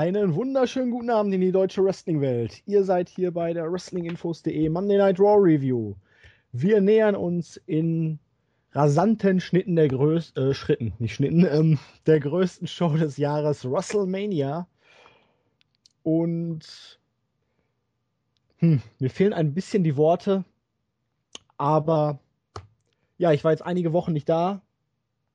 Einen 0.00 0.34
wunderschönen 0.34 0.90
guten 0.90 1.10
Abend 1.10 1.34
in 1.34 1.42
die 1.42 1.52
deutsche 1.52 1.84
Wrestling-Welt. 1.84 2.62
Ihr 2.64 2.84
seid 2.84 3.10
hier 3.10 3.32
bei 3.32 3.52
der 3.52 3.70
WrestlingInfos.de 3.70 4.70
Monday 4.70 4.96
Night 4.96 5.20
Raw 5.20 5.36
Review. 5.38 5.94
Wir 6.52 6.80
nähern 6.80 7.14
uns 7.14 7.58
in 7.66 8.18
rasanten 8.72 9.40
Schnitten 9.40 9.76
der 9.76 9.88
größten, 9.88 10.52
äh, 10.52 10.54
Schritten, 10.54 10.94
nicht 11.00 11.14
Schnitten, 11.14 11.44
ähm, 11.44 11.78
der 12.06 12.18
größten 12.18 12.66
Show 12.66 12.96
des 12.96 13.18
Jahres, 13.18 13.70
WrestleMania. 13.70 14.66
Und 16.02 16.98
hm, 18.56 18.80
mir 19.00 19.10
fehlen 19.10 19.34
ein 19.34 19.52
bisschen 19.52 19.84
die 19.84 19.98
Worte, 19.98 20.46
aber 21.58 22.20
ja, 23.18 23.32
ich 23.32 23.44
war 23.44 23.50
jetzt 23.50 23.66
einige 23.66 23.92
Wochen 23.92 24.14
nicht 24.14 24.30
da. 24.30 24.62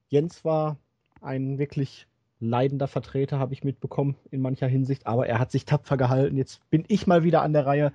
Jens 0.09 0.43
war 0.43 0.79
ein 1.21 1.59
wirklich 1.59 2.07
leidender 2.39 2.87
Vertreter, 2.87 3.39
habe 3.39 3.53
ich 3.53 3.63
mitbekommen, 3.63 4.15
in 4.31 4.41
mancher 4.41 4.67
Hinsicht. 4.67 5.07
Aber 5.07 5.27
er 5.27 5.39
hat 5.39 5.51
sich 5.51 5.65
tapfer 5.65 5.97
gehalten. 5.97 6.37
Jetzt 6.37 6.67
bin 6.69 6.85
ich 6.87 7.07
mal 7.07 7.23
wieder 7.23 7.41
an 7.41 7.53
der 7.53 7.65
Reihe. 7.65 7.93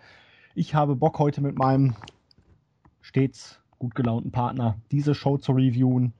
Ich 0.54 0.74
habe 0.74 0.96
Bock 0.96 1.18
heute 1.18 1.40
mit 1.40 1.58
meinem 1.58 1.94
stets 3.00 3.60
gut 3.78 3.94
gelaunten 3.94 4.30
Partner 4.30 4.76
diese 4.90 5.14
Show 5.14 5.38
zu 5.38 5.52
reviewen. 5.52 6.12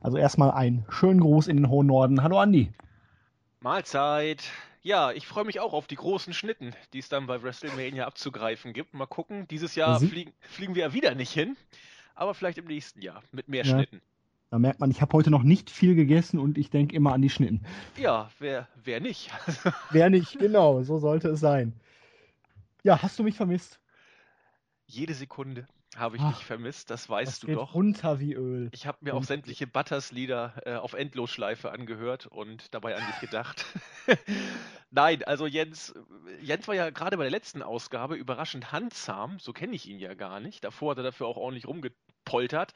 Also 0.00 0.16
erstmal 0.16 0.52
einen 0.52 0.84
schönen 0.88 1.20
Gruß 1.20 1.48
in 1.48 1.56
den 1.56 1.68
hohen 1.68 1.86
Norden. 1.86 2.22
Hallo 2.22 2.38
Andi. 2.38 2.72
Mahlzeit. 3.60 4.44
Ja, 4.82 5.10
ich 5.10 5.26
freue 5.26 5.44
mich 5.44 5.58
auch 5.58 5.72
auf 5.72 5.88
die 5.88 5.96
großen 5.96 6.32
Schnitten, 6.32 6.72
die 6.92 7.00
es 7.00 7.08
dann 7.08 7.26
bei 7.26 7.42
WrestleMania 7.42 8.06
abzugreifen 8.06 8.72
gibt. 8.72 8.94
Mal 8.94 9.06
gucken. 9.06 9.48
Dieses 9.48 9.74
Jahr 9.74 9.98
fliegen, 9.98 10.32
fliegen 10.40 10.74
wir 10.76 10.82
ja 10.82 10.92
wieder 10.92 11.14
nicht 11.14 11.32
hin, 11.32 11.56
aber 12.14 12.34
vielleicht 12.34 12.58
im 12.58 12.66
nächsten 12.66 13.02
Jahr 13.02 13.22
mit 13.32 13.48
mehr 13.48 13.64
ja. 13.64 13.74
Schnitten. 13.74 14.00
Da 14.50 14.58
merkt 14.58 14.80
man, 14.80 14.90
ich 14.90 15.02
habe 15.02 15.12
heute 15.12 15.30
noch 15.30 15.42
nicht 15.42 15.68
viel 15.70 15.94
gegessen 15.94 16.38
und 16.38 16.56
ich 16.56 16.70
denke 16.70 16.96
immer 16.96 17.12
an 17.12 17.20
die 17.20 17.28
Schnitten. 17.28 17.64
Ja, 17.96 18.30
wer, 18.38 18.66
wer 18.82 19.00
nicht? 19.00 19.30
wer 19.90 20.08
nicht, 20.08 20.38
genau, 20.38 20.82
so 20.82 20.98
sollte 20.98 21.28
es 21.28 21.40
sein. 21.40 21.74
Ja, 22.82 23.02
hast 23.02 23.18
du 23.18 23.22
mich 23.22 23.36
vermisst? 23.36 23.78
Jede 24.86 25.12
Sekunde 25.12 25.66
habe 25.96 26.16
ich 26.16 26.22
Ach, 26.22 26.34
dich 26.34 26.46
vermisst, 26.46 26.88
das 26.90 27.10
weißt 27.10 27.28
das 27.32 27.40
du 27.40 27.46
geht 27.48 27.56
doch. 27.56 27.74
runter 27.74 28.20
wie 28.20 28.32
Öl. 28.32 28.70
Ich 28.72 28.86
habe 28.86 28.98
mir 29.02 29.14
auch 29.14 29.24
sämtliche 29.24 29.66
Butters-Lieder 29.66 30.62
äh, 30.64 30.74
auf 30.76 30.94
Endlosschleife 30.94 31.70
angehört 31.70 32.26
und 32.26 32.72
dabei 32.72 32.96
an 32.96 33.06
dich 33.06 33.20
gedacht. 33.20 33.66
Nein, 34.90 35.22
also 35.24 35.46
Jens, 35.46 35.94
Jens 36.40 36.68
war 36.68 36.74
ja 36.74 36.88
gerade 36.88 37.18
bei 37.18 37.24
der 37.24 37.30
letzten 37.30 37.62
Ausgabe 37.62 38.16
überraschend 38.16 38.72
handsam, 38.72 39.38
so 39.38 39.52
kenne 39.52 39.74
ich 39.74 39.86
ihn 39.86 39.98
ja 39.98 40.14
gar 40.14 40.40
nicht. 40.40 40.64
Davor 40.64 40.92
hat 40.92 40.98
er 40.98 41.04
dafür 41.04 41.26
auch 41.26 41.36
ordentlich 41.36 41.66
rumgepoltert. 41.66 42.72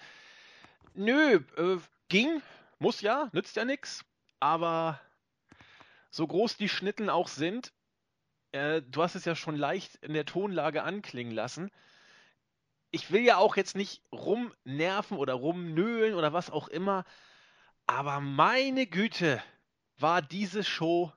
Nö, 0.95 1.41
äh, 1.57 1.79
ging, 2.09 2.43
muss 2.79 3.01
ja, 3.01 3.29
nützt 3.33 3.57
ja 3.57 3.65
nichts. 3.65 4.05
Aber 4.41 5.01
so 6.11 6.27
groß 6.27 6.57
die 6.57 6.69
Schnitten 6.69 7.09
auch 7.09 7.29
sind, 7.29 7.73
äh, 8.53 8.83
du 8.83 9.03
hast 9.03 9.15
es 9.15 9.25
ja 9.25 9.35
schon 9.35 9.57
leicht 9.57 9.97
in 9.97 10.13
der 10.13 10.27
Tonlage 10.27 10.83
anklingen 10.83 11.33
lassen. 11.33 11.71
Ich 12.91 13.11
will 13.11 13.23
ja 13.23 13.39
auch 13.39 13.57
jetzt 13.57 13.77
nicht 13.77 14.03
rumnerven 14.13 15.17
oder 15.17 15.35
rumnöhlen 15.35 16.15
oder 16.15 16.33
was 16.33 16.51
auch 16.51 16.69
immer. 16.69 17.05
Aber 17.87 18.21
meine 18.21 18.87
Güte, 18.87 19.43
war 19.99 20.21
diese 20.21 20.65
Show 20.65 21.13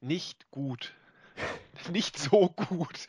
nicht 0.00 0.50
gut. 0.50 0.94
nicht 1.92 2.18
so 2.18 2.48
gut. 2.48 3.06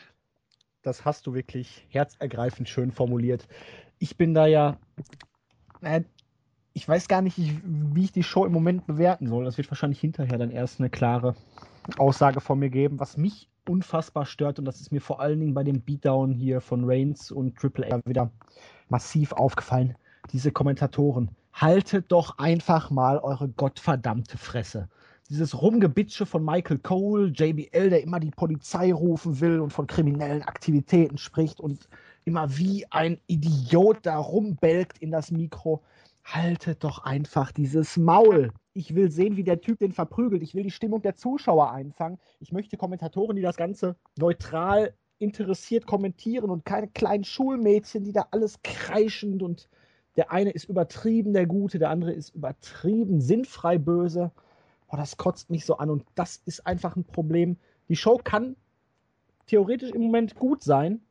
Das 0.83 1.05
hast 1.05 1.25
du 1.25 1.33
wirklich 1.33 1.85
herzergreifend 1.89 2.69
schön 2.69 2.91
formuliert. 2.91 3.47
Ich 3.99 4.17
bin 4.17 4.33
da 4.33 4.45
ja 4.45 4.77
ich 6.73 6.87
weiß 6.87 7.07
gar 7.07 7.21
nicht, 7.21 7.37
wie 7.37 8.03
ich 8.03 8.11
die 8.11 8.23
Show 8.23 8.45
im 8.45 8.51
Moment 8.51 8.87
bewerten 8.87 9.27
soll. 9.27 9.45
Das 9.45 9.57
wird 9.57 9.69
wahrscheinlich 9.69 9.99
hinterher 9.99 10.37
dann 10.37 10.51
erst 10.51 10.79
eine 10.79 10.89
klare 10.89 11.35
Aussage 11.97 12.41
von 12.41 12.59
mir 12.59 12.69
geben. 12.69 12.99
Was 12.99 13.17
mich 13.17 13.49
unfassbar 13.67 14.25
stört, 14.25 14.59
und 14.59 14.65
das 14.65 14.81
ist 14.81 14.91
mir 14.91 15.01
vor 15.01 15.19
allen 15.21 15.39
Dingen 15.39 15.53
bei 15.53 15.63
dem 15.63 15.81
Beatdown 15.81 16.33
hier 16.33 16.61
von 16.61 16.83
Reigns 16.85 17.31
und 17.31 17.57
Triple 17.57 17.91
A 17.93 18.01
wieder 18.05 18.31
massiv 18.89 19.31
aufgefallen. 19.33 19.95
Diese 20.31 20.51
Kommentatoren, 20.51 21.29
haltet 21.53 22.11
doch 22.11 22.39
einfach 22.39 22.89
mal 22.89 23.19
eure 23.19 23.47
gottverdammte 23.47 24.37
Fresse. 24.37 24.89
Dieses 25.29 25.61
Rumgebitsche 25.61 26.25
von 26.25 26.43
Michael 26.43 26.79
Cole, 26.79 27.27
JBL, 27.27 27.89
der 27.89 28.03
immer 28.03 28.19
die 28.19 28.31
Polizei 28.31 28.91
rufen 28.91 29.39
will 29.39 29.59
und 29.59 29.71
von 29.71 29.87
kriminellen 29.87 30.41
Aktivitäten 30.41 31.17
spricht 31.17 31.59
und 31.59 31.87
immer 32.25 32.57
wie 32.57 32.85
ein 32.91 33.19
Idiot 33.27 33.99
da 34.03 34.17
rumbelgt 34.17 34.99
in 34.99 35.11
das 35.11 35.31
Mikro. 35.31 35.83
Haltet 36.23 36.83
doch 36.83 37.03
einfach 37.03 37.51
dieses 37.51 37.97
Maul. 37.97 38.51
Ich 38.73 38.95
will 38.95 39.11
sehen, 39.11 39.35
wie 39.37 39.43
der 39.43 39.61
Typ 39.61 39.79
den 39.79 39.91
verprügelt. 39.91 40.41
Ich 40.41 40.55
will 40.55 40.63
die 40.63 40.71
Stimmung 40.71 41.01
der 41.01 41.15
Zuschauer 41.15 41.71
einfangen. 41.71 42.17
Ich 42.39 42.51
möchte 42.51 42.77
Kommentatoren, 42.77 43.35
die 43.35 43.41
das 43.41 43.57
Ganze 43.57 43.95
neutral 44.17 44.93
interessiert 45.19 45.85
kommentieren 45.85 46.49
und 46.49 46.65
keine 46.65 46.87
kleinen 46.89 47.23
Schulmädchen, 47.23 48.03
die 48.03 48.11
da 48.11 48.27
alles 48.31 48.61
kreischend 48.61 49.41
und 49.41 49.69
der 50.15 50.31
eine 50.31 50.51
ist 50.51 50.65
übertrieben 50.65 51.33
der 51.33 51.47
Gute, 51.47 51.79
der 51.79 51.89
andere 51.89 52.11
ist 52.11 52.35
übertrieben 52.35 53.19
sinnfrei 53.19 53.77
böse. 53.77 54.31
Boah, 54.87 54.97
das 54.97 55.17
kotzt 55.17 55.49
mich 55.49 55.65
so 55.65 55.77
an 55.77 55.89
und 55.89 56.05
das 56.13 56.41
ist 56.45 56.67
einfach 56.67 56.95
ein 56.95 57.03
Problem. 57.03 57.57
Die 57.89 57.95
Show 57.95 58.19
kann 58.23 58.55
theoretisch 59.47 59.91
im 59.91 60.01
Moment 60.01 60.35
gut 60.35 60.63
sein, 60.63 61.01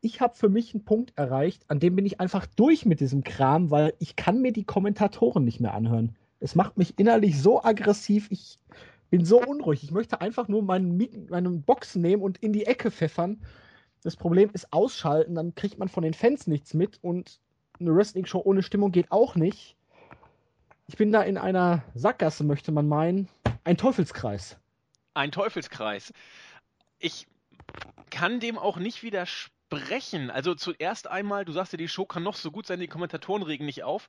ich 0.00 0.20
habe 0.20 0.34
für 0.34 0.48
mich 0.48 0.74
einen 0.74 0.84
Punkt 0.84 1.12
erreicht, 1.16 1.64
an 1.68 1.80
dem 1.80 1.96
bin 1.96 2.06
ich 2.06 2.20
einfach 2.20 2.46
durch 2.46 2.86
mit 2.86 3.00
diesem 3.00 3.24
Kram, 3.24 3.70
weil 3.70 3.94
ich 3.98 4.16
kann 4.16 4.40
mir 4.40 4.52
die 4.52 4.64
Kommentatoren 4.64 5.44
nicht 5.44 5.60
mehr 5.60 5.74
anhören. 5.74 6.16
Es 6.38 6.54
macht 6.54 6.76
mich 6.76 6.98
innerlich 6.98 7.40
so 7.40 7.62
aggressiv, 7.62 8.30
ich 8.30 8.58
bin 9.10 9.24
so 9.24 9.40
unruhig. 9.40 9.82
Ich 9.82 9.90
möchte 9.90 10.20
einfach 10.20 10.48
nur 10.48 10.62
meinen, 10.62 11.28
meinen 11.30 11.62
Box 11.62 11.96
nehmen 11.96 12.22
und 12.22 12.38
in 12.38 12.52
die 12.52 12.66
Ecke 12.66 12.90
pfeffern. 12.90 13.40
Das 14.02 14.16
Problem 14.16 14.50
ist 14.52 14.72
ausschalten, 14.72 15.34
dann 15.34 15.54
kriegt 15.54 15.78
man 15.78 15.88
von 15.88 16.02
den 16.02 16.14
Fans 16.14 16.46
nichts 16.46 16.74
mit 16.74 16.98
und 17.02 17.40
eine 17.80 17.94
Wrestling-Show 17.94 18.40
ohne 18.44 18.62
Stimmung 18.62 18.92
geht 18.92 19.10
auch 19.10 19.34
nicht. 19.34 19.76
Ich 20.86 20.96
bin 20.96 21.10
da 21.10 21.22
in 21.22 21.36
einer 21.38 21.82
Sackgasse, 21.94 22.44
möchte 22.44 22.70
man 22.70 22.86
meinen. 22.86 23.28
Ein 23.64 23.76
Teufelskreis. 23.76 24.56
Ein 25.14 25.32
Teufelskreis. 25.32 26.12
Ich 26.98 27.26
kann 28.10 28.38
dem 28.38 28.58
auch 28.58 28.76
nicht 28.76 29.02
widersprechen 29.02 29.55
brechen. 29.68 30.30
Also 30.30 30.54
zuerst 30.54 31.08
einmal, 31.08 31.44
du 31.44 31.52
sagst 31.52 31.72
ja, 31.72 31.76
die 31.76 31.88
Show 31.88 32.06
kann 32.06 32.22
noch 32.22 32.36
so 32.36 32.50
gut 32.50 32.66
sein, 32.66 32.80
die 32.80 32.88
Kommentatoren 32.88 33.42
regen 33.42 33.66
nicht 33.66 33.82
auf. 33.84 34.08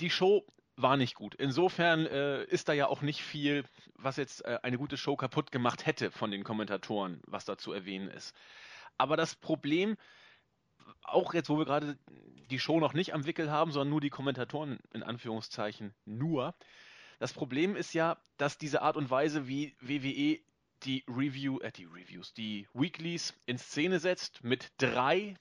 Die 0.00 0.10
Show 0.10 0.46
war 0.76 0.96
nicht 0.96 1.14
gut. 1.14 1.34
Insofern 1.34 2.06
äh, 2.06 2.44
ist 2.44 2.68
da 2.68 2.72
ja 2.72 2.86
auch 2.86 3.02
nicht 3.02 3.22
viel, 3.22 3.64
was 3.94 4.16
jetzt 4.16 4.44
äh, 4.44 4.58
eine 4.62 4.78
gute 4.78 4.96
Show 4.96 5.16
kaputt 5.16 5.52
gemacht 5.52 5.86
hätte 5.86 6.10
von 6.10 6.30
den 6.30 6.44
Kommentatoren, 6.44 7.20
was 7.26 7.44
da 7.44 7.58
zu 7.58 7.72
erwähnen 7.72 8.08
ist. 8.08 8.34
Aber 8.98 9.16
das 9.16 9.34
Problem, 9.34 9.96
auch 11.02 11.34
jetzt, 11.34 11.48
wo 11.48 11.58
wir 11.58 11.64
gerade 11.64 11.98
die 12.50 12.58
Show 12.58 12.80
noch 12.80 12.94
nicht 12.94 13.14
am 13.14 13.26
Wickel 13.26 13.50
haben, 13.50 13.72
sondern 13.72 13.90
nur 13.90 14.00
die 14.00 14.10
Kommentatoren 14.10 14.78
in 14.92 15.02
Anführungszeichen 15.02 15.94
nur, 16.04 16.54
das 17.18 17.32
Problem 17.32 17.76
ist 17.76 17.94
ja, 17.94 18.16
dass 18.36 18.58
diese 18.58 18.82
Art 18.82 18.96
und 18.96 19.10
Weise, 19.10 19.46
wie 19.46 19.76
WWE 19.80 20.40
die 20.84 21.04
Review, 21.08 21.58
äh, 21.60 21.72
die 21.72 21.84
Reviews, 21.84 22.32
die 22.34 22.66
Weeklies 22.74 23.34
in 23.46 23.58
Szene 23.58 24.00
setzt 24.00 24.42
mit 24.44 24.72
drei 24.78 25.34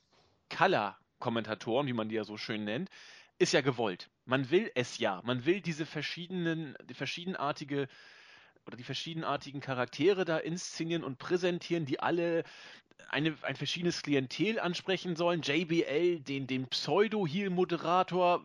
Color-Kommentatoren, 0.49 1.87
wie 1.87 1.93
man 1.93 2.09
die 2.09 2.15
ja 2.15 2.23
so 2.23 2.37
schön 2.37 2.63
nennt, 2.63 2.89
ist 3.39 3.53
ja 3.53 3.61
gewollt. 3.61 4.09
Man 4.25 4.51
will 4.51 4.71
es 4.75 4.97
ja. 4.99 5.21
Man 5.25 5.45
will 5.45 5.61
diese 5.61 5.85
verschiedenen, 5.85 6.75
die 6.83 6.93
verschiedenartige 6.93 7.87
oder 8.67 8.77
die 8.77 8.83
verschiedenartigen 8.83 9.59
Charaktere 9.59 10.25
da 10.25 10.37
inszenieren 10.37 11.03
und 11.03 11.17
präsentieren, 11.17 11.85
die 11.85 11.99
alle 11.99 12.43
eine, 13.09 13.35
ein 13.41 13.55
verschiedenes 13.55 14.03
Klientel 14.03 14.59
ansprechen 14.59 15.15
sollen. 15.15 15.41
JBL, 15.41 16.19
den, 16.19 16.47
den 16.47 16.67
Pseudo-Heel-Moderator, 16.67 18.43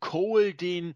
Cole, 0.00 0.54
den, 0.54 0.94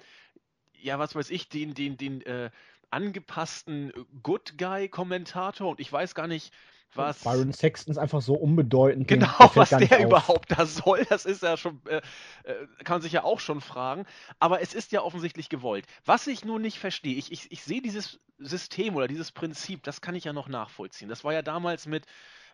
ja, 0.74 0.98
was 0.98 1.14
weiß 1.14 1.30
ich, 1.30 1.48
den, 1.48 1.74
den, 1.74 1.96
den, 1.96 2.22
äh, 2.22 2.50
angepassten 2.90 3.92
Good 4.22 4.58
Guy-Kommentator 4.58 5.68
und 5.68 5.80
ich 5.80 5.92
weiß 5.92 6.14
gar 6.14 6.26
nicht, 6.26 6.52
was. 6.96 7.22
Byron 7.24 7.52
Sexton 7.52 7.92
ist 7.92 7.98
einfach 7.98 8.22
so 8.22 8.34
unbedeutend. 8.34 9.08
Genau, 9.08 9.50
was 9.54 9.70
der 9.70 10.02
überhaupt 10.04 10.52
da 10.52 10.66
soll, 10.66 11.04
das 11.08 11.24
ist 11.24 11.42
ja 11.42 11.56
schon, 11.56 11.80
äh, 11.86 12.00
äh, 12.44 12.66
kann 12.84 12.96
man 12.96 13.02
sich 13.02 13.12
ja 13.12 13.24
auch 13.24 13.40
schon 13.40 13.60
fragen. 13.60 14.06
Aber 14.38 14.60
es 14.60 14.74
ist 14.74 14.92
ja 14.92 15.02
offensichtlich 15.02 15.48
gewollt. 15.48 15.86
Was 16.04 16.26
ich 16.26 16.44
nur 16.44 16.58
nicht 16.58 16.78
verstehe, 16.78 17.16
ich, 17.16 17.32
ich, 17.32 17.50
ich 17.50 17.62
sehe 17.62 17.82
dieses 17.82 18.20
System 18.38 18.96
oder 18.96 19.08
dieses 19.08 19.32
Prinzip, 19.32 19.82
das 19.82 20.00
kann 20.00 20.14
ich 20.14 20.24
ja 20.24 20.32
noch 20.32 20.48
nachvollziehen. 20.48 21.08
Das 21.08 21.24
war 21.24 21.32
ja 21.32 21.42
damals 21.42 21.86
mit 21.86 22.06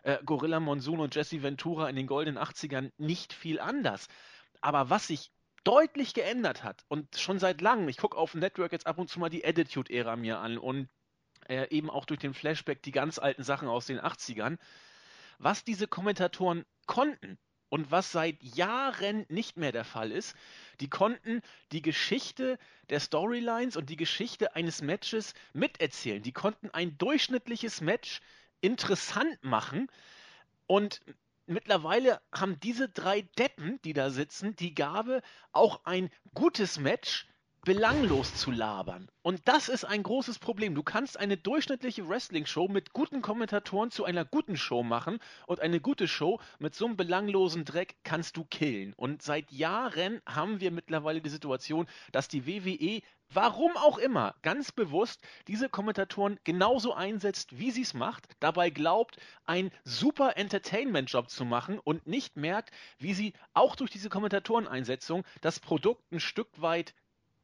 äh, 0.03 0.17
Gorilla 0.25 0.59
Monsoon 0.59 0.99
und 0.99 1.15
Jesse 1.15 1.43
Ventura 1.43 1.89
in 1.89 1.95
den 1.95 2.07
goldenen 2.07 2.41
80ern 2.41 2.91
nicht 2.97 3.33
viel 3.33 3.59
anders. 3.59 4.07
Aber 4.61 4.89
was 4.89 5.09
ich 5.09 5.31
deutlich 5.63 6.13
geändert 6.13 6.63
hat 6.63 6.83
und 6.87 7.17
schon 7.17 7.39
seit 7.39 7.61
langem, 7.61 7.89
ich 7.89 7.97
gucke 7.97 8.17
auf 8.17 8.31
dem 8.31 8.41
Network 8.41 8.71
jetzt 8.71 8.87
ab 8.87 8.97
und 8.97 9.09
zu 9.09 9.19
mal 9.19 9.29
die 9.29 9.45
Attitude-Ära 9.45 10.15
mir 10.15 10.39
an 10.39 10.57
und 10.57 10.89
äh, 11.47 11.67
eben 11.69 11.89
auch 11.89 12.05
durch 12.05 12.19
den 12.19 12.33
Flashback 12.33 12.81
die 12.83 12.91
ganz 12.91 13.19
alten 13.19 13.43
Sachen 13.43 13.67
aus 13.67 13.85
den 13.85 13.99
80ern, 13.99 14.57
was 15.39 15.63
diese 15.63 15.87
Kommentatoren 15.87 16.65
konnten 16.85 17.37
und 17.69 17.89
was 17.91 18.11
seit 18.11 18.41
Jahren 18.43 19.25
nicht 19.29 19.57
mehr 19.57 19.71
der 19.71 19.83
Fall 19.83 20.11
ist. 20.11 20.35
Die 20.79 20.89
konnten 20.89 21.41
die 21.71 21.81
Geschichte 21.81 22.59
der 22.89 22.99
Storylines 22.99 23.77
und 23.77 23.89
die 23.89 23.95
Geschichte 23.95 24.55
eines 24.55 24.81
Matches 24.81 25.33
miterzählen. 25.53 26.21
Die 26.21 26.33
konnten 26.33 26.69
ein 26.69 26.97
durchschnittliches 26.97 27.81
Match 27.81 28.21
interessant 28.61 29.43
machen 29.43 29.87
und 30.67 31.01
mittlerweile 31.45 32.21
haben 32.31 32.59
diese 32.59 32.89
drei 32.89 33.21
Deppen, 33.37 33.81
die 33.83 33.93
da 33.93 34.09
sitzen, 34.09 34.55
die 34.55 34.73
Gabe, 34.73 35.21
auch 35.51 35.85
ein 35.85 36.09
gutes 36.33 36.79
Match 36.79 37.27
belanglos 37.65 38.35
zu 38.35 38.51
labern. 38.51 39.07
Und 39.21 39.41
das 39.45 39.69
ist 39.69 39.85
ein 39.85 40.03
großes 40.03 40.37
Problem. 40.37 40.75
Du 40.75 40.83
kannst 40.83 41.17
eine 41.17 41.37
durchschnittliche 41.37 42.09
Wrestling-Show 42.09 42.67
mit 42.67 42.91
guten 42.91 43.21
Kommentatoren 43.21 43.89
zu 43.89 44.03
einer 44.03 44.25
guten 44.25 44.57
Show 44.57 44.83
machen 44.83 45.19
und 45.47 45.61
eine 45.61 45.79
gute 45.79 46.09
Show 46.09 46.41
mit 46.59 46.75
so 46.75 46.85
einem 46.85 46.97
belanglosen 46.97 47.63
Dreck 47.63 47.95
kannst 48.03 48.35
du 48.35 48.43
killen. 48.43 48.93
Und 48.97 49.21
seit 49.21 49.49
Jahren 49.53 50.21
haben 50.25 50.59
wir 50.59 50.71
mittlerweile 50.71 51.21
die 51.21 51.29
Situation, 51.29 51.87
dass 52.11 52.27
die 52.27 52.45
WWE, 52.45 53.01
warum 53.29 53.77
auch 53.77 53.97
immer, 53.97 54.35
ganz 54.41 54.73
bewusst 54.73 55.21
diese 55.47 55.69
Kommentatoren 55.69 56.41
genauso 56.43 56.93
einsetzt, 56.93 57.57
wie 57.57 57.71
sie 57.71 57.83
es 57.83 57.93
macht, 57.93 58.27
dabei 58.41 58.71
glaubt, 58.71 59.17
einen 59.45 59.71
super 59.85 60.35
Entertainment-Job 60.35 61.29
zu 61.29 61.45
machen 61.45 61.79
und 61.79 62.07
nicht 62.07 62.35
merkt, 62.35 62.71
wie 62.99 63.13
sie 63.13 63.31
auch 63.53 63.77
durch 63.77 63.89
diese 63.89 64.09
Kommentatoreneinsetzung 64.09 65.23
das 65.39 65.61
Produkt 65.61 66.11
ein 66.11 66.19
Stück 66.19 66.49
weit 66.61 66.93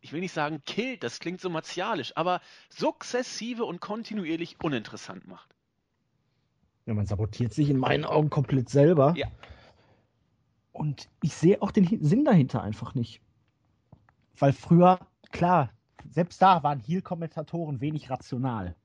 ich 0.02 0.14
will 0.14 0.22
nicht 0.22 0.34
sagen 0.34 0.62
killt, 0.66 1.04
das 1.04 1.20
klingt 1.20 1.42
so 1.42 1.50
martialisch, 1.50 2.16
aber 2.16 2.42
sukzessive 2.70 3.66
und 3.66 3.82
kontinuierlich 3.82 4.58
uninteressant 4.64 5.28
macht. 5.28 5.56
Ja, 6.86 6.94
man 6.94 7.06
sabotiert 7.06 7.54
sich 7.54 7.70
in 7.70 7.78
meinen 7.78 8.06
Augen 8.06 8.30
komplett 8.30 8.70
selber. 8.70 9.14
Ja. 9.16 9.28
Und 10.72 11.10
ich 11.22 11.34
sehe 11.34 11.62
auch 11.62 11.72
den 11.72 12.04
Sinn 12.04 12.26
dahinter 12.26 12.64
einfach 12.64 12.96
nicht. 12.96 13.22
Weil 14.38 14.54
früher, 14.54 15.00
klar, 15.32 15.72
selbst 16.10 16.42
da 16.42 16.64
waren 16.64 16.80
Heel-Kommentatoren 16.80 17.82
wenig 17.82 18.10
rational. 18.10 18.76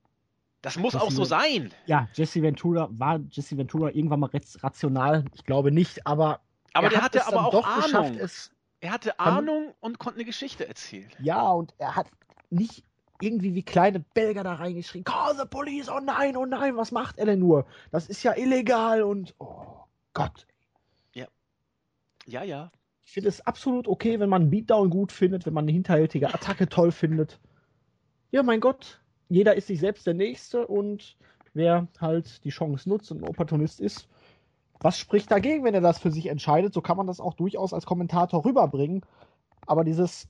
Das 0.61 0.77
muss 0.79 0.95
Jesse, 0.95 1.05
auch 1.05 1.11
so 1.11 1.25
sein. 1.25 1.73
Ja, 1.87 2.09
Jesse 2.15 2.43
Ventura 2.43 2.89
war 2.91 3.21
Jesse 3.31 3.57
Ventura 3.57 3.91
irgendwann 3.91 4.21
mal 4.21 4.31
rational. 4.33 5.25
Ich 5.35 5.45
glaube 5.45 5.71
nicht, 5.71 6.07
aber. 6.07 6.41
Aber 6.73 6.89
der 6.89 7.03
hatte 7.03 7.27
aber 7.27 7.47
auch 7.47 7.67
Ahnung. 7.67 7.83
Geschafft, 7.83 8.17
es 8.17 8.54
er 8.85 8.93
hatte 8.93 9.19
Ahnung 9.19 9.75
und 9.81 9.99
konnte 9.99 10.19
eine 10.19 10.27
Geschichte 10.27 10.69
erzählen. 10.69 11.11
Ja, 11.19 11.51
und 11.51 11.73
er 11.79 11.97
hat 11.97 12.07
nicht 12.51 12.85
irgendwie 13.19 13.55
wie 13.55 13.63
kleine 13.63 14.01
Belger 14.01 14.45
da 14.45 14.55
reingeschrien, 14.55 15.05
call 15.05 15.35
the 15.37 15.47
police, 15.49 15.89
oh 15.89 16.01
nein, 16.01 16.37
oh 16.37 16.45
nein, 16.45 16.77
was 16.77 16.93
macht 16.93 17.19
er 17.19 17.25
denn 17.25 17.39
nur? 17.39 17.65
Das 17.93 18.09
ist 18.09 18.23
ja 18.23 18.37
illegal 18.37 19.03
und 19.03 19.35
oh 19.39 19.79
Gott. 20.13 20.47
Ja. 21.15 21.29
Ja, 22.27 22.43
ja. 22.43 22.71
Ich 23.07 23.13
finde 23.13 23.31
es 23.31 23.41
absolut 23.47 23.89
okay, 23.89 24.21
wenn 24.21 24.29
man 24.29 24.43
einen 24.43 24.51
Beatdown 24.51 24.91
gut 24.91 25.13
findet, 25.13 25.47
wenn 25.47 25.55
man 25.55 25.65
eine 25.65 25.73
hinterhältige 25.73 26.29
Attacke 26.35 26.69
toll 26.69 26.93
findet. 26.93 27.41
Ja, 28.33 28.43
mein 28.43 28.61
Gott, 28.61 29.01
jeder 29.31 29.55
ist 29.55 29.69
sich 29.69 29.81
selbst 29.81 30.07
der 30.07 30.15
Nächste 30.15 30.67
und 30.67 31.17
wer 31.55 31.89
halt 31.99 32.45
die 32.45 32.51
Chance 32.51 32.87
nutzt 32.91 33.11
und 33.11 33.23
ein 33.23 33.29
Opportunist 33.29 33.81
ist, 33.81 34.09
was 34.85 34.99
spricht 34.99 35.31
dagegen, 35.31 35.65
wenn 35.65 35.73
er 35.73 35.81
das 35.81 35.99
für 35.99 36.11
sich 36.11 36.27
entscheidet? 36.27 36.75
So 36.75 36.83
kann 36.83 36.99
man 36.99 37.07
das 37.07 37.19
auch 37.19 37.33
durchaus 37.33 37.73
als 37.73 37.87
Kommentator 37.87 38.45
rüberbringen. 38.45 39.01
Aber 39.67 39.83
dieses 39.83 40.29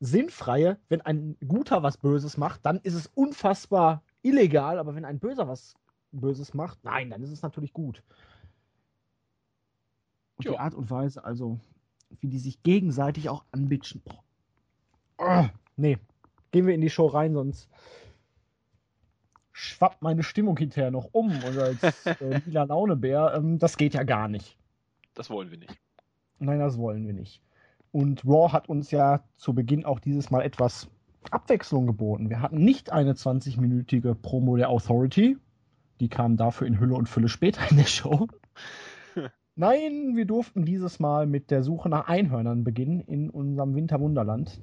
Sinnfreie, 0.00 0.76
wenn 0.88 1.02
ein 1.02 1.36
Guter 1.46 1.84
was 1.84 1.96
Böses 1.96 2.36
macht, 2.36 2.66
dann 2.66 2.80
ist 2.80 2.94
es 2.94 3.06
unfassbar 3.06 4.02
illegal. 4.22 4.80
Aber 4.80 4.96
wenn 4.96 5.04
ein 5.04 5.20
Böser 5.20 5.46
was 5.46 5.76
Böses 6.10 6.52
macht, 6.52 6.82
nein, 6.82 7.10
dann 7.10 7.22
ist 7.22 7.30
es 7.30 7.42
natürlich 7.42 7.72
gut. 7.72 8.02
Und 10.34 10.46
jo. 10.46 10.52
die 10.52 10.58
Art 10.58 10.74
und 10.74 10.90
Weise, 10.90 11.24
also 11.24 11.60
wie 12.18 12.26
die 12.26 12.40
sich 12.40 12.60
gegenseitig 12.64 13.28
auch 13.28 13.44
anbitschen. 13.52 14.02
Oh, 15.16 15.44
nee, 15.76 15.98
gehen 16.50 16.66
wir 16.66 16.74
in 16.74 16.80
die 16.80 16.90
Show 16.90 17.06
rein, 17.06 17.34
sonst 17.34 17.68
schwappt 19.54 20.02
meine 20.02 20.24
Stimmung 20.24 20.56
hinterher 20.58 20.90
noch 20.90 21.08
um 21.12 21.30
und 21.30 21.58
als 21.58 22.06
äh, 22.06 22.40
lila 22.44 22.64
Launebär, 22.64 23.34
ähm, 23.36 23.58
das 23.58 23.76
geht 23.76 23.94
ja 23.94 24.02
gar 24.02 24.28
nicht. 24.28 24.58
Das 25.14 25.30
wollen 25.30 25.50
wir 25.50 25.58
nicht. 25.58 25.74
Nein, 26.40 26.58
das 26.58 26.76
wollen 26.76 27.06
wir 27.06 27.14
nicht. 27.14 27.40
Und 27.92 28.24
Raw 28.24 28.52
hat 28.52 28.68
uns 28.68 28.90
ja 28.90 29.22
zu 29.36 29.54
Beginn 29.54 29.84
auch 29.84 30.00
dieses 30.00 30.30
Mal 30.32 30.42
etwas 30.42 30.88
Abwechslung 31.30 31.86
geboten. 31.86 32.28
Wir 32.28 32.42
hatten 32.42 32.58
nicht 32.58 32.90
eine 32.90 33.12
20-minütige 33.12 34.16
Promo 34.16 34.56
der 34.56 34.70
Authority. 34.70 35.38
Die 36.00 36.08
kam 36.08 36.36
dafür 36.36 36.66
in 36.66 36.80
Hülle 36.80 36.96
und 36.96 37.08
Fülle 37.08 37.28
später 37.28 37.60
in 37.70 37.76
der 37.76 37.86
Show. 37.86 38.26
Nein, 39.54 40.16
wir 40.16 40.24
durften 40.24 40.64
dieses 40.64 40.98
Mal 40.98 41.28
mit 41.28 41.52
der 41.52 41.62
Suche 41.62 41.88
nach 41.88 42.08
Einhörnern 42.08 42.64
beginnen 42.64 43.00
in 43.00 43.30
unserem 43.30 43.76
Winterwunderland. 43.76 44.60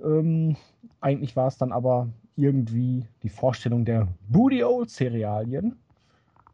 Ähm, 0.00 0.56
eigentlich 1.00 1.34
war 1.34 1.48
es 1.48 1.58
dann 1.58 1.72
aber 1.72 2.08
irgendwie 2.38 3.04
die 3.22 3.28
Vorstellung 3.28 3.84
der 3.84 4.08
Booty 4.28 4.62
Old 4.62 4.90
Cerealien. 4.90 5.76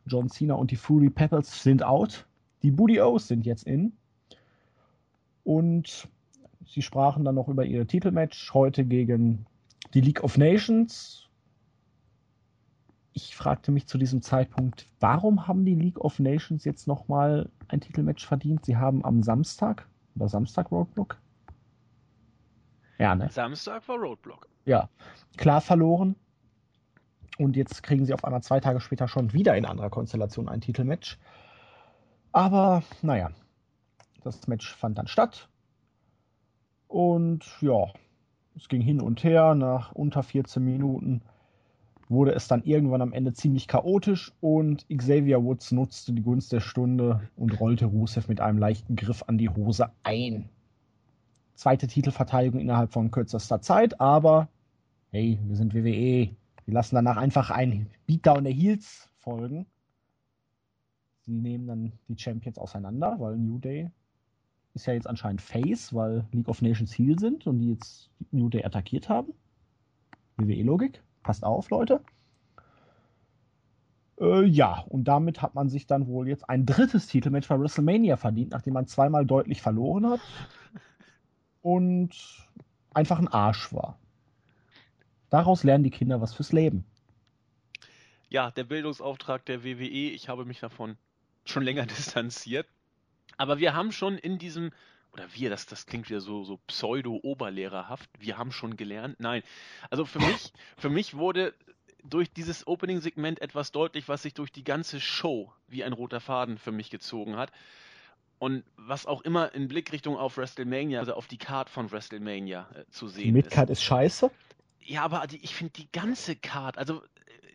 John 0.07 0.29
Cena 0.29 0.55
und 0.55 0.71
die 0.71 0.77
Fury 0.77 1.11
Peppers 1.11 1.63
sind 1.63 1.83
out. 1.83 2.27
Die 2.63 2.71
Booty 2.71 3.01
O's 3.01 3.29
sind 3.29 3.47
jetzt 3.47 3.65
in. 3.65 3.93
Und 5.45 6.09
sie 6.67 6.83
sprachen 6.83 7.25
dann 7.25 7.35
noch 7.35 7.49
über 7.49 7.65
ihr 7.65 7.87
Titelmatch 7.87 8.53
heute 8.55 8.85
gegen 8.85 9.47
die 9.93 10.01
League 10.01 10.25
of 10.25 10.39
Nations. 10.39 11.29
Ich 13.13 13.37
fragte 13.37 13.71
mich 13.71 13.87
zu 13.87 13.99
diesem 13.99 14.23
Zeitpunkt, 14.23 14.89
warum 15.01 15.47
haben 15.47 15.65
die 15.65 15.75
League 15.75 16.01
of 16.01 16.19
Nations 16.19 16.65
jetzt 16.65 16.89
nochmal 16.89 17.49
ein 17.69 17.81
Titelmatch 17.81 18.27
verdient? 18.27 18.65
Sie 18.65 18.77
haben 18.77 19.05
am 19.05 19.23
Samstag 19.23 19.87
oder 20.17 20.29
Samstag 20.29 20.73
Roadblock? 20.73 21.19
Ja, 22.99 23.15
ne? 23.15 23.29
Samstag 23.31 23.87
war 23.89 23.99
Roadblock. 23.99 24.49
Ja, 24.65 24.89
klar 25.37 25.61
verloren. 25.61 26.17
Und 27.39 27.57
jetzt 27.57 27.83
kriegen 27.83 28.07
sie 28.07 28.15
auf 28.15 28.25
einmal 28.25 28.43
zwei 28.43 28.61
Tage 28.61 28.81
später 28.81 29.09
schon 29.09 29.33
wieder 29.33 29.57
in 29.57 29.65
anderer 29.65 29.91
Konstellation 29.91 30.49
ein 30.49 30.61
Titelmatch. 30.61 31.19
Aber 32.33 32.83
naja, 33.03 33.31
das 34.23 34.47
Match 34.47 34.75
fand 34.75 34.99
dann 34.99 35.09
statt. 35.09 35.49
Und 36.89 37.45
ja, 37.61 37.87
es 38.57 38.69
ging 38.69 38.81
hin 38.81 39.01
und 39.01 39.25
her. 39.25 39.55
Nach 39.55 39.93
unter 39.93 40.23
14 40.23 40.63
Minuten 40.63 41.23
wurde 42.09 42.33
es 42.33 42.49
dann 42.49 42.63
irgendwann 42.63 43.03
am 43.03 43.13
Ende 43.13 43.33
ziemlich 43.33 43.67
chaotisch 43.67 44.33
und 44.41 44.87
Xavier 44.89 45.43
Woods 45.43 45.73
nutzte 45.73 46.13
die 46.13 46.23
Gunst 46.23 46.53
der 46.53 46.61
Stunde 46.61 47.29
und 47.37 47.59
rollte 47.61 47.87
Rusev 47.87 48.29
mit 48.29 48.41
einem 48.41 48.59
leichten 48.59 48.97
Griff 48.97 49.25
an 49.27 49.39
die 49.39 49.49
Hose 49.49 49.91
ein. 50.03 50.49
Zweite 51.55 51.87
Titelverteidigung 51.87 52.61
innerhalb 52.61 52.93
von 52.93 53.11
kürzester 53.11 53.61
Zeit, 53.61 54.01
aber 54.01 54.49
hey, 55.15 55.39
wir 55.45 55.55
sind 55.55 55.75
WWE. 55.75 56.35
Wir 56.65 56.75
lassen 56.75 56.97
danach 56.97 57.17
einfach 57.17 57.51
ein 57.51 57.89
Beatdown 58.05 58.43
der 58.43 58.53
Heels 58.53 59.09
folgen. 59.19 59.65
Sie 61.21 61.31
nehmen 61.31 61.69
dann 61.69 61.93
die 62.09 62.19
Champions 62.19 62.59
auseinander, 62.59 63.15
weil 63.21 63.37
New 63.37 63.61
Day 63.61 63.93
ist 64.75 64.87
ja 64.87 64.93
jetzt 64.93 65.07
anscheinend 65.07 65.41
Face, 65.41 65.95
weil 65.95 66.27
League 66.33 66.49
of 66.49 66.63
Nations 66.63 66.93
Heel 66.99 67.17
sind 67.17 67.47
und 67.47 67.61
die 67.61 67.71
jetzt 67.71 68.11
New 68.33 68.49
Day 68.49 68.65
attackiert 68.65 69.09
haben. 69.09 69.33
WWE-Logik. 70.37 71.01
Passt 71.23 71.45
auf, 71.45 71.71
Leute. 71.71 72.01
Äh, 74.19 74.47
ja, 74.47 74.81
und 74.89 75.05
damit 75.05 75.43
hat 75.43 75.55
man 75.55 75.69
sich 75.69 75.87
dann 75.87 76.09
wohl 76.09 76.27
jetzt 76.27 76.51
ein 76.51 76.67
drittes 76.67 77.07
Titelmatch 77.07 77.47
bei 77.47 77.61
WrestleMania 77.61 78.17
verdient, 78.17 78.51
nachdem 78.51 78.75
man 78.75 78.89
zweimal 78.89 79.25
deutlich 79.25 79.63
verloren 79.63 80.11
hat 80.11 80.21
und 81.63 82.11
einfach 82.93 83.21
ein 83.21 83.29
Arsch 83.29 83.73
war. 83.73 84.01
Daraus 85.35 85.65
lernen 85.65 85.83
die 85.83 85.91
Kinder 85.91 86.21
was 86.21 86.33
fürs 86.33 86.53
Leben. 86.53 86.85
Ja, 88.29 88.53
der 88.53 88.63
Bildungsauftrag 88.63 89.45
der 89.47 89.65
WWE, 89.65 90.11
ich 90.13 90.29
habe 90.29 90.45
mich 90.45 90.61
davon 90.61 90.97
schon 91.45 91.65
länger 91.65 91.87
distanziert. 91.87 92.69
Aber 93.37 93.59
wir 93.59 93.75
haben 93.75 93.91
schon 93.91 94.17
in 94.17 94.39
diesem, 94.39 94.71
oder 95.13 95.27
wir, 95.35 95.51
das, 95.51 95.67
das 95.67 95.87
klingt 95.87 96.09
wieder 96.09 96.21
so, 96.21 96.45
so 96.45 96.61
pseudo-oberlehrerhaft, 96.69 98.09
wir 98.21 98.39
haben 98.39 98.53
schon 98.53 98.77
gelernt. 98.77 99.19
Nein, 99.19 99.43
also 99.91 100.05
für 100.05 100.21
mich, 100.25 100.53
für 100.77 100.89
mich 100.89 101.17
wurde 101.17 101.53
durch 102.05 102.33
dieses 102.33 102.69
Opening-Segment 102.69 103.43
etwas 103.43 103.73
deutlich, 103.73 104.07
was 104.09 104.23
sich 104.23 104.35
durch 104.35 104.53
die 104.53 104.63
ganze 104.63 105.01
Show 105.01 105.53
wie 105.67 105.83
ein 105.83 105.95
roter 105.95 106.21
Faden 106.21 106.59
für 106.59 106.71
mich 106.71 106.91
gezogen 106.91 107.37
hat. 107.37 107.51
Und 108.39 108.63
was 108.77 109.05
auch 109.05 109.23
immer 109.23 109.53
in 109.53 109.67
Blickrichtung 109.67 110.17
auf 110.17 110.37
WrestleMania, 110.37 111.01
also 111.01 111.15
auf 111.15 111.27
die 111.27 111.39
Card 111.39 111.71
von 111.71 111.91
WrestleMania 111.91 112.69
äh, 112.73 112.85
zu 112.91 113.09
sehen 113.09 113.25
die 113.25 113.33
Midcard 113.33 113.69
ist. 113.69 113.79
ist 113.79 113.85
scheiße? 113.85 114.31
Ja, 114.85 115.03
aber 115.03 115.27
ich 115.33 115.55
finde 115.55 115.73
die 115.73 115.91
ganze 115.91 116.37
Card, 116.37 116.77
also 116.77 117.03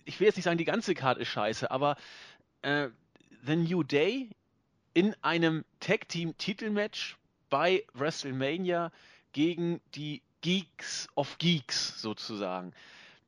ich 0.06 0.20
will 0.20 0.28
jetzt 0.28 0.36
nicht 0.36 0.46
sagen, 0.46 0.58
die 0.58 0.66
ganze 0.66 0.96
Card 0.96 1.20
ist 1.20 1.28
scheiße, 1.28 1.70
aber 1.70 1.96
äh, 2.64 2.90
The 3.46 3.56
New 3.56 3.84
Day 3.84 4.32
in 4.96 5.16
einem 5.22 5.64
Tag 5.80 6.10
Team 6.10 6.36
Titelmatch 6.38 7.18
bei 7.50 7.86
WrestleMania 7.94 8.92
gegen 9.32 9.80
die 9.94 10.24
Geeks 10.42 11.08
of 11.16 11.38
Geeks 11.38 12.02
sozusagen. 12.02 12.74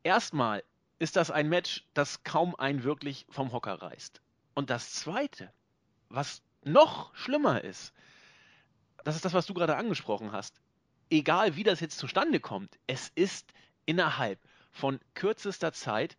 Erstmal 0.02 0.64
ist 0.98 1.16
das 1.16 1.30
ein 1.30 1.48
Match, 1.48 1.86
das 1.94 2.24
kaum 2.24 2.56
einen 2.56 2.84
wirklich 2.84 3.28
vom 3.30 3.52
Hocker 3.52 3.82
reißt. 3.82 4.22
Und 4.56 4.72
das 4.72 4.94
zweite, 4.94 5.54
was 6.10 6.42
noch 6.64 7.16
schlimmer 7.16 7.64
ist, 7.64 7.94
das 9.04 9.16
ist 9.16 9.26
das, 9.26 9.34
was 9.34 9.46
du 9.46 9.54
gerade 9.54 9.76
angesprochen 9.76 10.32
hast. 10.32 10.60
Egal 11.10 11.56
wie 11.56 11.64
das 11.64 11.80
jetzt 11.80 11.98
zustande 11.98 12.40
kommt, 12.40 12.80
es 12.88 13.12
ist 13.16 13.54
innerhalb 13.86 14.40
von 14.72 15.00
kürzester 15.14 15.74
Zeit 15.74 16.18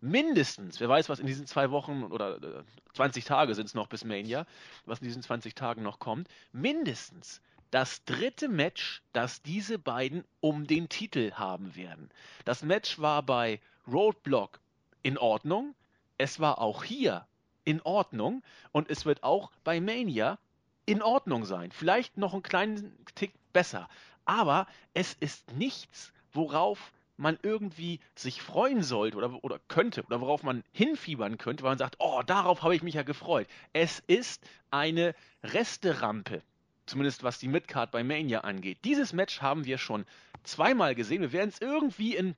mindestens, 0.00 0.80
wer 0.80 0.88
weiß, 0.88 1.08
was 1.08 1.18
in 1.18 1.26
diesen 1.26 1.46
zwei 1.46 1.70
Wochen 1.70 2.04
oder 2.04 2.42
äh, 2.42 2.62
20 2.94 3.24
Tage 3.24 3.54
sind 3.54 3.66
es 3.66 3.74
noch 3.74 3.88
bis 3.88 4.04
Mania, 4.04 4.46
was 4.86 5.00
in 5.00 5.06
diesen 5.06 5.22
20 5.22 5.54
Tagen 5.54 5.82
noch 5.82 5.98
kommt, 5.98 6.28
mindestens 6.52 7.40
das 7.70 8.04
dritte 8.04 8.48
Match, 8.48 9.02
das 9.12 9.42
diese 9.42 9.78
beiden 9.78 10.24
um 10.40 10.66
den 10.66 10.88
Titel 10.88 11.32
haben 11.32 11.76
werden. 11.76 12.10
Das 12.44 12.62
Match 12.62 12.98
war 12.98 13.22
bei 13.22 13.60
Roadblock 13.86 14.60
in 15.02 15.18
Ordnung, 15.18 15.74
es 16.16 16.40
war 16.40 16.60
auch 16.60 16.84
hier 16.84 17.26
in 17.64 17.82
Ordnung 17.82 18.42
und 18.72 18.90
es 18.90 19.04
wird 19.04 19.22
auch 19.22 19.50
bei 19.64 19.80
Mania 19.80 20.38
in 20.86 21.02
Ordnung 21.02 21.44
sein. 21.44 21.70
Vielleicht 21.70 22.16
noch 22.16 22.32
einen 22.32 22.42
kleinen 22.42 23.04
Tick 23.14 23.32
besser. 23.52 23.88
Aber 24.24 24.66
es 24.94 25.14
ist 25.20 25.52
nichts, 25.52 26.12
worauf 26.32 26.92
man 27.18 27.38
irgendwie 27.42 28.00
sich 28.14 28.40
freuen 28.40 28.82
sollte 28.82 29.16
oder, 29.16 29.44
oder 29.44 29.58
könnte 29.68 30.04
oder 30.04 30.20
worauf 30.20 30.42
man 30.42 30.62
hinfiebern 30.72 31.38
könnte, 31.38 31.64
weil 31.64 31.72
man 31.72 31.78
sagt, 31.78 31.96
oh, 31.98 32.22
darauf 32.24 32.62
habe 32.62 32.74
ich 32.74 32.82
mich 32.82 32.94
ja 32.94 33.02
gefreut. 33.02 33.46
Es 33.72 34.02
ist 34.06 34.42
eine 34.70 35.14
Resterampe, 35.42 36.42
zumindest 36.86 37.22
was 37.24 37.38
die 37.38 37.48
Midcard 37.48 37.90
bei 37.90 38.04
Mania 38.04 38.40
angeht. 38.40 38.78
Dieses 38.84 39.12
Match 39.12 39.42
haben 39.42 39.64
wir 39.64 39.78
schon 39.78 40.04
zweimal 40.44 40.94
gesehen. 40.94 41.22
Wir 41.22 41.32
werden 41.32 41.50
es 41.50 41.60
irgendwie 41.60 42.14
in 42.16 42.34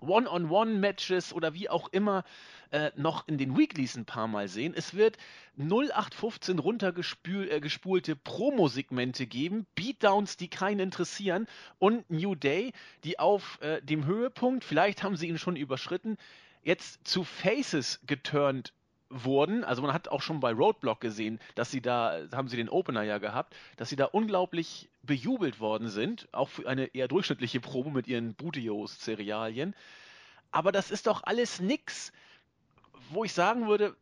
One-on-One-Matches 0.00 1.32
oder 1.32 1.54
wie 1.54 1.68
auch 1.68 1.88
immer 1.88 2.24
äh, 2.70 2.90
noch 2.96 3.26
in 3.28 3.38
den 3.38 3.56
Weeklies 3.56 3.96
ein 3.96 4.04
paar 4.04 4.28
Mal 4.28 4.48
sehen. 4.48 4.74
Es 4.76 4.94
wird 4.94 5.16
0815 5.56 6.58
runtergespulte 6.58 8.12
äh, 8.12 8.16
Promo-Segmente 8.16 9.26
geben, 9.26 9.66
Beatdowns, 9.74 10.36
die 10.36 10.48
keinen 10.48 10.80
interessieren 10.80 11.46
und 11.78 12.08
New 12.10 12.34
Day, 12.34 12.72
die 13.04 13.18
auf 13.18 13.58
äh, 13.60 13.82
dem 13.82 14.06
Höhepunkt, 14.06 14.64
vielleicht 14.64 15.02
haben 15.02 15.16
sie 15.16 15.28
ihn 15.28 15.38
schon 15.38 15.56
überschritten, 15.56 16.16
jetzt 16.62 17.06
zu 17.06 17.24
Faces 17.24 18.00
geturnt 18.06 18.72
wurden. 19.10 19.64
Also 19.64 19.82
man 19.82 19.92
hat 19.92 20.08
auch 20.08 20.22
schon 20.22 20.40
bei 20.40 20.52
Roadblock 20.52 21.00
gesehen, 21.00 21.40
dass 21.54 21.70
sie 21.70 21.80
da, 21.80 22.20
haben 22.32 22.48
sie 22.48 22.56
den 22.56 22.68
Opener 22.68 23.02
ja 23.02 23.18
gehabt, 23.18 23.54
dass 23.76 23.88
sie 23.88 23.96
da 23.96 24.04
unglaublich 24.06 24.90
bejubelt 25.02 25.60
worden 25.60 25.88
sind, 25.88 26.28
auch 26.32 26.48
für 26.48 26.68
eine 26.68 26.86
eher 26.94 27.08
durchschnittliche 27.08 27.60
Probe 27.60 27.90
mit 27.90 28.06
ihren 28.06 28.34
Butios-Cerealien. 28.34 29.74
Aber 30.50 30.72
das 30.72 30.90
ist 30.90 31.06
doch 31.06 31.22
alles 31.24 31.60
nix, 31.60 32.12
wo 33.10 33.24
ich 33.24 33.32
sagen 33.32 33.68
würde, 33.68 33.96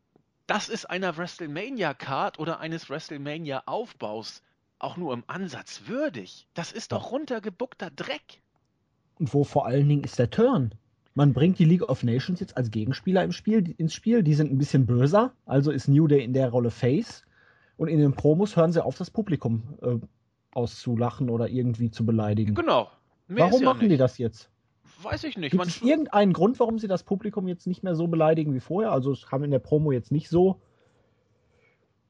das 0.47 0.69
ist 0.69 0.85
einer 0.87 1.17
WrestleMania-Card 1.17 2.39
oder 2.39 2.61
eines 2.61 2.89
WrestleMania-Aufbaus 2.89 4.43
auch 4.79 4.97
nur 4.97 5.13
im 5.15 5.25
Ansatz 5.27 5.83
würdig. 5.87 6.47
Das 6.55 6.73
ist 6.73 6.93
doch 6.93 7.11
runtergebuckter 7.11 7.91
Dreck. 7.91 8.43
Und 9.19 9.33
wo 9.33 9.45
vor 9.45 9.67
allen 9.67 9.89
Dingen 9.89 10.05
ist 10.05 10.19
der 10.19 10.31
Turn? 10.31 10.75
Man 11.17 11.33
bringt 11.33 11.59
die 11.59 11.65
League 11.65 11.89
of 11.89 12.03
Nations 12.03 12.41
jetzt 12.41 12.59
als 12.59 12.71
Gegenspieler 12.71 13.25
im 13.25 13.33
Spiel, 13.33 13.75
ins 13.79 13.95
Spiel. 13.95 14.23
Die 14.23 14.35
sind 14.35 14.53
ein 14.53 14.59
bisschen 14.59 14.85
böser, 14.85 15.33
also 15.47 15.71
ist 15.71 15.89
New 15.89 16.07
Day 16.07 16.23
in 16.23 16.35
der 16.35 16.51
Rolle 16.51 16.71
Face. 16.71 17.25
Und 17.79 17.89
in 17.89 17.99
den 17.99 18.13
Promos 18.13 18.55
hören 18.55 18.71
sie 18.71 18.85
auf, 18.85 18.99
das 18.99 19.11
Publikum 19.11 19.63
äh, 19.81 19.97
auszulachen 20.53 21.31
oder 21.31 21.49
irgendwie 21.49 21.91
zu 21.91 22.05
beleidigen. 22.05 22.55
Genau. 22.55 22.91
Mehr 23.29 23.45
Warum 23.47 23.65
machen 23.65 23.81
nicht. 23.81 23.93
die 23.93 23.97
das 23.97 24.19
jetzt? 24.19 24.51
Weiß 25.03 25.25
ich 25.25 25.39
nicht. 25.39 25.53
Gibt 25.53 25.65
es 25.65 25.81
irgendeinen 25.81 26.35
Grund, 26.35 26.61
warum 26.61 26.79
sie 26.79 26.87
das 26.87 27.03
Publikum 27.03 27.49
jetzt 27.49 27.67
nicht 27.67 27.83
mehr 27.83 27.95
so 27.95 28.09
beleidigen 28.09 28.53
wie 28.53 28.61
vorher? 28.61 28.93
Also 28.93 29.11
es 29.11 29.27
kam 29.27 29.43
in 29.43 29.51
der 29.51 29.59
Promo 29.59 29.93
jetzt 29.93 30.13
nicht 30.13 30.29
so 30.29 30.61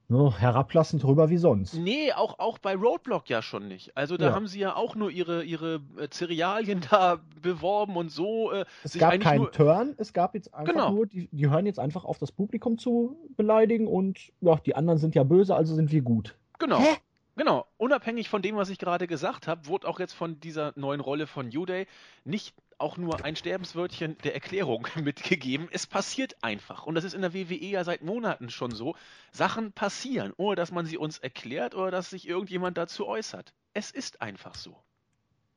No, 0.09 0.33
herablassend 0.33 1.05
rüber 1.05 1.31
wie 1.31 1.37
sonst. 1.37 1.75
Nee, 1.75 2.13
auch, 2.13 2.39
auch 2.39 2.59
bei 2.59 2.77
Roadblock 2.77 3.29
ja 3.29 3.43
schon 3.43 3.67
nicht. 3.67 3.97
Also 3.97 4.17
da 4.17 4.27
ja. 4.27 4.35
haben 4.35 4.47
sie 4.47 4.61
ja 4.61 4.77
auch 4.77 4.95
nur 4.95 5.11
ihre, 5.11 5.43
ihre 5.43 5.81
äh, 5.99 6.09
Cerealien 6.11 6.81
da 6.91 7.19
beworben 7.43 7.97
und 7.97 8.11
so. 8.11 8.53
Äh, 8.53 8.67
es 8.85 8.97
gab 8.97 9.19
keinen 9.19 9.43
nur... 9.43 9.51
Turn, 9.51 9.95
es 9.97 10.13
gab 10.13 10.35
jetzt 10.35 10.55
einfach 10.55 10.73
genau. 10.73 10.93
nur, 10.93 11.07
die, 11.07 11.29
die 11.33 11.51
hören 11.51 11.67
jetzt 11.67 11.81
einfach 11.81 12.05
auf 12.05 12.19
das 12.19 12.31
Publikum 12.31 12.79
zu 12.79 13.17
beleidigen 13.37 13.89
und 13.89 14.33
ja, 14.41 14.57
die 14.57 14.77
anderen 14.77 14.99
sind 14.99 15.17
ja 15.17 15.25
böse, 15.25 15.57
also 15.57 15.75
sind 15.75 15.91
wir 15.91 16.03
gut. 16.03 16.37
Genau. 16.61 16.79
Hä? 16.79 16.97
Genau, 17.39 17.67
unabhängig 17.77 18.31
von 18.31 18.41
dem, 18.41 18.57
was 18.57 18.71
ich 18.71 18.79
gerade 18.79 19.07
gesagt 19.07 19.47
habe, 19.47 19.67
wurde 19.67 19.87
auch 19.89 20.01
jetzt 20.01 20.15
von 20.15 20.41
dieser 20.41 20.73
neuen 20.77 21.01
Rolle 21.01 21.27
von 21.27 21.51
New 21.51 21.67
Day 21.67 21.87
nicht 22.25 22.55
auch 22.79 22.97
nur 22.97 23.25
ein 23.25 23.37
Sterbenswörtchen 23.37 24.17
der 24.25 24.35
Erklärung 24.35 24.87
mitgegeben. 25.03 25.69
Es 25.73 25.87
passiert 25.87 26.37
einfach. 26.43 26.87
Und 26.87 26.95
das 26.95 27.05
ist 27.05 27.15
in 27.15 27.23
der 27.23 27.35
WWE 27.35 27.55
ja 27.55 27.85
seit 27.85 28.03
Monaten 28.03 28.51
schon 28.51 28.71
so. 28.71 28.95
Sachen 29.33 29.73
passieren, 29.73 30.33
ohne 30.37 30.57
dass 30.57 30.73
man 30.73 30.87
sie 30.87 30.99
uns 30.99 31.19
erklärt 31.19 31.75
oder 31.75 31.91
dass 31.91 32.11
sich 32.11 32.29
irgendjemand 32.29 32.77
dazu 32.77 33.07
äußert. 33.07 33.55
Es 33.73 33.91
ist 33.91 34.21
einfach 34.23 34.55
so. 34.55 34.77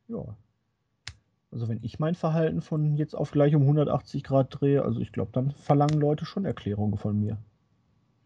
Ja. 0.07 0.35
Also 1.51 1.67
wenn 1.67 1.83
ich 1.83 1.99
mein 1.99 2.15
Verhalten 2.15 2.61
von 2.61 2.95
jetzt 2.95 3.15
auf 3.15 3.31
gleich 3.31 3.55
um 3.55 3.63
180 3.63 4.23
Grad 4.23 4.59
drehe, 4.59 4.83
also 4.83 4.99
ich 4.99 5.11
glaube, 5.11 5.31
dann 5.31 5.51
verlangen 5.51 5.99
Leute 5.99 6.25
schon 6.25 6.45
Erklärungen 6.45 6.97
von 6.97 7.19
mir. 7.19 7.37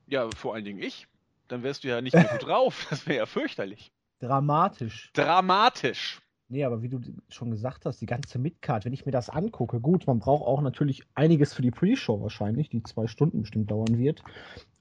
Ja, 0.07 0.29
vor 0.35 0.53
allen 0.55 0.65
Dingen 0.65 0.79
ich. 0.79 1.07
Dann 1.47 1.63
wärst 1.63 1.83
du 1.83 1.87
ja 1.87 2.01
nicht 2.01 2.13
mehr 2.13 2.25
gut 2.25 2.43
drauf. 2.47 2.87
Das 2.89 3.07
wäre 3.07 3.19
ja 3.19 3.25
fürchterlich. 3.25 3.91
Dramatisch. 4.19 5.11
Dramatisch. 5.13 6.21
Nee, 6.53 6.65
aber 6.65 6.83
wie 6.83 6.89
du 6.89 7.01
schon 7.29 7.49
gesagt 7.49 7.83
hast, 7.87 7.99
die 7.99 8.05
ganze 8.05 8.37
Midcard, 8.37 8.85
wenn 8.85 8.93
ich 8.93 9.07
mir 9.07 9.11
das 9.11 9.27
angucke, 9.27 9.79
gut, 9.79 10.05
man 10.05 10.19
braucht 10.19 10.45
auch 10.45 10.61
natürlich 10.61 11.01
einiges 11.15 11.51
für 11.51 11.63
die 11.63 11.71
Pre-Show 11.71 12.21
wahrscheinlich, 12.21 12.69
die 12.69 12.83
zwei 12.83 13.07
Stunden 13.07 13.41
bestimmt 13.41 13.71
dauern 13.71 13.97
wird. 13.97 14.21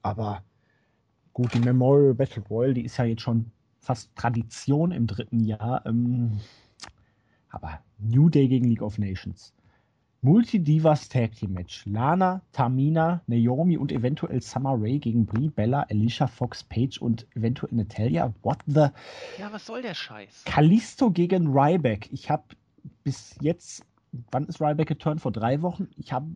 Aber 0.03 0.43
gut, 1.33 1.51
die 1.55 1.59
Memorial 1.59 2.13
Battle 2.13 2.43
Royale, 2.47 2.75
die 2.75 2.85
ist 2.85 2.97
ja 2.97 3.05
jetzt 3.05 3.23
schon 3.23 3.49
fast 3.79 4.15
Tradition 4.15 4.91
im 4.91 5.07
dritten 5.07 5.39
Jahr. 5.39 5.83
Ähm, 5.87 6.33
aber 7.49 7.79
New 7.97 8.29
Day 8.29 8.47
gegen 8.47 8.67
League 8.67 8.83
of 8.83 8.99
Nations. 8.99 9.51
Multi-Divas 10.23 11.09
Tag 11.09 11.35
Team 11.35 11.51
Match. 11.51 11.85
Lana, 11.85 12.41
Tamina, 12.53 13.21
Naomi 13.27 13.75
und 13.75 13.91
eventuell 13.91 14.41
Summer 14.41 14.77
Rae 14.79 14.97
gegen 14.97 15.25
Brie, 15.25 15.49
Bella, 15.49 15.85
Alicia 15.89 16.27
Fox, 16.27 16.63
Page 16.63 16.97
und 16.97 17.27
eventuell 17.35 17.75
Natalia. 17.75 18.33
What 18.41 18.59
the? 18.65 18.87
Ja, 19.37 19.51
was 19.51 19.65
soll 19.65 19.81
der 19.81 19.93
Scheiß? 19.93 20.43
Kalisto 20.45 21.11
gegen 21.11 21.47
Ryback. 21.47 22.07
Ich 22.13 22.29
habe 22.29 22.43
bis 23.03 23.35
jetzt, 23.41 23.85
wann 24.31 24.45
ist 24.45 24.61
Ryback 24.61 24.87
geturnt? 24.87 25.19
Vor 25.19 25.33
drei 25.33 25.61
Wochen. 25.61 25.89
Ich 25.97 26.13
habe 26.13 26.27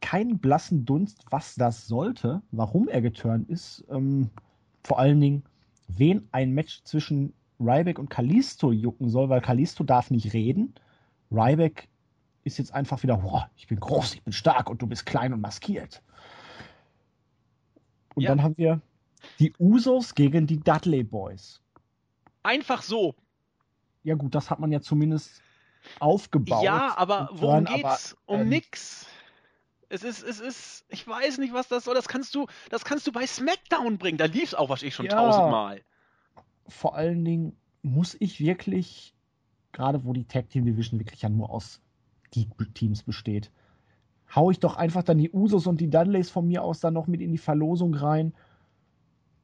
keinen 0.00 0.38
blassen 0.38 0.84
Dunst, 0.84 1.24
was 1.30 1.56
das 1.56 1.88
sollte, 1.88 2.42
warum 2.52 2.86
er 2.86 3.02
geturnt 3.02 3.48
ist. 3.48 3.84
Ähm, 3.90 4.30
vor 4.84 5.00
allen 5.00 5.20
Dingen, 5.20 5.42
wen 5.88 6.28
ein 6.30 6.52
Match 6.52 6.84
zwischen 6.84 7.32
Ryback 7.58 7.98
und 7.98 8.08
Kalisto 8.08 8.70
jucken 8.70 9.08
soll, 9.08 9.28
weil 9.30 9.40
Kalisto 9.40 9.82
darf 9.82 10.12
nicht 10.12 10.32
reden. 10.32 10.74
Ryback 11.32 11.88
ist 12.44 12.58
jetzt 12.58 12.74
einfach 12.74 13.02
wieder, 13.02 13.18
boah, 13.18 13.50
ich 13.56 13.66
bin 13.66 13.78
groß, 13.78 14.14
ich 14.14 14.22
bin 14.22 14.32
stark 14.32 14.68
und 14.68 14.82
du 14.82 14.86
bist 14.86 15.06
klein 15.06 15.32
und 15.32 15.40
maskiert. 15.40 16.02
Und 18.14 18.22
ja. 18.22 18.30
dann 18.30 18.42
haben 18.42 18.56
wir 18.56 18.80
die 19.38 19.54
Usos 19.58 20.14
gegen 20.14 20.46
die 20.46 20.60
Dudley 20.60 21.04
Boys. 21.04 21.60
Einfach 22.42 22.82
so. 22.82 23.14
Ja 24.02 24.16
gut, 24.16 24.34
das 24.34 24.50
hat 24.50 24.58
man 24.58 24.72
ja 24.72 24.80
zumindest 24.80 25.40
aufgebaut. 26.00 26.64
Ja, 26.64 26.96
aber 26.96 27.28
worum 27.32 27.66
hören, 27.66 27.76
geht's? 27.76 28.16
Aber, 28.26 28.34
um 28.34 28.40
ähm, 28.42 28.48
nix. 28.48 29.06
Es 29.88 30.02
ist, 30.02 30.22
es 30.22 30.40
ist, 30.40 30.84
ich 30.88 31.06
weiß 31.06 31.38
nicht, 31.38 31.52
was 31.52 31.68
das 31.68 31.84
soll. 31.84 31.94
Das 31.94 32.08
kannst 32.08 32.34
du, 32.34 32.46
das 32.70 32.84
kannst 32.84 33.06
du 33.06 33.12
bei 33.12 33.26
SmackDown 33.26 33.98
bringen. 33.98 34.18
Da 34.18 34.24
lief's 34.24 34.54
auch 34.54 34.68
wahrscheinlich 34.68 34.94
schon 34.94 35.06
ja, 35.06 35.12
tausendmal. 35.12 35.82
Vor 36.66 36.96
allen 36.96 37.24
Dingen 37.24 37.56
muss 37.82 38.16
ich 38.18 38.40
wirklich, 38.40 39.14
gerade 39.72 40.04
wo 40.04 40.12
die 40.12 40.24
Tag 40.24 40.48
Team 40.48 40.64
Division 40.64 40.98
wirklich 40.98 41.22
ja 41.22 41.28
nur 41.28 41.50
aus 41.50 41.80
Geek-Teams 42.32 43.04
besteht. 43.04 43.52
Hau 44.34 44.50
ich 44.50 44.58
doch 44.58 44.76
einfach 44.76 45.04
dann 45.04 45.18
die 45.18 45.30
Usos 45.30 45.66
und 45.66 45.80
die 45.80 45.90
Dudleys 45.90 46.30
von 46.30 46.48
mir 46.48 46.64
aus 46.64 46.80
dann 46.80 46.94
noch 46.94 47.06
mit 47.06 47.20
in 47.20 47.30
die 47.30 47.38
Verlosung 47.38 47.94
rein. 47.94 48.34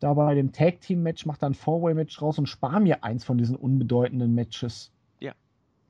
Da 0.01 0.15
bei 0.15 0.35
dem 0.35 0.53
Tag-Team-Match 0.53 1.27
mach 1.27 1.37
dann 1.37 1.53
ein 1.53 1.55
Four-Way-Match 1.55 2.21
raus 2.23 2.39
und 2.39 2.49
spar 2.49 2.81
mir 2.81 3.05
eins 3.05 3.25
von 3.25 3.37
diesen 3.37 3.57
unbedeutenden 3.57 4.35
Matches. 4.35 4.91
Ja. 5.21 5.35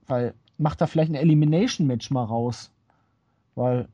Weil, 0.06 0.34
mach 0.56 0.74
da 0.74 0.86
vielleicht 0.86 1.12
ein 1.12 1.14
Elimination-Match 1.14 2.10
mal 2.10 2.24
raus. 2.24 2.72
Weil, 3.54 3.88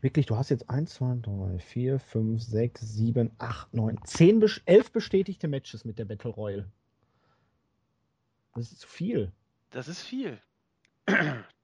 wirklich, 0.00 0.26
du 0.26 0.36
hast 0.36 0.48
jetzt 0.48 0.70
1, 0.70 0.94
2, 0.94 1.18
3, 1.22 1.58
4, 1.58 1.98
5, 2.00 2.42
6, 2.42 2.80
7, 2.80 3.30
8, 3.38 3.74
9, 3.74 3.98
10, 4.04 4.44
11 4.64 4.92
bestätigte 4.92 5.48
Matches 5.48 5.84
mit 5.84 5.98
der 5.98 6.06
Battle 6.06 6.30
Royale. 6.30 6.66
Das 8.54 8.72
ist 8.72 8.80
zu 8.80 8.88
viel. 8.88 9.32
Das 9.70 9.88
ist 9.88 10.00
viel 10.02 10.40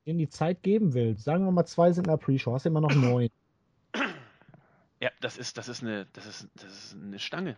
denen 0.07 0.19
die 0.19 0.28
Zeit 0.28 0.62
geben 0.62 0.95
willst, 0.95 1.25
sagen 1.25 1.45
wir 1.45 1.52
mal, 1.52 1.66
zwei 1.66 1.92
sind 1.92 2.07
in 2.07 2.11
der 2.11 2.16
Pre-Show, 2.16 2.52
hast 2.52 2.64
du 2.64 2.71
immer 2.71 2.80
noch 2.80 2.95
neun. 2.95 3.28
Ja, 5.00 5.11
das 5.21 5.38
ist, 5.38 5.57
das 5.57 5.69
ist 5.69 5.83
eine, 5.83 6.07
das 6.12 6.26
ist, 6.26 6.49
das 6.57 6.73
ist 6.73 6.97
eine 6.97 7.19
Stange. 7.19 7.57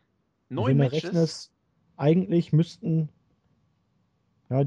Neun 0.48 0.76
Matches. 0.76 1.04
Rechnest, 1.04 1.52
eigentlich 1.96 2.52
müssten 2.52 3.08
ja, 4.48 4.64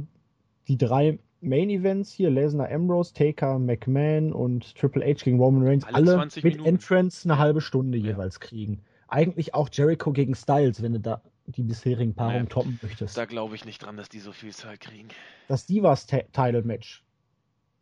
die 0.67 0.77
drei 0.77 1.19
Main 1.41 1.69
Events 1.69 2.11
hier, 2.11 2.29
Lesnar 2.31 2.69
Ambrose, 2.71 3.13
Taker, 3.13 3.59
McMahon 3.59 4.33
und 4.33 4.75
Triple 4.75 5.05
H 5.05 5.23
gegen 5.23 5.39
Roman 5.39 5.65
Reigns, 5.67 5.85
alle, 5.85 6.17
alle 6.17 6.25
mit 6.25 6.43
Minuten. 6.43 6.65
Entrance 6.65 7.29
eine 7.29 7.37
halbe 7.37 7.61
Stunde 7.61 7.97
ja. 7.97 8.11
jeweils 8.11 8.39
kriegen. 8.39 8.81
eigentlich 9.07 9.53
auch 9.53 9.69
Jericho 9.71 10.11
gegen 10.11 10.35
Styles, 10.35 10.81
wenn 10.81 10.93
du 10.93 10.99
da 10.99 11.21
die 11.45 11.61
bisherigen 11.61 12.15
Paarungen 12.15 12.43
Nee. 12.43 12.49
toppen 12.49 12.79
möchtest. 12.81 13.15
Da 13.15 13.25
glaube 13.25 13.55
ich 13.55 13.65
nicht 13.65 13.83
dran, 13.83 13.95
dass 13.97 14.09
die 14.09 14.19
so 14.19 14.31
viel 14.31 14.51
Zeit 14.51 14.79
kriegen. 14.79 15.09
Das 15.47 15.67
Divas-Title-Match 15.67 17.04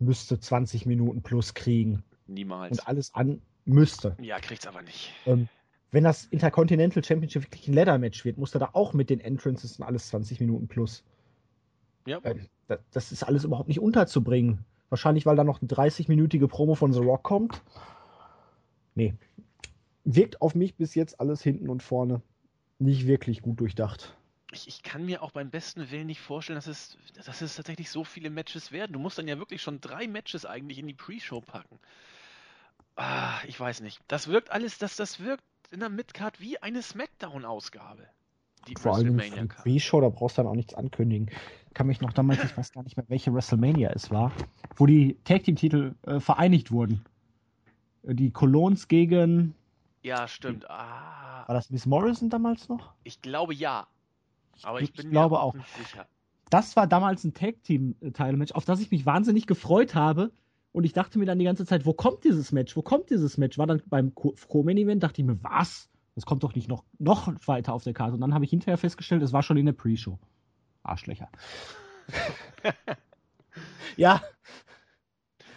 müsste 0.04 0.40
20 0.40 0.86
Minuten 0.86 1.22
plus 1.22 1.54
kriegen 1.54 2.04
Niemals. 2.28 2.72
und 2.80 2.88
alles 2.88 3.14
an 3.14 3.42
müsste. 3.66 4.16
Ja, 4.22 4.40
kriegt's 4.40 4.68
aber 4.68 4.82
nicht. 4.82 5.12
Ähm, 5.26 5.48
wenn 5.92 6.04
das 6.04 6.26
Intercontinental 6.26 7.04
Championship 7.04 7.44
wirklich 7.44 7.68
ein 7.68 7.74
Ladder-Match 7.74 8.26
wird, 8.26 8.38
muss 8.38 8.54
er 8.56 8.60
da 8.60 8.70
auch 8.74 8.94
mit 8.94 9.10
den 9.10 9.20
Entrances 9.20 9.78
und 9.80 9.86
alles 9.86 10.08
20 10.08 10.40
Minuten 10.40 10.68
plus. 10.68 11.04
Ja. 12.06 12.20
Ähm, 12.24 12.48
da- 12.68 12.80
das 12.92 13.12
ist 13.12 13.24
alles 13.24 13.44
überhaupt 13.44 13.68
nicht 13.70 13.80
unterzubringen. 13.80 14.66
Wahrscheinlich, 14.90 15.26
weil 15.26 15.36
da 15.36 15.44
noch 15.44 15.62
eine 15.62 15.68
30-minütige 15.70 16.48
Promo 16.48 16.76
von 16.76 16.94
The 16.94 17.00
Rock 17.00 17.24
kommt. 17.24 17.62
Nee. 18.96 19.14
Wirkt 20.04 20.42
auf 20.42 20.54
mich 20.56 20.76
bis 20.76 20.96
jetzt 20.96 21.20
alles 21.20 21.42
hinten 21.42 21.70
und 21.70 21.82
vorne 21.82 22.22
nicht 22.80 23.08
wirklich 23.08 23.42
gut 23.42 23.60
durchdacht. 23.60 24.16
Ich, 24.54 24.68
ich 24.68 24.84
kann 24.84 25.06
mir 25.06 25.22
auch 25.24 25.32
beim 25.32 25.50
besten 25.50 25.90
Willen 25.92 26.08
nicht 26.08 26.22
vorstellen, 26.22 26.56
dass 26.56 26.68
es, 26.68 26.98
dass 27.26 27.42
es 27.42 27.56
tatsächlich 27.56 27.90
so 27.90 28.04
viele 28.04 28.30
Matches 28.30 28.72
werden. 28.72 28.94
Du 28.94 29.00
musst 29.00 29.18
dann 29.18 29.28
ja 29.28 29.38
wirklich 29.40 29.62
schon 29.62 29.82
drei 29.82 30.08
Matches 30.08 30.46
eigentlich 30.46 30.78
in 30.80 30.88
die 30.88 30.94
Pre-Show 30.94 31.42
packen. 31.42 31.80
Ah, 32.96 33.40
ich 33.48 33.60
weiß 33.60 33.82
nicht. 33.82 34.00
Das 34.08 34.28
wirkt 34.28 34.52
alles, 34.52 34.78
das, 34.78 34.96
das 34.96 35.20
wirkt 35.20 35.44
in 35.72 35.80
der 35.80 35.90
Midcard 35.90 36.40
wie 36.40 36.62
eine 36.62 36.82
Smackdown-Ausgabe. 36.82 38.08
Die 38.68 38.76
Vor 38.76 38.96
allem 38.96 39.20
für. 39.20 39.48
Pre-Show, 39.48 40.02
da 40.02 40.10
brauchst 40.10 40.38
du 40.38 40.44
dann 40.44 40.52
auch 40.52 40.56
nichts 40.56 40.74
ankündigen. 40.74 41.30
Kann 41.74 41.88
mich 41.88 42.00
noch 42.02 42.14
damals, 42.14 42.44
ich 42.44 42.56
weiß 42.56 42.72
gar 42.72 42.84
nicht 42.84 42.96
mehr, 42.96 43.06
welche 43.10 43.34
WrestleMania 43.34 43.92
es 43.94 44.12
war, 44.12 44.32
wo 44.76 44.86
die 44.86 45.18
Tag 45.24 45.44
Team-Titel 45.44 45.96
äh, 46.04 46.20
vereinigt 46.20 46.72
wurden. 46.72 47.04
Äh, 48.04 48.14
Die 48.14 48.32
Colons 48.32 48.88
gegen, 48.88 49.56
Ja, 50.04 50.28
stimmt. 50.28 50.70
Ah, 50.70 51.44
war 51.48 51.56
das 51.56 51.72
Miss 51.72 51.86
Morrison 51.86 52.30
damals 52.30 52.70
noch? 52.70 52.94
ich 53.04 53.22
glaube 53.22 53.54
ja. 53.54 53.88
Aber 54.62 54.82
ich, 54.82 54.90
ich 54.90 54.96
bin 54.96 55.10
glaube 55.12 55.36
mir 55.36 55.42
auch. 55.42 55.54
nicht 55.56 55.68
sicher. 55.76 56.08
Das 56.50 56.76
war 56.76 56.86
damals 56.88 57.24
ein 57.24 57.34
Tag 57.34 57.64
Team-Title-Match, 57.64 58.52
auf 58.52 58.66
das 58.66 58.80
ich 58.80 58.92
mich 58.92 59.06
wahnsinnig 59.06 59.48
gefreut 59.48 59.96
habe. 59.96 60.32
Und 60.72 60.84
ich 60.84 60.94
dachte 60.94 61.18
mir 61.20 61.26
dann 61.26 61.40
die 61.40 61.46
ganze 61.46 61.66
Zeit, 61.66 61.86
wo 61.86 61.94
kommt 61.94 62.24
dieses 62.24 62.52
Match? 62.52 62.76
Wo 62.76 62.82
kommt 62.82 63.10
dieses 63.10 63.38
Match? 63.38 63.58
War 63.58 63.68
dann 63.68 63.82
beim 63.88 64.14
Co- 64.16 64.36
Co-Main-Event, 64.48 65.02
dachte 65.04 65.22
ich 65.22 65.28
mir, 65.28 65.42
was? 65.44 65.90
Das 66.16 66.26
kommt 66.26 66.44
doch 66.44 66.54
nicht 66.54 66.68
noch, 66.68 66.84
noch 67.00 67.32
weiter 67.48 67.74
auf 67.74 67.84
der 67.84 67.94
Karte. 67.94 68.14
Und 68.14 68.22
dann 68.22 68.34
habe 68.34 68.46
ich 68.46 68.52
hinterher 68.52 68.78
festgestellt, 68.78 69.24
es 69.24 69.34
war 69.34 69.42
schon 69.44 69.58
in 69.58 69.66
der 69.66 69.74
Pre-Show. 69.74 70.20
Arschlöcher. 70.84 71.30
ja, 73.98 74.22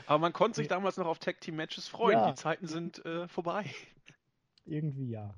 Aber 0.06 0.18
man 0.18 0.32
konnte 0.32 0.56
sich 0.56 0.68
damals 0.68 0.96
noch 0.96 1.06
auf 1.06 1.18
Tag 1.18 1.40
Team 1.40 1.56
Matches 1.56 1.88
freuen. 1.88 2.18
Ja. 2.18 2.28
Die 2.30 2.34
Zeiten 2.36 2.66
sind 2.66 3.04
äh, 3.04 3.26
vorbei. 3.28 3.70
Irgendwie 4.64 5.10
ja. 5.10 5.34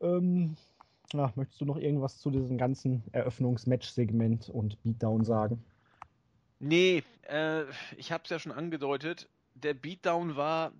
Ähm, 0.00 0.56
na, 1.12 1.32
möchtest 1.36 1.60
du 1.60 1.64
noch 1.64 1.76
irgendwas 1.76 2.18
zu 2.18 2.30
diesem 2.30 2.58
ganzen 2.58 3.02
Eröffnungs-Match-Segment 3.12 4.48
und 4.48 4.82
Beatdown 4.82 5.24
sagen? 5.24 5.62
Nee, 6.58 7.02
äh, 7.28 7.64
ich 7.96 8.12
habe 8.12 8.24
es 8.24 8.30
ja 8.30 8.38
schon 8.38 8.52
angedeutet. 8.52 9.28
Der 9.54 9.74
Beatdown 9.74 10.36
war, 10.36 10.72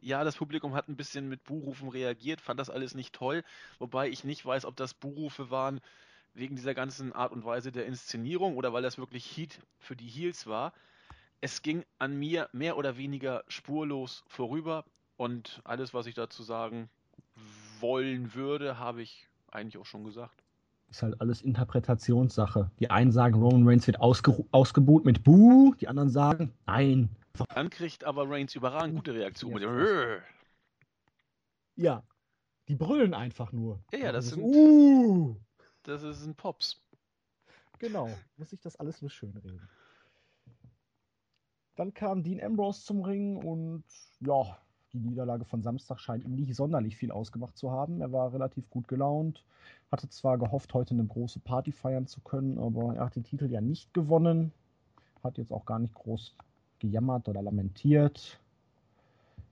ja, 0.00 0.22
das 0.22 0.36
Publikum 0.36 0.74
hat 0.74 0.88
ein 0.88 0.96
bisschen 0.96 1.28
mit 1.28 1.44
Buhrufen 1.44 1.88
reagiert, 1.88 2.40
fand 2.40 2.60
das 2.60 2.70
alles 2.70 2.94
nicht 2.94 3.14
toll, 3.14 3.42
wobei 3.78 4.08
ich 4.08 4.22
nicht 4.24 4.44
weiß, 4.44 4.64
ob 4.66 4.76
das 4.76 4.94
Buhrufe 4.94 5.50
waren 5.50 5.80
wegen 6.34 6.56
dieser 6.56 6.74
ganzen 6.74 7.12
Art 7.12 7.32
und 7.32 7.44
Weise 7.44 7.72
der 7.72 7.86
Inszenierung 7.86 8.56
oder 8.56 8.72
weil 8.72 8.82
das 8.82 8.98
wirklich 8.98 9.24
Heat 9.36 9.60
für 9.78 9.96
die 9.96 10.08
Heels 10.08 10.46
war. 10.46 10.72
Es 11.40 11.62
ging 11.62 11.84
an 11.98 12.18
mir 12.18 12.48
mehr 12.52 12.76
oder 12.76 12.96
weniger 12.96 13.44
spurlos 13.48 14.24
vorüber 14.26 14.84
und 15.16 15.60
alles, 15.64 15.94
was 15.94 16.06
ich 16.06 16.14
dazu 16.14 16.42
sagen 16.42 16.88
wollen 17.80 18.34
würde, 18.34 18.78
habe 18.78 19.02
ich 19.02 19.28
eigentlich 19.54 19.78
auch 19.78 19.86
schon 19.86 20.04
gesagt. 20.04 20.42
Ist 20.90 21.02
halt 21.02 21.20
alles 21.20 21.42
Interpretationssache. 21.42 22.70
Die 22.78 22.90
einen 22.90 23.10
sagen, 23.12 23.34
Roman 23.40 23.66
Reigns 23.66 23.86
wird 23.86 24.00
ausge 24.00 24.44
ausgebuht 24.52 25.04
mit 25.04 25.24
Buh, 25.24 25.74
die 25.80 25.88
anderen 25.88 26.10
sagen, 26.10 26.52
nein. 26.66 27.08
Dann 27.54 27.70
kriegt 27.70 28.04
aber 28.04 28.28
Reigns 28.28 28.54
überragend 28.54 28.96
gute 28.96 29.14
Reaktion 29.14 29.60
Ja. 29.60 30.18
Ja, 31.76 32.02
die 32.68 32.76
brüllen 32.76 33.14
einfach 33.14 33.50
nur. 33.50 33.82
Ja, 33.92 33.98
ja, 33.98 34.12
das 34.12 34.26
ist, 34.26 34.34
sind- 34.34 34.44
Uh, 34.44 35.36
Das 35.82 36.02
ist 36.02 36.24
ein 36.24 36.34
Pops. 36.36 36.80
genau, 37.80 38.08
muss 38.36 38.52
ich 38.52 38.60
das 38.60 38.76
alles 38.76 39.00
nur 39.02 39.10
schön 39.10 39.36
reden. 39.36 39.68
Dann 41.74 41.92
kam 41.92 42.22
Dean 42.22 42.40
Ambrose 42.40 42.84
zum 42.84 43.02
Ring 43.02 43.36
und 43.36 43.82
ja, 44.20 44.56
die 44.94 45.00
Niederlage 45.00 45.44
von 45.44 45.62
Samstag 45.62 45.98
scheint 45.98 46.24
ihm 46.24 46.36
nicht 46.36 46.54
sonderlich 46.54 46.96
viel 46.96 47.10
ausgemacht 47.10 47.58
zu 47.58 47.70
haben. 47.70 48.00
Er 48.00 48.12
war 48.12 48.32
relativ 48.32 48.70
gut 48.70 48.88
gelaunt, 48.88 49.44
hatte 49.90 50.08
zwar 50.08 50.38
gehofft, 50.38 50.72
heute 50.72 50.94
eine 50.94 51.04
große 51.04 51.40
Party 51.40 51.72
feiern 51.72 52.06
zu 52.06 52.20
können, 52.20 52.58
aber 52.58 52.94
er 52.94 53.06
hat 53.06 53.16
den 53.16 53.24
Titel 53.24 53.50
ja 53.50 53.60
nicht 53.60 53.92
gewonnen. 53.92 54.52
Hat 55.22 55.38
jetzt 55.38 55.52
auch 55.52 55.66
gar 55.66 55.78
nicht 55.78 55.94
groß 55.94 56.34
gejammert 56.78 57.28
oder 57.28 57.42
lamentiert. 57.42 58.38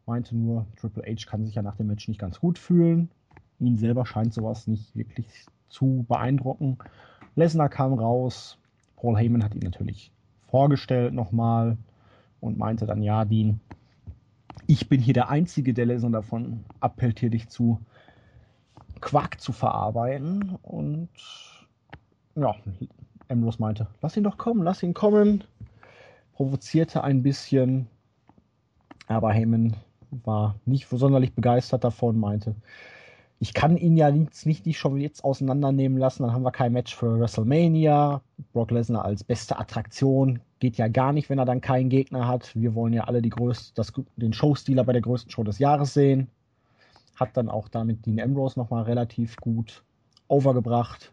Meinte 0.07 0.37
nur, 0.37 0.67
Triple 0.77 1.05
H 1.05 1.29
kann 1.29 1.45
sich 1.45 1.55
ja 1.55 1.63
nach 1.63 1.77
dem 1.77 1.89
Match 1.89 2.09
nicht 2.09 2.21
ganz 2.21 2.41
gut 2.41 2.59
fühlen. 2.59 3.11
Ihn 3.59 3.77
selber 3.77 4.07
scheint 4.07 4.35
sowas 4.35 4.67
nicht 4.67 4.95
wirklich 4.95 5.27
zu 5.69 6.05
beeindrucken. 6.09 6.79
Lesnar 7.35 7.69
kam 7.69 7.95
raus. 7.95 8.59
Paul 8.97 9.17
Heyman 9.17 9.43
hat 9.43 9.55
ihn 9.55 9.63
natürlich 9.63 10.13
vorgestellt 10.49 11.15
nochmal 11.15 11.79
und 12.41 12.59
meinte 12.59 12.87
dann, 12.87 13.03
ja, 13.03 13.25
Dean, 13.25 13.61
ich 14.73 14.89
bin 14.89 15.03
hier 15.03 15.13
der 15.13 15.29
Einzige, 15.29 15.75
der 15.75 15.85
Lesnar 15.85 16.13
davon 16.13 16.65
abhält, 16.81 17.21
hier 17.21 17.29
dich 17.29 17.51
zu 17.51 17.79
Quark 19.03 19.39
zu 19.39 19.53
verarbeiten. 19.53 20.57
Und 20.63 21.11
ja, 22.35 22.55
Ambrose 23.29 23.61
meinte, 23.61 23.89
lass 24.01 24.17
ihn 24.17 24.25
doch 24.25 24.39
kommen, 24.39 24.63
lass 24.63 24.83
ihn 24.83 24.95
kommen. 24.95 25.45
Provozierte 26.33 27.05
ein 27.05 27.23
bisschen, 27.23 27.87
aber 29.09 29.33
Heyman 29.33 29.77
war 30.11 30.57
nicht 30.65 30.89
sonderlich 30.89 31.35
begeistert 31.35 31.85
davon, 31.85 32.19
meinte, 32.19 32.55
ich 33.41 33.53
kann 33.53 33.77
ihn 33.77 33.99
ja 33.99 34.11
nicht, 34.11 34.47
nicht, 34.47 34.65
nicht 34.65 34.79
schon 34.79 34.99
jetzt 34.99 35.23
auseinandernehmen 35.23 35.99
lassen, 35.99 36.23
dann 36.23 36.33
haben 36.33 36.45
wir 36.45 36.53
kein 36.53 36.73
Match 36.73 36.97
für 36.97 37.21
WrestleMania. 37.21 38.23
Brock 38.55 38.71
Lesnar 38.71 39.05
als 39.05 39.23
beste 39.23 39.59
Attraktion 39.59 40.41
geht 40.63 40.77
ja 40.77 40.87
gar 40.87 41.13
nicht, 41.13 41.29
wenn 41.29 41.41
er 41.41 41.45
dann 41.45 41.61
keinen 41.61 41.89
Gegner 41.89 42.29
hat. 42.29 42.55
Wir 42.55 42.77
wollen 42.77 42.93
ja 42.93 43.03
alle 43.03 43.21
die 43.21 43.31
größte, 43.31 43.73
das, 43.75 43.93
den 44.15 44.33
Showstealer 44.33 44.85
bei 44.85 44.93
der 44.93 45.03
größten 45.03 45.29
Show 45.29 45.43
des 45.43 45.59
Jahres 45.59 45.93
sehen. 45.93 46.29
Hat 47.17 47.37
dann 47.37 47.49
auch 47.49 47.67
damit 47.67 48.07
Dean 48.07 48.21
Ambrose 48.21 48.61
nochmal 48.61 48.85
relativ 48.85 49.37
gut 49.39 49.83
overgebracht. 50.29 51.13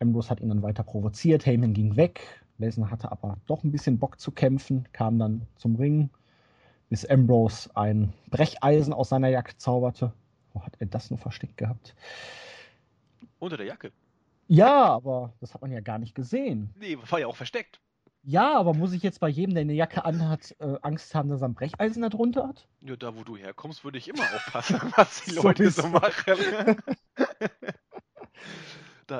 Ambrose 0.00 0.30
hat 0.30 0.40
ihn 0.40 0.48
dann 0.48 0.62
weiter 0.62 0.82
provoziert, 0.84 1.44
Heyman 1.44 1.74
ging 1.74 1.94
weg. 1.96 2.42
Lesnar 2.56 2.90
hatte 2.90 3.12
aber 3.12 3.36
doch 3.46 3.62
ein 3.62 3.72
bisschen 3.72 3.98
Bock 3.98 4.18
zu 4.18 4.30
kämpfen, 4.30 4.88
kam 4.94 5.18
dann 5.18 5.42
zum 5.56 5.76
Ring, 5.76 6.08
bis 6.88 7.04
Ambrose 7.04 7.68
ein 7.74 8.14
Brecheisen 8.30 8.94
aus 8.94 9.10
seiner 9.10 9.28
Jacke 9.28 9.58
zauberte. 9.58 10.14
Wo 10.54 10.62
hat 10.62 10.76
er 10.78 10.86
das 10.86 11.10
nur 11.10 11.18
versteckt 11.18 11.58
gehabt? 11.58 11.94
Unter 13.38 13.58
der 13.58 13.66
Jacke. 13.66 13.92
Ja, 14.52 14.84
aber 14.84 15.32
das 15.40 15.54
hat 15.54 15.62
man 15.62 15.72
ja 15.72 15.80
gar 15.80 15.98
nicht 15.98 16.14
gesehen. 16.14 16.74
Nee, 16.78 16.98
war 17.08 17.18
ja 17.18 17.26
auch 17.26 17.36
versteckt. 17.36 17.80
Ja, 18.22 18.54
aber 18.54 18.74
muss 18.74 18.92
ich 18.92 19.02
jetzt 19.02 19.18
bei 19.18 19.30
jedem, 19.30 19.54
der 19.54 19.62
eine 19.62 19.72
Jacke 19.72 20.04
anhat, 20.04 20.54
äh, 20.60 20.76
Angst 20.82 21.14
haben, 21.14 21.30
dass 21.30 21.40
er 21.40 21.48
ein 21.48 21.54
Brecheisen 21.54 22.02
da 22.02 22.10
drunter 22.10 22.48
hat? 22.48 22.68
Ja, 22.82 22.94
da 22.96 23.16
wo 23.16 23.24
du 23.24 23.36
herkommst, 23.38 23.82
würde 23.82 23.96
ich 23.96 24.08
immer 24.08 24.22
aufpassen, 24.22 24.78
was 24.96 25.24
die 25.24 25.30
So 25.30 25.42
Leute 25.42 25.70
so 25.70 25.82
es. 25.82 25.90
machen. 25.90 26.76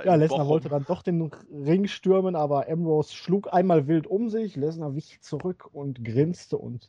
Ja, 0.05 0.15
Lesnar 0.15 0.47
wollte 0.49 0.71
dann 0.71 0.87
doch 0.87 1.03
den 1.03 1.31
Ring 1.51 1.87
stürmen, 1.87 2.35
aber 2.35 2.67
Ambrose 2.67 3.15
schlug 3.15 3.53
einmal 3.53 3.89
wild 3.89 4.07
um 4.07 4.31
sich. 4.31 4.57
Lesnar 4.57 4.95
wich 4.95 5.21
zurück 5.21 5.69
und 5.73 6.03
grinste 6.03 6.57
und 6.57 6.89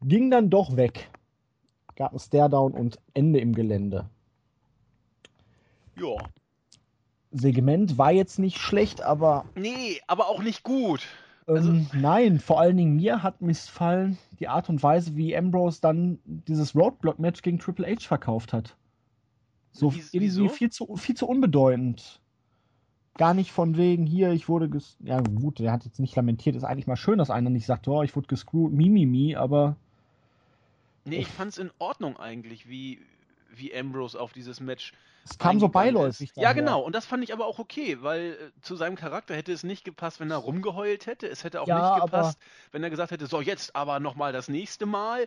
ging 0.00 0.30
dann 0.30 0.48
doch 0.48 0.76
weg. 0.76 1.10
Gab 1.96 2.12
einen 2.12 2.20
Staredown 2.20 2.72
und 2.72 2.98
Ende 3.12 3.40
im 3.40 3.54
Gelände. 3.54 4.08
Ja. 5.96 6.16
Segment 7.30 7.98
war 7.98 8.12
jetzt 8.12 8.38
nicht 8.38 8.58
schlecht, 8.58 9.02
aber 9.02 9.44
Nee, 9.54 10.00
aber 10.06 10.28
auch 10.28 10.42
nicht 10.42 10.62
gut. 10.62 11.06
ähm, 11.46 11.56
Also- 11.56 11.72
nein, 11.94 12.40
vor 12.40 12.60
allen 12.60 12.76
Dingen 12.76 12.96
mir 12.96 13.22
hat 13.22 13.40
missfallen 13.42 14.18
die 14.40 14.48
Art 14.48 14.68
und 14.68 14.82
Weise, 14.82 15.16
wie 15.16 15.36
Ambrose 15.36 15.80
dann 15.80 16.18
dieses 16.24 16.74
Roadblock-Match 16.74 17.42
gegen 17.42 17.58
Triple 17.58 17.86
H 17.86 18.06
verkauft 18.06 18.52
hat. 18.52 18.76
So 19.72 19.88
irgendwie 19.92 20.20
wieso? 20.20 20.48
viel 20.48 20.70
zu, 20.70 20.96
viel 20.96 21.14
zu 21.16 21.26
unbedeutend. 21.28 22.20
Gar 23.16 23.34
nicht 23.34 23.50
von 23.52 23.76
wegen 23.76 24.06
hier, 24.06 24.30
ich 24.32 24.48
wurde 24.48 24.68
ges 24.68 24.96
Ja, 25.00 25.20
gut, 25.20 25.58
der 25.58 25.72
hat 25.72 25.84
jetzt 25.84 25.98
nicht 26.00 26.14
lamentiert. 26.16 26.54
Ist 26.56 26.64
eigentlich 26.64 26.86
mal 26.86 26.96
schön, 26.96 27.18
dass 27.18 27.30
einer 27.30 27.50
nicht 27.50 27.66
sagt, 27.66 27.86
oh, 27.88 28.02
ich 28.02 28.14
wurde 28.16 28.28
gescrewt, 28.28 28.72
mimimi, 28.72 29.34
aber 29.36 29.76
Nee, 31.04 31.18
ich 31.20 31.28
fand's 31.28 31.58
in 31.58 31.70
Ordnung 31.78 32.16
eigentlich, 32.18 32.68
wie, 32.68 33.00
wie 33.48 33.74
Ambrose 33.74 34.18
auf 34.20 34.32
dieses 34.32 34.60
Match 34.60 34.92
es 35.24 35.36
kam 35.38 35.60
so 35.60 35.68
beiläufig. 35.68 36.30
Ist. 36.30 36.36
Ja, 36.36 36.52
genau. 36.54 36.80
Und 36.80 36.94
das 36.94 37.04
fand 37.04 37.22
ich 37.22 37.32
aber 37.32 37.46
auch 37.46 37.58
okay, 37.58 37.98
weil 38.00 38.32
äh, 38.56 38.60
zu 38.62 38.76
seinem 38.76 38.96
Charakter 38.96 39.34
hätte 39.36 39.52
es 39.52 39.62
nicht 39.62 39.84
gepasst, 39.84 40.20
wenn 40.20 40.30
er 40.30 40.38
rumgeheult 40.38 41.06
hätte. 41.06 41.26
Es 41.28 41.44
hätte 41.44 41.60
auch 41.60 41.66
Ja, 41.66 41.94
nicht 41.94 42.04
gepasst, 42.04 42.38
wenn 42.72 42.82
er 42.82 42.88
gesagt 42.90 43.10
hätte, 43.10 43.26
so 43.26 43.40
jetzt 43.40 43.76
aber 43.76 44.00
nochmal 44.00 44.32
das 44.32 44.48
nächste 44.48 44.86
Mal. 44.86 45.26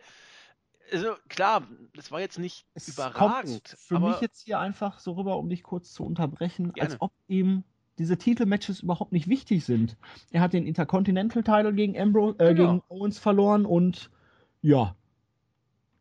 Also 0.91 1.13
klar, 1.29 1.67
das 1.95 2.11
war 2.11 2.19
jetzt 2.19 2.39
nicht 2.39 2.65
Es 2.73 2.87
überragend. 2.87 3.63
kommt 3.63 3.75
für 3.79 3.99
mich 3.99 4.19
jetzt 4.21 4.43
hier 4.45 4.59
einfach 4.59 4.99
so 4.99 5.13
rüber, 5.13 5.37
um 5.37 5.49
dich 5.49 5.63
kurz 5.63 5.93
zu 5.93 6.03
unterbrechen, 6.03 6.73
Gerne. 6.73 6.91
als 6.91 7.01
ob 7.01 7.11
ihm 7.27 7.63
diese 7.97 8.17
Titelmatches 8.17 8.79
überhaupt 8.81 9.11
nicht 9.11 9.27
wichtig 9.27 9.63
sind. 9.63 9.95
Er 10.31 10.41
hat 10.41 10.53
den 10.53 10.65
Intercontinental-Title 10.65 11.73
gegen, 11.73 11.97
Ambro 11.99 12.31
äh, 12.39 12.53
Genau. 12.55 12.73
gegen 12.73 12.81
Owens 12.89 13.19
verloren 13.19 13.65
und 13.65 14.09
ja, 14.61 14.95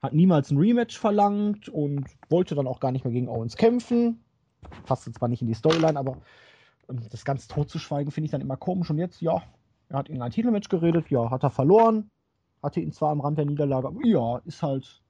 hat 0.03 0.13
niemals 0.13 0.51
ein 0.51 0.59
Rematch 0.59 0.99
verlangt 0.99 1.69
und 1.69 2.05
wollte 2.29 2.55
dann 2.55 2.67
auch 2.67 2.81
gar 2.81 2.93
nicht 2.93 3.05
mehr 3.05 3.13
gegen 3.13 3.29
Owens 3.29 3.57
kämpfen. 3.57 4.21
Passte 4.87 5.13
zwar 5.13 5.29
nicht 5.29 5.43
in 5.43 5.49
die 5.49 5.55
Storyline, 5.55 5.99
aber 5.99 6.17
ähm, 6.89 7.01
das 7.11 7.25
ganz 7.25 7.49
totzuschweigen 7.49 8.11
finde 8.11 8.27
ich 8.27 8.31
dann 8.31 8.41
immer 8.41 8.57
komisch. 8.57 8.91
Und 8.91 8.99
jetzt, 8.99 9.21
ja, 9.21 9.43
er 9.89 9.99
hat 9.99 10.09
in 10.09 10.23
ein 10.23 10.31
Titelmatch 10.31 10.69
geredet, 10.69 11.11
ja, 11.11 11.31
hat 11.31 11.43
er 11.43 11.51
verloren, 11.51 12.11
hatte 12.63 12.81
ihn 12.81 12.93
zwar 12.93 13.11
am 13.11 13.21
Rand 13.21 13.39
der 13.39 13.47
Niederlage, 13.47 13.89
aber 13.89 14.05
ja, 14.05 14.39
ist 14.45 14.63
halt. 14.63 15.03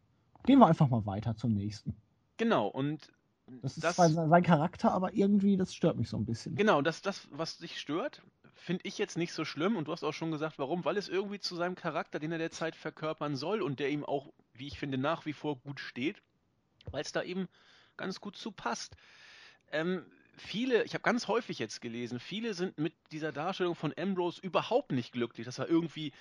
Gehen 0.47 0.59
wir 0.59 0.67
einfach 0.67 0.89
mal 0.89 1.05
weiter 1.05 1.37
zum 1.37 1.53
nächsten. 1.53 1.95
genau, 2.39 2.67
und 2.69 3.13
Das 3.63 3.77
ist 3.77 3.85
Das- 3.85 3.97
sein 3.97 4.43
Charakter, 4.43 4.93
aber 4.93 5.13
irgendwie, 5.13 5.57
das 5.57 5.75
stört 5.75 5.99
mich 5.99 6.09
so 6.09 6.17
ein 6.17 6.25
bisschen. 6.25 6.55
genau, 6.55 6.81
das, 6.83 7.03
das, 7.03 7.29
was 7.33 7.59
dich 7.59 7.79
stört, 7.81 8.23
finde 8.61 8.87
ich 8.87 8.99
jetzt 8.99 9.17
nicht 9.17 9.33
so 9.33 9.45
schlimm. 9.45 9.77
Und 9.77 9.89
du 9.89 9.93
hast 9.93 10.05
auch 10.05 10.13
schon 10.13 10.31
gesagt, 10.31 10.59
warum? 10.59 10.85
Weil 10.85 10.97
es 10.97 11.09
irgendwie 11.09 11.41
zu 11.41 11.57
seinem 11.57 11.75
Charakter, 11.75 12.19
den 12.19 12.33
er 12.33 12.39
derzeit 12.39 12.77
verkörpern 12.77 13.37
soll 13.37 13.63
und 13.63 13.81
der 13.81 13.91
ihm 13.91 14.05
auch, 14.05 14.33
wie 14.55 14.69
ich 14.69 14.79
finde, 14.79 14.99
nach 14.99 15.27
wie 15.27 15.33
vor 15.33 15.57
gut 15.57 15.81
steht, 15.81 16.23
weil 16.91 17.03
es 17.03 17.13
da 17.13 17.23
eben 17.23 17.49
ganz 17.97 18.21
gut 18.21 18.37
zu 18.37 18.53
passt. 18.53 18.97
Ähm, 19.73 20.05
viele, 20.37 20.85
ich 20.85 20.95
habe 20.95 21.03
ganz 21.03 21.29
häufig 21.29 21.59
jetzt 21.59 21.81
gelesen, 21.81 22.21
viele 22.21 22.55
sind 22.55 22.79
mit 22.79 22.95
dieser 23.13 23.33
Darstellung 23.33 23.75
von 23.75 23.95
Ambrose 23.97 24.41
überhaupt 24.41 24.93
nicht 24.93 25.13
glücklich, 25.13 25.45
dass 25.45 25.59
er 25.59 25.69
irgendwie 25.69 26.13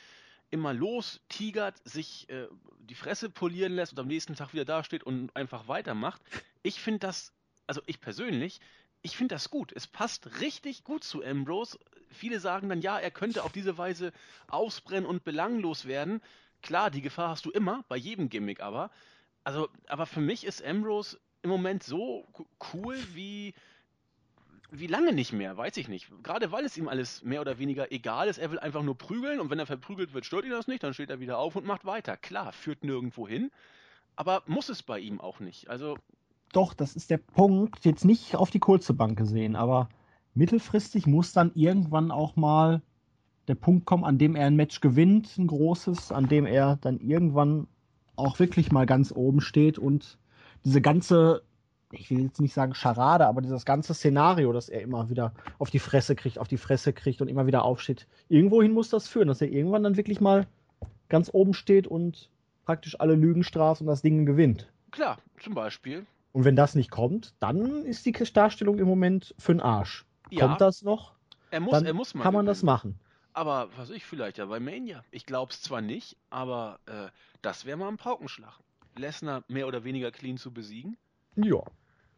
immer 0.52 0.74
los 0.74 1.22
tigert, 1.30 1.80
sich 1.88 2.28
äh, 2.30 2.48
die 2.80 2.96
Fresse 2.96 3.30
polieren 3.30 3.74
lässt 3.74 3.94
und 3.94 4.00
am 4.00 4.08
nächsten 4.08 4.36
Tag 4.36 4.54
wieder 4.54 4.66
dasteht 4.66 5.04
und 5.04 5.36
einfach 5.36 5.68
weitermacht. 5.68 6.22
Ich 6.64 6.80
finde 6.80 7.00
das, 7.00 7.34
also 7.68 7.82
ich 7.86 8.02
persönlich, 8.02 8.60
ich 9.02 9.16
finde 9.18 9.36
das 9.36 9.50
gut. 9.50 9.72
Es 9.74 9.88
passt 9.88 10.42
richtig 10.42 10.84
gut 10.84 11.04
zu 11.04 11.24
Ambrose. 11.24 11.80
Viele 12.10 12.40
sagen 12.40 12.70
dann, 12.70 12.82
ja, 12.82 13.00
er 13.00 13.12
könnte 13.12 13.44
auf 13.44 13.52
diese 13.52 13.78
Weise 13.78 14.12
ausbrennen 14.48 15.06
und 15.06 15.24
belanglos 15.24 15.86
werden. 15.86 16.22
Klar, 16.62 16.92
die 16.92 17.02
Gefahr 17.02 17.30
hast 17.30 17.46
du 17.46 17.52
immer, 17.52 17.84
bei 17.88 17.96
jedem 17.98 18.30
Gimmick 18.30 18.62
aber. 18.62 18.92
Also, 19.44 19.70
aber 19.88 20.06
für 20.06 20.20
mich 20.22 20.44
ist 20.46 20.64
Ambrose 20.64 21.20
im 21.42 21.50
Moment 21.50 21.84
so 21.84 22.28
co- 22.34 22.48
cool 22.74 22.98
wie, 23.14 23.54
wie 24.72 24.88
lange 24.88 25.14
nicht 25.14 25.34
mehr, 25.34 25.58
weiß 25.58 25.78
ich 25.78 25.88
nicht. 25.88 26.10
Gerade 26.22 26.52
weil 26.52 26.66
es 26.66 26.78
ihm 26.78 26.88
alles 26.88 27.24
mehr 27.24 27.42
oder 27.42 27.58
weniger 27.58 27.92
egal 27.92 28.28
ist. 28.28 28.38
Er 28.38 28.52
will 28.52 28.60
einfach 28.60 28.84
nur 28.84 28.98
prügeln 28.98 29.40
und 29.40 29.50
wenn 29.50 29.60
er 29.60 29.66
verprügelt 29.66 30.14
wird, 30.14 30.26
stört 30.26 30.46
ihn 30.46 30.52
das 30.52 30.68
nicht. 30.68 30.84
Dann 30.84 30.94
steht 30.94 31.10
er 31.10 31.20
wieder 31.20 31.38
auf 31.40 31.56
und 31.56 31.66
macht 31.66 31.86
weiter. 31.86 32.18
Klar, 32.18 32.52
führt 32.54 32.84
nirgendwo 32.84 33.28
hin. 33.28 33.52
Aber 34.16 34.44
muss 34.48 34.70
es 34.70 34.84
bei 34.84 35.00
ihm 35.00 35.22
auch 35.22 35.40
nicht. 35.40 35.70
Also, 35.70 35.98
Doch, 36.54 36.74
das 36.74 36.96
ist 36.96 37.10
der 37.10 37.18
Punkt. 37.18 37.86
Jetzt 37.86 38.06
nicht 38.06 38.36
auf 38.36 38.50
die 38.50 38.60
kurze 38.60 38.94
Bank 38.94 39.18
gesehen, 39.18 39.56
aber 39.56 39.90
mittelfristig 40.34 41.06
muss 41.06 41.34
dann 41.34 41.52
irgendwann 41.54 42.12
auch 42.12 42.36
mal 42.36 42.82
der 43.48 43.56
Punkt 43.56 43.86
kommen, 43.86 44.04
an 44.04 44.18
dem 44.18 44.36
er 44.36 44.48
ein 44.48 44.56
Match 44.56 44.80
gewinnt, 44.80 45.38
ein 45.38 45.48
großes, 45.48 46.12
an 46.12 46.28
dem 46.28 46.46
er 46.46 46.78
dann 46.82 47.00
irgendwann 47.00 47.68
auch 48.16 48.40
wirklich 48.40 48.72
mal 48.72 48.86
ganz 48.86 49.12
oben 49.12 49.42
steht 49.42 49.80
und 49.80 50.18
diese 50.66 50.82
ganze, 50.82 51.42
ich 51.92 52.12
will 52.12 52.22
jetzt 52.26 52.42
nicht 52.42 52.54
sagen 52.54 52.76
Scharade, 52.76 53.26
aber 53.26 53.42
dieses 53.42 53.66
ganze 53.66 53.94
Szenario, 53.94 54.54
dass 54.54 54.70
er 54.70 54.82
immer 54.82 55.10
wieder 55.10 55.34
auf 55.58 55.72
die 55.72 55.80
Fresse 55.80 56.16
kriegt, 56.16 56.38
auf 56.38 56.48
die 56.48 56.58
Fresse 56.58 56.94
kriegt 56.94 57.22
und 57.22 57.28
immer 57.28 57.48
wieder 57.48 57.64
aufsteht, 57.64 58.08
irgendwohin 58.28 58.74
muss 58.74 58.90
das 58.90 59.08
führen, 59.08 59.28
dass 59.28 59.42
er 59.42 59.50
irgendwann 59.50 59.84
dann 59.84 59.98
wirklich 59.98 60.22
mal 60.22 60.46
ganz 61.08 61.30
oben 61.34 61.54
steht 61.54 61.88
und 61.88 62.30
praktisch 62.66 63.00
alle 63.00 63.16
Lügen 63.16 63.44
straft 63.44 63.82
und 63.82 63.88
das 63.88 64.04
Ding 64.04 64.26
gewinnt. 64.26 64.72
klar, 64.92 65.18
zum 65.40 65.56
Beispiel. 65.56 66.06
Und 66.32 66.46
wenn 66.46 66.56
das 66.56 66.76
nicht 66.76 66.92
kommt, 66.92 67.34
dann 67.40 67.84
ist 67.86 68.06
die 68.06 68.12
Darstellung 68.12 68.78
im 68.78 68.88
Moment 68.88 69.34
für 69.40 69.54
den 69.54 69.62
Arsch. 69.62 70.06
Ja, 70.30 70.48
Kommt 70.48 70.62
das 70.62 70.84
noch, 70.84 71.14
er 71.50 71.60
muss, 71.60 71.72
dann 71.72 71.86
er 71.86 71.94
muss 71.94 72.14
mal 72.14 72.24
kann 72.24 72.34
man 72.34 72.46
das 72.46 72.64
machen. 72.64 73.00
Aber 73.34 73.70
was 73.78 73.90
ich, 73.90 74.06
vielleicht 74.06 74.38
ja 74.38 74.46
bei 74.46 74.60
Mania. 74.60 75.04
Ich 75.12 75.26
glaube 75.26 75.52
es 75.52 75.62
zwar 75.62 75.82
nicht, 75.82 76.18
aber 76.30 76.80
äh, 76.88 77.08
das 77.42 77.66
wäre 77.66 77.78
mal 77.78 77.88
ein 77.88 77.98
Paukenschlag. 77.98 78.60
Lesnar 78.96 79.44
mehr 79.48 79.68
oder 79.68 79.84
weniger 79.84 80.12
clean 80.12 80.38
zu 80.38 80.52
besiegen. 80.52 80.98
Ja, 81.36 81.62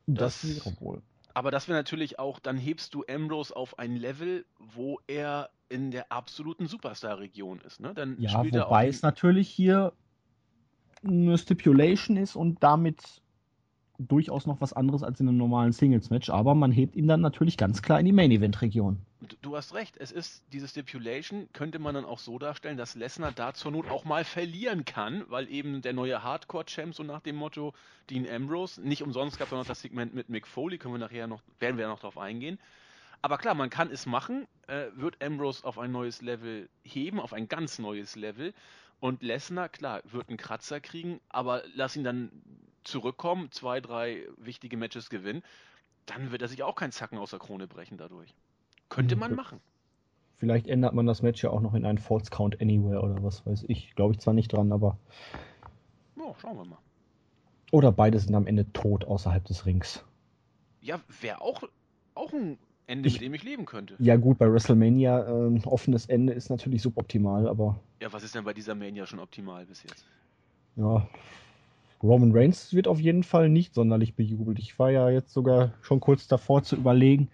das, 0.07 0.41
Das- 0.41 0.65
wäre 0.65 0.81
wohl. 0.81 1.01
Aber 1.33 1.49
das 1.49 1.69
wäre 1.69 1.77
natürlich 1.77 2.19
auch, 2.19 2.39
dann 2.39 2.57
hebst 2.57 2.93
du 2.93 3.05
Ambrose 3.07 3.55
auf 3.55 3.79
ein 3.79 3.95
Level, 3.95 4.45
wo 4.59 4.99
er 5.07 5.49
in 5.69 5.91
der 5.91 6.11
absoluten 6.11 6.67
Superstar-Region 6.67 7.61
ist. 7.61 7.79
Ne? 7.79 7.93
Dann 7.93 8.17
Ja, 8.19 8.43
wobei 8.43 8.89
es 8.89 9.01
natürlich 9.01 9.47
hier 9.47 9.93
eine 11.03 11.37
Stipulation 11.37 12.17
ist 12.17 12.35
und 12.35 12.61
damit 12.61 13.21
durchaus 14.07 14.45
noch 14.45 14.61
was 14.61 14.73
anderes 14.73 15.03
als 15.03 15.19
in 15.19 15.27
einem 15.27 15.37
normalen 15.37 15.71
Singles-Match, 15.71 16.29
aber 16.29 16.55
man 16.55 16.71
hebt 16.71 16.95
ihn 16.95 17.07
dann 17.07 17.21
natürlich 17.21 17.57
ganz 17.57 17.81
klar 17.81 17.99
in 17.99 18.05
die 18.05 18.11
Main-Event-Region. 18.11 18.97
Du- 19.41 19.55
hast 19.55 19.73
recht, 19.73 19.97
es 19.97 20.11
ist 20.11 20.43
diese 20.51 20.67
Stipulation, 20.67 21.47
könnte 21.53 21.77
man 21.77 21.93
dann 21.93 22.05
auch 22.05 22.19
so 22.19 22.39
darstellen, 22.39 22.77
dass 22.77 22.95
Lesnar 22.95 23.31
da 23.31 23.53
zur 23.53 23.71
Not 23.71 23.89
auch 23.91 24.05
mal 24.05 24.23
verlieren 24.23 24.85
kann, 24.85 25.23
weil 25.27 25.49
eben 25.49 25.81
der 25.81 25.93
neue 25.93 26.23
Hardcore-Champ, 26.23 26.95
so 26.95 27.03
nach 27.03 27.19
dem 27.19 27.35
Motto 27.35 27.73
Dean 28.09 28.27
Ambrose, 28.27 28.81
nicht 28.81 29.03
umsonst 29.03 29.37
gab 29.37 29.47
es 29.47 29.51
noch 29.51 29.65
das 29.65 29.81
Segment 29.81 30.15
mit 30.15 30.29
Mick 30.29 30.47
Foley, 30.47 30.77
können 30.77 30.93
wir 30.93 30.99
nachher 30.99 31.27
noch, 31.27 31.41
werden 31.59 31.77
wir 31.77 31.87
noch 31.87 31.99
drauf 31.99 32.17
eingehen. 32.17 32.57
Aber 33.21 33.37
klar, 33.37 33.53
man 33.53 33.69
kann 33.69 33.91
es 33.91 34.07
machen, 34.07 34.47
äh, 34.67 34.85
wird 34.95 35.23
Ambrose 35.23 35.63
auf 35.65 35.77
ein 35.77 35.91
neues 35.91 36.21
Level 36.21 36.67
heben, 36.83 37.19
auf 37.19 37.33
ein 37.33 37.47
ganz 37.47 37.77
neues 37.77 38.15
Level. 38.15 38.53
Und 39.01 39.23
Lesnar, 39.23 39.67
klar, 39.67 40.01
wird 40.05 40.29
einen 40.29 40.37
Kratzer 40.37 40.79
kriegen, 40.79 41.19
aber 41.27 41.63
lass 41.73 41.95
ihn 41.95 42.03
dann 42.03 42.31
zurückkommen, 42.83 43.51
zwei, 43.51 43.81
drei 43.81 44.27
wichtige 44.37 44.77
Matches 44.77 45.09
gewinnen, 45.09 45.41
dann 46.05 46.31
wird 46.31 46.43
er 46.43 46.47
sich 46.47 46.61
auch 46.61 46.75
keinen 46.75 46.91
Zacken 46.91 47.17
aus 47.17 47.31
der 47.31 47.39
Krone 47.39 47.67
brechen 47.67 47.97
dadurch. 47.97 48.35
Könnte 48.89 49.15
man 49.15 49.35
machen. 49.35 49.59
Vielleicht 50.37 50.67
ändert 50.67 50.93
man 50.93 51.07
das 51.07 51.23
Match 51.23 51.43
ja 51.43 51.49
auch 51.49 51.61
noch 51.61 51.73
in 51.73 51.83
einen 51.83 51.97
False 51.97 52.29
Count 52.29 52.61
Anywhere 52.61 53.01
oder 53.01 53.23
was 53.23 53.43
weiß 53.45 53.65
ich. 53.67 53.95
Glaube 53.95 54.13
ich 54.13 54.19
zwar 54.19 54.35
nicht 54.35 54.53
dran, 54.53 54.71
aber. 54.71 54.97
Ja, 56.15 56.35
schauen 56.39 56.57
wir 56.57 56.65
mal. 56.65 56.79
Oder 57.71 57.91
beide 57.91 58.19
sind 58.19 58.35
am 58.35 58.45
Ende 58.45 58.71
tot 58.71 59.05
außerhalb 59.05 59.43
des 59.45 59.65
Rings. 59.65 60.05
Ja, 60.79 60.99
wäre 61.21 61.41
auch, 61.41 61.63
auch 62.13 62.33
ein 62.33 62.59
Ende, 62.87 63.07
Ich- 63.07 63.13
mit 63.15 63.21
dem 63.21 63.33
ich 63.33 63.43
leben 63.43 63.65
könnte. 63.65 63.95
Ja, 63.99 64.15
gut, 64.17 64.37
bei 64.37 64.51
WrestleMania 64.51 65.19
äh, 65.21 65.47
ein 65.47 65.63
offenes 65.65 66.05
Ende 66.07 66.33
ist 66.33 66.49
natürlich 66.49 66.81
suboptimal, 66.81 67.47
aber 67.47 67.79
Ja, 68.01 68.11
was 68.11 68.23
ist 68.23 68.35
denn 68.35 68.43
bei 68.43 68.53
dieser 68.53 68.75
Mania 68.75 69.05
schon 69.05 69.19
optimal 69.19 69.65
bis 69.65 69.83
jetzt? 69.83 70.05
ja. 70.75 71.07
Roman 72.03 72.31
Reigns 72.31 72.73
wird 72.73 72.87
auf 72.87 72.99
jeden 72.99 73.21
Fall 73.21 73.47
nicht 73.47 73.75
sonderlich 73.75 74.15
bejubelt. 74.15 74.57
Ich 74.57 74.79
war 74.79 74.89
ja 74.89 75.09
jetzt 75.11 75.33
sogar 75.33 75.73
schon 75.81 75.99
kurz 75.99 76.27
davor 76.27 76.63
zu 76.63 76.75
überlegen, 76.75 77.29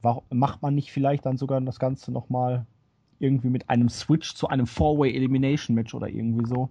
warum 0.00 0.22
macht 0.30 0.62
man 0.62 0.76
nicht 0.76 0.92
vielleicht 0.92 1.26
dann 1.26 1.36
sogar 1.36 1.60
das 1.60 1.80
Ganze 1.80 2.12
nochmal 2.12 2.66
irgendwie 3.18 3.48
mit 3.48 3.68
einem 3.68 3.88
Switch 3.88 4.34
zu 4.34 4.46
einem 4.46 4.68
Four-Way 4.68 5.12
Elimination 5.16 5.74
Match 5.74 5.92
oder 5.92 6.08
irgendwie 6.08 6.46
so. 6.46 6.70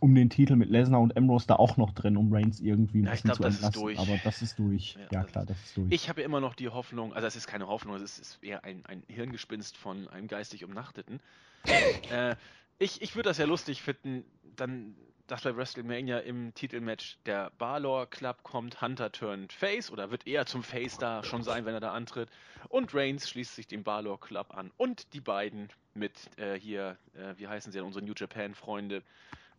Um 0.00 0.14
den 0.14 0.30
Titel 0.30 0.56
mit 0.56 0.70
Lesnar 0.70 1.00
und 1.00 1.16
Ambrose 1.16 1.46
da 1.46 1.56
auch 1.56 1.76
noch 1.76 1.92
drin, 1.92 2.16
um 2.16 2.32
Reigns 2.32 2.60
irgendwie 2.60 3.00
ein 3.00 3.04
Ja, 3.06 3.12
ich 3.14 3.22
bisschen 3.22 3.28
glaub, 3.28 3.36
zu 3.36 3.42
das 3.42 3.54
ist 3.54 3.58
entlasten. 3.64 3.82
durch. 3.82 3.98
Aber 3.98 4.18
das 4.18 4.42
ist 4.42 4.58
durch. 4.58 4.94
Ja, 4.94 5.20
Ja, 5.20 5.24
klar, 5.24 5.46
das 5.46 5.58
ist 5.64 5.76
durch. 5.76 5.92
Ich 5.92 6.08
habe 6.08 6.20
ja 6.20 6.26
immer 6.26 6.40
noch 6.40 6.54
die 6.54 6.68
Hoffnung, 6.68 7.12
also 7.12 7.26
es 7.26 7.36
ist 7.36 7.46
keine 7.46 7.66
Hoffnung, 7.68 7.96
es 7.96 8.18
ist, 8.18 8.42
eher 8.42 8.64
ein, 8.64 8.84
ein 8.86 9.02
Hirngespinst 9.08 9.76
von 9.76 10.08
einem 10.08 10.28
geistig 10.28 10.64
Umnachteten. 10.64 11.20
äh, 12.10 12.36
ich 12.78 13.02
ich 13.02 13.16
würde 13.16 13.28
das 13.28 13.38
ja 13.38 13.44
lustig 13.46 13.82
finden, 13.82 14.24
dann, 14.56 14.94
dass 15.26 15.42
bei 15.42 15.56
WrestleMania 15.56 16.20
im 16.20 16.54
Titelmatch 16.54 17.18
der 17.26 17.50
Balor 17.58 18.06
Club 18.08 18.42
kommt, 18.44 18.80
Hunter 18.80 19.10
turned 19.12 19.52
Face 19.52 19.90
oder 19.90 20.10
wird 20.10 20.26
eher 20.26 20.46
zum 20.46 20.62
Face 20.62 20.96
da 20.96 21.22
schon 21.24 21.42
sein, 21.42 21.64
wenn 21.64 21.74
er 21.74 21.80
da 21.80 21.92
antritt. 21.92 22.30
Und 22.68 22.94
Reigns 22.94 23.28
schließt 23.28 23.54
sich 23.56 23.66
dem 23.66 23.82
Balor 23.82 24.20
Club 24.20 24.54
an. 24.56 24.70
Und 24.76 25.12
die 25.12 25.20
beiden 25.20 25.68
mit 25.94 26.30
äh, 26.38 26.58
hier, 26.58 26.96
äh, 27.14 27.34
wie 27.36 27.48
heißen 27.48 27.72
sie 27.72 27.78
denn, 27.78 27.86
unsere 27.86 28.04
New 28.04 28.14
Japan 28.16 28.54
Freunde, 28.54 29.02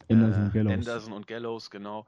Anderson, 0.07 0.47
äh, 0.47 0.51
Gallows. 0.51 0.73
Anderson 0.73 1.13
und 1.13 1.27
Gallows, 1.27 1.69
genau, 1.69 2.05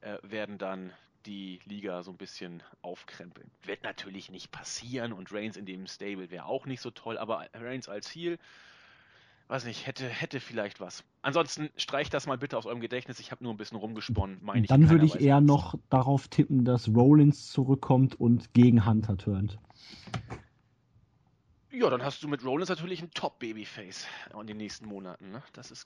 äh, 0.00 0.18
werden 0.22 0.58
dann 0.58 0.92
die 1.26 1.60
Liga 1.64 2.02
so 2.02 2.12
ein 2.12 2.16
bisschen 2.16 2.62
aufkrempeln. 2.82 3.50
Wird 3.64 3.82
natürlich 3.82 4.30
nicht 4.30 4.50
passieren 4.52 5.12
und 5.12 5.32
Reigns 5.32 5.56
in 5.56 5.66
dem 5.66 5.86
Stable 5.86 6.30
wäre 6.30 6.46
auch 6.46 6.66
nicht 6.66 6.80
so 6.80 6.90
toll, 6.90 7.18
aber 7.18 7.46
Reigns 7.52 7.88
als 7.88 8.08
Heel, 8.14 8.38
weiß 9.48 9.64
nicht, 9.64 9.86
hätte, 9.86 10.08
hätte 10.08 10.40
vielleicht 10.40 10.80
was. 10.80 11.04
Ansonsten 11.22 11.70
streicht 11.76 12.14
das 12.14 12.26
mal 12.26 12.38
bitte 12.38 12.56
aus 12.56 12.66
eurem 12.66 12.80
Gedächtnis. 12.80 13.18
Ich 13.18 13.30
habe 13.32 13.42
nur 13.42 13.52
ein 13.52 13.56
bisschen 13.56 13.78
rumgesponnen. 13.78 14.38
Meine 14.42 14.62
ich, 14.62 14.68
Dann 14.68 14.88
würde 14.88 15.04
ich 15.04 15.20
eher 15.20 15.36
was. 15.36 15.44
noch 15.44 15.74
darauf 15.90 16.28
tippen, 16.28 16.64
dass 16.64 16.88
Rollins 16.88 17.50
zurückkommt 17.50 18.18
und 18.18 18.54
gegen 18.54 18.86
Hunter 18.86 19.16
turnt. 19.16 19.58
Ja, 21.78 21.90
dann 21.90 22.02
hast 22.02 22.22
du 22.22 22.28
mit 22.28 22.42
Rollins 22.42 22.70
natürlich 22.70 23.02
ein 23.02 23.10
Top-Babyface 23.10 24.06
in 24.40 24.46
den 24.46 24.56
nächsten 24.56 24.86
Monaten. 24.86 25.30
Ne? 25.30 25.42
Das 25.52 25.70
ist, 25.70 25.84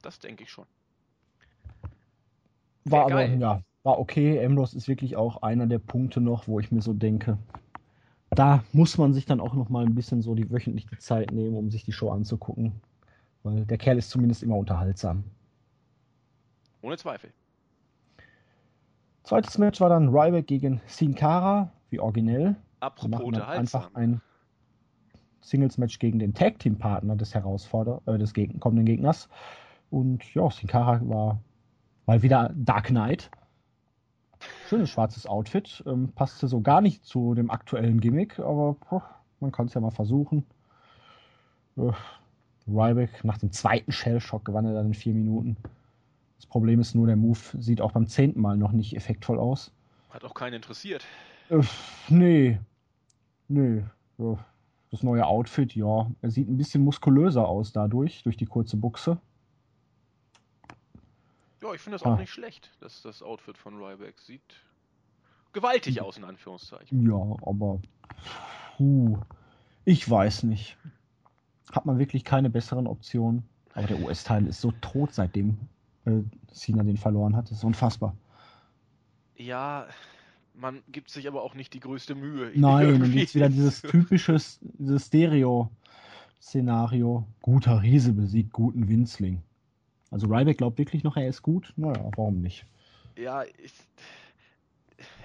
das 0.00 0.18
denke 0.20 0.44
ich 0.44 0.50
schon. 0.50 0.64
War 2.84 3.04
aber, 3.04 3.26
ja, 3.26 3.60
war 3.82 3.98
okay. 3.98 4.42
Ambrose 4.42 4.74
ist 4.74 4.88
wirklich 4.88 5.16
auch 5.16 5.42
einer 5.42 5.66
der 5.66 5.80
Punkte 5.80 6.22
noch, 6.22 6.48
wo 6.48 6.60
ich 6.60 6.72
mir 6.72 6.80
so 6.80 6.94
denke, 6.94 7.36
da 8.30 8.64
muss 8.72 8.96
man 8.96 9.12
sich 9.12 9.26
dann 9.26 9.40
auch 9.40 9.52
noch 9.52 9.68
mal 9.68 9.84
ein 9.84 9.94
bisschen 9.94 10.22
so 10.22 10.34
die 10.34 10.50
wöchentliche 10.50 10.96
Zeit 10.96 11.30
nehmen, 11.30 11.56
um 11.56 11.70
sich 11.70 11.84
die 11.84 11.92
Show 11.92 12.10
anzugucken. 12.10 12.80
Weil 13.42 13.66
der 13.66 13.76
Kerl 13.76 13.98
ist 13.98 14.08
zumindest 14.08 14.42
immer 14.42 14.56
unterhaltsam. 14.56 15.24
Ohne 16.80 16.96
Zweifel. 16.96 17.34
Zweites 19.24 19.58
Match 19.58 19.78
war 19.82 19.90
dann 19.90 20.08
Ryback 20.08 20.46
gegen 20.46 20.80
Sin 20.86 21.14
Cara, 21.14 21.70
wie 21.90 22.00
originell. 22.00 22.56
Apropos 22.80 23.20
unterhaltsam. 23.20 23.82
Einfach 23.82 23.94
ein 23.94 24.22
Singles-Match 25.40 25.98
gegen 25.98 26.18
den 26.18 26.34
Tag-Team-Partner 26.34 27.16
des 27.16 27.34
Herausforder 27.34 28.02
äh, 28.06 28.18
des 28.18 28.34
Geg 28.34 28.58
kommenden 28.60 28.86
Gegners. 28.86 29.28
Und 29.90 30.34
ja, 30.34 30.50
Sin 30.50 30.68
Cara 30.68 31.00
war 31.08 31.40
mal 32.06 32.22
wieder 32.22 32.52
Dark 32.54 32.86
Knight. 32.86 33.30
Schönes 34.68 34.90
schwarzes 34.90 35.26
Outfit. 35.26 35.82
Ähm, 35.86 36.12
passte 36.14 36.48
so 36.48 36.60
gar 36.60 36.80
nicht 36.80 37.04
zu 37.04 37.34
dem 37.34 37.50
aktuellen 37.50 38.00
Gimmick, 38.00 38.38
aber 38.38 38.76
oh, 38.90 39.02
man 39.40 39.52
kann 39.52 39.66
es 39.66 39.74
ja 39.74 39.80
mal 39.80 39.90
versuchen. 39.90 40.44
Äh, 41.76 41.92
Ryback 42.68 43.24
nach 43.24 43.38
dem 43.38 43.50
zweiten 43.50 43.92
Shell-Shock 43.92 44.44
gewann 44.44 44.66
er 44.66 44.74
dann 44.74 44.86
in 44.86 44.94
vier 44.94 45.14
Minuten. 45.14 45.56
Das 46.36 46.46
Problem 46.46 46.80
ist 46.80 46.94
nur, 46.94 47.06
der 47.06 47.16
Move 47.16 47.38
sieht 47.58 47.80
auch 47.80 47.92
beim 47.92 48.06
zehnten 48.06 48.40
Mal 48.40 48.56
noch 48.56 48.72
nicht 48.72 48.94
effektvoll 48.94 49.38
aus. 49.38 49.72
Hat 50.10 50.24
auch 50.24 50.34
keinen 50.34 50.54
interessiert. 50.54 51.04
Äh, 51.48 51.62
nee. 52.08 52.58
Nee. 53.48 53.84
Das 54.90 55.02
neue 55.02 55.26
Outfit, 55.26 55.74
ja. 55.74 56.10
Er 56.22 56.30
sieht 56.30 56.48
ein 56.48 56.56
bisschen 56.56 56.82
muskulöser 56.82 57.46
aus 57.46 57.72
dadurch, 57.72 58.22
durch 58.22 58.36
die 58.36 58.46
kurze 58.46 58.76
Buchse. 58.76 59.20
Ja, 61.60 61.74
ich 61.74 61.80
finde 61.80 61.96
das 61.96 62.06
auch 62.06 62.12
ah. 62.12 62.16
nicht 62.16 62.30
schlecht, 62.30 62.70
dass 62.80 63.02
das 63.02 63.22
Outfit 63.22 63.58
von 63.58 63.76
Ryback 63.76 64.18
sieht 64.20 64.62
gewaltig 65.52 66.00
aus, 66.00 66.16
in 66.16 66.24
Anführungszeichen. 66.24 67.04
Ja, 67.06 67.36
aber 67.42 67.80
puh, 68.76 69.18
ich 69.84 70.08
weiß 70.08 70.44
nicht. 70.44 70.76
Hat 71.72 71.84
man 71.84 71.98
wirklich 71.98 72.24
keine 72.24 72.48
besseren 72.50 72.86
Optionen? 72.86 73.44
Aber 73.74 73.86
der 73.86 74.00
US-Teil 74.00 74.46
ist 74.46 74.60
so 74.60 74.72
tot, 74.80 75.12
seitdem 75.12 75.58
äh, 76.04 76.22
Cena 76.52 76.82
den 76.82 76.96
verloren 76.96 77.36
hat. 77.36 77.50
Das 77.50 77.58
ist 77.58 77.64
unfassbar. 77.64 78.14
Ja, 79.36 79.86
man 80.58 80.82
gibt 80.88 81.10
sich 81.10 81.28
aber 81.28 81.42
auch 81.42 81.54
nicht 81.54 81.74
die 81.74 81.80
größte 81.80 82.14
Mühe. 82.14 82.50
Nein, 82.54 83.00
dann 83.00 83.12
gibt 83.12 83.28
es 83.28 83.34
wieder 83.34 83.48
dieses 83.48 83.82
typische 83.90 84.38
dieses 84.60 85.06
Stereo-Szenario. 85.06 87.26
Guter 87.40 87.82
Riese 87.82 88.12
besiegt 88.12 88.52
guten 88.52 88.88
Winzling. 88.88 89.42
Also 90.10 90.26
Ryback 90.26 90.58
glaubt 90.58 90.78
wirklich 90.78 91.04
noch, 91.04 91.16
er 91.16 91.28
ist 91.28 91.42
gut? 91.42 91.72
Naja, 91.76 92.10
warum 92.16 92.40
nicht? 92.40 92.66
Ja, 93.16 93.44
ich, 93.44 93.72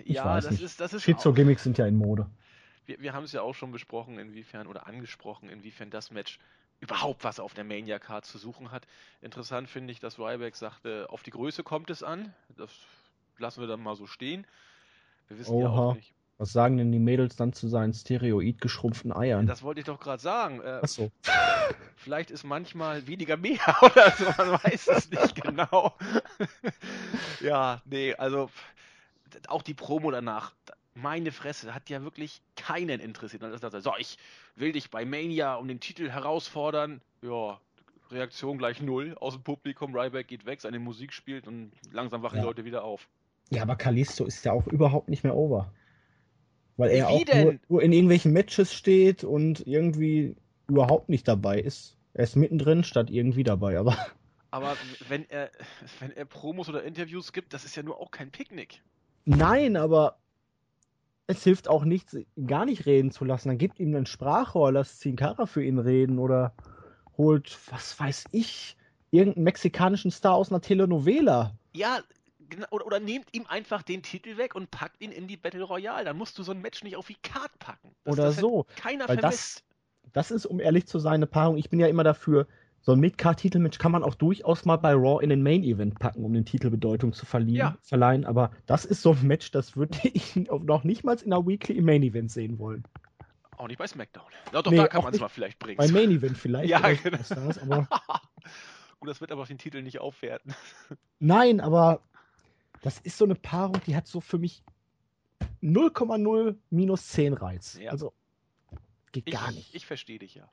ich 0.03 0.15
ja, 0.15 0.35
das 0.35 0.51
nicht. 0.51 0.61
ist 0.61 0.79
das 0.79 0.93
ist 0.93 1.03
Schizo-Gimmicks 1.03 1.63
sind 1.63 1.77
ja 1.77 1.87
in 1.87 1.95
Mode. 1.95 2.29
Wir, 2.85 3.01
wir 3.01 3.13
haben 3.13 3.23
es 3.23 3.31
ja 3.31 3.41
auch 3.41 3.55
schon 3.55 3.71
besprochen, 3.71 4.19
inwiefern 4.19 4.67
oder 4.67 4.87
angesprochen, 4.87 5.49
inwiefern 5.49 5.89
das 5.89 6.11
Match 6.11 6.39
überhaupt 6.79 7.23
was 7.23 7.39
auf 7.39 7.53
der 7.53 7.63
Mania-Card 7.63 8.25
zu 8.25 8.37
suchen 8.37 8.71
hat. 8.71 8.85
Interessant 9.21 9.69
finde 9.69 9.93
ich, 9.93 10.01
dass 10.01 10.19
Ryback 10.19 10.55
sagte, 10.55 11.07
auf 11.09 11.23
die 11.23 11.31
Größe 11.31 11.63
kommt 11.63 11.89
es 11.89 12.03
an. 12.03 12.33
Das 12.57 12.71
lassen 13.37 13.61
wir 13.61 13.67
dann 13.67 13.81
mal 13.81 13.95
so 13.95 14.05
stehen. 14.05 14.45
Wir 15.27 15.39
wissen 15.39 15.53
Oha. 15.53 15.63
ja 15.63 15.69
auch 15.69 15.95
nicht. 15.95 16.13
Was 16.37 16.51
sagen 16.51 16.77
denn 16.77 16.91
die 16.91 16.99
Mädels 16.99 17.35
dann 17.35 17.53
zu 17.53 17.67
seinen 17.67 17.93
steroid 17.93 18.59
geschrumpften 18.59 19.13
Eiern? 19.13 19.45
Das 19.45 19.63
wollte 19.63 19.81
ich 19.81 19.85
doch 19.85 19.99
gerade 19.99 20.21
sagen. 20.21 20.61
Äh, 20.61 20.79
Achso. 20.81 21.11
Vielleicht 21.95 22.31
ist 22.31 22.43
manchmal 22.43 23.07
weniger 23.07 23.37
mehr 23.37 23.61
oder 23.81 24.11
so, 24.11 24.25
man 24.37 24.59
weiß 24.63 24.87
es 24.87 25.09
nicht 25.09 25.41
genau. 25.41 25.93
ja, 27.39 27.81
nee, 27.85 28.13
also 28.15 28.49
auch 29.47 29.61
die 29.61 29.73
Promo 29.73 30.11
danach, 30.11 30.53
meine 30.95 31.31
Fresse, 31.31 31.73
hat 31.73 31.89
ja 31.89 32.03
wirklich 32.03 32.41
keinen 32.55 32.99
interessiert. 32.99 33.41
So, 33.81 33.93
ich 33.97 34.17
will 34.55 34.73
dich 34.73 34.89
bei 34.89 35.05
Mania 35.05 35.55
um 35.55 35.67
den 35.67 35.79
Titel 35.79 36.09
herausfordern. 36.09 37.01
Ja, 37.21 37.59
Reaktion 38.11 38.57
gleich 38.57 38.81
null 38.81 39.15
aus 39.19 39.35
dem 39.35 39.43
Publikum. 39.43 39.95
Ryback 39.95 40.27
geht 40.27 40.45
weg, 40.45 40.61
seine 40.61 40.79
Musik 40.79 41.13
spielt 41.13 41.47
und 41.47 41.71
langsam 41.91 42.21
wachen 42.21 42.35
ja. 42.35 42.41
die 42.41 42.47
Leute 42.47 42.65
wieder 42.65 42.83
auf. 42.83 43.07
Ja, 43.53 43.61
aber 43.63 43.75
Kalisto 43.75 44.25
ist 44.25 44.43
ja 44.45 44.51
auch 44.51 44.65
überhaupt 44.67 45.09
nicht 45.09 45.23
mehr 45.23 45.35
over. 45.35 45.71
Weil 46.77 46.89
er 46.89 47.07
Wie 47.07 47.11
auch 47.11 47.43
nur, 47.43 47.59
nur, 47.69 47.83
in 47.83 47.91
irgendwelchen 47.91 48.33
Matches 48.33 48.73
steht 48.73 49.23
und 49.23 49.65
irgendwie 49.67 50.35
überhaupt 50.67 51.09
nicht 51.09 51.27
dabei 51.27 51.59
ist. 51.59 51.97
Er 52.13 52.23
ist 52.23 52.35
mittendrin 52.35 52.83
statt 52.83 53.09
irgendwie 53.09 53.43
dabei, 53.43 53.77
aber. 53.77 53.97
Aber 54.51 54.77
wenn 55.09 55.27
er, 55.31 55.49
wenn 55.99 56.11
er 56.11 56.25
Promos 56.25 56.69
oder 56.69 56.83
Interviews 56.83 57.33
gibt, 57.33 57.55
das 57.55 57.65
ist 57.65 57.75
ja 57.75 57.81
nur 57.81 57.99
auch 57.99 58.11
kein 58.11 58.29
Picknick. 58.29 58.83
Nein, 59.25 59.75
aber 59.75 60.19
es 61.25 61.43
hilft 61.43 61.67
auch 61.67 61.83
nichts, 61.83 62.15
gar 62.45 62.65
nicht 62.65 62.85
reden 62.85 63.09
zu 63.09 63.25
lassen. 63.25 63.47
Dann 63.47 63.57
gibt 63.57 63.79
ihm 63.79 63.95
ein 63.95 64.05
Sprachrohr, 64.05 64.71
lasst 64.71 64.99
Zinkara 64.99 65.47
für 65.47 65.63
ihn 65.63 65.79
reden 65.79 66.19
oder 66.19 66.53
holt, 67.17 67.57
was 67.71 67.99
weiß 67.99 68.25
ich, 68.29 68.77
irgendeinen 69.09 69.45
mexikanischen 69.45 70.11
Star 70.11 70.35
aus 70.35 70.51
einer 70.51 70.61
Telenovela. 70.61 71.55
Ja, 71.73 72.03
oder, 72.71 72.85
oder, 72.85 72.99
nehmt 72.99 73.27
ihm 73.33 73.45
einfach 73.47 73.81
den 73.83 74.01
Titel 74.03 74.37
weg 74.37 74.55
und 74.55 74.71
packt 74.71 75.01
ihn 75.01 75.11
in 75.11 75.27
die 75.27 75.37
Battle 75.37 75.63
Royale. 75.63 76.05
Dann 76.05 76.17
musst 76.17 76.37
du 76.37 76.43
so 76.43 76.51
ein 76.51 76.61
Match 76.61 76.83
nicht 76.83 76.95
auf 76.95 77.07
die 77.07 77.17
Card 77.21 77.51
packen. 77.59 77.89
Das, 78.03 78.13
oder 78.13 78.23
das 78.25 78.37
so. 78.37 78.65
Keiner 78.75 79.07
Weil 79.07 79.19
vermisst. 79.19 79.63
Das, 80.03 80.29
das 80.29 80.31
ist, 80.31 80.45
um 80.45 80.59
ehrlich 80.59 80.87
zu 80.87 80.99
sein, 80.99 81.15
eine 81.15 81.27
Paarung. 81.27 81.57
Ich 81.57 81.69
bin 81.69 81.79
ja 81.79 81.87
immer 81.87 82.03
dafür, 82.03 82.47
so 82.81 82.91
ein 82.91 82.99
Mid-Card-Titelmatch 82.99 83.77
kann 83.77 83.93
man 83.93 84.03
auch 84.03 84.15
durchaus 84.15 84.65
mal 84.65 84.75
bei 84.75 84.93
Raw 84.93 85.23
in 85.23 85.29
den 85.29 85.41
Main-Event 85.41 85.99
packen, 85.99 86.25
um 86.25 86.33
den 86.33 86.45
Titel 86.45 86.69
Bedeutung 86.69 87.13
zu 87.13 87.25
ja. 87.45 87.77
verleihen. 87.81 88.25
Aber 88.25 88.51
das 88.65 88.83
ist 88.83 89.01
so 89.01 89.11
ein 89.11 89.25
Match, 89.25 89.51
das 89.51 89.77
würde 89.77 89.97
ich 90.03 90.35
noch 90.35 90.83
nicht 90.83 91.03
mal 91.03 91.15
in 91.23 91.29
der 91.29 91.47
Weekly 91.47 91.77
im 91.77 91.85
Main-Event 91.85 92.31
sehen 92.31 92.59
wollen. 92.59 92.83
Auch 93.57 93.67
nicht 93.67 93.77
bei 93.77 93.87
SmackDown. 93.87 94.25
Ja, 94.51 94.61
doch, 94.61 94.71
nee, 94.71 94.77
da 94.77 94.87
kann 94.87 95.03
man 95.03 95.13
es 95.13 95.19
mal 95.19 95.29
vielleicht 95.29 95.59
bringen. 95.59 95.77
Bei 95.77 95.87
Main 95.87 96.11
Event 96.11 96.37
vielleicht. 96.37 96.69
ja, 96.69 96.79
genau. 96.79 97.17
Das, 97.17 97.57
aber 97.59 97.87
Gut, 99.03 99.09
das 99.09 99.19
wird 99.19 99.33
aber 99.33 99.45
den 99.45 99.57
Titel 99.57 99.81
nicht 99.81 99.99
aufwerten. 99.99 100.55
Nein, 101.19 101.59
aber 101.59 101.99
das 102.83 102.99
ist 102.99 103.17
so 103.17 103.25
eine 103.25 103.35
Paarung, 103.35 103.79
die 103.87 103.95
hat 103.95 104.07
so 104.07 104.19
für 104.21 104.37
mich 104.37 104.61
0,0 105.63 106.57
minus 106.69 107.07
10 107.07 107.33
Reiz. 107.33 107.79
Ja. 107.79 107.91
Also 107.91 108.13
geht 109.13 109.27
ich, 109.27 109.33
gar 109.33 109.51
nicht. 109.51 109.73
Ich 109.73 109.85
verstehe 109.85 110.19
dich 110.19 110.35
ja. 110.35 110.51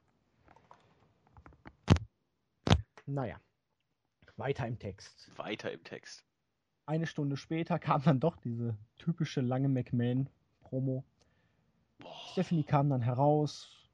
Naja, 3.07 3.37
weiter 4.37 4.67
im 4.69 4.79
Text. 4.79 5.31
Weiter 5.37 5.73
im 5.73 5.83
Text. 5.83 6.25
Eine 6.87 7.07
Stunde 7.07 7.37
später 7.37 7.81
kam 7.81 8.03
dann 8.03 8.21
doch 8.21 8.37
diese 8.37 8.77
typische 8.99 9.41
lange 9.41 9.69
McMahon-Promo. 9.69 11.05
Stephanie 12.31 12.63
kam 12.63 12.91
dann 12.91 13.03
heraus, 13.03 13.89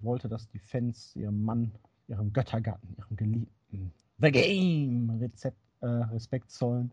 wollte, 0.00 0.28
dass 0.28 0.48
die 0.48 0.58
Fans 0.58 1.14
ihrem 1.14 1.44
Mann, 1.44 1.72
ihrem 2.08 2.32
Göttergatten, 2.32 2.96
ihrem 2.96 3.16
Geliebten 3.16 3.92
The 4.18 4.30
Game 4.30 5.10
Rezept, 5.20 5.58
äh, 5.80 5.86
Respekt 5.86 6.50
zollen. 6.50 6.90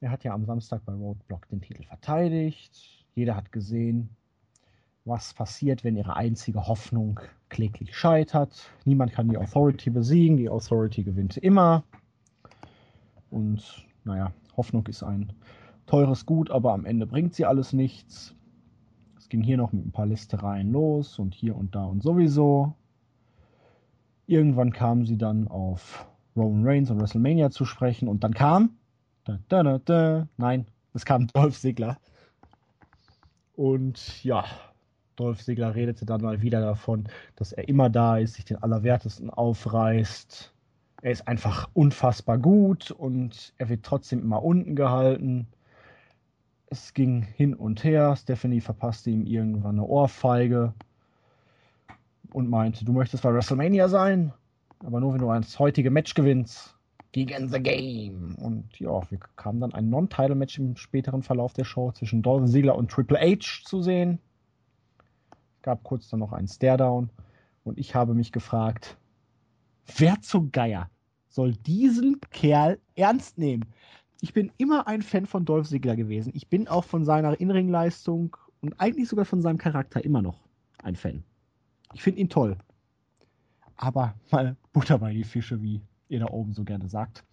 Er 0.00 0.10
hat 0.10 0.24
ja 0.24 0.34
am 0.34 0.44
Samstag 0.44 0.84
bei 0.84 0.92
Roadblock 0.92 1.48
den 1.48 1.62
Titel 1.62 1.82
verteidigt. 1.82 3.06
Jeder 3.14 3.34
hat 3.34 3.50
gesehen, 3.50 4.10
was 5.06 5.32
passiert, 5.32 5.84
wenn 5.84 5.96
ihre 5.96 6.16
einzige 6.16 6.66
Hoffnung 6.66 7.20
kläglich 7.48 7.96
scheitert. 7.96 8.70
Niemand 8.84 9.12
kann 9.12 9.28
die 9.28 9.38
Authority 9.38 9.90
besiegen, 9.90 10.36
die 10.36 10.50
Authority 10.50 11.02
gewinnt 11.02 11.36
immer. 11.38 11.84
Und 13.30 13.86
naja, 14.04 14.32
Hoffnung 14.56 14.86
ist 14.86 15.02
ein 15.02 15.32
teures 15.86 16.26
Gut, 16.26 16.50
aber 16.50 16.72
am 16.72 16.84
Ende 16.84 17.06
bringt 17.06 17.34
sie 17.34 17.46
alles 17.46 17.72
nichts. 17.72 18.34
Es 19.16 19.28
ging 19.28 19.42
hier 19.42 19.56
noch 19.56 19.72
mit 19.72 19.86
ein 19.86 19.92
paar 19.92 20.06
Listereien 20.06 20.72
los 20.72 21.18
und 21.18 21.34
hier 21.34 21.56
und 21.56 21.74
da 21.74 21.84
und 21.84 22.02
sowieso. 22.02 22.74
Irgendwann 24.26 24.72
kamen 24.72 25.06
sie 25.06 25.16
dann 25.16 25.48
auf 25.48 26.06
Roman 26.36 26.66
Reigns 26.66 26.90
und 26.90 27.00
WrestleMania 27.00 27.50
zu 27.50 27.64
sprechen 27.64 28.08
und 28.08 28.22
dann 28.24 28.34
kam. 28.34 28.76
Da, 29.26 29.38
da, 29.48 29.78
da, 29.78 30.28
nein, 30.36 30.66
es 30.94 31.04
kam 31.04 31.26
Dolph 31.34 31.58
Ziggler. 31.58 31.98
Und 33.56 34.22
ja, 34.22 34.44
Dolph 35.16 35.42
Ziggler 35.42 35.74
redete 35.74 36.06
dann 36.06 36.20
mal 36.20 36.42
wieder 36.42 36.60
davon, 36.60 37.08
dass 37.34 37.52
er 37.52 37.68
immer 37.68 37.90
da 37.90 38.18
ist, 38.18 38.34
sich 38.34 38.44
den 38.44 38.62
Allerwertesten 38.62 39.30
aufreißt. 39.30 40.52
Er 41.02 41.10
ist 41.10 41.26
einfach 41.26 41.68
unfassbar 41.74 42.38
gut 42.38 42.90
und 42.92 43.52
er 43.58 43.68
wird 43.68 43.84
trotzdem 43.84 44.20
immer 44.20 44.42
unten 44.44 44.76
gehalten. 44.76 45.48
Es 46.68 46.94
ging 46.94 47.22
hin 47.22 47.54
und 47.54 47.82
her. 47.82 48.14
Stephanie 48.16 48.60
verpasste 48.60 49.10
ihm 49.10 49.26
irgendwann 49.26 49.76
eine 49.76 49.86
Ohrfeige 49.86 50.72
und 52.32 52.48
meinte, 52.48 52.84
du 52.84 52.92
möchtest 52.92 53.24
bei 53.24 53.32
WrestleMania 53.32 53.88
sein, 53.88 54.32
aber 54.84 55.00
nur 55.00 55.14
wenn 55.14 55.20
du 55.20 55.26
das 55.26 55.58
heutige 55.58 55.90
Match 55.90 56.14
gewinnst 56.14 56.75
gegen 57.12 57.48
The 57.48 57.60
Game. 57.60 58.34
Und 58.36 58.78
ja, 58.78 59.00
wir 59.10 59.18
kamen 59.36 59.60
dann 59.60 59.72
ein 59.72 59.88
Non-Title-Match 59.88 60.58
im 60.58 60.76
späteren 60.76 61.22
Verlauf 61.22 61.52
der 61.52 61.64
Show 61.64 61.92
zwischen 61.92 62.22
Dolph 62.22 62.50
Ziggler 62.50 62.76
und 62.76 62.90
Triple 62.90 63.18
H 63.18 63.64
zu 63.64 63.82
sehen 63.82 64.20
gab 65.66 65.82
kurz 65.82 66.08
dann 66.08 66.20
noch 66.20 66.32
einen 66.32 66.48
Staredown 66.48 67.10
und 67.64 67.78
ich 67.78 67.94
habe 67.94 68.14
mich 68.14 68.32
gefragt, 68.32 68.96
wer 69.96 70.22
zum 70.22 70.52
Geier 70.52 70.88
soll 71.28 71.52
diesen 71.54 72.20
Kerl 72.30 72.78
ernst 72.94 73.36
nehmen? 73.36 73.66
Ich 74.20 74.32
bin 74.32 74.52
immer 74.56 74.86
ein 74.86 75.02
Fan 75.02 75.26
von 75.26 75.44
Dolph 75.44 75.68
Ziggler 75.68 75.96
gewesen. 75.96 76.32
Ich 76.34 76.48
bin 76.48 76.68
auch 76.68 76.84
von 76.84 77.04
seiner 77.04 77.38
Inringleistung 77.38 78.36
und 78.60 78.80
eigentlich 78.80 79.08
sogar 79.08 79.24
von 79.24 79.42
seinem 79.42 79.58
Charakter 79.58 80.02
immer 80.02 80.22
noch 80.22 80.38
ein 80.82 80.94
Fan. 80.94 81.24
Ich 81.92 82.02
finde 82.02 82.20
ihn 82.20 82.30
toll. 82.30 82.56
Aber 83.76 84.14
mal 84.30 84.56
Butter 84.72 84.98
bei 84.98 85.12
die 85.12 85.24
Fische, 85.24 85.60
wie 85.60 85.82
ihr 86.08 86.20
da 86.20 86.26
oben 86.26 86.52
so 86.52 86.64
gerne 86.64 86.88
sagt. 86.88 87.24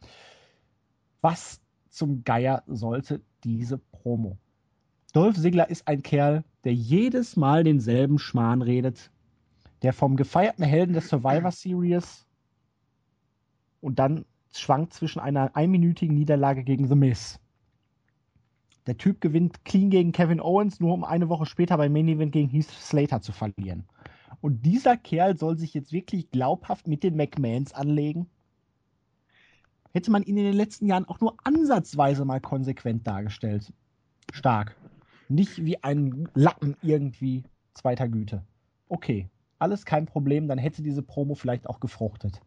Was 1.22 1.62
zum 1.90 2.24
Geier 2.24 2.64
sollte 2.68 3.22
diese 3.44 3.78
Promo? 3.78 4.38
Dolph 5.14 5.38
Ziggler 5.38 5.70
ist 5.70 5.88
ein 5.88 6.02
Kerl, 6.02 6.44
der 6.64 6.74
jedes 6.74 7.36
Mal 7.36 7.64
denselben 7.64 8.18
Schmarrn 8.18 8.62
redet, 8.62 9.12
der 9.84 9.94
vom 9.94 10.16
gefeierten 10.16 10.66
Helden 10.66 10.94
der 10.94 11.02
Survivor 11.02 11.52
Series 11.52 12.26
und 13.80 14.00
dann 14.00 14.26
schwankt 14.52 14.94
zwischen 14.94 15.20
einer 15.20 15.56
einminütigen 15.56 16.16
Niederlage 16.16 16.64
gegen 16.64 16.88
The 16.88 16.96
Miz. 16.96 17.40
Der 18.86 18.98
Typ 18.98 19.22
gewinnt 19.22 19.64
clean 19.66 19.90
gegen 19.90 20.12
Kevin 20.12 20.42
Owens, 20.42 20.80
nur 20.80 20.94
um 20.94 21.04
eine 21.04 21.30
Woche 21.30 21.46
später 21.46 21.78
beim 21.78 21.94
Main 21.94 22.08
Event 22.08 22.32
gegen 22.32 22.50
Heath 22.50 22.70
Slater 22.70 23.22
zu 23.22 23.32
verlieren. 23.32 23.86
Und 24.42 24.66
dieser 24.66 24.98
Kerl 24.98 25.38
soll 25.38 25.58
sich 25.58 25.74
jetzt 25.74 25.94
wirklich 25.94 26.32
glaubhaft 26.32 26.88
mit 26.88 27.04
den 27.04 27.16
McMahons 27.16 27.74
anlegen? 27.74 28.30
Hätte 29.94 30.12
man 30.12 30.24
ihn 30.24 30.38
in 30.38 30.46
den 30.46 30.56
letzten 30.56 30.88
Jahren 30.88 31.06
auch 31.06 31.20
nur 31.20 31.38
ansatzweise 31.44 32.26
mal 32.26 32.42
konsequent 32.42 33.06
dargestellt. 33.06 33.72
Stark. 34.32 34.76
Nicht 35.30 35.64
wie 35.64 35.82
ein 35.84 36.28
Lappen 36.34 36.76
irgendwie 36.82 37.44
zweiter 37.74 38.10
Güte. 38.10 38.44
Okay, 38.90 39.30
alles 39.60 39.86
kein 39.86 40.06
Problem, 40.06 40.48
dann 40.48 40.58
hätte 40.58 40.82
diese 40.82 41.04
Promo 41.04 41.36
vielleicht 41.36 41.68
auch 41.68 41.80
gefruchtet. 41.80 42.42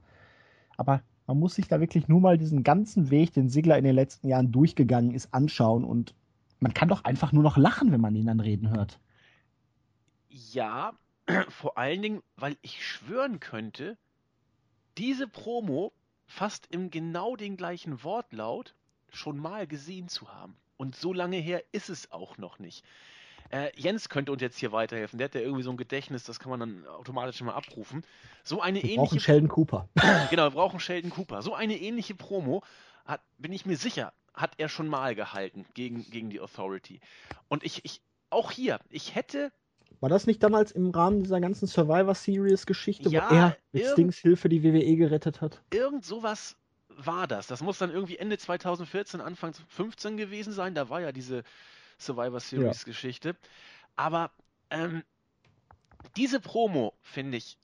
Aber 0.77 1.03
man 1.27 1.39
muss 1.39 1.55
sich 1.55 1.69
da 1.69 1.81
wirklich 1.81 2.09
nur 2.09 2.21
mal 2.21 2.37
diesen 2.37 2.63
ganzen 2.63 3.11
Weg, 3.11 3.33
den 3.33 3.49
Sigler 3.49 3.79
in 3.79 3.85
den 3.85 3.95
letzten 3.95 4.29
Jahren 4.29 4.53
durchgegangen 4.53 5.15
ist, 5.15 5.33
anschauen 5.33 5.85
und 5.85 6.15
man 6.61 6.75
kann 6.75 6.89
doch 6.89 7.05
einfach 7.05 7.33
nur 7.33 7.43
noch 7.43 7.57
lachen, 7.57 7.93
wenn 7.93 8.01
man 8.01 8.15
ihn 8.15 8.27
dann 8.27 8.41
reden 8.41 8.71
hört. 8.71 8.99
Ja, 10.29 10.93
vor 11.49 11.79
allen 11.79 12.03
Dingen, 12.03 12.23
weil 12.37 12.57
ich 12.63 12.85
schwören 12.85 13.41
könnte, 13.41 13.97
diese 14.99 15.29
Promo 15.29 15.93
fast 16.27 16.67
im 16.71 16.91
genau 16.91 17.37
den 17.37 17.57
gleichen 17.57 18.03
Wortlaut 18.03 18.75
schon 19.11 19.39
mal 19.39 19.67
gesehen 19.67 20.09
zu 20.09 20.33
haben. 20.33 20.57
Und 20.77 20.97
so 20.97 21.13
lange 21.13 21.37
her 21.37 21.63
ist 21.73 21.89
es 21.89 22.13
auch 22.13 22.39
noch 22.39 22.59
nicht. 22.59 22.85
Äh, 23.51 23.71
Jens 23.77 24.09
könnte 24.09 24.33
uns 24.33 24.43
jetzt 24.43 24.59
hier 24.59 24.73
weiterhelfen. 24.73 25.19
Der 25.19 25.27
hat 25.27 25.35
ja 25.35 25.41
irgendwie 25.41 25.63
so 25.63 25.71
ein 25.71 25.77
Gedächtnis, 25.77 26.25
das 26.25 26.41
kann 26.41 26.51
man 26.51 26.61
dann 26.61 26.87
automatisch 26.87 27.41
mal 27.43 27.55
abrufen. 27.55 28.05
So 28.43 28.61
eine 28.61 28.83
wir 28.83 28.91
ähnliche. 28.91 29.01
Brauchen 29.03 29.21
Sheldon 29.21 29.49
Cooper. 29.49 29.89
genau, 30.31 30.45
wir 30.45 30.51
brauchen 30.51 30.81
Sheldon 30.81 31.11
Cooper. 31.11 31.43
So 31.43 31.55
eine 31.55 31.77
ähnliche 31.77 32.15
Promo 32.15 32.63
hat, 33.05 33.21
bin 33.39 33.53
ich 33.53 33.65
mir 33.65 33.77
sicher, 33.77 34.13
hat 34.35 34.55
er 34.59 34.69
schon 34.69 34.89
mal 34.89 35.15
gehalten 35.15 35.65
gegen, 35.75 36.09
gegen 36.11 36.31
die 36.31 36.41
Authority. 36.41 37.01
Und 37.49 37.63
ich, 37.65 37.85
ich, 37.85 38.01
auch 38.31 38.51
hier, 38.51 38.81
ich 38.91 39.15
hätte. 39.15 39.53
War 40.01 40.09
das 40.09 40.27
nicht 40.27 40.43
damals 40.43 40.73
im 40.73 40.91
Rahmen 40.91 41.23
dieser 41.23 41.41
ganzen 41.41 41.67
Survivor 41.67 42.15
Series 42.15 42.67
Geschichte, 42.67 43.09
ja, 43.09 43.31
wo 43.31 43.35
er 43.35 43.57
mit 43.73 43.87
Stings 43.87 44.19
Hilfe 44.19 44.49
die 44.49 44.63
WWE 44.63 44.97
gerettet 44.97 45.41
hat? 45.41 45.63
Irgend 45.73 46.05
sowas 46.05 46.57
war 46.89 47.27
das. 47.27 47.47
Das 47.47 47.63
muss 47.63 47.79
dann 47.79 47.91
irgendwie 47.91 48.17
Ende 48.17 48.39
2014, 48.39 49.21
Anfang 49.21 49.53
2015 49.53 50.17
gewesen 50.17 50.53
sein. 50.53 50.75
Da 50.75 50.89
war 50.89 51.01
ja 51.01 51.13
diese 51.13 51.45
Survivor 51.99 52.41
Series 52.41 52.83
ja. 52.83 52.85
Geschichte. 52.85 53.37
Aber 53.97 54.31
ähm, 54.71 55.03
diese 56.17 56.41
Promo, 56.41 56.95
finde 57.03 57.39
ich, 57.39 57.59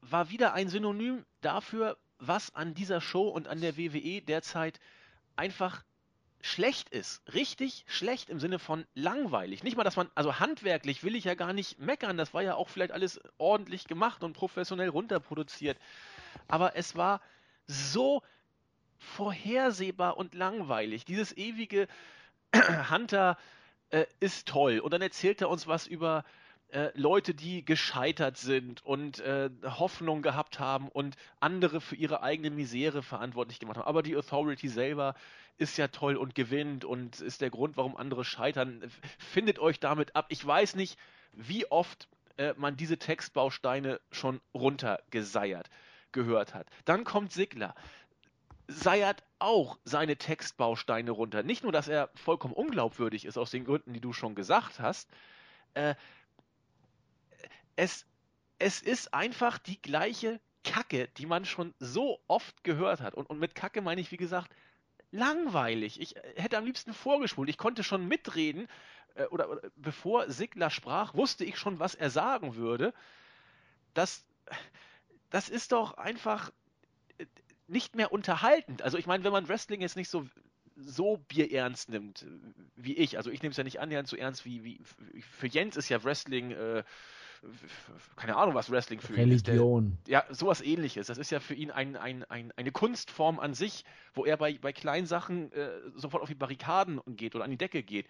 war 0.00 0.30
wieder 0.30 0.54
ein 0.54 0.68
Synonym 0.68 1.24
dafür, 1.40 1.96
was 2.18 2.54
an 2.54 2.74
dieser 2.74 3.00
Show 3.00 3.28
und 3.28 3.48
an 3.48 3.60
der 3.60 3.76
WWE 3.76 4.22
derzeit 4.22 4.80
einfach 5.36 5.84
schlecht 6.40 6.88
ist. 6.90 7.22
Richtig 7.32 7.84
schlecht 7.88 8.30
im 8.30 8.40
Sinne 8.40 8.58
von 8.58 8.86
langweilig. 8.94 9.62
Nicht 9.62 9.76
mal, 9.76 9.84
dass 9.84 9.96
man, 9.96 10.10
also 10.14 10.38
handwerklich 10.38 11.02
will 11.02 11.16
ich 11.16 11.24
ja 11.24 11.34
gar 11.34 11.52
nicht 11.52 11.78
meckern. 11.78 12.16
Das 12.16 12.34
war 12.34 12.42
ja 12.42 12.54
auch 12.54 12.68
vielleicht 12.68 12.92
alles 12.92 13.20
ordentlich 13.38 13.86
gemacht 13.86 14.22
und 14.22 14.34
professionell 14.34 14.88
runterproduziert. 14.88 15.78
Aber 16.46 16.76
es 16.76 16.96
war 16.96 17.20
so 17.66 18.22
vorhersehbar 18.98 20.16
und 20.16 20.34
langweilig. 20.34 21.04
Dieses 21.04 21.36
ewige 21.36 21.88
Hunter 22.90 23.36
äh, 23.90 24.06
ist 24.20 24.48
toll. 24.48 24.80
Und 24.80 24.92
dann 24.92 25.02
erzählt 25.02 25.40
er 25.40 25.48
uns 25.48 25.66
was 25.66 25.86
über 25.86 26.24
äh, 26.70 26.90
Leute, 26.94 27.34
die 27.34 27.64
gescheitert 27.64 28.36
sind 28.36 28.84
und 28.84 29.20
äh, 29.20 29.50
Hoffnung 29.64 30.22
gehabt 30.22 30.60
haben 30.60 30.88
und 30.88 31.16
andere 31.40 31.80
für 31.80 31.96
ihre 31.96 32.22
eigene 32.22 32.50
Misere 32.50 33.02
verantwortlich 33.02 33.58
gemacht 33.58 33.78
haben. 33.78 33.86
Aber 33.86 34.02
die 34.02 34.16
Authority 34.16 34.68
selber 34.68 35.14
ist 35.56 35.76
ja 35.78 35.88
toll 35.88 36.16
und 36.16 36.34
gewinnt 36.34 36.84
und 36.84 37.20
ist 37.20 37.40
der 37.40 37.50
Grund, 37.50 37.76
warum 37.76 37.96
andere 37.96 38.24
scheitern. 38.24 38.82
Findet 39.18 39.58
euch 39.58 39.80
damit 39.80 40.14
ab. 40.14 40.26
Ich 40.28 40.46
weiß 40.46 40.76
nicht, 40.76 40.98
wie 41.32 41.66
oft 41.70 42.08
äh, 42.36 42.54
man 42.56 42.76
diese 42.76 42.98
Textbausteine 42.98 44.00
schon 44.10 44.40
runtergeseiert 44.54 45.70
gehört 46.12 46.54
hat. 46.54 46.68
Dann 46.84 47.04
kommt 47.04 47.32
Sigler 47.32 47.74
seiert 48.68 49.24
auch 49.38 49.78
seine 49.84 50.16
Textbausteine 50.16 51.10
runter. 51.10 51.42
Nicht 51.42 51.62
nur, 51.62 51.72
dass 51.72 51.88
er 51.88 52.10
vollkommen 52.14 52.52
unglaubwürdig 52.52 53.24
ist, 53.24 53.38
aus 53.38 53.50
den 53.50 53.64
Gründen, 53.64 53.94
die 53.94 54.00
du 54.00 54.12
schon 54.12 54.34
gesagt 54.34 54.78
hast. 54.78 55.08
Äh, 55.72 55.94
es, 57.78 58.06
es 58.58 58.82
ist 58.82 59.14
einfach 59.14 59.56
die 59.58 59.80
gleiche 59.80 60.40
Kacke, 60.64 61.08
die 61.16 61.26
man 61.26 61.44
schon 61.44 61.74
so 61.78 62.20
oft 62.26 62.64
gehört 62.64 63.00
hat. 63.00 63.14
Und, 63.14 63.30
und 63.30 63.38
mit 63.38 63.54
Kacke 63.54 63.82
meine 63.82 64.00
ich, 64.00 64.10
wie 64.10 64.16
gesagt, 64.16 64.52
langweilig. 65.12 66.00
Ich 66.00 66.16
hätte 66.34 66.58
am 66.58 66.64
liebsten 66.64 66.92
vorgespult. 66.92 67.48
Ich 67.48 67.56
konnte 67.56 67.84
schon 67.84 68.08
mitreden, 68.08 68.66
äh, 69.14 69.26
oder, 69.26 69.48
oder 69.48 69.70
bevor 69.76 70.28
Sigler 70.28 70.70
sprach, 70.70 71.14
wusste 71.14 71.44
ich 71.44 71.56
schon, 71.56 71.78
was 71.78 71.94
er 71.94 72.10
sagen 72.10 72.56
würde. 72.56 72.92
Das, 73.94 74.26
das 75.30 75.48
ist 75.48 75.70
doch 75.70 75.94
einfach 75.94 76.50
nicht 77.68 77.94
mehr 77.94 78.10
unterhaltend. 78.10 78.82
Also 78.82 78.98
ich 78.98 79.06
meine, 79.06 79.22
wenn 79.22 79.32
man 79.32 79.48
Wrestling 79.48 79.82
jetzt 79.82 79.96
nicht 79.96 80.10
so 80.10 80.26
so 80.80 81.16
bierernst 81.26 81.88
nimmt 81.88 82.24
wie 82.76 82.94
ich, 82.94 83.16
also 83.16 83.32
ich 83.32 83.42
nehme 83.42 83.50
es 83.50 83.56
ja 83.56 83.64
nicht 83.64 83.80
annähernd 83.80 84.06
so 84.06 84.16
ernst 84.16 84.44
wie, 84.44 84.62
wie 84.62 84.80
für 85.20 85.48
Jens 85.48 85.76
ist 85.76 85.88
ja 85.88 86.04
Wrestling 86.04 86.52
äh, 86.52 86.84
keine 88.16 88.36
Ahnung, 88.36 88.54
was 88.54 88.70
Wrestling 88.70 89.00
für 89.00 89.16
Religion. 89.16 89.84
ihn 89.84 89.92
ist. 89.92 90.08
Der, 90.08 90.12
ja, 90.12 90.34
sowas 90.34 90.60
ähnliches. 90.60 91.06
Das 91.06 91.18
ist 91.18 91.30
ja 91.30 91.40
für 91.40 91.54
ihn 91.54 91.70
ein, 91.70 91.96
ein, 91.96 92.24
ein, 92.24 92.52
eine 92.56 92.72
Kunstform 92.72 93.38
an 93.38 93.54
sich, 93.54 93.84
wo 94.14 94.24
er 94.24 94.36
bei, 94.36 94.58
bei 94.58 94.72
kleinen 94.72 95.06
Sachen 95.06 95.52
äh, 95.52 95.70
sofort 95.94 96.22
auf 96.22 96.28
die 96.28 96.34
Barrikaden 96.34 97.00
geht 97.08 97.34
oder 97.34 97.44
an 97.44 97.50
die 97.50 97.56
Decke 97.58 97.82
geht. 97.82 98.06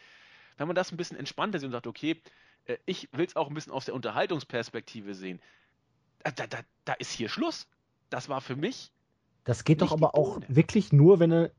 Wenn 0.57 0.67
man 0.67 0.77
das 0.77 0.93
ein 0.93 0.97
bisschen 0.97 1.17
entspannter 1.17 1.59
sieht 1.59 1.67
und 1.67 1.73
sagt, 1.73 1.87
okay, 1.87 2.21
äh, 2.67 2.77
ich 2.87 3.09
will 3.13 3.27
es 3.27 3.37
auch 3.37 3.49
ein 3.49 3.55
bisschen 3.55 3.73
aus 3.73 3.85
der 3.85 3.95
Unterhaltungsperspektive 3.95 5.15
sehen, 5.15 5.41
da, 6.23 6.47
da, 6.47 6.59
da 6.85 6.93
ist 6.95 7.13
hier 7.13 7.29
Schluss. 7.29 7.69
Das 8.11 8.29
war 8.29 8.41
für 8.41 8.57
mich 8.57 8.91
das 9.49 9.65
geht 9.65 9.81
doch 9.81 9.93
aber 9.93 10.15
auch 10.15 10.41
wirklich 10.49 10.93
nur, 10.93 11.21
wenn 11.21 11.31
du, 11.31 11.51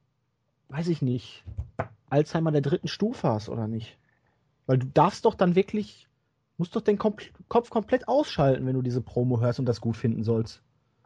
weiß 0.67 0.89
ich 0.89 1.01
nicht, 1.01 1.43
Alzheimer 2.12 2.51
der 2.51 2.62
dritten 2.62 2.88
Stufe 2.88 3.27
hast, 3.27 3.49
oder 3.49 3.67
nicht? 3.67 3.97
Weil 4.67 4.77
du 4.77 4.86
darfst 4.86 5.25
doch 5.25 5.34
dann 5.34 5.55
wirklich, 5.55 6.08
musst 6.60 6.76
doch 6.76 6.82
den 6.82 6.98
Kom 6.98 7.15
Kopf 7.48 7.69
komplett 7.69 8.08
ausschalten, 8.08 8.65
wenn 8.65 8.76
du 8.76 8.82
diese 8.82 9.02
Promo 9.02 9.39
hörst 9.39 9.60
und 9.60 9.65
das 9.65 9.82
gut 9.82 9.98
finden 9.98 10.24
sollst. 10.24 10.62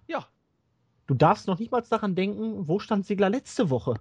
Ja. 0.08 0.28
Du 1.08 1.14
darfst 1.14 1.48
noch 1.48 1.60
nicht 1.60 1.72
mal 1.72 1.82
daran 1.82 2.16
denken, 2.16 2.68
wo 2.68 2.80
stand 2.80 3.06
Sigler 3.06 3.30
letzte 3.30 3.70
Woche? 3.70 3.96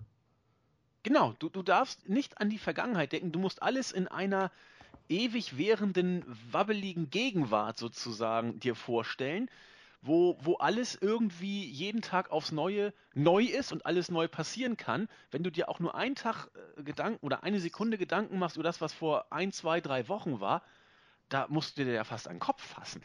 Genau, 1.02 1.34
du, 1.38 1.48
du 1.48 1.62
darfst 1.62 2.08
nicht 2.08 2.40
an 2.40 2.48
die 2.48 2.58
Vergangenheit 2.58 3.12
denken, 3.12 3.32
du 3.32 3.38
musst 3.38 3.62
alles 3.62 3.92
in 3.92 4.08
einer 4.08 4.50
ewig 5.08 5.58
währenden, 5.58 6.24
wabbeligen 6.50 7.10
Gegenwart 7.10 7.76
sozusagen 7.76 8.58
dir 8.60 8.74
vorstellen 8.74 9.48
wo, 10.02 10.36
wo 10.40 10.56
alles 10.56 10.98
irgendwie 11.00 11.64
jeden 11.64 12.02
Tag 12.02 12.30
aufs 12.30 12.52
Neue 12.52 12.92
neu 13.14 13.44
ist 13.44 13.72
und 13.72 13.86
alles 13.86 14.10
neu 14.10 14.26
passieren 14.28 14.76
kann, 14.76 15.08
wenn 15.30 15.44
du 15.44 15.50
dir 15.50 15.68
auch 15.68 15.78
nur 15.78 15.94
einen 15.94 16.16
Tag 16.16 16.48
äh, 16.76 16.82
Gedanken 16.82 17.24
oder 17.24 17.44
eine 17.44 17.60
Sekunde 17.60 17.96
Gedanken 17.96 18.38
machst 18.38 18.56
über 18.56 18.64
das, 18.64 18.80
was 18.80 18.92
vor 18.92 19.26
ein, 19.30 19.52
zwei, 19.52 19.80
drei 19.80 20.08
Wochen 20.08 20.40
war, 20.40 20.62
da 21.32 21.46
musst 21.48 21.78
du 21.78 21.84
dir 21.84 21.92
ja 21.92 22.04
fast 22.04 22.28
einen 22.28 22.40
Kopf 22.40 22.62
fassen. 22.62 23.02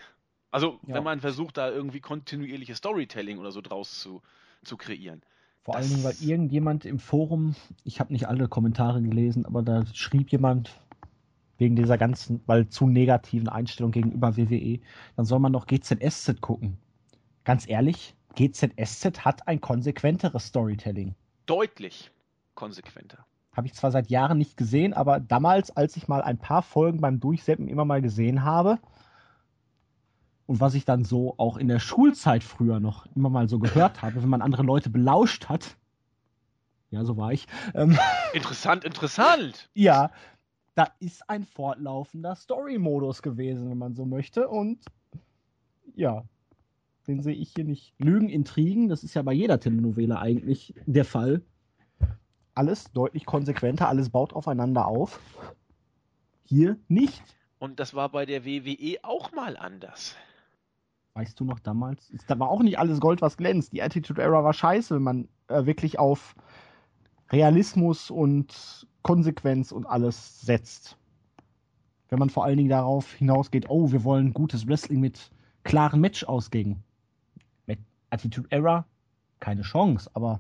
Also, 0.52 0.80
ja. 0.88 0.96
wenn 0.96 1.04
man 1.04 1.20
versucht, 1.20 1.58
da 1.58 1.70
irgendwie 1.70 2.00
kontinuierliches 2.00 2.78
Storytelling 2.78 3.38
oder 3.38 3.52
so 3.52 3.62
draus 3.62 4.00
zu, 4.00 4.22
zu 4.64 4.78
kreieren. 4.78 5.22
Vor 5.64 5.74
das 5.74 5.84
allen 5.84 5.92
Dingen, 5.92 6.04
weil 6.04 6.16
irgendjemand 6.22 6.86
im 6.86 7.00
Forum, 7.00 7.56
ich 7.84 8.00
habe 8.00 8.14
nicht 8.14 8.28
alle 8.28 8.48
Kommentare 8.48 9.02
gelesen, 9.02 9.46
aber 9.46 9.62
da 9.62 9.86
schrieb 9.94 10.32
jemand, 10.32 10.72
wegen 11.58 11.76
dieser 11.76 11.98
ganzen, 11.98 12.42
weil 12.46 12.70
zu 12.70 12.88
negativen 12.88 13.50
Einstellung 13.50 13.92
gegenüber 13.92 14.38
WWE, 14.38 14.80
dann 15.16 15.26
soll 15.26 15.40
man 15.40 15.52
noch 15.52 15.66
GZSZ 15.66 16.40
gucken 16.40 16.78
ganz 17.48 17.68
ehrlich, 17.70 18.14
GZSZ 18.36 19.24
hat 19.24 19.48
ein 19.48 19.62
konsequenteres 19.62 20.48
Storytelling. 20.48 21.16
Deutlich 21.46 22.12
konsequenter. 22.56 23.26
Habe 23.58 23.68
ich 23.68 23.74
zwar 23.74 23.92
seit 23.92 24.10
Jahren 24.10 24.38
nicht 24.38 24.56
gesehen, 24.56 24.94
aber 24.94 25.20
damals, 25.20 25.76
als 25.76 25.98
ich 25.98 26.08
mal 26.08 26.22
ein 26.22 26.38
paar 26.38 26.62
Folgen 26.62 27.02
beim 27.02 27.20
Durchseppen 27.20 27.68
immer 27.68 27.86
mal 27.86 28.02
gesehen 28.02 28.44
habe, 28.44 28.78
und 30.46 30.62
was 30.62 30.76
ich 30.76 30.86
dann 30.86 31.04
so 31.04 31.34
auch 31.38 31.58
in 31.58 31.68
der 31.68 31.80
Schulzeit 31.80 32.44
früher 32.44 32.80
noch 32.80 33.06
immer 33.16 33.30
mal 33.30 33.50
so 33.50 33.60
gehört 33.60 34.02
habe, 34.02 34.22
wenn 34.22 34.30
man 34.30 34.42
andere 34.42 34.64
Leute 34.64 34.90
belauscht 34.90 35.50
hat, 35.50 35.76
ja, 36.92 37.04
so 37.04 37.18
war 37.18 37.34
ich. 37.34 37.48
Ähm, 37.74 37.98
interessant, 38.34 38.86
interessant. 38.86 39.70
ja, 39.74 40.12
da 40.76 40.88
ist 41.00 41.28
ein 41.28 41.44
fortlaufender 41.44 42.36
Story-Modus 42.36 43.24
gewesen, 43.24 43.70
wenn 43.70 43.78
man 43.78 43.96
so 43.96 44.06
möchte. 44.06 44.48
Und 44.48 44.86
ja, 45.96 46.24
den 47.08 47.24
sehe 47.24 47.34
ich 47.34 47.54
hier 47.56 47.66
nicht. 47.66 47.94
Lügen, 47.98 48.30
Intrigen, 48.30 48.88
das 48.88 49.04
ist 49.04 49.16
ja 49.16 49.24
bei 49.24 49.34
jeder 49.34 49.60
Telenovela 49.60 50.20
eigentlich 50.20 50.76
der 50.86 51.06
Fall. 51.06 51.42
Alles 52.58 52.92
deutlich 52.92 53.26
konsequenter, 53.26 53.88
alles 53.88 54.10
baut 54.10 54.34
aufeinander 54.34 54.88
auf. 54.88 55.20
Hier 56.44 56.78
nicht. 56.88 57.22
Und 57.60 57.80
das 57.80 57.94
war 57.94 58.10
bei 58.10 58.26
der 58.26 58.46
WWE 58.46 58.98
auch 59.04 59.32
mal 59.32 59.58
anders. 59.58 60.16
Weißt 61.14 61.40
du 61.40 61.46
noch 61.46 61.60
damals? 61.60 62.12
Da 62.28 62.38
war 62.38 62.50
auch 62.50 62.62
nicht 62.62 62.78
alles 62.78 63.00
Gold, 63.00 63.22
was 63.22 63.38
glänzt. 63.38 63.74
Die 63.74 63.82
Attitude 63.82 64.22
Era 64.22 64.44
war 64.44 64.54
scheiße, 64.54 64.96
wenn 64.96 65.04
man 65.04 65.28
äh, 65.48 65.66
wirklich 65.66 65.98
auf 65.98 66.36
Realismus 67.32 68.12
und 68.12 68.88
Konsequenz 69.02 69.72
und 69.72 69.86
alles 69.86 70.42
setzt. 70.42 70.98
Wenn 72.10 72.20
man 72.20 72.30
vor 72.30 72.46
allen 72.46 72.58
Dingen 72.58 72.70
darauf 72.70 73.14
hinausgeht, 73.14 73.70
oh, 73.70 73.92
wir 73.92 74.04
wollen 74.04 74.34
gutes 74.34 74.68
Wrestling 74.68 75.00
mit 75.00 75.32
klaren 75.64 76.00
Match-Ausgängen. 76.00 76.84
Mit 77.66 77.80
Attitude 78.10 78.48
Era 78.52 78.86
keine 79.40 79.64
Chance, 79.64 80.10
aber 80.14 80.40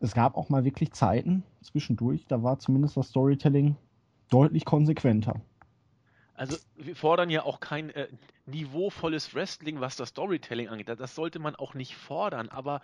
es 0.00 0.14
gab 0.14 0.36
auch 0.36 0.48
mal 0.48 0.64
wirklich 0.64 0.92
Zeiten 0.92 1.42
zwischendurch, 1.62 2.26
da 2.26 2.42
war 2.42 2.58
zumindest 2.58 2.96
das 2.96 3.08
Storytelling 3.08 3.76
deutlich 4.30 4.64
konsequenter. 4.64 5.40
Also 6.34 6.56
wir 6.76 6.94
fordern 6.94 7.30
ja 7.30 7.42
auch 7.42 7.58
kein 7.58 7.90
äh, 7.90 8.08
niveauvolles 8.46 9.34
Wrestling, 9.34 9.80
was 9.80 9.96
das 9.96 10.10
Storytelling 10.10 10.68
angeht. 10.68 10.88
Das 10.88 11.14
sollte 11.14 11.40
man 11.40 11.56
auch 11.56 11.74
nicht 11.74 11.96
fordern, 11.96 12.48
aber 12.48 12.80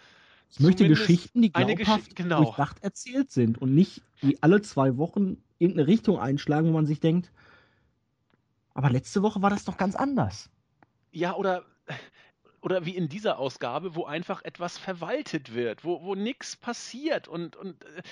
ich 0.50 0.60
möchte 0.60 0.88
Geschichten, 0.88 1.42
die 1.42 1.52
glaubhaft 1.52 2.04
Gesch 2.06 2.14
genau. 2.14 2.42
durchdacht 2.42 2.82
erzählt 2.82 3.30
sind 3.30 3.60
und 3.60 3.74
nicht 3.74 4.02
wie 4.20 4.36
alle 4.42 4.60
zwei 4.62 4.96
Wochen 4.96 5.36
irgendeine 5.58 5.88
Richtung 5.88 6.18
einschlagen, 6.18 6.68
wo 6.68 6.72
man 6.72 6.86
sich 6.86 7.00
denkt, 7.00 7.32
aber 8.74 8.90
letzte 8.90 9.22
Woche 9.22 9.40
war 9.40 9.50
das 9.50 9.64
doch 9.64 9.76
ganz 9.76 9.94
anders. 9.94 10.50
Ja, 11.12 11.34
oder 11.36 11.64
oder 12.64 12.86
wie 12.86 12.96
in 12.96 13.10
dieser 13.10 13.38
Ausgabe, 13.38 13.94
wo 13.94 14.06
einfach 14.06 14.42
etwas 14.42 14.78
verwaltet 14.78 15.54
wird, 15.54 15.84
wo, 15.84 16.02
wo 16.02 16.14
nichts 16.14 16.56
passiert 16.56 17.28
und, 17.28 17.56
und 17.56 17.84
äh, 17.84 18.02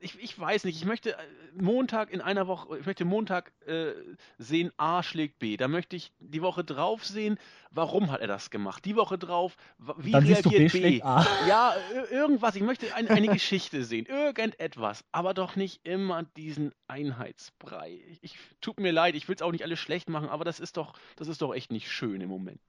ich, 0.00 0.18
ich 0.18 0.38
weiß 0.38 0.64
nicht, 0.64 0.78
ich 0.78 0.86
möchte 0.86 1.12
äh, 1.12 1.16
Montag 1.54 2.10
in 2.10 2.22
einer 2.22 2.46
Woche, 2.46 2.78
ich 2.78 2.86
möchte 2.86 3.04
Montag 3.04 3.52
äh, 3.66 3.92
sehen, 4.38 4.72
A 4.78 5.02
schlägt 5.02 5.38
B. 5.38 5.58
Da 5.58 5.68
möchte 5.68 5.96
ich 5.96 6.12
die 6.18 6.40
Woche 6.40 6.64
drauf 6.64 7.04
sehen, 7.04 7.38
warum 7.70 8.10
hat 8.10 8.22
er 8.22 8.26
das 8.26 8.48
gemacht? 8.48 8.86
Die 8.86 8.96
Woche 8.96 9.18
drauf, 9.18 9.58
wie 9.98 10.12
Dann 10.12 10.24
reagiert 10.24 10.72
B? 10.72 10.80
B? 10.80 10.98
Ja, 10.98 11.74
irgendwas, 12.10 12.56
ich 12.56 12.62
möchte 12.62 12.94
ein, 12.94 13.08
eine 13.08 13.28
Geschichte 13.28 13.84
sehen, 13.84 14.06
irgendetwas, 14.06 15.04
aber 15.12 15.34
doch 15.34 15.56
nicht 15.56 15.84
immer 15.84 16.22
diesen 16.22 16.72
Einheitsbrei. 16.86 18.00
Ich, 18.08 18.22
ich 18.22 18.38
tut 18.62 18.80
mir 18.80 18.92
leid, 18.92 19.14
ich 19.14 19.28
will 19.28 19.34
es 19.34 19.42
auch 19.42 19.52
nicht 19.52 19.64
alles 19.64 19.78
schlecht 19.78 20.08
machen, 20.08 20.30
aber 20.30 20.46
das 20.46 20.58
ist 20.58 20.78
doch, 20.78 20.94
das 21.16 21.28
ist 21.28 21.42
doch 21.42 21.54
echt 21.54 21.70
nicht 21.70 21.90
schön 21.90 22.22
im 22.22 22.30
Moment. 22.30 22.60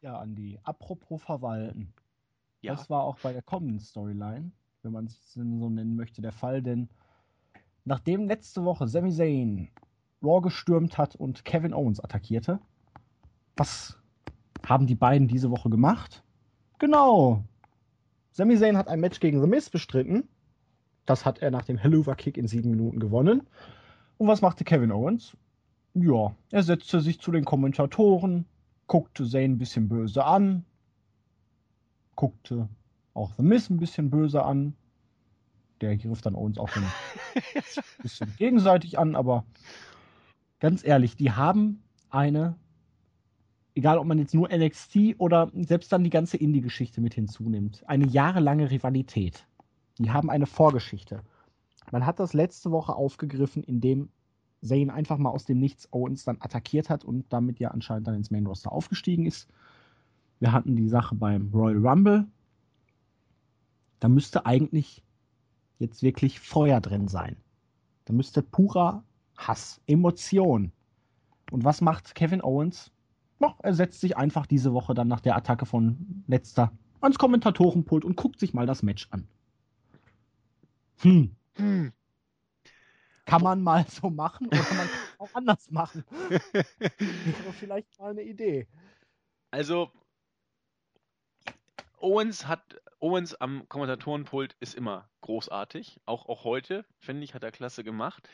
Ja, 0.00 0.18
Andi, 0.18 0.58
apropos 0.62 1.22
verwalten. 1.22 1.92
Ja. 2.60 2.74
Das 2.74 2.90
war 2.90 3.02
auch 3.02 3.18
bei 3.20 3.32
der 3.32 3.42
kommenden 3.42 3.80
Storyline, 3.80 4.50
wenn 4.82 4.92
man 4.92 5.06
es 5.06 5.32
so 5.32 5.40
nennen 5.40 5.96
möchte, 5.96 6.22
der 6.22 6.32
Fall, 6.32 6.62
denn 6.62 6.88
nachdem 7.84 8.26
letzte 8.26 8.64
Woche 8.64 8.88
Sami 8.88 9.12
Zayn 9.12 9.68
Raw 10.22 10.40
gestürmt 10.40 10.98
hat 10.98 11.16
und 11.16 11.44
Kevin 11.44 11.74
Owens 11.74 12.00
attackierte, 12.00 12.60
was 13.56 13.98
haben 14.66 14.86
die 14.86 14.94
beiden 14.94 15.28
diese 15.28 15.50
Woche 15.50 15.70
gemacht? 15.70 16.22
Genau. 16.78 17.44
Sami 18.32 18.56
Zayn 18.58 18.76
hat 18.76 18.88
ein 18.88 19.00
Match 19.00 19.20
gegen 19.20 19.40
The 19.40 19.46
Miz 19.46 19.70
bestritten. 19.70 20.28
Das 21.06 21.24
hat 21.24 21.38
er 21.38 21.50
nach 21.50 21.62
dem 21.62 21.78
Helluva 21.78 22.14
Kick 22.16 22.36
in 22.36 22.48
sieben 22.48 22.70
Minuten 22.70 22.98
gewonnen. 22.98 23.42
Und 24.18 24.28
was 24.28 24.42
machte 24.42 24.64
Kevin 24.64 24.92
Owens? 24.92 25.36
Ja, 25.94 26.34
er 26.50 26.62
setzte 26.62 27.00
sich 27.00 27.20
zu 27.20 27.30
den 27.30 27.44
Kommentatoren, 27.44 28.44
guckte 28.86 29.28
Zane 29.28 29.44
ein 29.44 29.58
bisschen 29.58 29.88
böse 29.88 30.24
an, 30.24 30.64
guckte 32.14 32.68
auch 33.14 33.32
The 33.36 33.42
Miss 33.42 33.70
ein 33.70 33.78
bisschen 33.78 34.10
böse 34.10 34.42
an. 34.42 34.74
Der 35.80 35.96
griff 35.96 36.22
dann 36.22 36.34
uns 36.34 36.58
auch 36.58 36.74
ein 36.74 36.84
bisschen 38.02 38.34
gegenseitig 38.36 38.98
an, 38.98 39.14
aber 39.14 39.44
ganz 40.58 40.82
ehrlich, 40.84 41.16
die 41.16 41.32
haben 41.32 41.82
eine, 42.08 42.56
egal 43.74 43.98
ob 43.98 44.06
man 44.06 44.18
jetzt 44.18 44.34
nur 44.34 44.48
NXT 44.48 45.16
oder 45.18 45.50
selbst 45.54 45.92
dann 45.92 46.04
die 46.04 46.10
ganze 46.10 46.38
Indie-Geschichte 46.38 47.02
mit 47.02 47.14
hinzunimmt, 47.14 47.84
eine 47.86 48.06
jahrelange 48.06 48.70
Rivalität. 48.70 49.46
Die 49.98 50.10
haben 50.10 50.30
eine 50.30 50.46
Vorgeschichte. 50.46 51.20
Man 51.90 52.06
hat 52.06 52.20
das 52.20 52.32
letzte 52.32 52.70
Woche 52.70 52.94
aufgegriffen, 52.94 53.62
indem 53.62 54.08
Zane 54.66 54.92
einfach 54.92 55.18
mal 55.18 55.30
aus 55.30 55.44
dem 55.44 55.58
Nichts 55.58 55.88
Owens 55.92 56.24
dann 56.24 56.38
attackiert 56.40 56.90
hat 56.90 57.04
und 57.04 57.24
damit 57.32 57.58
ja 57.60 57.70
anscheinend 57.70 58.06
dann 58.06 58.14
ins 58.14 58.30
Main 58.30 58.46
Roster 58.46 58.72
aufgestiegen 58.72 59.26
ist. 59.26 59.48
Wir 60.40 60.52
hatten 60.52 60.76
die 60.76 60.88
Sache 60.88 61.14
beim 61.14 61.50
Royal 61.52 61.86
Rumble. 61.86 62.26
Da 64.00 64.08
müsste 64.08 64.44
eigentlich 64.44 65.02
jetzt 65.78 66.02
wirklich 66.02 66.40
Feuer 66.40 66.80
drin 66.80 67.08
sein. 67.08 67.36
Da 68.04 68.12
müsste 68.12 68.42
purer 68.42 69.02
Hass, 69.36 69.80
Emotion. 69.86 70.72
Und 71.50 71.64
was 71.64 71.80
macht 71.80 72.14
Kevin 72.14 72.42
Owens? 72.42 72.90
No, 73.38 73.54
er 73.62 73.74
setzt 73.74 74.00
sich 74.00 74.16
einfach 74.16 74.46
diese 74.46 74.72
Woche 74.72 74.94
dann 74.94 75.08
nach 75.08 75.20
der 75.20 75.36
Attacke 75.36 75.66
von 75.66 76.24
letzter 76.26 76.72
ans 77.00 77.18
Kommentatorenpult 77.18 78.04
und 78.04 78.16
guckt 78.16 78.40
sich 78.40 78.54
mal 78.54 78.66
das 78.66 78.82
Match 78.82 79.08
an. 79.10 79.28
Hm. 80.98 81.36
hm. 81.54 81.92
Kann 83.26 83.42
man 83.42 83.62
mal 83.62 83.84
so 83.90 84.08
machen 84.08 84.46
oder 84.46 84.56
man 84.56 84.66
kann 84.66 84.86
es 84.86 85.20
auch 85.20 85.34
anders 85.34 85.70
machen. 85.70 86.04
Wäre 86.30 87.52
vielleicht 87.58 87.98
mal 87.98 88.10
eine 88.10 88.22
Idee. 88.22 88.66
Also, 89.50 89.90
Owens 91.98 92.46
hat 92.46 92.80
Owens 92.98 93.34
am 93.34 93.68
Kommentatorenpult 93.68 94.56
ist 94.60 94.74
immer 94.74 95.10
großartig. 95.20 96.00
Auch, 96.06 96.26
auch 96.26 96.44
heute, 96.44 96.84
finde 96.98 97.24
ich, 97.24 97.34
hat 97.34 97.42
er 97.42 97.52
klasse 97.52 97.84
gemacht. 97.84 98.28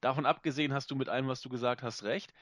Davon 0.00 0.26
abgesehen 0.26 0.74
hast 0.74 0.90
du 0.90 0.96
mit 0.96 1.08
allem, 1.08 1.28
was 1.28 1.40
du 1.40 1.48
gesagt 1.48 1.82
hast, 1.82 2.02
recht. 2.02 2.32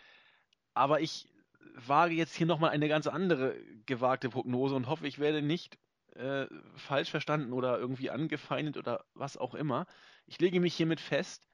Aber 0.74 1.00
ich 1.00 1.28
wage 1.74 2.14
jetzt 2.14 2.34
hier 2.34 2.46
nochmal 2.46 2.70
eine 2.70 2.88
ganz 2.88 3.06
andere 3.06 3.56
gewagte 3.86 4.30
Prognose 4.30 4.74
und 4.74 4.88
hoffe, 4.88 5.06
ich 5.06 5.18
werde 5.18 5.42
nicht 5.42 5.78
äh, 6.14 6.46
falsch 6.76 7.10
verstanden 7.10 7.52
oder 7.52 7.78
irgendwie 7.78 8.10
angefeindet 8.10 8.76
oder 8.76 9.04
was 9.14 9.36
auch 9.36 9.54
immer. 9.54 9.86
Ich 10.26 10.40
lege 10.40 10.60
mich 10.60 10.74
hiermit 10.74 11.00
fest, 11.00 11.48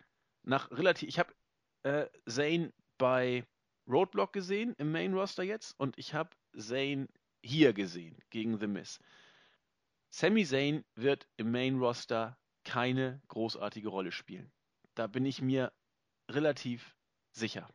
nach 0.47 0.71
relativ, 0.71 1.09
ich 1.09 1.19
habe 1.19 1.35
äh, 1.83 2.07
Zane 2.27 2.73
bei 2.99 3.45
Roadblock 3.89 4.33
gesehen 4.33 4.75
im 4.79 4.91
Main 4.91 5.15
Roster 5.15 5.43
jetzt 5.43 5.79
und 5.79 5.99
ich 5.99 6.15
habe 6.15 6.31
Zane 6.57 7.09
hier 7.43 7.73
gesehen 7.73 8.19
gegen 8.31 8.59
The 8.59 8.67
Miz. 8.67 8.99
Sami 10.11 10.45
Zayn 10.45 10.85
wird 10.95 11.29
im 11.37 11.51
Main 11.51 11.79
Roster 11.79 12.39
keine 12.65 13.21
großartige 13.29 13.89
Rolle 13.89 14.13
spielen. 14.13 14.51
Da 14.95 15.07
bin 15.07 15.25
ich 15.25 15.43
mir 15.43 15.73
relativ 16.31 16.97
sicher. 17.33 17.69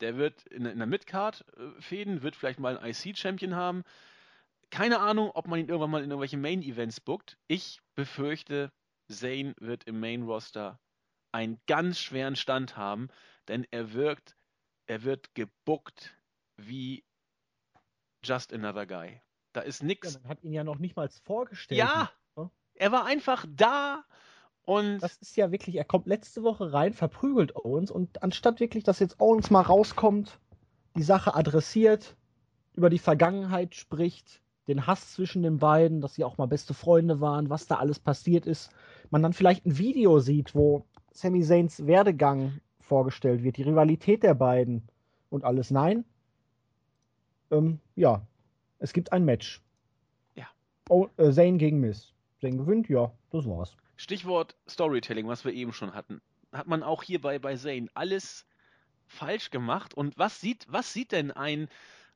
Der 0.00 0.16
wird 0.16 0.46
in, 0.48 0.66
in 0.66 0.78
der 0.78 0.86
Midcard 0.86 1.44
äh, 1.56 1.80
fäden, 1.80 2.22
wird 2.22 2.36
vielleicht 2.36 2.60
mal 2.60 2.76
einen 2.76 2.90
IC-Champion 2.90 3.54
haben. 3.54 3.82
Keine 4.70 5.00
Ahnung, 5.00 5.30
ob 5.30 5.46
man 5.46 5.58
ihn 5.58 5.68
irgendwann 5.68 5.90
mal 5.90 6.04
in 6.04 6.10
irgendwelche 6.10 6.36
Main-Events 6.36 7.00
bookt. 7.00 7.38
Ich 7.46 7.80
befürchte, 7.94 8.72
Zane 9.08 9.54
wird 9.58 9.84
im 9.84 9.98
Main 9.98 10.24
Roster 10.24 10.78
einen 11.36 11.60
ganz 11.66 11.98
schweren 11.98 12.34
Stand 12.34 12.78
haben, 12.78 13.08
denn 13.48 13.66
er 13.70 13.92
wirkt, 13.92 14.36
er 14.86 15.04
wird 15.04 15.34
gebuckt 15.34 16.16
wie 16.56 17.04
just 18.22 18.54
another 18.54 18.86
guy. 18.86 19.20
Da 19.52 19.60
ist 19.60 19.82
nichts. 19.82 20.14
Ja, 20.14 20.20
man 20.20 20.30
hat 20.30 20.42
ihn 20.42 20.52
ja 20.54 20.64
noch 20.64 20.78
nicht 20.78 20.96
mal 20.96 21.08
vorgestellt. 21.24 21.78
Ja, 21.78 22.10
ne? 22.36 22.50
er 22.74 22.90
war 22.90 23.04
einfach 23.04 23.44
da 23.54 24.04
und. 24.62 25.00
Das 25.00 25.18
ist 25.18 25.36
ja 25.36 25.52
wirklich, 25.52 25.76
er 25.76 25.84
kommt 25.84 26.06
letzte 26.06 26.42
Woche 26.42 26.72
rein, 26.72 26.94
verprügelt 26.94 27.54
Owens 27.54 27.90
und 27.90 28.22
anstatt 28.22 28.58
wirklich, 28.58 28.84
dass 28.84 28.98
jetzt 28.98 29.20
Owens 29.20 29.50
mal 29.50 29.60
rauskommt, 29.60 30.40
die 30.96 31.02
Sache 31.02 31.34
adressiert, 31.34 32.16
über 32.72 32.88
die 32.88 32.98
Vergangenheit 32.98 33.74
spricht, 33.74 34.40
den 34.68 34.86
Hass 34.86 35.12
zwischen 35.12 35.42
den 35.42 35.58
beiden, 35.58 36.00
dass 36.00 36.14
sie 36.14 36.24
auch 36.24 36.38
mal 36.38 36.46
beste 36.46 36.72
Freunde 36.72 37.20
waren, 37.20 37.50
was 37.50 37.66
da 37.66 37.76
alles 37.76 37.98
passiert 37.98 38.46
ist, 38.46 38.70
man 39.10 39.22
dann 39.22 39.34
vielleicht 39.34 39.66
ein 39.66 39.76
Video 39.76 40.18
sieht, 40.18 40.54
wo 40.54 40.86
Sami 41.16 41.42
Zayns 41.42 41.86
Werdegang 41.86 42.60
vorgestellt 42.80 43.42
wird, 43.42 43.56
die 43.56 43.62
Rivalität 43.62 44.22
der 44.22 44.34
beiden 44.34 44.86
und 45.30 45.44
alles. 45.44 45.70
Nein. 45.70 46.04
Ähm, 47.50 47.80
ja, 47.94 48.26
es 48.78 48.92
gibt 48.92 49.12
ein 49.12 49.24
Match. 49.24 49.62
Ja. 50.34 50.46
Oh, 50.90 51.08
äh, 51.16 51.32
Zayn 51.32 51.56
gegen 51.56 51.80
Miss. 51.80 52.12
Zayn 52.42 52.58
gewinnt, 52.58 52.90
ja, 52.90 53.10
das 53.30 53.46
war's. 53.46 53.74
Stichwort 53.96 54.56
Storytelling, 54.68 55.26
was 55.26 55.44
wir 55.46 55.54
eben 55.54 55.72
schon 55.72 55.94
hatten. 55.94 56.20
Hat 56.52 56.66
man 56.66 56.82
auch 56.82 57.02
hier 57.02 57.20
bei, 57.20 57.38
bei 57.38 57.56
Zayn 57.56 57.88
alles 57.94 58.44
falsch 59.06 59.50
gemacht? 59.50 59.94
Und 59.94 60.18
was 60.18 60.42
sieht, 60.42 60.66
was 60.68 60.92
sieht 60.92 61.12
denn 61.12 61.30
ein, 61.30 61.68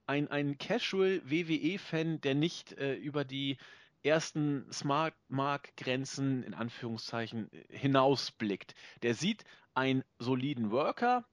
ein, 0.06 0.28
ein 0.28 0.58
Casual 0.58 1.22
WWE-Fan, 1.24 2.20
der 2.20 2.34
nicht 2.34 2.72
äh, 2.72 2.96
über 2.96 3.24
die 3.24 3.56
ersten 4.02 4.66
Smart 4.72 5.14
Mark 5.28 5.76
Grenzen 5.76 6.42
in 6.42 6.54
Anführungszeichen 6.54 7.50
hinausblickt. 7.68 8.74
Der 9.02 9.14
sieht 9.14 9.44
einen 9.74 10.04
soliden 10.18 10.70
Worker 10.70 11.26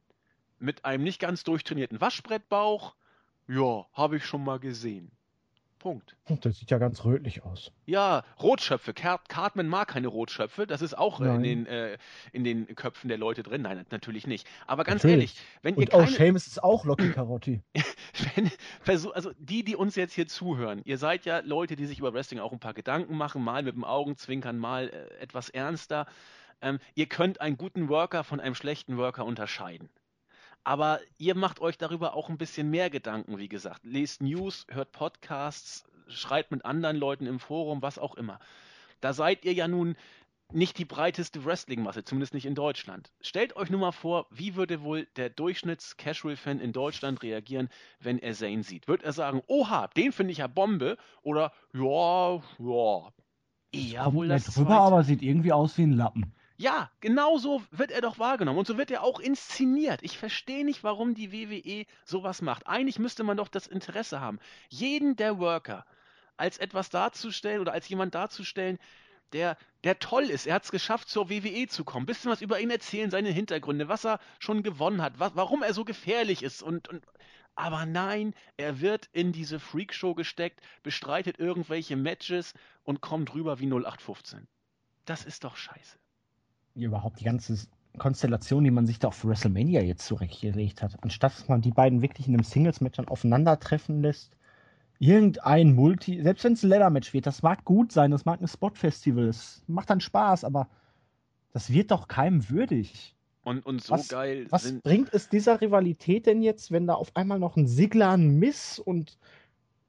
mit 0.59 0.85
einem 0.85 1.03
nicht 1.03 1.19
ganz 1.19 1.43
durchtrainierten 1.43 2.01
Waschbrettbauch. 2.01 2.95
Ja, 3.47 3.87
habe 3.93 4.17
ich 4.17 4.25
schon 4.25 4.43
mal 4.43 4.59
gesehen. 4.59 5.16
Punkt. 5.77 6.15
Das 6.41 6.57
sieht 6.57 6.71
ja 6.71 6.77
ganz 6.77 7.05
rötlich 7.05 7.43
aus. 7.43 7.71
Ja, 7.85 8.23
Rotschöpfe. 8.41 8.93
Cartman 8.93 9.67
mag 9.67 9.87
keine 9.89 10.07
Rotschöpfe. 10.07 10.67
Das 10.67 10.81
ist 10.81 10.97
auch 10.97 11.21
äh, 11.21 11.35
in 11.35 11.43
den, 11.43 11.65
äh, 11.65 11.97
in 12.31 12.43
den 12.43 12.75
Köpfen 12.75 13.07
der 13.07 13.17
Leute 13.17 13.43
drin. 13.43 13.61
Nein, 13.61 13.85
natürlich 13.91 14.27
nicht. 14.27 14.47
Aber 14.65 14.83
ganz 14.83 15.03
natürlich. 15.03 15.35
ehrlich, 15.35 15.35
wenn 15.61 15.75
Und 15.75 15.83
ihr 15.83 15.87
keine... 15.89 16.03
Oh, 16.03 16.05
Seamus 16.07 16.47
ist 16.47 16.63
auch 16.63 16.85
Locky 16.85 17.11
Karotti. 17.11 17.61
wenn, 18.35 18.51
also 19.13 19.31
die, 19.37 19.63
die 19.63 19.75
uns 19.75 19.95
jetzt 19.95 20.13
hier 20.13 20.27
zuhören, 20.27 20.81
ihr 20.83 20.97
seid 20.97 21.25
ja 21.25 21.39
Leute, 21.39 21.75
die 21.75 21.85
sich 21.85 21.99
über 21.99 22.13
Wrestling 22.13 22.39
auch 22.39 22.51
ein 22.51 22.59
paar 22.59 22.73
Gedanken 22.73 23.15
machen, 23.15 23.43
mal 23.43 23.63
mit 23.63 23.75
dem 23.75 23.83
Augenzwinkern, 23.83 24.57
mal 24.57 24.89
äh, 24.89 25.21
etwas 25.21 25.49
ernster. 25.49 26.07
Ähm, 26.61 26.79
ihr 26.95 27.07
könnt 27.07 27.41
einen 27.41 27.57
guten 27.57 27.89
Worker 27.89 28.23
von 28.23 28.39
einem 28.39 28.55
schlechten 28.55 28.97
Worker 28.97 29.25
unterscheiden. 29.25 29.89
Aber 30.67 30.99
ihr 31.17 31.33
macht 31.33 31.61
euch 31.61 31.77
darüber 31.77 32.13
auch 32.13 32.27
ein 32.27 32.37
bisschen 32.37 32.69
mehr 32.69 32.89
Gedanken, 32.89 33.37
wie 33.37 33.47
gesagt. 33.47 33.85
Lest 33.85 34.21
News, 34.21 34.67
hört 34.69 34.91
Podcasts, 34.91 35.85
schreibt 36.09 36.51
mit 36.51 36.65
anderen 36.65 36.97
Leuten 36.97 37.25
im 37.25 37.39
Forum, 37.39 37.81
was 37.81 37.97
auch 37.97 38.15
immer. 38.15 38.37
Da 38.99 39.13
seid 39.13 39.45
ihr 39.45 39.53
ja 39.53 39.69
nun 39.69 39.95
nicht 40.51 40.77
die 40.77 40.83
breiteste 40.83 41.45
Wrestling-Masse, 41.45 42.03
zumindest 42.03 42.33
nicht 42.33 42.45
in 42.45 42.53
Deutschland. 42.53 43.13
Stellt 43.21 43.55
euch 43.55 43.69
nur 43.69 43.79
mal 43.79 43.93
vor, 43.93 44.27
wie 44.29 44.55
würde 44.55 44.81
wohl 44.81 45.07
der 45.15 45.29
Durchschnitts-Casual-Fan 45.29 46.59
in 46.59 46.73
Deutschland 46.73 47.23
reagieren, 47.23 47.69
wenn 48.01 48.19
er 48.19 48.33
Zane 48.33 48.63
sieht? 48.63 48.89
Wird 48.89 49.03
er 49.03 49.13
sagen, 49.13 49.43
oha, 49.47 49.87
den 49.95 50.11
finde 50.11 50.33
ich 50.33 50.39
ja 50.39 50.47
Bombe? 50.47 50.97
Oder, 51.21 51.53
ja, 51.73 52.41
ja. 52.59 53.13
Eher 53.71 54.13
wohl 54.13 54.27
das 54.27 54.53
drüber, 54.53 54.81
aber 54.81 55.05
sieht 55.05 55.21
irgendwie 55.21 55.53
aus 55.53 55.77
wie 55.77 55.83
ein 55.83 55.93
Lappen. 55.93 56.33
Ja, 56.59 56.89
genau 57.01 57.37
so 57.37 57.61
wird 57.69 57.91
er 57.91 58.01
doch 58.01 58.17
wahrgenommen 58.17 58.57
und 58.57 58.65
so 58.65 58.79
wird 58.79 58.89
er 58.89 59.03
auch 59.03 59.19
inszeniert. 59.19 60.01
Ich 60.01 60.17
verstehe 60.17 60.65
nicht, 60.65 60.83
warum 60.83 61.13
die 61.13 61.31
WWE 61.31 61.85
sowas 62.03 62.41
macht. 62.41 62.65
Eigentlich 62.65 62.97
müsste 62.97 63.23
man 63.23 63.37
doch 63.37 63.47
das 63.47 63.67
Interesse 63.67 64.21
haben, 64.21 64.39
jeden 64.67 65.15
der 65.15 65.37
Worker 65.37 65.85
als 66.35 66.57
etwas 66.57 66.89
darzustellen 66.89 67.61
oder 67.61 67.73
als 67.73 67.87
jemand 67.89 68.15
darzustellen, 68.15 68.79
der, 69.33 69.55
der 69.83 69.99
toll 69.99 70.23
ist. 70.23 70.47
Er 70.47 70.55
hat 70.55 70.63
es 70.63 70.71
geschafft, 70.71 71.09
zur 71.09 71.29
WWE 71.29 71.67
zu 71.67 71.83
kommen. 71.83 72.07
Bisschen 72.07 72.31
was 72.31 72.41
über 72.41 72.59
ihn 72.59 72.71
erzählen, 72.71 73.11
seine 73.11 73.29
Hintergründe, 73.29 73.87
was 73.87 74.03
er 74.03 74.19
schon 74.39 74.63
gewonnen 74.63 75.03
hat, 75.03 75.19
was, 75.19 75.35
warum 75.35 75.61
er 75.61 75.75
so 75.75 75.85
gefährlich 75.85 76.41
ist 76.41 76.63
und, 76.63 76.87
und 76.87 77.05
aber 77.53 77.85
nein, 77.85 78.33
er 78.55 78.81
wird 78.81 79.09
in 79.13 79.31
diese 79.31 79.59
Freakshow 79.59 80.15
gesteckt, 80.15 80.61
bestreitet 80.81 81.37
irgendwelche 81.37 81.95
Matches 81.97 82.55
und 82.83 83.01
kommt 83.01 83.35
rüber 83.35 83.59
wie 83.59 83.67
0815. 83.67 84.47
Das 85.05 85.23
ist 85.23 85.43
doch 85.43 85.55
scheiße 85.55 85.99
überhaupt 86.85 87.19
die 87.19 87.25
ganze 87.25 87.57
Konstellation, 87.97 88.63
die 88.63 88.71
man 88.71 88.85
sich 88.85 88.99
da 88.99 89.09
auf 89.09 89.25
WrestleMania 89.25 89.81
jetzt 89.81 90.05
zurechtgelegt 90.05 90.81
hat, 90.81 90.95
anstatt 91.01 91.33
dass 91.33 91.47
man 91.47 91.61
die 91.61 91.71
beiden 91.71 92.01
wirklich 92.01 92.27
in 92.27 92.33
einem 92.33 92.43
Singles-Match 92.43 92.97
dann 92.97 93.07
aufeinandertreffen 93.07 94.01
lässt, 94.01 94.37
irgendein 94.99 95.73
Multi, 95.73 96.21
selbst 96.21 96.43
wenn 96.43 96.53
es 96.53 96.63
ein 96.63 96.69
Leather-Match 96.69 97.13
wird, 97.13 97.25
das 97.25 97.43
mag 97.43 97.65
gut 97.65 97.91
sein, 97.91 98.11
das 98.11 98.25
mag 98.25 98.41
ein 98.41 98.47
Spot-Festival, 98.47 99.27
es 99.27 99.63
macht 99.67 99.89
dann 99.89 100.01
Spaß, 100.01 100.43
aber 100.43 100.67
das 101.53 101.71
wird 101.71 101.91
doch 101.91 102.07
keinem 102.07 102.49
würdig. 102.49 103.15
Und, 103.43 103.65
und 103.65 103.81
so 103.81 103.93
was, 103.93 104.09
geil. 104.09 104.45
Was 104.49 104.73
bringt 104.81 105.13
es 105.13 105.29
dieser 105.29 105.61
Rivalität 105.61 106.25
denn 106.25 106.41
jetzt, 106.41 106.71
wenn 106.71 106.85
da 106.85 106.95
auf 106.95 107.15
einmal 107.15 107.39
noch 107.39 107.55
ein 107.55 107.65
Sigler, 107.65 108.11
ein 108.11 108.37
Miss 108.39 108.77
und 108.77 109.17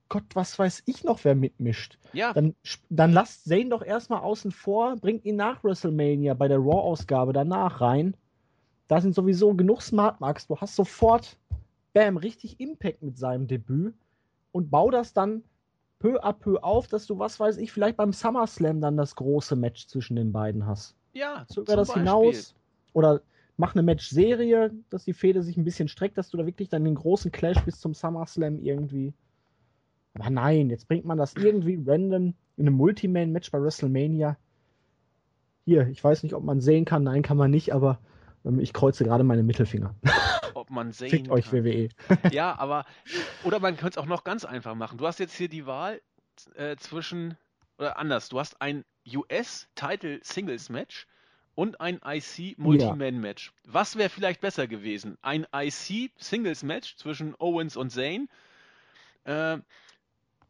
Gott, 0.09 0.25
was 0.35 0.59
weiß 0.59 0.85
ich 0.87 1.05
noch, 1.05 1.25
wer 1.25 1.35
mitmischt. 1.35 1.99
Ja. 2.13 2.33
Dann, 2.33 2.55
dann 2.89 3.13
lasst 3.13 3.45
Zane 3.45 3.69
doch 3.69 3.83
erstmal 3.83 4.21
außen 4.21 4.51
vor, 4.51 4.97
bringt 4.97 5.25
ihn 5.25 5.37
nach 5.37 5.63
WrestleMania 5.63 6.35
bei 6.35 6.49
der 6.49 6.59
Raw-Ausgabe 6.59 7.33
danach 7.33 7.81
rein. 7.81 8.17
Da 8.87 9.01
sind 9.01 9.15
sowieso 9.15 9.55
genug 9.55 9.83
Smart 9.83 10.21
Marks. 10.21 10.47
Du 10.47 10.57
hast 10.57 10.77
sofort, 10.77 11.37
bam, 11.93 12.17
richtig 12.17 12.59
Impact 12.59 13.03
mit 13.03 13.19
seinem 13.19 13.47
Debüt 13.47 13.95
und 14.53 14.71
bau 14.71 14.91
das 14.91 15.13
dann 15.13 15.43
peu 15.99 16.19
à 16.25 16.33
peu 16.33 16.63
auf, 16.63 16.87
dass 16.89 17.07
du, 17.07 17.19
was 17.19 17.39
weiß 17.39 17.59
ich, 17.59 17.73
vielleicht 17.73 17.97
beim 17.97 18.13
SummerSlam 18.13 18.81
dann 18.81 18.97
das 18.97 19.15
große 19.15 19.57
Match 19.57 19.89
zwischen 19.89 20.17
den 20.17 20.33
beiden 20.33 20.67
hast. 20.67 20.95
Ja, 21.13 21.45
so 21.49 21.63
über 21.63 21.77
das 21.77 21.89
Beispiel. 21.89 22.03
hinaus. 22.03 22.55
Oder 22.95 23.21
mach 23.57 23.75
eine 23.75 23.83
Match-Serie, 23.83 24.73
dass 24.89 25.05
die 25.05 25.13
Fehde 25.13 25.43
sich 25.43 25.57
ein 25.57 25.65
bisschen 25.65 25.89
streckt, 25.89 26.17
dass 26.17 26.31
du 26.31 26.37
da 26.37 26.47
wirklich 26.47 26.69
dann 26.69 26.85
den 26.85 26.95
großen 26.95 27.31
Clash 27.31 27.63
bis 27.65 27.81
zum 27.81 27.93
SummerSlam 27.93 28.59
irgendwie 28.61 29.13
aber 30.15 30.31
nein, 30.31 30.71
jetzt 30.71 30.89
bringt 30.89 31.05
man 31.05 31.19
das 31.19 31.35
irgendwie 31.35 31.83
random 31.87 32.35
in 32.57 32.67
einem 32.67 32.77
Multiman-Match 32.77 33.51
bei 33.51 33.63
WrestleMania. 33.63 34.37
Hier, 35.65 35.87
ich 35.89 36.03
weiß 36.03 36.23
nicht, 36.23 36.35
ob 36.35 36.43
man 36.43 36.61
sehen 36.61 36.85
kann. 36.85 37.05
Nein, 37.05 37.23
kann 37.23 37.37
man 37.37 37.51
nicht, 37.51 37.75
aber 37.75 38.01
ähm, 38.45 38.61
ich 38.61 38.73
kreuze 38.73 39.05
gerade 39.05 39.25
meine 39.25 39.43
Mittelfinger. 39.43 39.95
Ob 40.55 40.71
man 40.71 40.93
sehen 40.93 41.11
Fickt 41.11 41.31
euch 41.31 41.51
kann. 41.51 41.65
WWE. 41.65 41.89
ja, 42.33 42.59
aber, 42.59 42.85
oder 43.45 43.61
man 43.61 43.77
könnte 43.77 43.91
es 43.91 43.99
auch 43.99 44.09
noch 44.09 44.25
ganz 44.25 44.45
einfach 44.45 44.75
machen. 44.75 44.99
Du 44.99 45.07
hast 45.07 45.21
jetzt 45.21 45.35
hier 45.35 45.49
die 45.49 45.67
Wahl 45.67 46.01
äh, 46.55 46.77
zwischen, 46.77 47.37
oder 47.79 47.99
anders, 47.99 48.29
du 48.29 48.41
hast 48.41 48.61
ein 48.61 48.85
US-Title-Singles-Match 49.07 51.07
und 51.55 51.81
ein 51.81 52.01
IC-Multiman-Match. 52.05 53.53
Ja. 53.67 53.73
Was 53.73 53.97
wäre 53.97 54.09
vielleicht 54.09 54.41
besser 54.41 54.67
gewesen? 54.67 55.17
Ein 55.23 55.47
IC-Singles-Match 55.55 56.97
zwischen 56.97 57.35
Owens 57.39 57.77
und 57.77 57.91
Zane 57.91 58.27
äh, 59.25 59.59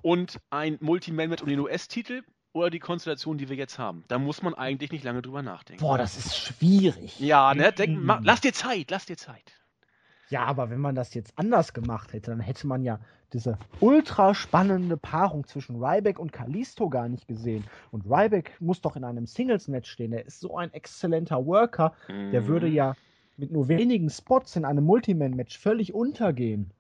und 0.03 0.41
ein 0.51 0.79
Multi-Man-Match 0.81 1.43
um 1.43 1.49
den 1.49 1.61
US-Titel 1.61 2.23
oder 2.53 2.71
die 2.71 2.79
Konstellation, 2.79 3.39
die 3.39 3.49
wir 3.49 3.57
jetzt 3.57 3.79
haben. 3.79 4.05
Da 4.09 4.19
muss 4.19 4.43
man 4.43 4.55
eigentlich 4.55 4.91
nicht 4.93 5.05
lange 5.05 5.23
drüber 5.23 5.43
nachdenken. 5.43 5.83
Boah, 5.83 5.99
das 5.99 6.17
ist 6.17 6.37
schwierig. 6.37 7.19
Ja, 7.21 7.55
ne? 7.55 7.73
Denk, 7.73 8.03
ma, 8.03 8.21
lass 8.23 8.41
dir 8.41 8.53
Zeit, 8.53 8.91
lass 8.91 9.07
dir 9.07 9.17
Zeit. 9.17 9.55
Ja, 10.31 10.45
aber 10.45 10.69
wenn 10.69 10.81
man 10.81 10.95
das 10.95 11.15
jetzt 11.15 11.33
anders 11.37 11.73
gemacht 11.73 12.13
hätte, 12.13 12.31
dann 12.31 12.41
hätte 12.41 12.67
man 12.67 12.83
ja 12.83 13.01
diese 13.33 13.59
ultra 13.81 14.35
spannende 14.35 14.97
Paarung 14.97 15.47
zwischen 15.47 15.83
Ryback 15.83 16.19
und 16.19 16.33
Kalisto 16.33 16.89
gar 16.89 17.09
nicht 17.09 17.29
gesehen. 17.29 17.65
Und 17.91 18.05
Ryback 18.07 18.57
muss 18.61 18.81
doch 18.81 18.97
in 18.97 19.05
einem 19.05 19.27
Singles-Match 19.27 19.91
stehen. 19.91 20.11
Der 20.11 20.27
ist 20.27 20.41
so 20.41 20.57
ein 20.57 20.73
exzellenter 20.73 21.47
Worker. 21.47 21.95
Mm. 22.09 22.31
Der 22.31 22.47
würde 22.47 22.69
ja 22.69 22.95
mit 23.37 23.53
nur 23.53 23.69
wenigen 23.69 24.11
Spots 24.11 24.57
in 24.57 24.65
einem 24.65 24.85
Multiman-Match 24.85 25.59
völlig 25.59 25.95
untergehen. 25.95 26.73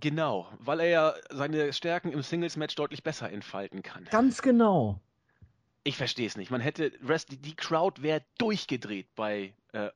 Genau, 0.00 0.48
weil 0.58 0.80
er 0.80 0.88
ja 0.88 1.14
seine 1.30 1.72
Stärken 1.72 2.10
im 2.10 2.22
Singles-Match 2.22 2.74
deutlich 2.74 3.04
besser 3.04 3.30
entfalten 3.30 3.82
kann. 3.82 4.04
Ganz 4.10 4.42
genau. 4.42 5.00
Ich 5.84 5.96
verstehe 5.96 6.26
es 6.26 6.36
nicht. 6.36 6.50
Man 6.50 6.60
hätte, 6.60 6.90
die 6.90 7.54
Crowd 7.54 8.02
wäre 8.02 8.22
durchgedreht 8.38 9.06
bei 9.14 9.54
äh, 9.72 9.90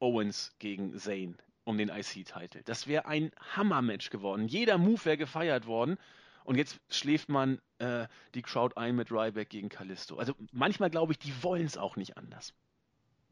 Owens 0.00 0.52
gegen 0.58 0.98
Zane 0.98 1.34
um 1.62 1.78
den 1.78 1.88
IC-Titel. 1.88 2.62
Das 2.64 2.88
wäre 2.88 3.06
ein 3.06 3.30
Hammer-Match 3.54 4.10
geworden. 4.10 4.48
Jeder 4.48 4.76
Move 4.76 5.04
wäre 5.04 5.16
gefeiert 5.16 5.66
worden. 5.66 5.98
Und 6.44 6.56
jetzt 6.56 6.80
schläft 6.90 7.28
man 7.28 7.60
äh, 7.78 8.06
die 8.34 8.42
Crowd 8.42 8.76
ein 8.76 8.96
mit 8.96 9.12
Ryback 9.12 9.50
gegen 9.50 9.68
Kalisto. 9.68 10.16
Also 10.16 10.34
manchmal 10.52 10.90
glaube 10.90 11.12
ich, 11.12 11.18
die 11.18 11.32
wollen 11.42 11.64
es 11.64 11.78
auch 11.78 11.96
nicht 11.96 12.18
anders. 12.18 12.52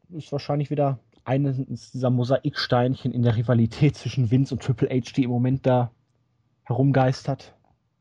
Ist 0.09 0.31
wahrscheinlich 0.31 0.69
wieder 0.69 0.99
eines 1.25 1.91
dieser 1.91 2.09
Mosaiksteinchen 2.09 3.11
in 3.11 3.23
der 3.23 3.35
Rivalität 3.35 3.95
zwischen 3.97 4.31
Vince 4.31 4.53
und 4.53 4.63
Triple 4.63 4.89
H, 4.89 5.11
die 5.15 5.23
im 5.23 5.29
Moment 5.29 5.65
da 5.65 5.91
herumgeistert. 6.63 7.53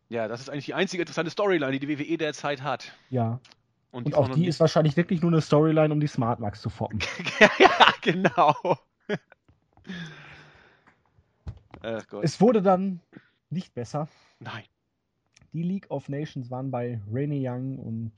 Ja, 0.09 0.29
das 0.29 0.41
ist 0.41 0.51
eigentlich 0.51 0.67
die 0.67 0.75
einzige 0.75 1.03
interessante 1.03 1.31
Storyline, 1.31 1.79
die 1.79 1.87
die 1.87 1.99
WWE 1.99 2.19
derzeit 2.19 2.63
hat. 2.63 2.93
Ja. 3.11 3.41
Und, 3.91 4.07
und 4.07 4.15
auch 4.15 4.29
die 4.29 4.47
ist 4.47 4.61
wahrscheinlich 4.61 4.97
wirklich 4.97 5.23
nur 5.23 5.31
eine 5.31 5.41
Storyline, 5.41 5.93
um 5.93 6.01
die 6.01 6.07
Smart 6.07 6.41
Max 6.41 6.61
zu 6.61 6.71
foppen. 6.71 7.01
ja, 7.59 7.93
genau. 8.01 8.55
es 12.23 12.41
wurde 12.41 12.63
dann 12.63 13.01
nicht 13.51 13.75
besser. 13.75 14.09
Nein. 14.41 14.65
Die 15.53 15.63
League 15.63 15.91
of 15.91 16.09
Nations 16.09 16.51
waren 16.51 16.71
bei 16.71 17.01
Renee 17.13 17.47
Young 17.47 17.79
und 17.79 18.13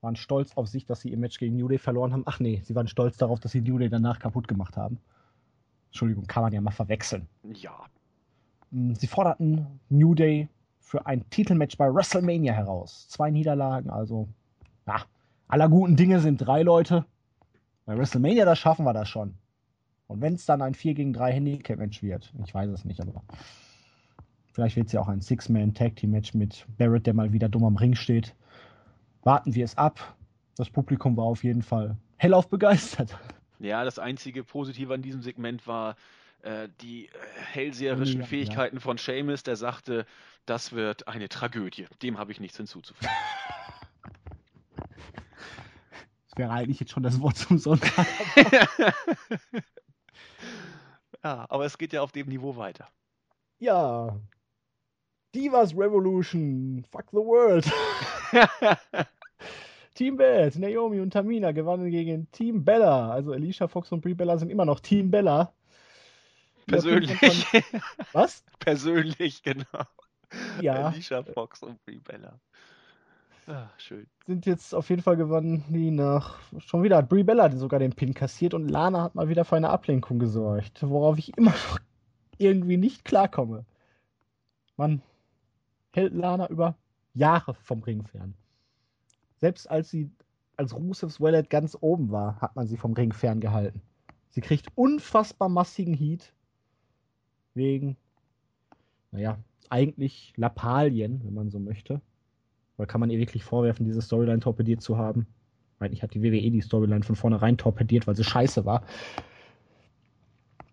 waren 0.00 0.16
stolz 0.16 0.56
auf 0.56 0.68
sich, 0.68 0.86
dass 0.86 1.02
sie 1.02 1.10
ihr 1.10 1.18
Match 1.18 1.38
gegen 1.38 1.56
New 1.56 1.68
Day 1.68 1.78
verloren 1.78 2.12
haben. 2.12 2.22
Ach 2.26 2.40
nee, 2.40 2.62
sie 2.64 2.74
waren 2.74 2.88
stolz 2.88 3.18
darauf, 3.18 3.40
dass 3.40 3.52
sie 3.52 3.60
New 3.60 3.78
Day 3.78 3.90
danach 3.90 4.18
kaputt 4.18 4.48
gemacht 4.48 4.78
haben. 4.78 4.98
Entschuldigung, 5.88 6.26
kann 6.26 6.42
man 6.42 6.52
ja 6.52 6.60
mal 6.60 6.70
verwechseln. 6.70 7.28
Ja, 7.52 7.84
sie 8.70 9.06
forderten 9.06 9.66
New 9.88 10.14
Day 10.14 10.48
für 10.78 11.06
ein 11.06 11.28
Titelmatch 11.30 11.76
bei 11.76 11.92
WrestleMania 11.92 12.52
heraus. 12.52 13.08
Zwei 13.08 13.30
Niederlagen, 13.30 13.90
also 13.90 14.28
ja, 14.86 15.02
aller 15.48 15.68
guten 15.68 15.96
Dinge 15.96 16.20
sind 16.20 16.38
drei 16.38 16.62
Leute. 16.62 17.04
Bei 17.86 17.96
WrestleMania, 17.96 18.44
das 18.44 18.58
schaffen 18.58 18.84
wir 18.84 18.92
das 18.92 19.08
schon. 19.08 19.34
Und 20.06 20.20
wenn 20.20 20.34
es 20.34 20.46
dann 20.46 20.62
ein 20.62 20.74
4 20.74 20.94
gegen 20.94 21.12
3 21.12 21.32
Handicap-Match 21.32 22.02
wird, 22.02 22.32
ich 22.44 22.52
weiß 22.52 22.68
es 22.70 22.84
nicht, 22.84 23.00
aber 23.00 23.22
vielleicht 24.52 24.74
wird 24.74 24.88
es 24.88 24.92
ja 24.92 25.00
auch 25.00 25.08
ein 25.08 25.20
Six-Man-Tag-Team-Match 25.20 26.34
mit 26.34 26.66
Barrett, 26.78 27.06
der 27.06 27.14
mal 27.14 27.32
wieder 27.32 27.48
dumm 27.48 27.64
am 27.64 27.76
Ring 27.76 27.94
steht. 27.94 28.34
Warten 29.22 29.54
wir 29.54 29.64
es 29.64 29.78
ab. 29.78 30.16
Das 30.56 30.68
Publikum 30.68 31.16
war 31.16 31.24
auf 31.24 31.44
jeden 31.44 31.62
Fall 31.62 31.96
hellauf 32.16 32.48
begeistert. 32.48 33.16
Ja, 33.60 33.84
das 33.84 33.98
einzige 33.98 34.42
Positive 34.42 34.92
an 34.92 35.02
diesem 35.02 35.22
Segment 35.22 35.66
war, 35.66 35.94
äh, 36.42 36.68
die 36.80 37.06
äh, 37.06 37.10
hellseherischen 37.52 38.20
ja, 38.20 38.26
Fähigkeiten 38.26 38.76
ja. 38.76 38.80
von 38.80 38.98
Seamus, 38.98 39.42
der 39.42 39.56
sagte, 39.56 40.06
das 40.46 40.72
wird 40.72 41.08
eine 41.08 41.28
Tragödie. 41.28 41.86
Dem 42.02 42.18
habe 42.18 42.32
ich 42.32 42.40
nichts 42.40 42.56
hinzuzufügen. 42.56 43.10
Das 46.30 46.38
wäre 46.38 46.52
eigentlich 46.52 46.78
jetzt 46.78 46.92
schon 46.92 47.02
das 47.02 47.20
Wort 47.20 47.36
zum 47.36 47.58
Sonntag. 47.58 48.06
ja, 51.24 51.44
aber 51.48 51.64
es 51.64 51.76
geht 51.76 51.92
ja 51.92 52.02
auf 52.02 52.12
dem 52.12 52.28
Niveau 52.28 52.56
weiter. 52.56 52.86
Ja. 53.58 54.16
Divas 55.34 55.76
Revolution, 55.76 56.84
fuck 56.88 57.06
the 57.10 57.16
world. 57.16 57.68
Team 59.94 60.16
Bad, 60.16 60.56
Naomi 60.56 61.00
und 61.00 61.12
Tamina 61.12 61.50
gewannen 61.50 61.90
gegen 61.90 62.30
Team 62.30 62.64
Bella. 62.64 63.10
Also 63.10 63.32
Alicia 63.32 63.66
Fox 63.66 63.90
und 63.90 64.00
Brie 64.00 64.14
Bella 64.14 64.38
sind 64.38 64.50
immer 64.50 64.64
noch 64.64 64.78
Team 64.80 65.10
Bella. 65.10 65.52
Persönlich. 66.70 67.18
Von... 67.18 67.62
Was? 68.12 68.44
Persönlich, 68.58 69.42
genau. 69.42 69.84
Ja. 70.60 70.86
Alicia 70.86 71.22
Fox 71.22 71.62
und 71.62 71.84
Brie 71.84 71.98
Bella. 71.98 72.38
Ach, 73.46 73.70
schön. 73.78 74.06
Sind 74.26 74.46
jetzt 74.46 74.74
auf 74.74 74.88
jeden 74.90 75.02
Fall 75.02 75.16
gewonnen, 75.16 75.64
die 75.68 75.90
nach. 75.90 76.38
Schon 76.58 76.82
wieder 76.82 76.98
hat 76.98 77.08
Brie 77.08 77.24
Bella 77.24 77.50
sogar 77.56 77.80
den 77.80 77.92
Pin 77.92 78.14
kassiert 78.14 78.54
und 78.54 78.68
Lana 78.68 79.02
hat 79.02 79.14
mal 79.14 79.28
wieder 79.28 79.44
für 79.44 79.56
eine 79.56 79.70
Ablenkung 79.70 80.18
gesorgt, 80.18 80.82
worauf 80.82 81.18
ich 81.18 81.36
immer 81.36 81.50
noch 81.50 81.78
irgendwie 82.38 82.76
nicht 82.76 83.04
klarkomme. 83.04 83.64
Man 84.76 85.02
hält 85.92 86.14
Lana 86.14 86.48
über 86.48 86.76
Jahre 87.12 87.54
vom 87.54 87.82
Ring 87.82 88.04
fern. 88.04 88.34
Selbst 89.36 89.68
als 89.68 89.90
sie 89.90 90.10
als 90.56 90.74
Rusevs 90.74 91.20
Wallet 91.20 91.50
ganz 91.50 91.76
oben 91.80 92.12
war, 92.12 92.40
hat 92.40 92.54
man 92.54 92.66
sie 92.66 92.76
vom 92.76 92.92
Ring 92.92 93.12
ferngehalten. 93.12 93.82
Sie 94.28 94.42
kriegt 94.42 94.68
unfassbar 94.76 95.48
massigen 95.48 95.94
Heat 95.94 96.32
wegen, 97.54 97.96
naja, 99.12 99.38
eigentlich 99.68 100.32
Lappalien, 100.36 101.22
wenn 101.24 101.34
man 101.34 101.50
so 101.50 101.58
möchte. 101.58 102.00
Weil 102.76 102.86
kann 102.86 103.00
man 103.00 103.10
ihr 103.10 103.18
wirklich 103.18 103.44
vorwerfen, 103.44 103.86
diese 103.86 104.02
Storyline 104.02 104.40
torpediert 104.40 104.82
zu 104.82 104.96
haben? 104.96 105.26
Eigentlich 105.78 106.02
hat 106.02 106.14
die 106.14 106.22
WWE 106.22 106.50
die 106.50 106.60
Storyline 106.60 107.02
von 107.02 107.16
vornherein 107.16 107.56
torpediert, 107.56 108.06
weil 108.06 108.16
sie 108.16 108.24
scheiße 108.24 108.64
war. 108.64 108.84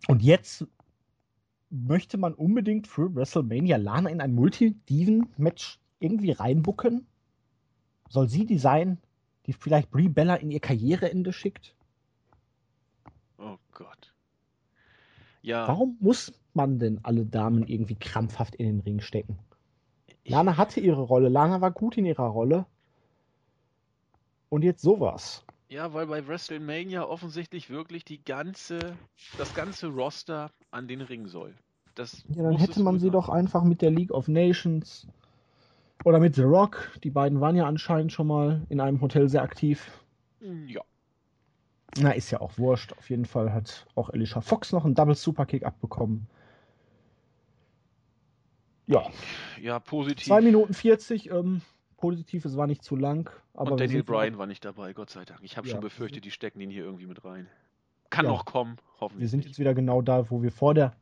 Und 0.07 0.21
jetzt 0.21 0.65
möchte 1.69 2.17
man 2.17 2.33
unbedingt 2.33 2.87
für 2.87 3.13
WrestleMania 3.13 3.77
Lana 3.77 4.09
in 4.09 4.21
ein 4.21 4.33
Multi-Diven-Match 4.33 5.79
irgendwie 5.99 6.31
reinbucken? 6.31 7.05
Soll 8.09 8.29
sie 8.29 8.45
die 8.45 8.57
sein, 8.57 8.99
die 9.45 9.53
vielleicht 9.53 9.91
Brie 9.91 10.09
Bella 10.09 10.35
in 10.35 10.51
ihr 10.51 10.59
Karriereende 10.59 11.33
schickt? 11.33 11.75
Oh 13.37 13.57
Gott. 13.73 14.13
Ja. 15.41 15.67
Warum 15.67 15.97
muss 15.99 16.33
man 16.57 16.79
denn 16.79 16.99
alle 17.03 17.25
Damen 17.25 17.65
irgendwie 17.65 17.95
krampfhaft 17.95 18.55
in 18.55 18.65
den 18.65 18.79
Ring 18.81 18.99
stecken? 18.99 19.39
Lana 20.25 20.57
hatte 20.57 20.81
ihre 20.81 21.01
Rolle, 21.01 21.29
Lana 21.29 21.61
war 21.61 21.71
gut 21.71 21.97
in 21.97 22.05
ihrer 22.05 22.27
Rolle. 22.27 22.65
Und 24.49 24.63
jetzt 24.63 24.81
sowas. 24.81 25.45
Ja, 25.69 25.93
weil 25.93 26.07
bei 26.07 26.25
WrestleMania 26.25 27.03
offensichtlich 27.03 27.69
wirklich 27.69 28.05
die 28.05 28.23
ganze, 28.23 28.79
das 29.37 29.53
ganze 29.53 29.87
Roster 29.87 30.51
an 30.71 30.87
den 30.87 31.01
Ring 31.01 31.27
soll. 31.27 31.53
Das 31.95 32.23
ja, 32.29 32.43
dann 32.43 32.57
hätte 32.57 32.81
man 32.81 32.99
sie 32.99 33.09
doch 33.09 33.27
einfach 33.27 33.63
mit 33.63 33.81
der 33.81 33.91
League 33.91 34.11
of 34.11 34.27
Nations 34.27 35.07
oder 36.05 36.19
mit 36.19 36.35
The 36.35 36.43
Rock. 36.43 36.91
Die 37.03 37.09
beiden 37.09 37.41
waren 37.41 37.55
ja 37.55 37.65
anscheinend 37.65 38.13
schon 38.13 38.27
mal 38.27 38.61
in 38.69 38.79
einem 38.79 39.01
Hotel 39.01 39.27
sehr 39.27 39.41
aktiv. 39.41 40.03
Hm, 40.39 40.67
ja. 40.67 40.81
Na, 41.99 42.11
ist 42.11 42.31
ja 42.31 42.39
auch 42.39 42.57
wurscht. 42.57 42.93
Auf 42.93 43.09
jeden 43.09 43.25
Fall 43.25 43.51
hat 43.51 43.87
auch 43.95 44.09
Alicia 44.09 44.41
Fox 44.41 44.71
noch 44.71 44.85
einen 44.85 44.95
Double 44.95 45.15
Superkick 45.15 45.65
abbekommen. 45.65 46.27
Ja. 48.87 49.03
Ja, 49.61 49.79
positiv. 49.79 50.25
2 50.25 50.41
Minuten 50.41 50.73
40. 50.73 51.29
Ähm, 51.29 51.61
positiv, 51.97 52.45
es 52.45 52.55
war 52.55 52.67
nicht 52.67 52.83
zu 52.83 52.95
lang. 52.95 53.29
Und 53.53 53.79
Daniel 53.79 54.03
Bryan 54.03 54.37
war 54.37 54.47
nicht 54.47 54.63
dabei, 54.63 54.93
Gott 54.93 55.09
sei 55.09 55.25
Dank. 55.25 55.41
Ich 55.43 55.57
habe 55.57 55.67
ja, 55.67 55.73
schon 55.73 55.81
befürchtet, 55.81 56.25
die 56.25 56.31
stecken 56.31 56.61
ihn 56.61 56.69
hier 56.69 56.83
irgendwie 56.83 57.07
mit 57.07 57.25
rein. 57.25 57.47
Kann 58.09 58.25
ja. 58.25 58.31
noch 58.31 58.45
kommen, 58.45 58.77
hoffentlich. 59.01 59.21
Wir 59.21 59.29
sind 59.29 59.45
jetzt 59.45 59.59
wieder 59.59 59.73
genau 59.73 60.01
da, 60.01 60.29
wo 60.29 60.41
wir 60.41 60.51
vor 60.51 60.73
der, 60.73 60.95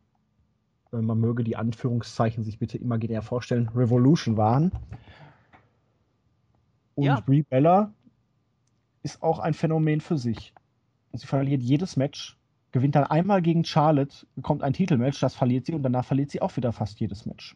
äh, 0.91 0.97
man 0.97 1.19
möge 1.19 1.43
die 1.43 1.55
Anführungszeichen 1.55 2.43
sich 2.43 2.57
bitte 2.57 2.77
imaginär 2.77 3.21
vorstellen, 3.21 3.69
Revolution 3.75 4.37
waren. 4.37 4.71
Und 6.95 7.03
ja. 7.03 7.19
Brie 7.19 7.43
Bella 7.43 7.93
ist 9.03 9.21
auch 9.21 9.39
ein 9.39 9.53
Phänomen 9.53 10.01
für 10.01 10.17
sich. 10.17 10.53
Sie 11.13 11.27
verliert 11.27 11.61
jedes 11.61 11.97
Match, 11.97 12.37
gewinnt 12.71 12.95
dann 12.95 13.03
einmal 13.03 13.41
gegen 13.41 13.63
Charlotte, 13.63 14.25
bekommt 14.35 14.63
ein 14.63 14.73
Titelmatch, 14.73 15.19
das 15.19 15.35
verliert 15.35 15.65
sie 15.65 15.73
und 15.73 15.83
danach 15.83 16.05
verliert 16.05 16.31
sie 16.31 16.41
auch 16.41 16.55
wieder 16.57 16.71
fast 16.73 16.99
jedes 16.99 17.25
Match. 17.25 17.55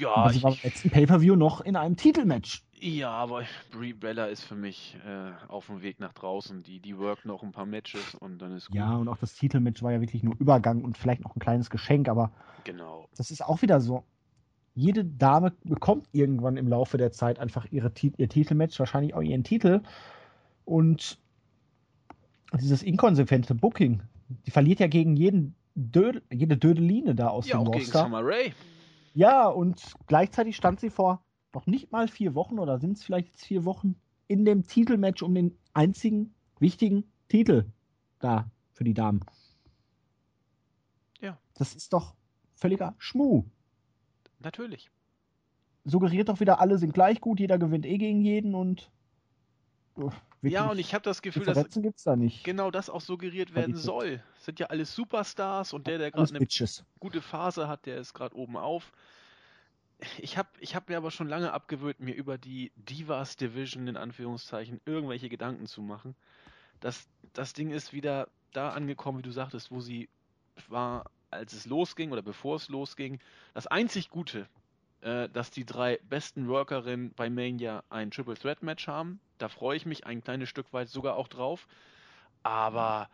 Ja, 0.00 0.14
aber 0.14 0.32
sie 0.32 0.42
war 0.42 0.52
beim 0.52 0.60
letzten 0.62 0.90
Pay-Per-View 0.90 1.36
noch 1.36 1.60
in 1.60 1.76
einem 1.76 1.96
Titelmatch. 1.96 2.62
Ja, 2.80 3.10
aber 3.10 3.42
Brie 3.72 3.92
Bella 3.92 4.26
ist 4.26 4.44
für 4.44 4.54
mich 4.54 4.96
äh, 5.04 5.50
auf 5.50 5.66
dem 5.66 5.82
Weg 5.82 5.98
nach 5.98 6.12
draußen. 6.12 6.62
Die, 6.62 6.78
die 6.78 6.96
workt 6.96 7.24
noch 7.24 7.42
ein 7.42 7.52
paar 7.52 7.66
Matches 7.66 8.14
und 8.14 8.38
dann 8.38 8.56
ist 8.56 8.68
gut. 8.68 8.76
Ja, 8.76 8.96
und 8.96 9.08
auch 9.08 9.16
das 9.16 9.34
Titelmatch 9.34 9.82
war 9.82 9.92
ja 9.92 10.00
wirklich 10.00 10.22
nur 10.22 10.36
Übergang 10.38 10.82
und 10.84 10.96
vielleicht 10.96 11.22
noch 11.22 11.34
ein 11.34 11.40
kleines 11.40 11.70
Geschenk, 11.70 12.08
aber 12.08 12.30
genau. 12.64 13.08
das 13.16 13.30
ist 13.30 13.44
auch 13.44 13.62
wieder 13.62 13.80
so. 13.80 14.04
Jede 14.74 15.04
Dame 15.04 15.52
bekommt 15.64 16.06
irgendwann 16.12 16.56
im 16.56 16.68
Laufe 16.68 16.98
der 16.98 17.10
Zeit 17.10 17.40
einfach 17.40 17.66
ihre, 17.72 17.92
ihr 18.16 18.28
Titelmatch, 18.28 18.78
wahrscheinlich 18.78 19.14
auch 19.14 19.22
ihren 19.22 19.42
Titel. 19.42 19.80
Und 20.64 21.18
dieses 22.60 22.84
inkonsequente 22.84 23.56
Booking, 23.56 24.02
die 24.46 24.50
verliert 24.52 24.78
ja 24.78 24.86
gegen 24.86 25.16
jeden 25.16 25.56
Dödel, 25.74 26.22
jede 26.30 26.56
Dödeline 26.56 27.16
da 27.16 27.28
aus 27.28 27.48
ja, 27.48 27.56
dem 27.56 27.66
auch 27.66 27.74
Roster. 27.74 28.02
Gegen 28.02 28.04
Summer 28.04 28.24
Ray. 28.24 28.52
Ja, 29.14 29.48
und 29.48 29.94
gleichzeitig 30.06 30.56
stand 30.56 30.80
sie 30.80 30.90
vor 30.90 31.22
noch 31.54 31.66
nicht 31.66 31.90
mal 31.90 32.08
vier 32.08 32.34
Wochen 32.34 32.58
oder 32.58 32.78
sind 32.78 32.96
es 32.98 33.04
vielleicht 33.04 33.28
jetzt 33.28 33.44
vier 33.44 33.64
Wochen 33.64 33.96
in 34.26 34.44
dem 34.44 34.66
Titelmatch 34.66 35.22
um 35.22 35.34
den 35.34 35.58
einzigen 35.72 36.34
wichtigen 36.58 37.10
Titel 37.28 37.64
da 38.18 38.50
für 38.72 38.84
die 38.84 38.94
Damen. 38.94 39.20
Ja. 41.20 41.38
Das 41.54 41.74
ist 41.74 41.92
doch 41.92 42.14
völliger 42.54 42.94
Schmuh. 42.98 43.44
Natürlich. 44.40 44.90
Suggeriert 45.84 46.28
doch 46.28 46.40
wieder, 46.40 46.60
alle 46.60 46.78
sind 46.78 46.92
gleich 46.92 47.20
gut, 47.20 47.40
jeder 47.40 47.58
gewinnt 47.58 47.86
eh 47.86 47.98
gegen 47.98 48.20
jeden 48.20 48.54
und. 48.54 48.90
Uh, 49.96 50.10
ja, 50.42 50.70
und 50.70 50.78
ich 50.78 50.94
habe 50.94 51.02
das 51.02 51.22
Gefühl, 51.22 51.44
dass 51.44 51.68
gibt's 51.70 52.04
da 52.04 52.16
nicht. 52.16 52.44
genau 52.44 52.70
das 52.70 52.90
auch 52.90 53.00
suggeriert 53.00 53.54
werden 53.54 53.76
soll. 53.76 54.22
Das 54.36 54.44
sind 54.44 54.60
ja 54.60 54.66
alles 54.66 54.94
Superstars 54.94 55.72
und 55.72 55.86
der, 55.86 55.98
der 55.98 56.10
gerade 56.10 56.30
eine 56.30 56.38
Bitches. 56.38 56.84
gute 57.00 57.20
Phase 57.20 57.68
hat, 57.68 57.86
der 57.86 57.98
ist 57.98 58.14
gerade 58.14 58.36
oben 58.36 58.56
auf. 58.56 58.92
Ich 60.18 60.38
habe 60.38 60.48
ich 60.60 60.76
hab 60.76 60.88
mir 60.88 60.96
aber 60.96 61.10
schon 61.10 61.28
lange 61.28 61.52
abgewöhnt, 61.52 61.98
mir 61.98 62.14
über 62.14 62.38
die 62.38 62.70
Divas 62.76 63.36
Division 63.36 63.88
in 63.88 63.96
Anführungszeichen 63.96 64.80
irgendwelche 64.84 65.28
Gedanken 65.28 65.66
zu 65.66 65.82
machen. 65.82 66.14
Das, 66.80 67.08
das 67.32 67.52
Ding 67.52 67.70
ist 67.70 67.92
wieder 67.92 68.28
da 68.52 68.70
angekommen, 68.70 69.18
wie 69.18 69.22
du 69.22 69.32
sagtest, 69.32 69.72
wo 69.72 69.80
sie 69.80 70.08
war, 70.68 71.10
als 71.30 71.52
es 71.52 71.66
losging 71.66 72.12
oder 72.12 72.22
bevor 72.22 72.56
es 72.56 72.68
losging. 72.68 73.18
Das 73.54 73.66
einzig 73.66 74.10
Gute, 74.10 74.48
äh, 75.00 75.28
dass 75.28 75.50
die 75.50 75.64
drei 75.64 75.98
besten 76.08 76.48
Workerinnen 76.48 77.12
bei 77.14 77.30
Mania 77.30 77.84
ein 77.88 78.10
Triple 78.10 78.34
Threat 78.34 78.62
Match 78.62 78.88
haben. 78.88 79.20
Da 79.38 79.48
freue 79.48 79.76
ich 79.76 79.86
mich 79.86 80.06
ein 80.06 80.22
kleines 80.22 80.48
Stück 80.48 80.72
weit 80.72 80.88
sogar 80.88 81.16
auch 81.16 81.28
drauf. 81.28 81.68
Aber 82.42 83.08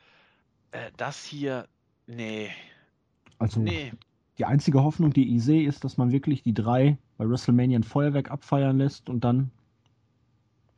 äh, 0.72 0.90
das 0.96 1.24
hier, 1.24 1.68
nee. 2.06 2.50
Also, 3.38 3.60
nee. 3.60 3.92
die 4.38 4.44
einzige 4.44 4.82
Hoffnung, 4.82 5.12
die 5.12 5.36
ich 5.36 5.42
sehe, 5.42 5.68
ist, 5.68 5.84
dass 5.84 5.96
man 5.96 6.12
wirklich 6.12 6.42
die 6.42 6.54
drei 6.54 6.98
bei 7.18 7.28
WrestleMania 7.28 7.78
ein 7.78 7.84
Feuerwerk 7.84 8.30
abfeiern 8.30 8.78
lässt 8.78 9.08
und 9.08 9.24
dann 9.24 9.50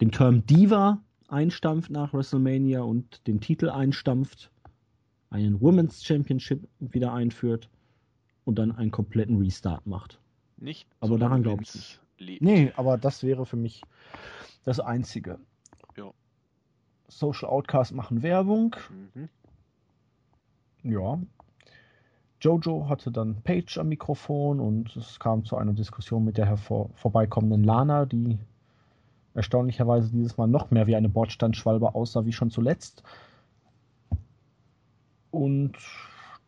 den 0.01 0.11
Term 0.11 0.45
Diva 0.47 1.01
einstampft 1.29 1.91
nach 1.91 2.13
WrestleMania 2.13 2.83
und 2.83 3.27
den 3.27 3.41
Titel 3.41 3.69
einstampft, 3.69 4.51
einen 5.31 5.61
Women's 5.61 6.05
Championship 6.05 6.69
wieder 6.79 7.13
einführt 7.13 7.69
und 8.45 8.59
dann 8.59 8.73
einen 8.73 8.91
kompletten 8.91 9.39
Restart 9.39 9.87
macht. 9.87 10.21
Nicht. 10.57 10.89
Aber 11.01 11.19
daran 11.19 11.43
glaube 11.43 11.63
ich 11.63 11.75
nicht. 11.75 12.01
Lebt. 12.19 12.43
Nee, 12.43 12.73
aber 12.77 12.97
das 12.97 13.23
wäre 13.23 13.45
für 13.45 13.57
mich 13.57 13.83
das 14.65 14.81
Einzige. 14.81 15.39
Ja. 15.97 16.11
Social 17.09 17.49
Outcast 17.49 17.93
machen 17.93 18.23
Werbung. 18.23 18.75
Mhm. 19.15 19.29
Ja. 20.83 21.19
Jojo 22.41 22.89
hatte 22.89 23.11
dann 23.11 23.43
Page 23.43 23.79
am 23.79 23.89
Mikrofon 23.89 24.61
und 24.61 24.95
es 24.97 25.19
kam 25.19 25.45
zu 25.45 25.57
einer 25.57 25.73
Diskussion 25.73 26.25
mit 26.25 26.39
der 26.39 26.47
hervor 26.47 26.91
vorbeikommenden 26.95 27.65
Lana, 27.65 28.07
die 28.07 28.39
erstaunlicherweise 29.35 30.11
dieses 30.11 30.37
Mal 30.37 30.47
noch 30.47 30.71
mehr 30.71 30.87
wie 30.87 30.97
eine 30.97 31.09
Bordstandschwalbe 31.09 31.95
aussah 31.95 32.25
wie 32.25 32.33
schon 32.33 32.51
zuletzt. 32.51 33.03
Und 35.31 35.77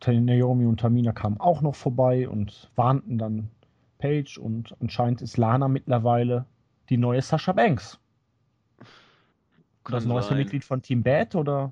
Naomi 0.05 0.65
und 0.65 0.79
Tamina 0.79 1.11
kamen 1.11 1.39
auch 1.39 1.61
noch 1.61 1.75
vorbei 1.75 2.27
und 2.27 2.71
warnten 2.75 3.17
dann 3.17 3.49
Page 3.99 4.37
und 4.39 4.75
anscheinend 4.81 5.21
ist 5.21 5.37
Lana 5.37 5.67
mittlerweile 5.67 6.45
die 6.89 6.97
neue 6.97 7.21
Sasha 7.21 7.51
Banks. 7.51 7.99
Kann 9.83 9.93
das 9.93 10.05
neueste 10.05 10.35
Mitglied 10.35 10.65
von 10.65 10.81
Team 10.81 11.03
Bad 11.03 11.35
oder? 11.35 11.71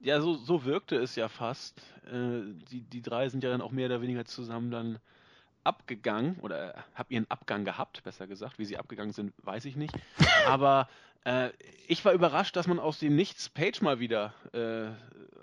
Ja, 0.00 0.20
so, 0.20 0.34
so 0.34 0.64
wirkte 0.64 0.96
es 0.96 1.16
ja 1.16 1.28
fast. 1.28 1.80
Äh, 2.06 2.42
die, 2.70 2.82
die 2.82 3.02
drei 3.02 3.28
sind 3.28 3.42
ja 3.42 3.50
dann 3.50 3.62
auch 3.62 3.72
mehr 3.72 3.86
oder 3.86 4.02
weniger 4.02 4.24
zusammen 4.24 4.70
dann 4.70 4.98
abgegangen 5.64 6.36
oder 6.40 6.74
hab 6.94 7.10
ihren 7.10 7.28
Abgang 7.30 7.64
gehabt, 7.64 8.02
besser 8.04 8.26
gesagt. 8.26 8.58
Wie 8.58 8.64
sie 8.64 8.78
abgegangen 8.78 9.12
sind, 9.12 9.32
weiß 9.42 9.64
ich 9.64 9.76
nicht. 9.76 9.94
Aber 10.46 10.88
äh, 11.24 11.50
ich 11.88 12.04
war 12.04 12.12
überrascht, 12.12 12.56
dass 12.56 12.66
man 12.66 12.78
aus 12.78 12.98
dem 12.98 13.16
Nichts 13.16 13.48
Page 13.48 13.82
mal 13.82 13.98
wieder 13.98 14.32
äh, 14.52 14.90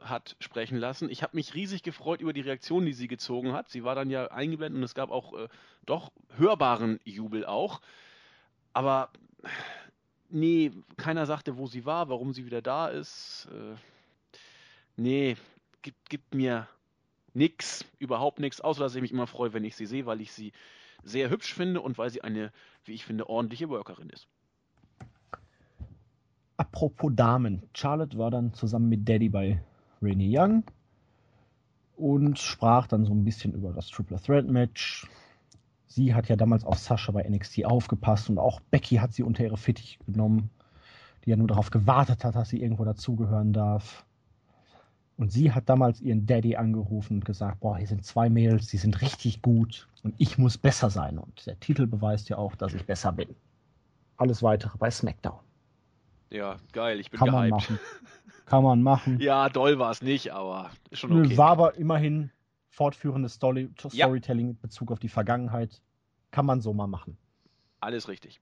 hat 0.09 0.35
sprechen 0.39 0.77
lassen. 0.77 1.09
Ich 1.09 1.23
habe 1.23 1.35
mich 1.35 1.53
riesig 1.53 1.83
gefreut 1.83 2.21
über 2.21 2.33
die 2.33 2.41
Reaktion, 2.41 2.85
die 2.85 2.93
sie 2.93 3.07
gezogen 3.07 3.53
hat. 3.53 3.69
Sie 3.69 3.83
war 3.83 3.95
dann 3.95 4.09
ja 4.09 4.27
eingeblendet 4.27 4.77
und 4.77 4.83
es 4.83 4.95
gab 4.95 5.11
auch 5.11 5.33
äh, 5.33 5.47
doch 5.85 6.11
hörbaren 6.37 6.99
Jubel 7.03 7.45
auch. 7.45 7.81
Aber 8.73 9.09
nee, 10.29 10.71
keiner 10.97 11.25
sagte, 11.25 11.57
wo 11.57 11.67
sie 11.67 11.85
war, 11.85 12.09
warum 12.09 12.33
sie 12.33 12.45
wieder 12.45 12.61
da 12.61 12.87
ist. 12.87 13.47
Äh, 13.51 13.75
nee, 14.95 15.37
gibt, 15.81 16.09
gibt 16.09 16.33
mir 16.33 16.67
nix, 17.33 17.85
überhaupt 17.99 18.39
nichts, 18.39 18.61
außer 18.61 18.83
dass 18.83 18.95
ich 18.95 19.01
mich 19.01 19.11
immer 19.11 19.27
freue, 19.27 19.53
wenn 19.53 19.63
ich 19.63 19.75
sie 19.75 19.85
sehe, 19.85 20.05
weil 20.05 20.21
ich 20.21 20.31
sie 20.31 20.53
sehr 21.03 21.29
hübsch 21.29 21.53
finde 21.53 21.81
und 21.81 21.97
weil 21.97 22.09
sie 22.09 22.21
eine, 22.21 22.51
wie 22.85 22.93
ich 22.93 23.05
finde, 23.05 23.29
ordentliche 23.29 23.69
Workerin 23.69 24.09
ist. 24.09 24.27
Apropos 26.57 27.11
Damen, 27.13 27.63
Charlotte 27.73 28.17
war 28.17 28.31
dann 28.31 28.53
zusammen 28.53 28.87
mit 28.87 29.07
Daddy 29.07 29.29
bei 29.29 29.61
Rainy 30.01 30.37
Young 30.37 30.63
und 31.97 32.39
sprach 32.39 32.87
dann 32.87 33.05
so 33.05 33.13
ein 33.13 33.23
bisschen 33.23 33.53
über 33.53 33.71
das 33.71 33.87
Triple 33.87 34.19
Threat 34.19 34.47
Match. 34.47 35.07
Sie 35.87 36.13
hat 36.13 36.27
ja 36.27 36.35
damals 36.35 36.65
auf 36.65 36.77
Sascha 36.77 37.11
bei 37.11 37.23
NXT 37.27 37.65
aufgepasst 37.65 38.29
und 38.29 38.37
auch 38.37 38.59
Becky 38.71 38.97
hat 38.97 39.13
sie 39.13 39.23
unter 39.23 39.43
ihre 39.43 39.57
Fittich 39.57 39.99
genommen, 40.05 40.49
die 41.23 41.29
ja 41.29 41.37
nur 41.37 41.47
darauf 41.47 41.71
gewartet 41.71 42.23
hat, 42.25 42.35
dass 42.35 42.49
sie 42.49 42.61
irgendwo 42.61 42.83
dazugehören 42.83 43.53
darf. 43.53 44.05
Und 45.17 45.31
sie 45.31 45.53
hat 45.53 45.69
damals 45.69 46.01
ihren 46.01 46.25
Daddy 46.25 46.57
angerufen 46.57 47.17
und 47.17 47.25
gesagt, 47.25 47.61
boah, 47.61 47.77
hier 47.77 47.87
sind 47.87 48.03
zwei 48.03 48.29
Mädels, 48.29 48.67
die 48.67 48.77
sind 48.77 49.01
richtig 49.01 49.41
gut 49.41 49.87
und 50.03 50.13
ich 50.17 50.37
muss 50.37 50.57
besser 50.57 50.89
sein. 50.89 51.17
Und 51.17 51.45
der 51.45 51.57
Titel 51.61 51.87
beweist 51.87 52.27
ja 52.27 52.37
auch, 52.37 52.55
dass 52.55 52.73
ich 52.73 52.85
besser 52.85 53.13
bin. 53.13 53.33
Alles 54.17 54.43
weitere 54.43 54.77
bei 54.77 54.91
SmackDown. 54.91 55.39
Ja, 56.31 56.57
geil, 56.73 56.99
ich 56.99 57.11
bin 57.11 57.19
Kann 57.19 57.31
man 57.31 57.49
gehypt. 57.49 57.69
machen. 57.69 57.79
Kann 58.45 58.63
man 58.63 58.81
machen. 58.81 59.19
Ja, 59.19 59.49
doll 59.49 59.79
war 59.79 59.91
es 59.91 60.01
nicht, 60.01 60.31
aber 60.31 60.69
schon 60.91 61.25
okay. 61.25 61.37
War 61.37 61.49
aber 61.49 61.75
immerhin 61.75 62.31
fortführendes 62.69 63.33
Story 63.33 63.69
Ja. 63.91 64.05
Storytelling 64.05 64.47
mit 64.49 64.61
Bezug 64.61 64.91
auf 64.91 64.99
die 64.99 65.09
Vergangenheit. 65.09 65.81
Kann 66.31 66.45
man 66.45 66.61
so 66.61 66.73
mal 66.73 66.87
machen. 66.87 67.17
Alles 67.79 68.07
richtig. 68.07 68.41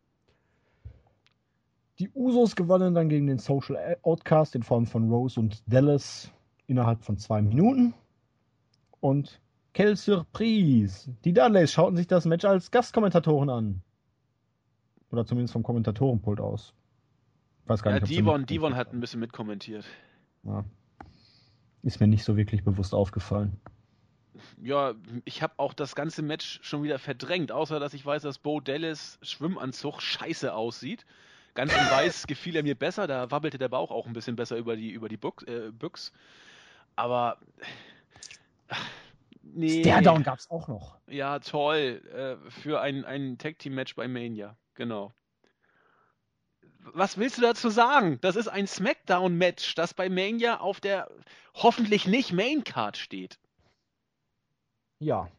Die 1.99 2.09
Usos 2.13 2.55
gewannen 2.55 2.95
dann 2.95 3.07
gegen 3.07 3.27
den 3.27 3.37
Social 3.37 3.97
Outcast 4.01 4.55
in 4.55 4.63
Form 4.63 4.87
von 4.87 5.09
Rose 5.09 5.39
und 5.39 5.63
Dallas 5.71 6.31
innerhalb 6.65 7.03
von 7.03 7.17
zwei 7.17 7.41
Minuten. 7.41 7.93
Und 8.99 9.39
quelle 9.73 9.95
Surprise! 9.95 11.13
Die 11.23 11.33
Dudleys 11.33 11.71
schauten 11.71 11.95
sich 11.95 12.07
das 12.07 12.25
Match 12.25 12.45
als 12.45 12.71
Gastkommentatoren 12.71 13.49
an. 13.49 13.81
Oder 15.11 15.25
zumindest 15.25 15.53
vom 15.53 15.61
Kommentatorenpult 15.61 16.39
aus. 16.39 16.73
Weiß 17.65 17.81
gar 17.81 17.93
Ja, 17.93 17.99
nicht, 17.99 18.21
mit- 18.23 18.49
Devon 18.49 18.75
hat 18.75 18.93
ein 18.93 18.99
bisschen 18.99 19.19
mitkommentiert. 19.19 19.85
Ja. 20.43 20.65
Ist 21.83 21.99
mir 21.99 22.07
nicht 22.07 22.23
so 22.23 22.37
wirklich 22.37 22.63
bewusst 22.63 22.93
aufgefallen. 22.93 23.59
Ja, 24.61 24.93
ich 25.25 25.41
habe 25.43 25.53
auch 25.57 25.73
das 25.73 25.95
ganze 25.95 26.21
Match 26.21 26.59
schon 26.63 26.83
wieder 26.83 26.97
verdrängt, 26.99 27.51
außer 27.51 27.79
dass 27.79 27.93
ich 27.93 28.05
weiß, 28.05 28.23
dass 28.23 28.39
Bo 28.39 28.59
Dallas 28.59 29.19
Schwimmanzug 29.21 30.01
scheiße 30.01 30.53
aussieht. 30.53 31.05
Ganz 31.53 31.71
in 31.73 31.79
weiß 31.79 32.25
gefiel 32.27 32.55
er 32.55 32.63
mir 32.63 32.75
besser, 32.75 33.05
da 33.07 33.29
wabbelte 33.31 33.57
der 33.57 33.69
Bauch 33.69 33.91
auch 33.91 34.07
ein 34.07 34.13
bisschen 34.13 34.35
besser 34.35 34.57
über 34.57 34.75
die, 34.75 34.91
über 34.91 35.07
die 35.07 35.17
Büchs, 35.17 35.43
äh, 35.43 35.71
Büchs. 35.71 36.11
Aber. 36.95 37.37
ach, 38.69 38.89
Nee. 39.55 39.81
Stairdown 39.81 40.23
gab's 40.23 40.49
auch 40.49 40.67
noch. 40.67 40.97
Ja, 41.07 41.37
toll. 41.39 42.01
Äh, 42.15 42.49
für 42.49 42.81
ein, 42.81 43.05
ein 43.05 43.37
Tag-Team-Match 43.37 43.93
bei 43.95 44.07
Mania. 44.07 44.55
Genau. 44.73 45.11
Was 46.93 47.17
willst 47.17 47.37
du 47.37 47.41
dazu 47.41 47.69
sagen? 47.69 48.19
Das 48.21 48.35
ist 48.35 48.47
ein 48.47 48.67
Smackdown-Match, 48.67 49.75
das 49.75 49.93
bei 49.93 50.09
Mania 50.09 50.59
auf 50.59 50.79
der 50.81 51.09
hoffentlich 51.53 52.07
nicht 52.07 52.33
Main-Card 52.33 52.97
steht. 52.97 53.39
Ja. 54.99 55.29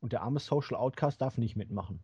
Und 0.00 0.12
der 0.12 0.22
arme 0.22 0.40
Social 0.40 0.76
Outcast 0.76 1.20
darf 1.20 1.38
nicht 1.38 1.56
mitmachen. 1.56 2.02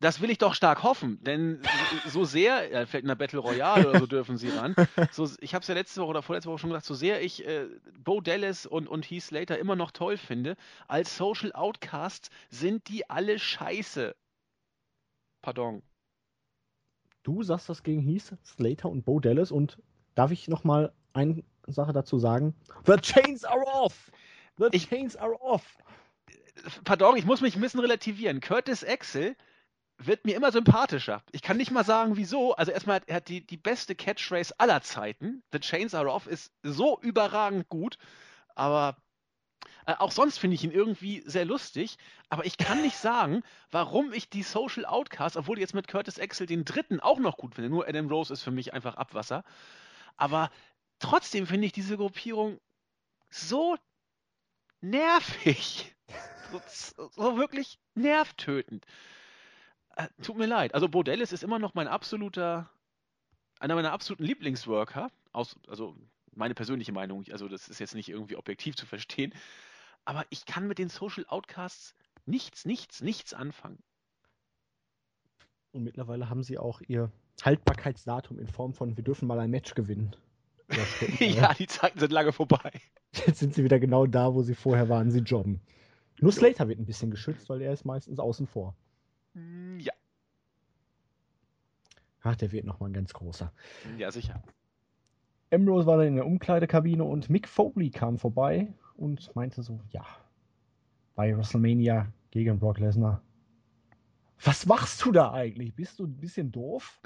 Das 0.00 0.22
will 0.22 0.30
ich 0.30 0.38
doch 0.38 0.54
stark 0.54 0.82
hoffen, 0.82 1.22
denn 1.24 1.60
so- 2.06 2.24
sehr, 2.24 2.70
ja, 2.70 2.86
vielleicht 2.86 3.02
in 3.02 3.08
der 3.08 3.16
Battle 3.16 3.38
Royale 3.40 3.90
oder 3.90 3.98
so 3.98 4.06
dürfen 4.06 4.38
sie 4.38 4.48
ran. 4.48 4.74
So, 5.12 5.28
ich 5.40 5.54
habe 5.54 5.60
es 5.60 5.68
ja 5.68 5.74
letzte 5.74 6.00
Woche 6.00 6.08
oder 6.10 6.22
vorletzte 6.22 6.48
Woche 6.48 6.58
schon 6.58 6.70
gesagt, 6.70 6.86
so 6.86 6.94
sehr 6.94 7.20
ich 7.20 7.46
äh, 7.46 7.66
Bo 7.98 8.22
Dallas 8.22 8.64
und, 8.64 8.86
und 8.88 9.04
Heath 9.10 9.24
Slater 9.24 9.58
immer 9.58 9.76
noch 9.76 9.90
toll 9.90 10.16
finde, 10.16 10.56
als 10.88 11.16
Social 11.18 11.52
Outcasts 11.52 12.30
sind 12.48 12.88
die 12.88 13.10
alle 13.10 13.38
scheiße. 13.38 14.16
Pardon. 15.42 15.82
Du 17.22 17.42
sagst 17.42 17.68
das 17.68 17.82
gegen 17.82 18.00
Heath 18.00 18.36
Slater 18.44 18.88
und 18.88 19.04
Bo 19.04 19.20
Dallas 19.20 19.50
und 19.52 19.78
darf 20.14 20.30
ich 20.30 20.48
noch 20.48 20.64
mal 20.64 20.92
eine 21.12 21.42
Sache 21.66 21.92
dazu 21.92 22.18
sagen? 22.18 22.54
The 22.86 22.96
chains 22.96 23.44
are 23.44 23.64
off! 23.66 24.10
The 24.58 24.68
Ich- 24.72 24.88
chains 24.88 25.16
are 25.16 25.40
off! 25.40 25.76
Pardon, 26.84 27.16
ich 27.16 27.24
muss 27.24 27.40
mich 27.40 27.56
ein 27.56 27.60
bisschen 27.62 27.80
relativieren. 27.80 28.40
Curtis 28.40 28.84
Axel 28.84 29.34
wird 29.98 30.24
mir 30.24 30.34
immer 30.36 30.52
sympathischer. 30.52 31.22
Ich 31.32 31.42
kann 31.42 31.56
nicht 31.56 31.70
mal 31.70 31.84
sagen, 31.84 32.16
wieso. 32.16 32.54
Also 32.54 32.72
erstmal, 32.72 33.00
er 33.06 33.16
hat 33.16 33.28
die, 33.28 33.46
die 33.46 33.56
beste 33.56 33.94
Catchphrase 33.94 34.54
aller 34.58 34.82
Zeiten. 34.82 35.42
The 35.52 35.60
Chains 35.60 35.94
Are 35.94 36.10
Off 36.10 36.26
ist 36.26 36.52
so 36.62 36.98
überragend 37.00 37.68
gut. 37.68 37.98
Aber 38.54 38.96
äh, 39.86 39.94
auch 39.98 40.12
sonst 40.12 40.38
finde 40.38 40.54
ich 40.54 40.64
ihn 40.64 40.70
irgendwie 40.70 41.22
sehr 41.26 41.44
lustig. 41.44 41.96
Aber 42.28 42.44
ich 42.46 42.58
kann 42.58 42.82
nicht 42.82 42.96
sagen, 42.96 43.42
warum 43.70 44.12
ich 44.12 44.28
die 44.28 44.42
Social 44.42 44.84
Outcasts, 44.84 45.36
obwohl 45.36 45.58
ich 45.58 45.62
jetzt 45.62 45.74
mit 45.74 45.88
Curtis 45.88 46.18
Axel 46.18 46.46
den 46.46 46.64
dritten 46.64 47.00
auch 47.00 47.18
noch 47.18 47.36
gut 47.36 47.54
finde. 47.54 47.70
Nur 47.70 47.88
Adam 47.88 48.08
Rose 48.08 48.32
ist 48.32 48.42
für 48.42 48.50
mich 48.50 48.72
einfach 48.74 48.96
Abwasser. 48.96 49.44
Aber 50.16 50.50
trotzdem 50.98 51.46
finde 51.46 51.66
ich 51.66 51.72
diese 51.72 51.96
Gruppierung 51.96 52.60
so 53.30 53.76
nervig. 54.80 55.94
So, 56.50 57.08
so 57.10 57.36
wirklich 57.36 57.78
nervtötend. 57.94 58.84
Äh, 59.96 60.08
tut 60.22 60.36
mir 60.36 60.46
leid. 60.46 60.74
Also 60.74 60.88
Bodellis 60.88 61.32
ist 61.32 61.44
immer 61.44 61.60
noch 61.60 61.74
mein 61.74 61.86
absoluter, 61.86 62.68
einer 63.60 63.76
meiner 63.76 63.92
absoluten 63.92 64.24
Lieblingsworker. 64.24 65.10
Aus, 65.32 65.56
also 65.68 65.96
meine 66.32 66.54
persönliche 66.54 66.92
Meinung. 66.92 67.24
Also 67.30 67.48
das 67.48 67.68
ist 67.68 67.78
jetzt 67.80 67.94
nicht 67.94 68.08
irgendwie 68.08 68.36
objektiv 68.36 68.76
zu 68.76 68.86
verstehen. 68.86 69.32
Aber 70.04 70.24
ich 70.30 70.46
kann 70.46 70.66
mit 70.66 70.78
den 70.78 70.88
Social 70.88 71.24
Outcasts 71.28 71.94
nichts, 72.26 72.64
nichts, 72.64 73.00
nichts 73.02 73.34
anfangen. 73.34 73.82
Und 75.72 75.84
mittlerweile 75.84 76.28
haben 76.30 76.42
sie 76.42 76.58
auch 76.58 76.80
ihr 76.86 77.10
Haltbarkeitsdatum 77.42 78.38
in 78.38 78.48
Form 78.48 78.74
von 78.74 78.96
wir 78.96 79.04
dürfen 79.04 79.26
mal 79.28 79.38
ein 79.38 79.50
Match 79.50 79.74
gewinnen. 79.74 80.14
ja, 81.18 81.52
die 81.58 81.66
Zeiten 81.66 81.98
sind 81.98 82.12
lange 82.12 82.32
vorbei. 82.32 82.72
Jetzt 83.12 83.38
sind 83.40 83.54
sie 83.54 83.64
wieder 83.64 83.78
genau 83.80 84.06
da, 84.06 84.34
wo 84.34 84.42
sie 84.42 84.54
vorher 84.54 84.88
waren. 84.88 85.10
Sie 85.10 85.20
jobben. 85.20 85.60
Nur 86.20 86.32
Slater 86.32 86.68
wird 86.68 86.78
ein 86.78 86.86
bisschen 86.86 87.10
geschützt, 87.10 87.48
weil 87.48 87.62
er 87.62 87.72
ist 87.72 87.84
meistens 87.84 88.18
außen 88.18 88.46
vor. 88.46 88.76
Hm, 89.34 89.78
Ja, 89.80 89.92
Ach, 92.22 92.36
der 92.36 92.52
wird 92.52 92.66
nochmal 92.66 92.90
ein 92.90 92.94
ganz 92.94 93.12
großer. 93.14 93.52
ja, 93.96 94.10
sicher. 94.12 94.42
Ambrose 95.52 95.86
war 95.86 95.98
dann 95.98 96.08
in 96.08 96.14
der 96.16 96.26
Umkleidekabine 96.26 97.04
und 97.04 97.28
Mick 97.28 97.48
Foley 97.48 97.90
kam 97.90 98.18
vorbei 98.18 98.72
und 98.96 99.34
meinte 99.34 99.62
so, 99.62 99.80
ja, 99.90 100.04
bei 101.14 101.36
WrestleMania 101.36 102.06
gegen 102.30 102.58
Brock 102.58 102.78
Lesnar. 102.78 103.20
Was 104.44 104.64
machst 104.66 105.04
du 105.04 105.12
da 105.12 105.32
eigentlich? 105.32 105.74
Bist 105.74 105.98
du 105.98 106.04
ein 106.04 106.16
bisschen 106.16 106.50
doof? 106.52 107.00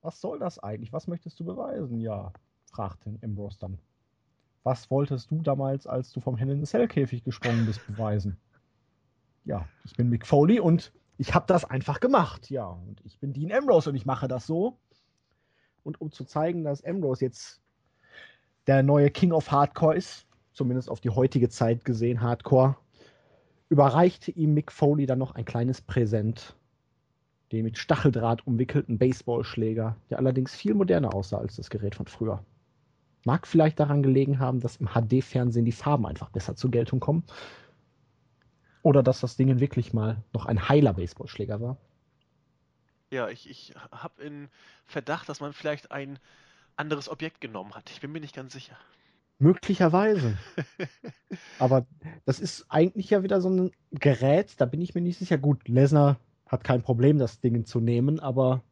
Was 0.00 0.20
soll 0.20 0.38
das 0.38 0.58
eigentlich? 0.58 0.92
Was 0.92 1.08
möchtest 1.08 1.38
du 1.40 1.44
beweisen? 1.44 2.00
Ja, 2.00 2.32
fragte 2.70 3.18
Ambrose 3.22 3.58
dann. 3.58 3.78
Was 4.62 4.90
wolltest 4.90 5.30
du 5.30 5.42
damals, 5.42 5.86
als 5.86 6.12
du 6.12 6.20
vom 6.20 6.36
Hell 6.36 6.50
in 6.50 6.64
the 6.64 6.70
Cell 6.70 6.88
Käfig 6.88 7.24
gesprungen 7.24 7.66
bist, 7.66 7.86
beweisen? 7.86 8.36
Ja, 9.44 9.66
ich 9.84 9.94
bin 9.94 10.08
Mick 10.08 10.26
Foley 10.26 10.60
und 10.60 10.92
ich 11.16 11.34
habe 11.34 11.46
das 11.46 11.64
einfach 11.64 12.00
gemacht. 12.00 12.50
Ja, 12.50 12.66
und 12.66 13.00
ich 13.04 13.18
bin 13.18 13.32
Dean 13.32 13.52
Ambrose 13.52 13.90
und 13.90 13.96
ich 13.96 14.06
mache 14.06 14.28
das 14.28 14.46
so. 14.46 14.78
Und 15.88 16.02
um 16.02 16.12
zu 16.12 16.26
zeigen, 16.26 16.64
dass 16.64 16.84
Ambrose 16.84 17.24
jetzt 17.24 17.62
der 18.66 18.82
neue 18.82 19.10
King 19.10 19.32
of 19.32 19.50
Hardcore 19.50 19.96
ist, 19.96 20.26
zumindest 20.52 20.90
auf 20.90 21.00
die 21.00 21.08
heutige 21.08 21.48
Zeit 21.48 21.86
gesehen, 21.86 22.20
Hardcore, 22.20 22.76
überreichte 23.70 24.30
ihm 24.30 24.52
Mick 24.52 24.70
Foley 24.70 25.06
dann 25.06 25.18
noch 25.18 25.34
ein 25.34 25.46
kleines 25.46 25.80
Präsent. 25.80 26.54
Den 27.52 27.64
mit 27.64 27.78
Stacheldraht 27.78 28.46
umwickelten 28.46 28.98
Baseballschläger, 28.98 29.96
der 30.10 30.18
allerdings 30.18 30.54
viel 30.54 30.74
moderner 30.74 31.14
aussah 31.14 31.38
als 31.38 31.56
das 31.56 31.70
Gerät 31.70 31.94
von 31.94 32.06
früher. 32.06 32.44
Mag 33.24 33.46
vielleicht 33.46 33.80
daran 33.80 34.02
gelegen 34.02 34.38
haben, 34.38 34.60
dass 34.60 34.76
im 34.76 34.88
HD-Fernsehen 34.88 35.64
die 35.64 35.72
Farben 35.72 36.04
einfach 36.04 36.28
besser 36.28 36.54
zur 36.54 36.70
Geltung 36.70 37.00
kommen. 37.00 37.24
Oder 38.82 39.02
dass 39.02 39.20
das 39.20 39.36
Ding 39.36 39.58
wirklich 39.58 39.94
mal 39.94 40.22
noch 40.34 40.44
ein 40.44 40.68
heiler 40.68 40.92
Baseballschläger 40.92 41.62
war. 41.62 41.78
Ja, 43.10 43.28
ich, 43.28 43.48
ich 43.48 43.74
habe 43.90 44.22
in 44.22 44.48
Verdacht, 44.84 45.28
dass 45.28 45.40
man 45.40 45.52
vielleicht 45.52 45.92
ein 45.92 46.18
anderes 46.76 47.08
Objekt 47.08 47.40
genommen 47.40 47.74
hat. 47.74 47.90
Ich 47.90 48.00
bin 48.00 48.12
mir 48.12 48.20
nicht 48.20 48.34
ganz 48.34 48.52
sicher. 48.52 48.76
Möglicherweise. 49.38 50.36
Aber 51.58 51.86
das 52.24 52.40
ist 52.40 52.66
eigentlich 52.68 53.10
ja 53.10 53.22
wieder 53.22 53.40
so 53.40 53.48
ein 53.48 53.70
Gerät, 53.92 54.60
da 54.60 54.66
bin 54.66 54.80
ich 54.80 54.94
mir 54.94 55.00
nicht 55.00 55.18
sicher. 55.18 55.38
Gut, 55.38 55.68
Lesnar 55.68 56.18
hat 56.46 56.64
kein 56.64 56.82
Problem, 56.82 57.18
das 57.18 57.40
Ding 57.40 57.64
zu 57.66 57.78
nehmen, 57.78 58.20
aber 58.20 58.62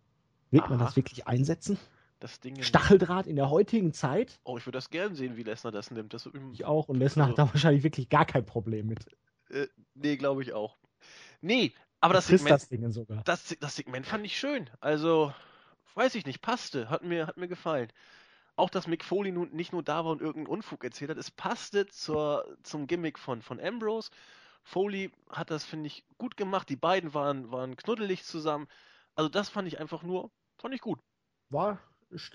wird 0.51 0.71
man 0.71 0.79
Aha. 0.79 0.87
das 0.87 0.97
wirklich 0.97 1.27
einsetzen? 1.27 1.79
das 2.21 2.41
Ding. 2.41 2.63
Stacheldraht 2.63 3.27
in 3.27 3.37
der 3.37 3.51
heutigen 3.51 3.93
Zeit? 3.93 4.39
Oh, 4.45 4.57
ich 4.57 4.67
würde 4.67 4.77
das 4.77 4.91
gern 4.91 5.15
sehen, 5.15 5.37
wie 5.37 5.43
Lesnar 5.43 5.73
das 5.73 5.91
nimmt. 5.91 6.15
Das 6.15 6.29
ich 6.53 6.65
auch. 6.65 6.89
Und 6.89 6.97
Lesnar 6.97 7.27
also, 7.27 7.39
hat 7.39 7.49
da 7.49 7.53
wahrscheinlich 7.53 7.83
wirklich 7.83 8.09
gar 8.09 8.25
kein 8.25 8.45
Problem 8.45 8.87
mit. 8.87 9.07
Äh, 9.51 9.67
nee, 9.95 10.17
glaube 10.17 10.43
ich 10.43 10.53
auch. 10.53 10.77
Nee, 11.41 11.73
aber 12.01 12.15
das 12.15 12.27
Segment, 12.27 12.51
das, 12.51 12.69
Ding 12.69 12.91
sogar. 12.91 13.23
Das, 13.25 13.57
das 13.61 13.77
Segment 13.77 14.07
fand 14.07 14.25
ich 14.25 14.39
schön. 14.39 14.69
Also, 14.81 15.33
weiß 15.95 16.15
ich 16.15 16.27
nicht, 16.27 16.43
passte. 16.43 16.91
Hat 16.91 17.03
mir, 17.03 17.27
hat 17.27 17.37
mir 17.37 17.49
gefallen. 17.49 17.93
Auch, 18.57 18.71
dass 18.71 18.87
Mick 18.87 19.05
Foley 19.05 19.33
nun 19.33 19.51
nicht 19.53 19.73
nur 19.73 19.83
da 19.83 20.05
war 20.05 20.13
und 20.13 20.21
irgendeinen 20.21 20.55
Unfug 20.55 20.83
erzählt 20.85 21.11
hat, 21.11 21.19
es 21.19 21.31
passte 21.31 21.87
zur, 21.87 22.57
zum 22.63 22.87
Gimmick 22.87 23.19
von, 23.19 23.43
von 23.43 23.61
Ambrose. 23.61 24.11
Foley 24.63 25.13
hat 25.29 25.51
das, 25.51 25.65
finde 25.65 25.89
ich, 25.89 26.05
gut 26.19 26.37
gemacht. 26.37 26.69
Die 26.69 26.77
beiden 26.77 27.15
waren, 27.15 27.51
waren 27.53 27.77
knuddelig 27.77 28.25
zusammen. 28.25 28.67
Also, 29.15 29.29
das 29.29 29.49
fand 29.49 29.69
ich 29.69 29.81
einfach 29.81 30.03
nur, 30.03 30.31
fand 30.59 30.75
ich 30.75 30.81
gut. 30.81 31.01
War 31.51 31.79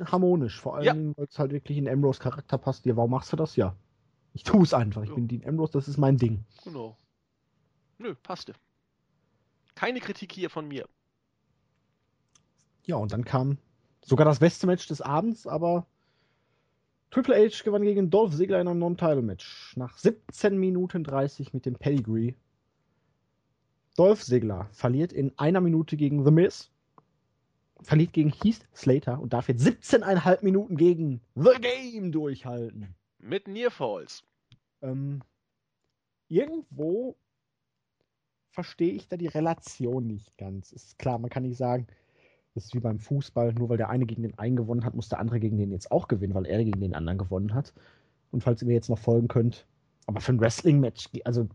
harmonisch, 0.06 0.60
vor 0.60 0.76
allem, 0.78 1.10
ja. 1.10 1.18
weil 1.18 1.28
es 1.28 1.40
halt 1.40 1.52
wirklich 1.52 1.78
in 1.78 1.88
Ambrose 1.88 2.20
Charakter 2.20 2.58
passt. 2.58 2.86
Ja, 2.86 2.96
warum 2.96 3.12
machst 3.12 3.32
du 3.32 3.38
das? 3.38 3.56
Ja. 3.56 3.76
Ich 4.34 4.44
tue 4.44 4.64
es 4.64 4.74
einfach. 4.74 5.04
Ich 5.04 5.10
ja. 5.10 5.16
bin 5.16 5.28
Dean 5.28 5.46
Ambrose, 5.46 5.74
das 5.74 5.88
ist 5.88 5.98
mein 5.98 6.18
Ding. 6.18 6.46
Genau. 6.64 6.98
Nö, 7.98 8.16
passte. 8.16 8.54
Keine 9.82 10.00
Kritik 10.00 10.32
hier 10.32 10.52
von 10.52 10.68
mir. 10.68 10.88
Ja, 12.86 12.98
und 12.98 13.12
dann 13.14 13.26
kam 13.26 13.58
sogar 14.06 14.26
das 14.26 14.38
beste 14.38 14.68
Match 14.68 14.86
des 14.86 15.02
Abends, 15.02 15.48
aber 15.48 15.88
Triple 17.10 17.36
H 17.36 17.64
gewann 17.64 17.82
gegen 17.82 18.12
Dolph 18.12 18.36
Ziggler 18.36 18.62
in 18.62 18.68
einem 18.68 18.78
Non-Title-Match. 18.78 19.76
Nach 19.78 19.98
17 19.98 20.56
Minuten 20.56 21.04
30 21.04 21.56
mit 21.56 21.66
dem 21.66 21.74
Pedigree. 21.74 22.36
Dolph 23.98 24.24
Ziggler 24.24 24.70
verliert 24.72 25.14
in 25.14 25.36
einer 25.40 25.62
Minute 25.62 25.98
gegen 25.98 26.24
The 26.24 26.30
Miz, 26.30 26.70
verliert 27.82 28.14
gegen 28.14 28.30
Heath 28.30 28.68
Slater 28.76 29.20
und 29.20 29.34
darf 29.34 29.48
jetzt 29.48 29.66
17,5 29.66 30.44
Minuten 30.44 30.78
gegen 30.78 31.22
The 31.34 31.60
Game 31.60 32.12
durchhalten. 32.12 32.94
Mit 33.18 33.48
Nearfalls. 33.48 34.24
Ähm, 34.84 35.24
irgendwo 36.28 37.18
verstehe 38.52 38.94
ich 38.94 39.08
da 39.08 39.18
die 39.18 39.28
Relation 39.28 40.06
nicht 40.06 40.38
ganz. 40.38 40.72
Ist 40.72 41.00
klar, 41.00 41.18
man 41.18 41.30
kann 41.30 41.44
nicht 41.44 41.58
sagen, 41.58 41.88
das 42.54 42.66
ist 42.66 42.76
wie 42.76 42.80
beim 42.80 43.00
Fußball, 43.00 43.54
nur 43.54 43.70
weil 43.70 43.78
der 43.78 43.90
eine 43.90 44.06
gegen 44.06 44.24
den 44.24 44.38
einen 44.38 44.58
gewonnen 44.58 44.84
hat, 44.84 44.94
muss 44.94 45.10
der 45.10 45.20
andere 45.20 45.40
gegen 45.40 45.58
den 45.58 45.72
jetzt 45.72 45.92
auch 45.92 46.08
gewinnen, 46.08 46.34
weil 46.34 46.46
er 46.46 46.64
gegen 46.64 46.82
den 46.82 46.94
anderen 46.94 47.18
gewonnen 47.18 47.54
hat. 47.54 47.74
Und 48.32 48.44
falls 48.44 48.62
ihr 48.62 48.68
mir 48.68 48.74
jetzt 48.74 48.90
noch 48.90 49.00
folgen 49.00 49.30
könnt, 49.30 49.66
aber 50.06 50.20
für 50.20 50.34
ein 50.34 50.40
Wrestling-Match, 50.40 51.10
also 51.24 51.48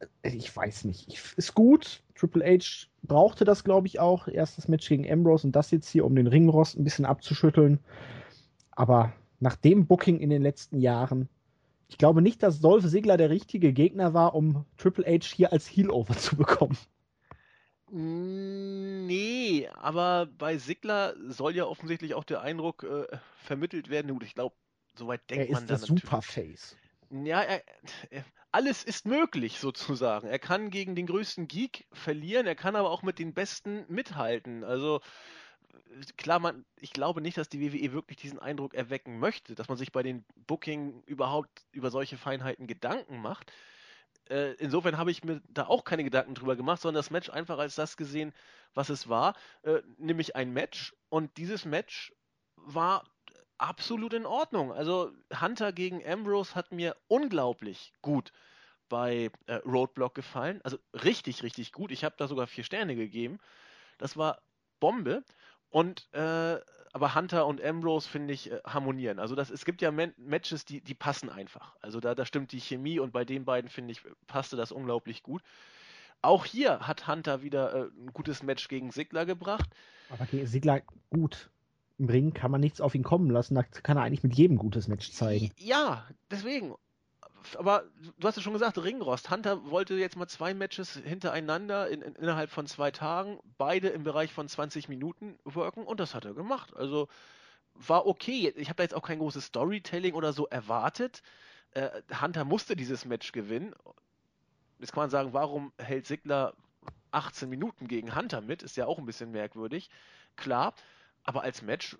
äh, 0.00 0.30
ich 0.30 0.54
weiß 0.54 0.84
nicht. 0.84 1.08
Ich, 1.08 1.20
ist 1.36 1.54
gut. 1.54 2.02
Triple 2.14 2.44
H 2.44 2.88
brauchte 3.02 3.44
das, 3.44 3.62
glaube 3.62 3.86
ich, 3.86 4.00
auch. 4.00 4.26
Erstes 4.26 4.68
Match 4.68 4.88
gegen 4.88 5.10
Ambrose 5.10 5.46
und 5.46 5.54
das 5.54 5.70
jetzt 5.70 5.88
hier, 5.88 6.04
um 6.04 6.16
den 6.16 6.26
Ringrost 6.26 6.76
ein 6.76 6.84
bisschen 6.84 7.04
abzuschütteln. 7.04 7.78
Aber 8.72 9.12
nach 9.40 9.56
dem 9.56 9.86
Booking 9.86 10.18
in 10.18 10.30
den 10.30 10.42
letzten 10.42 10.80
Jahren 10.80 11.28
ich 11.88 11.98
glaube 11.98 12.22
nicht, 12.22 12.42
dass 12.42 12.60
Dolph 12.60 12.86
Ziggler 12.86 13.16
der 13.16 13.30
richtige 13.30 13.72
Gegner 13.72 14.14
war, 14.14 14.34
um 14.34 14.66
Triple 14.76 15.06
H 15.06 15.24
hier 15.34 15.52
als 15.52 15.66
Heel-Over 15.66 16.16
zu 16.16 16.36
bekommen. 16.36 16.76
Nee, 17.90 19.66
aber 19.74 20.26
bei 20.26 20.58
Sigler 20.58 21.14
soll 21.26 21.56
ja 21.56 21.64
offensichtlich 21.64 22.12
auch 22.14 22.24
der 22.24 22.42
Eindruck 22.42 22.82
äh, 22.82 23.06
vermittelt 23.38 23.88
werden. 23.88 24.12
Gut, 24.12 24.24
ich 24.24 24.34
glaube, 24.34 24.54
soweit 24.94 25.28
denkt 25.30 25.46
er 25.46 25.52
man 25.52 25.62
ist 25.62 25.70
dann. 25.70 25.78
Der 25.78 25.86
Superface. 25.86 26.76
Ja, 27.10 27.40
er, 27.40 27.62
er, 28.10 28.24
alles 28.52 28.84
ist 28.84 29.06
möglich 29.06 29.58
sozusagen. 29.58 30.28
Er 30.28 30.38
kann 30.38 30.70
gegen 30.70 30.94
den 30.94 31.06
größten 31.06 31.48
Geek 31.48 31.86
verlieren, 31.92 32.46
er 32.46 32.54
kann 32.54 32.76
aber 32.76 32.90
auch 32.90 33.02
mit 33.02 33.18
den 33.18 33.32
Besten 33.32 33.86
mithalten. 33.88 34.64
Also 34.64 35.00
klar, 36.16 36.38
man, 36.38 36.64
ich 36.76 36.92
glaube 36.92 37.20
nicht, 37.20 37.36
dass 37.36 37.48
die 37.48 37.60
WWE 37.60 37.92
wirklich 37.92 38.18
diesen 38.18 38.38
Eindruck 38.38 38.74
erwecken 38.74 39.18
möchte, 39.18 39.54
dass 39.54 39.68
man 39.68 39.78
sich 39.78 39.92
bei 39.92 40.02
den 40.02 40.24
Booking 40.46 41.02
überhaupt 41.06 41.64
über 41.72 41.90
solche 41.90 42.16
Feinheiten 42.16 42.66
Gedanken 42.66 43.20
macht. 43.20 43.52
Äh, 44.28 44.52
insofern 44.54 44.98
habe 44.98 45.10
ich 45.10 45.24
mir 45.24 45.40
da 45.48 45.66
auch 45.66 45.84
keine 45.84 46.04
Gedanken 46.04 46.34
drüber 46.34 46.56
gemacht, 46.56 46.82
sondern 46.82 47.00
das 47.00 47.10
Match 47.10 47.30
einfach 47.30 47.58
als 47.58 47.74
das 47.74 47.96
gesehen, 47.96 48.32
was 48.74 48.90
es 48.90 49.08
war, 49.08 49.34
äh, 49.62 49.80
nämlich 49.96 50.36
ein 50.36 50.52
Match. 50.52 50.94
Und 51.08 51.36
dieses 51.36 51.64
Match 51.64 52.12
war 52.56 53.04
absolut 53.58 54.12
in 54.12 54.26
Ordnung. 54.26 54.72
Also 54.72 55.12
Hunter 55.40 55.72
gegen 55.72 56.06
Ambrose 56.06 56.54
hat 56.54 56.72
mir 56.72 56.96
unglaublich 57.08 57.92
gut 58.02 58.32
bei 58.88 59.30
äh, 59.46 59.54
Roadblock 59.56 60.14
gefallen. 60.14 60.60
Also 60.62 60.78
richtig, 60.92 61.42
richtig 61.42 61.72
gut. 61.72 61.90
Ich 61.90 62.04
habe 62.04 62.14
da 62.18 62.28
sogar 62.28 62.46
vier 62.46 62.64
Sterne 62.64 62.96
gegeben. 62.96 63.38
Das 63.98 64.16
war 64.16 64.40
Bombe. 64.80 65.24
Und 65.70 66.08
äh, 66.12 66.58
aber 66.92 67.14
Hunter 67.14 67.46
und 67.46 67.62
Ambrose 67.62 68.08
finde 68.08 68.34
ich 68.34 68.50
äh, 68.50 68.60
harmonieren. 68.64 69.18
Also 69.18 69.34
das, 69.34 69.50
es 69.50 69.64
gibt 69.64 69.82
ja 69.82 69.90
Man 69.90 70.14
Matches, 70.16 70.64
die, 70.64 70.80
die 70.80 70.94
passen 70.94 71.28
einfach. 71.28 71.76
Also 71.80 72.00
da, 72.00 72.14
da 72.14 72.24
stimmt 72.24 72.52
die 72.52 72.60
Chemie 72.60 72.98
und 72.98 73.12
bei 73.12 73.24
den 73.24 73.44
beiden 73.44 73.70
finde 73.70 73.92
ich 73.92 74.02
passte 74.26 74.56
das 74.56 74.72
unglaublich 74.72 75.22
gut. 75.22 75.42
Auch 76.22 76.44
hier 76.44 76.80
hat 76.80 77.06
Hunter 77.06 77.42
wieder 77.42 77.74
äh, 77.74 77.88
ein 77.96 78.12
gutes 78.12 78.42
Match 78.42 78.68
gegen 78.68 78.90
Sigler 78.90 79.26
gebracht. 79.26 79.68
Aber 80.10 80.26
gegen 80.26 80.46
Sigler 80.46 80.82
gut. 81.10 81.50
Im 81.98 82.08
Ring 82.08 82.32
kann 82.32 82.50
man 82.50 82.60
nichts 82.60 82.80
auf 82.80 82.94
ihn 82.94 83.02
kommen 83.02 83.30
lassen. 83.30 83.54
Da 83.54 83.62
kann 83.62 83.96
er 83.96 84.04
eigentlich 84.04 84.22
mit 84.22 84.34
jedem 84.34 84.56
gutes 84.56 84.88
Match 84.88 85.10
zeigen. 85.10 85.50
Ja, 85.56 86.06
deswegen 86.30 86.74
aber 87.56 87.84
du 88.18 88.26
hast 88.26 88.36
ja 88.36 88.42
schon 88.42 88.52
gesagt, 88.52 88.78
Ringrost. 88.78 89.30
Hunter 89.30 89.70
wollte 89.70 89.94
jetzt 89.94 90.16
mal 90.16 90.28
zwei 90.28 90.54
Matches 90.54 90.94
hintereinander 90.94 91.88
in, 91.88 92.02
in, 92.02 92.14
innerhalb 92.14 92.50
von 92.50 92.66
zwei 92.66 92.90
Tagen, 92.90 93.38
beide 93.58 93.88
im 93.88 94.04
Bereich 94.04 94.32
von 94.32 94.48
20 94.48 94.88
Minuten 94.88 95.38
worken 95.44 95.84
und 95.84 96.00
das 96.00 96.14
hat 96.14 96.24
er 96.24 96.34
gemacht. 96.34 96.74
Also 96.76 97.08
war 97.74 98.06
okay. 98.06 98.52
Ich 98.56 98.68
habe 98.68 98.76
da 98.76 98.82
jetzt 98.82 98.94
auch 98.94 99.06
kein 99.06 99.18
großes 99.18 99.46
Storytelling 99.46 100.14
oder 100.14 100.32
so 100.32 100.46
erwartet. 100.46 101.22
Äh, 101.72 102.02
Hunter 102.20 102.44
musste 102.44 102.76
dieses 102.76 103.04
Match 103.04 103.32
gewinnen. 103.32 103.74
Jetzt 104.78 104.92
kann 104.92 105.02
man 105.02 105.10
sagen, 105.10 105.32
warum 105.32 105.72
hält 105.78 106.06
Sigler 106.06 106.54
18 107.10 107.48
Minuten 107.48 107.88
gegen 107.88 108.14
Hunter 108.14 108.40
mit? 108.40 108.62
Ist 108.62 108.76
ja 108.76 108.86
auch 108.86 108.98
ein 108.98 109.06
bisschen 109.06 109.30
merkwürdig. 109.30 109.90
Klar, 110.36 110.74
aber 111.24 111.42
als 111.42 111.62
Match 111.62 111.96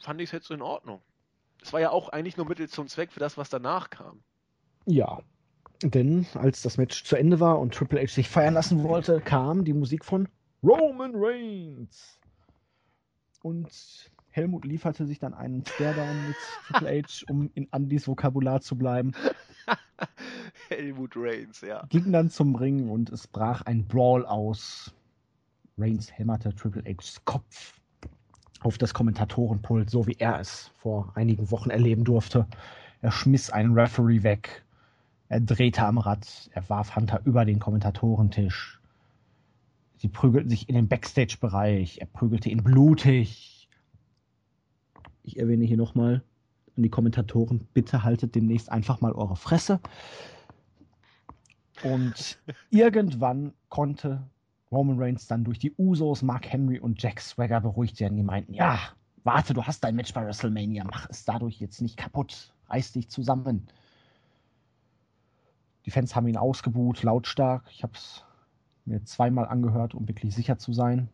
fand 0.00 0.20
ich 0.20 0.28
es 0.28 0.32
jetzt 0.32 0.46
so 0.46 0.54
in 0.54 0.62
Ordnung. 0.62 1.02
Es 1.62 1.72
war 1.72 1.80
ja 1.80 1.90
auch 1.90 2.08
eigentlich 2.10 2.36
nur 2.36 2.46
Mittel 2.46 2.68
zum 2.68 2.88
Zweck 2.88 3.12
für 3.12 3.20
das, 3.20 3.36
was 3.36 3.48
danach 3.48 3.90
kam. 3.90 4.22
Ja, 4.86 5.20
denn 5.82 6.26
als 6.34 6.62
das 6.62 6.78
Match 6.78 7.04
zu 7.04 7.16
Ende 7.16 7.40
war 7.40 7.58
und 7.58 7.74
Triple 7.74 8.00
H 8.00 8.14
sich 8.14 8.28
feiern 8.28 8.54
lassen 8.54 8.82
wollte, 8.82 9.20
kam 9.20 9.64
die 9.64 9.74
Musik 9.74 10.04
von 10.04 10.28
Roman 10.62 11.12
Reigns. 11.14 12.18
Und 13.42 13.68
Helmut 14.30 14.64
lieferte 14.64 15.06
sich 15.06 15.18
dann 15.18 15.34
einen 15.34 15.64
Stairdown 15.66 16.28
mit 16.28 16.36
Triple 16.68 17.02
H, 17.02 17.24
um 17.28 17.50
in 17.54 17.68
Andys 17.72 18.06
Vokabular 18.06 18.60
zu 18.60 18.76
bleiben. 18.76 19.12
Helmut 20.68 21.14
Reigns, 21.16 21.60
ja. 21.60 21.84
Ging 21.88 22.12
dann 22.12 22.30
zum 22.30 22.54
Ring 22.54 22.88
und 22.88 23.10
es 23.10 23.26
brach 23.26 23.62
ein 23.62 23.86
Brawl 23.86 24.24
aus. 24.24 24.94
Reigns 25.78 26.16
hämmerte 26.16 26.54
Triple 26.54 26.82
Hs 26.84 27.20
Kopf 27.24 27.80
auf 28.60 28.78
das 28.78 28.94
Kommentatorenpult, 28.94 29.90
so 29.90 30.06
wie 30.06 30.16
er 30.18 30.40
es 30.40 30.70
vor 30.78 31.12
einigen 31.16 31.50
Wochen 31.50 31.70
erleben 31.70 32.04
durfte. 32.04 32.46
Er 33.02 33.12
schmiss 33.12 33.50
einen 33.50 33.78
Referee 33.78 34.22
weg 34.22 34.65
er 35.28 35.40
drehte 35.40 35.84
am 35.84 35.98
Rad, 35.98 36.50
er 36.52 36.68
warf 36.68 36.96
Hunter 36.96 37.20
über 37.24 37.44
den 37.44 37.58
Kommentatorentisch. 37.58 38.80
Sie 39.98 40.08
prügelten 40.08 40.50
sich 40.50 40.68
in 40.68 40.74
den 40.74 40.88
Backstage-Bereich, 40.88 41.98
er 41.98 42.06
prügelte 42.06 42.50
ihn 42.50 42.62
blutig. 42.62 43.68
Ich 45.22 45.38
erwähne 45.38 45.64
hier 45.64 45.78
nochmal 45.78 46.22
an 46.76 46.82
die 46.82 46.90
Kommentatoren, 46.90 47.66
bitte 47.72 48.04
haltet 48.04 48.34
demnächst 48.34 48.70
einfach 48.70 49.00
mal 49.00 49.12
eure 49.12 49.36
Fresse. 49.36 49.80
Und 51.82 52.38
irgendwann 52.70 53.52
konnte 53.68 54.22
Roman 54.70 54.98
Reigns 54.98 55.26
dann 55.26 55.44
durch 55.44 55.58
die 55.58 55.72
Usos, 55.76 56.22
Mark 56.22 56.52
Henry 56.52 56.78
und 56.78 57.02
Jack 57.02 57.20
Swagger 57.20 57.60
beruhigt 57.60 57.98
werden. 58.00 58.16
Die 58.16 58.22
meinten, 58.22 58.52
ja, 58.52 58.78
warte, 59.24 59.54
du 59.54 59.62
hast 59.62 59.82
dein 59.82 59.96
Match 59.96 60.12
bei 60.12 60.24
WrestleMania, 60.24 60.84
mach 60.84 61.08
es 61.08 61.24
dadurch 61.24 61.58
jetzt 61.60 61.80
nicht 61.80 61.96
kaputt, 61.96 62.52
reiß 62.68 62.92
dich 62.92 63.08
zusammen. 63.08 63.66
Die 65.86 65.90
Fans 65.90 66.14
haben 66.16 66.26
ihn 66.26 66.36
ausgebuht, 66.36 67.02
lautstark. 67.02 67.64
Ich 67.70 67.82
habe 67.82 67.92
es 67.94 68.24
mir 68.84 69.02
zweimal 69.04 69.46
angehört, 69.46 69.94
um 69.94 70.08
wirklich 70.08 70.34
sicher 70.34 70.58
zu 70.58 70.72
sein. 70.72 71.08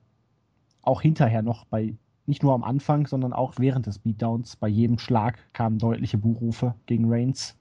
Auch 0.83 1.03
hinterher 1.03 1.43
noch 1.43 1.67
bei, 1.67 1.95
nicht 2.27 2.43
nur 2.43 2.55
am 2.55 2.65
Anfang, 2.65 3.07
sondern 3.07 3.33
auch 3.33 3.55
während 3.59 3.87
des 3.87 3.99
Beatdowns, 3.99 4.57
bei 4.57 4.69
jedem 4.69 4.99
Schlag 4.99 5.39
kamen 5.53 5.79
deutliche 5.79 6.19
Buhrufe 6.19 6.75
gegen 6.87 7.13
Reigns. 7.13 7.57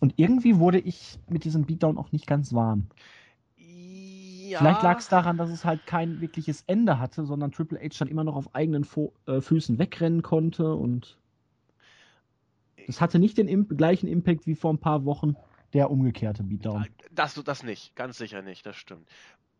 Und 0.00 0.14
irgendwie 0.16 0.58
wurde 0.58 0.78
ich 0.78 1.18
mit 1.28 1.44
diesem 1.44 1.64
Beatdown 1.64 1.98
auch 1.98 2.12
nicht 2.12 2.26
ganz 2.26 2.52
warm. 2.52 2.86
Ja. 3.56 4.60
Vielleicht 4.60 4.82
lag 4.82 4.98
es 4.98 5.08
daran, 5.08 5.36
dass 5.36 5.50
es 5.50 5.64
halt 5.64 5.84
kein 5.86 6.20
wirkliches 6.20 6.62
Ende 6.66 6.98
hatte, 6.98 7.26
sondern 7.26 7.52
Triple 7.52 7.78
H 7.80 7.98
dann 7.98 8.08
immer 8.08 8.24
noch 8.24 8.36
auf 8.36 8.54
eigenen 8.54 8.84
Fo 8.84 9.12
äh, 9.26 9.40
Füßen 9.42 9.78
wegrennen 9.78 10.22
konnte 10.22 10.74
und 10.74 11.17
es 12.88 13.00
hatte 13.00 13.18
nicht 13.18 13.38
den 13.38 13.48
imp 13.48 13.76
gleichen 13.76 14.08
Impact 14.08 14.46
wie 14.46 14.54
vor 14.54 14.72
ein 14.72 14.78
paar 14.78 15.04
Wochen 15.04 15.36
der 15.74 15.90
umgekehrte 15.90 16.42
Beatdown. 16.42 16.88
Das, 17.10 17.34
das 17.34 17.62
nicht, 17.62 17.94
ganz 17.94 18.16
sicher 18.16 18.42
nicht, 18.42 18.64
das 18.64 18.76
stimmt. 18.76 19.06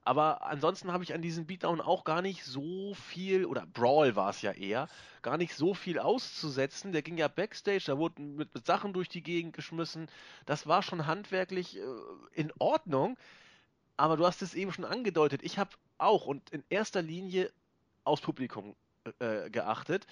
Aber 0.03 0.47
ansonsten 0.47 0.91
habe 0.91 1.05
ich 1.05 1.13
an 1.13 1.21
diesem 1.21 1.45
Beatdown 1.45 1.83
auch 1.83 2.05
gar 2.05 2.23
nicht 2.23 2.43
so 2.43 2.95
viel, 2.95 3.45
oder 3.45 3.67
Brawl 3.67 4.17
war 4.17 4.31
es 4.31 4.41
ja 4.41 4.53
eher, 4.53 4.89
gar 5.21 5.37
nicht 5.37 5.55
so 5.55 5.75
viel 5.75 5.99
auszusetzen. 5.99 6.93
Der 6.93 7.03
ging 7.03 7.19
ja 7.19 7.29
Backstage, 7.29 7.85
da 7.87 7.99
wurden 7.99 8.37
mit, 8.37 8.55
mit 8.55 8.65
Sachen 8.65 8.95
durch 8.95 9.11
die 9.11 9.23
Gegend 9.23 9.53
geschmissen. 9.55 10.09
Das 10.47 10.67
war 10.67 10.83
schon 10.83 11.07
handwerklich 11.07 11.77
äh, 11.77 11.83
in 12.33 12.51
Ordnung. 12.59 13.19
Aber 13.99 14.17
du 14.17 14.25
hast 14.25 14.41
es 14.41 14.55
eben 14.55 14.73
schon 14.73 14.87
angedeutet. 14.87 15.43
Ich 15.43 15.59
habe 15.59 15.71
auch 15.99 16.25
und 16.25 16.49
in 16.51 16.65
erster 16.71 17.03
Linie 17.03 17.53
aufs 18.05 18.23
Publikum 18.23 18.77
äh, 19.19 19.51
geachtet. 19.51 20.07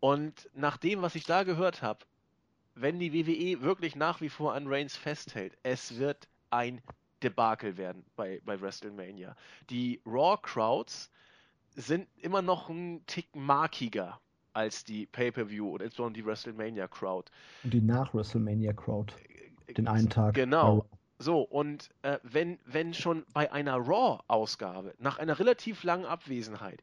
Und 0.00 0.48
nach 0.54 0.78
dem, 0.78 1.02
was 1.02 1.14
ich 1.14 1.24
da 1.24 1.42
gehört 1.42 1.82
habe, 1.82 2.06
wenn 2.74 2.98
die 2.98 3.12
WWE 3.12 3.62
wirklich 3.62 3.96
nach 3.96 4.20
wie 4.20 4.28
vor 4.28 4.54
an 4.54 4.66
Reigns 4.66 4.96
festhält, 4.96 5.56
es 5.62 5.98
wird 5.98 6.28
ein 6.50 6.80
Debakel 7.22 7.76
werden 7.76 8.04
bei, 8.16 8.40
bei 8.44 8.60
WrestleMania. 8.60 9.36
Die 9.70 10.00
Raw-Crowds 10.06 11.10
sind 11.74 12.08
immer 12.18 12.42
noch 12.42 12.68
ein 12.68 13.02
Tick 13.06 13.34
markiger 13.34 14.20
als 14.52 14.84
die 14.84 15.06
Pay-Per-View 15.06 15.74
und 15.74 15.82
insbesondere 15.82 16.22
die 16.22 16.26
WrestleMania-Crowd. 16.26 17.30
Und 17.64 17.72
die 17.72 17.80
nach-WrestleMania-Crowd. 17.80 19.14
Den 19.76 19.88
einen 19.88 20.10
Tag. 20.10 20.34
Genau. 20.34 20.86
So, 21.18 21.42
und 21.42 21.88
äh, 22.02 22.18
wenn, 22.24 22.58
wenn 22.64 22.92
schon 22.92 23.24
bei 23.32 23.50
einer 23.52 23.76
Raw-Ausgabe, 23.76 24.94
nach 24.98 25.18
einer 25.18 25.38
relativ 25.38 25.84
langen 25.84 26.04
Abwesenheit, 26.04 26.82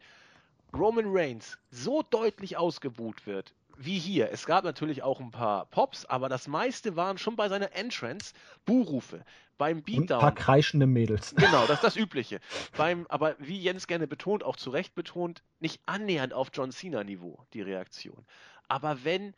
Roman 0.74 1.06
Reigns 1.08 1.58
so 1.70 2.04
deutlich 2.10 2.58
ausgebuht 2.58 3.28
wird, 3.28 3.54
wie 3.82 3.98
hier. 3.98 4.30
Es 4.32 4.46
gab 4.46 4.66
natürlich 4.66 5.04
auch 5.04 5.22
ein 5.22 5.32
paar 5.32 5.66
Pops, 5.68 6.06
aber 6.06 6.28
das 6.28 6.48
meiste 6.48 6.98
waren 6.98 7.18
schon 7.18 7.38
bei 7.38 7.48
seiner 7.48 7.74
Entrance 7.74 8.34
Buhrufe. 8.66 9.24
Beim 9.58 9.82
Beatdown. 9.84 10.18
ein 10.18 10.22
paar 10.22 10.36
kreischende 10.36 10.86
Mädels. 10.86 11.34
Genau, 11.38 11.66
das 11.66 11.78
ist 11.78 11.84
das 11.84 11.96
Übliche. 11.96 12.42
Beim, 12.76 13.08
aber 13.08 13.36
wie 13.40 13.58
Jens 13.58 13.88
gerne 13.88 14.06
betont, 14.06 14.44
auch 14.44 14.58
zu 14.58 14.70
Recht 14.70 14.96
betont, 14.96 15.44
nicht 15.60 15.82
annähernd 15.86 16.34
auf 16.34 16.50
John 16.54 16.72
Cena-Niveau, 16.72 17.46
die 17.54 17.62
Reaktion. 17.62 18.26
Aber 18.68 19.04
wenn, 19.06 19.34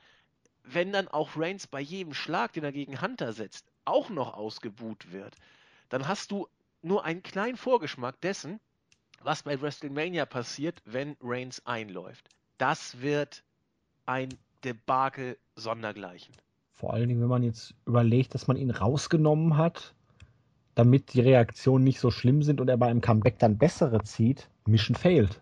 wenn 0.64 0.92
dann 0.92 1.08
auch 1.08 1.38
Reigns 1.38 1.68
bei 1.68 1.80
jedem 1.80 2.14
Schlag, 2.14 2.54
den 2.54 2.64
er 2.64 2.72
gegen 2.72 3.00
Hunter 3.00 3.34
setzt, 3.34 3.68
auch 3.86 4.10
noch 4.10 4.34
ausgebuht 4.34 5.12
wird, 5.12 5.36
dann 5.89 6.08
hast 6.08 6.32
du 6.32 6.48
nur 6.82 7.06
einen 7.06 7.22
kleinen 7.22 7.58
Vorgeschmack 7.58 8.20
dessen, 8.22 8.60
was 9.22 9.44
bei 9.44 9.62
WrestleMania 9.62 10.26
passiert, 10.26 10.82
wenn 10.86 11.16
Reigns 11.22 11.64
einläuft. 11.66 12.30
Das 12.58 13.02
wird 13.02 13.44
ein 14.06 14.30
Debakel 14.64 15.38
sondergleichen. 15.56 16.36
Vor 16.74 16.93
allen 16.93 17.10
Dingen, 17.10 17.22
wenn 17.22 17.30
man 17.30 17.43
jetzt 17.43 17.76
überlegt, 17.86 18.34
dass 18.34 18.47
man 18.47 18.58
ihn 18.58 18.72
rausgenommen 18.72 19.58
hat, 19.58 19.93
damit 20.76 21.14
die 21.14 21.22
Reaktionen 21.22 21.84
nicht 21.84 21.99
so 21.99 22.12
schlimm 22.12 22.43
sind 22.43 22.62
und 22.62 22.68
er 22.68 22.78
bei 22.78 22.88
einem 22.88 23.02
Comeback 23.02 23.39
dann 23.39 23.58
bessere 23.58 24.04
zieht, 24.04 24.49
Mission 24.66 24.95
failed. 24.95 25.41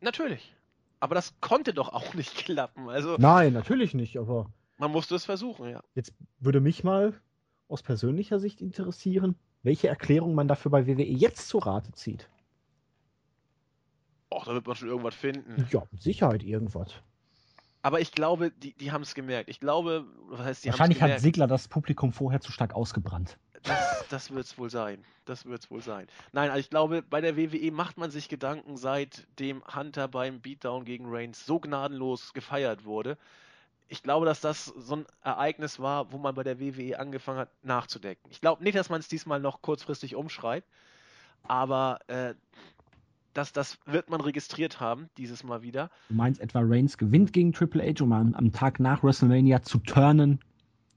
Natürlich. 0.00 0.54
Aber 1.00 1.14
das 1.14 1.34
konnte 1.40 1.74
doch 1.74 1.92
auch 1.92 2.14
nicht 2.14 2.34
klappen. 2.36 2.88
Also 2.88 3.16
Nein, 3.18 3.52
natürlich 3.52 3.94
nicht, 3.94 4.18
aber. 4.18 4.50
Man 4.78 4.90
musste 4.92 5.14
es 5.14 5.24
versuchen, 5.24 5.68
ja. 5.68 5.82
Jetzt 5.94 6.12
würde 6.38 6.60
mich 6.60 6.84
mal 6.84 7.14
aus 7.68 7.82
persönlicher 7.82 8.38
Sicht 8.38 8.60
interessieren, 8.60 9.36
welche 9.62 9.88
Erklärung 9.88 10.34
man 10.34 10.48
dafür 10.48 10.70
bei 10.70 10.86
WWE 10.86 11.02
jetzt 11.02 11.48
zu 11.48 11.58
Rate 11.58 11.92
zieht. 11.92 12.28
Och, 14.32 14.44
da 14.44 14.54
wird 14.54 14.66
man 14.66 14.76
schon 14.76 14.88
irgendwas 14.88 15.14
finden. 15.14 15.66
Ja, 15.70 15.82
mit 15.90 16.02
Sicherheit 16.02 16.42
irgendwas. 16.42 16.94
Aber 17.82 18.00
ich 18.00 18.12
glaube, 18.12 18.52
die, 18.52 18.72
die 18.74 18.92
haben 18.92 19.02
es 19.02 19.14
gemerkt. 19.14 19.48
Ich 19.48 19.58
glaube, 19.58 20.06
was 20.28 20.40
heißt, 20.40 20.64
die 20.64 20.68
Wahrscheinlich 20.68 21.02
hat 21.02 21.20
Sigler 21.20 21.48
das 21.48 21.66
Publikum 21.68 22.12
vorher 22.12 22.40
zu 22.40 22.52
stark 22.52 22.74
ausgebrannt. 22.74 23.36
Das, 23.64 24.04
das 24.08 24.30
wird 24.30 24.46
es 24.46 24.58
wohl 24.58 24.70
sein. 24.70 25.04
Das 25.24 25.46
wird 25.46 25.62
es 25.62 25.70
wohl 25.70 25.82
sein. 25.82 26.06
Nein, 26.32 26.50
also 26.50 26.60
ich 26.60 26.70
glaube, 26.70 27.02
bei 27.02 27.20
der 27.20 27.36
WWE 27.36 27.70
macht 27.70 27.98
man 27.98 28.10
sich 28.10 28.28
Gedanken, 28.28 28.76
seitdem 28.76 29.62
Hunter 29.74 30.08
beim 30.08 30.40
Beatdown 30.40 30.84
gegen 30.84 31.06
Reigns 31.08 31.46
so 31.46 31.60
gnadenlos 31.60 32.32
gefeiert 32.32 32.84
wurde. 32.84 33.18
Ich 33.88 34.02
glaube, 34.02 34.26
dass 34.26 34.40
das 34.40 34.66
so 34.66 34.96
ein 34.96 35.06
Ereignis 35.22 35.78
war, 35.78 36.12
wo 36.12 36.18
man 36.18 36.34
bei 36.34 36.42
der 36.42 36.58
WWE 36.58 36.98
angefangen 36.98 37.40
hat, 37.40 37.50
nachzudenken. 37.62 38.28
Ich 38.30 38.40
glaube 38.40 38.64
nicht, 38.64 38.76
dass 38.76 38.88
man 38.88 39.00
es 39.00 39.08
diesmal 39.08 39.38
noch 39.38 39.60
kurzfristig 39.60 40.16
umschreibt, 40.16 40.66
aber 41.42 41.98
äh, 42.06 42.34
das, 43.32 43.52
das 43.52 43.78
wird 43.86 44.10
man 44.10 44.20
registriert 44.20 44.80
haben, 44.80 45.08
dieses 45.16 45.44
Mal 45.44 45.62
wieder. 45.62 45.90
Du 46.08 46.14
meinst 46.14 46.40
etwa 46.40 46.60
Reigns 46.62 46.98
gewinnt 46.98 47.32
gegen 47.32 47.52
Triple 47.52 47.82
H, 47.82 48.02
um 48.02 48.12
am, 48.12 48.34
am 48.34 48.52
Tag 48.52 48.80
nach 48.80 49.02
WrestleMania 49.02 49.62
zu 49.62 49.78
turnen, 49.78 50.40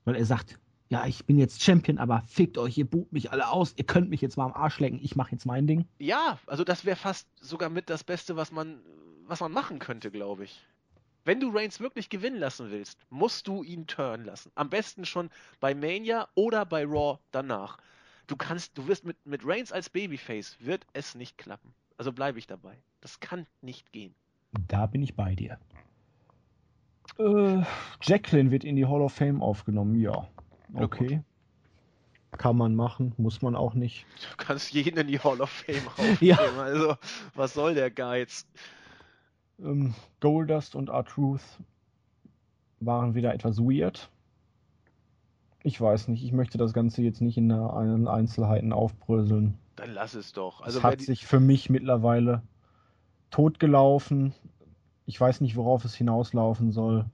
weil 0.03 0.15
er 0.15 0.25
sagt, 0.25 0.59
ja, 0.89 1.05
ich 1.05 1.25
bin 1.25 1.37
jetzt 1.37 1.63
Champion, 1.63 1.97
aber 1.97 2.23
fickt 2.27 2.57
euch, 2.57 2.77
ihr 2.77 2.85
bucht 2.85 3.11
mich 3.11 3.31
alle 3.31 3.49
aus, 3.49 3.73
ihr 3.75 3.85
könnt 3.85 4.09
mich 4.09 4.21
jetzt 4.21 4.37
mal 4.37 4.45
am 4.45 4.53
Arsch 4.53 4.79
lecken, 4.79 4.99
ich 5.01 5.15
mache 5.15 5.31
jetzt 5.31 5.45
mein 5.45 5.65
Ding. 5.65 5.85
Ja, 5.99 6.39
also 6.45 6.63
das 6.63 6.85
wäre 6.85 6.95
fast 6.95 7.27
sogar 7.41 7.69
mit 7.69 7.89
das 7.89 8.03
Beste, 8.03 8.35
was 8.35 8.51
man, 8.51 8.81
was 9.25 9.39
man 9.39 9.51
machen 9.51 9.79
könnte, 9.79 10.11
glaube 10.11 10.43
ich. 10.43 10.63
Wenn 11.23 11.39
du 11.39 11.49
Reigns 11.49 11.79
wirklich 11.79 12.09
gewinnen 12.09 12.37
lassen 12.37 12.69
willst, 12.69 12.99
musst 13.09 13.47
du 13.47 13.63
ihn 13.63 13.87
turnen 13.87 14.25
lassen. 14.25 14.51
Am 14.53 14.69
besten 14.69 15.05
schon 15.05 15.31
bei 15.59 15.73
Mania 15.73 16.27
oder 16.35 16.67
bei 16.67 16.85
Raw 16.85 17.17
danach. 17.31 17.79
Du 18.27 18.35
kannst, 18.35 18.77
du 18.77 18.87
wirst 18.87 19.05
mit, 19.05 19.17
mit 19.25 19.41
Reigns 19.43 19.71
als 19.71 19.89
Babyface, 19.89 20.57
wird 20.59 20.85
es 20.93 21.15
nicht 21.15 21.39
klappen. 21.39 21.73
Also 21.97 22.11
bleibe 22.11 22.39
ich 22.39 22.47
dabei. 22.47 22.77
Das 23.01 23.19
kann 23.19 23.47
nicht 23.61 23.91
gehen. 23.91 24.15
Da 24.67 24.85
bin 24.85 25.01
ich 25.01 25.15
bei 25.15 25.35
dir. 25.35 25.57
Äh, 27.19 27.63
Jacqueline 28.01 28.51
wird 28.51 28.63
in 28.63 28.75
die 28.75 28.85
Hall 28.85 29.01
of 29.01 29.13
Fame 29.13 29.41
aufgenommen, 29.41 29.99
ja. 29.99 30.27
Okay. 30.73 31.21
Kann 32.31 32.57
man 32.57 32.75
machen, 32.75 33.13
muss 33.17 33.41
man 33.41 33.55
auch 33.55 33.75
nicht. 33.75 34.05
Du 34.29 34.35
kannst 34.37 34.73
jeden 34.73 34.97
in 34.97 35.07
die 35.07 35.19
Hall 35.19 35.39
of 35.39 35.49
Fame 35.49 35.87
aufnehmen. 35.87 36.17
Ja. 36.19 36.37
Also, 36.37 36.95
was 37.33 37.53
soll 37.53 37.75
der 37.75 37.91
Geiz? 37.91 38.45
Ähm, 39.59 39.93
Goldust 40.19 40.75
und 40.75 40.89
R-Truth 40.89 41.61
waren 42.81 43.15
wieder 43.15 43.33
etwas 43.33 43.59
weird. 43.59 44.09
Ich 45.63 45.79
weiß 45.79 46.09
nicht, 46.09 46.23
ich 46.23 46.33
möchte 46.33 46.57
das 46.57 46.73
Ganze 46.73 47.01
jetzt 47.01 47.21
nicht 47.21 47.37
in 47.37 47.49
den 47.49 48.07
Einzelheiten 48.07 48.73
aufbröseln. 48.73 49.57
Dann 49.75 49.93
lass 49.93 50.13
es 50.13 50.31
doch. 50.33 50.61
Also 50.61 50.79
es 50.79 50.83
hat 50.83 51.01
die, 51.01 51.05
sich 51.05 51.25
für 51.25 51.39
mich 51.39 51.69
mittlerweile 51.69 52.41
totgelaufen. 53.29 54.33
Ich 55.05 55.19
weiß 55.19 55.41
nicht, 55.41 55.55
worauf 55.55 55.85
es 55.85 55.95
hinauslaufen 55.95 56.71
soll. 56.71 57.05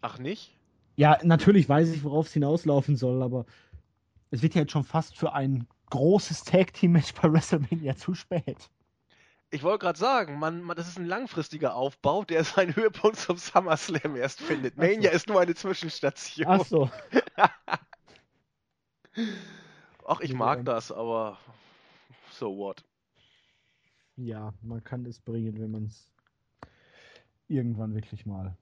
ach 0.00 0.18
nicht? 0.18 0.56
Ja, 0.96 1.18
natürlich 1.22 1.68
weiß 1.68 1.90
ich, 1.90 2.04
worauf 2.04 2.26
es 2.26 2.32
hinauslaufen 2.32 2.96
soll, 2.96 3.22
aber 3.22 3.44
es 4.30 4.42
wird 4.42 4.54
ja 4.54 4.62
jetzt 4.62 4.72
schon 4.72 4.84
fast 4.84 5.16
für 5.16 5.34
ein 5.34 5.66
großes 5.90 6.44
Tag-Team-Match 6.44 7.12
bei 7.14 7.30
WrestleMania 7.32 7.96
zu 7.96 8.14
spät. 8.14 8.70
Ich 9.50 9.62
wollte 9.62 9.84
gerade 9.84 9.98
sagen, 9.98 10.38
man, 10.38 10.62
man, 10.62 10.76
das 10.76 10.88
ist 10.88 10.98
ein 10.98 11.06
langfristiger 11.06 11.76
Aufbau, 11.76 12.24
der 12.24 12.42
seinen 12.44 12.74
Höhepunkt 12.74 13.18
zum 13.18 13.36
SummerSlam 13.36 14.16
erst 14.16 14.40
findet. 14.40 14.74
Ach 14.76 14.82
so. 14.82 14.88
Mania 14.88 15.10
ist 15.10 15.28
nur 15.28 15.40
eine 15.40 15.54
Zwischenstation. 15.54 16.46
Ach 16.48 16.64
so. 16.64 16.90
Ach, 20.06 20.20
ich 20.20 20.34
mag 20.34 20.58
ähm. 20.60 20.64
das, 20.64 20.90
aber 20.90 21.38
so 22.38 22.56
what? 22.56 22.84
Ja, 24.16 24.52
man 24.62 24.82
kann 24.82 25.04
es 25.06 25.20
bringen, 25.20 25.58
wenn 25.58 25.70
man 25.70 25.84
es 25.84 26.10
irgendwann 27.48 27.94
wirklich 27.94 28.26
mal 28.26 28.56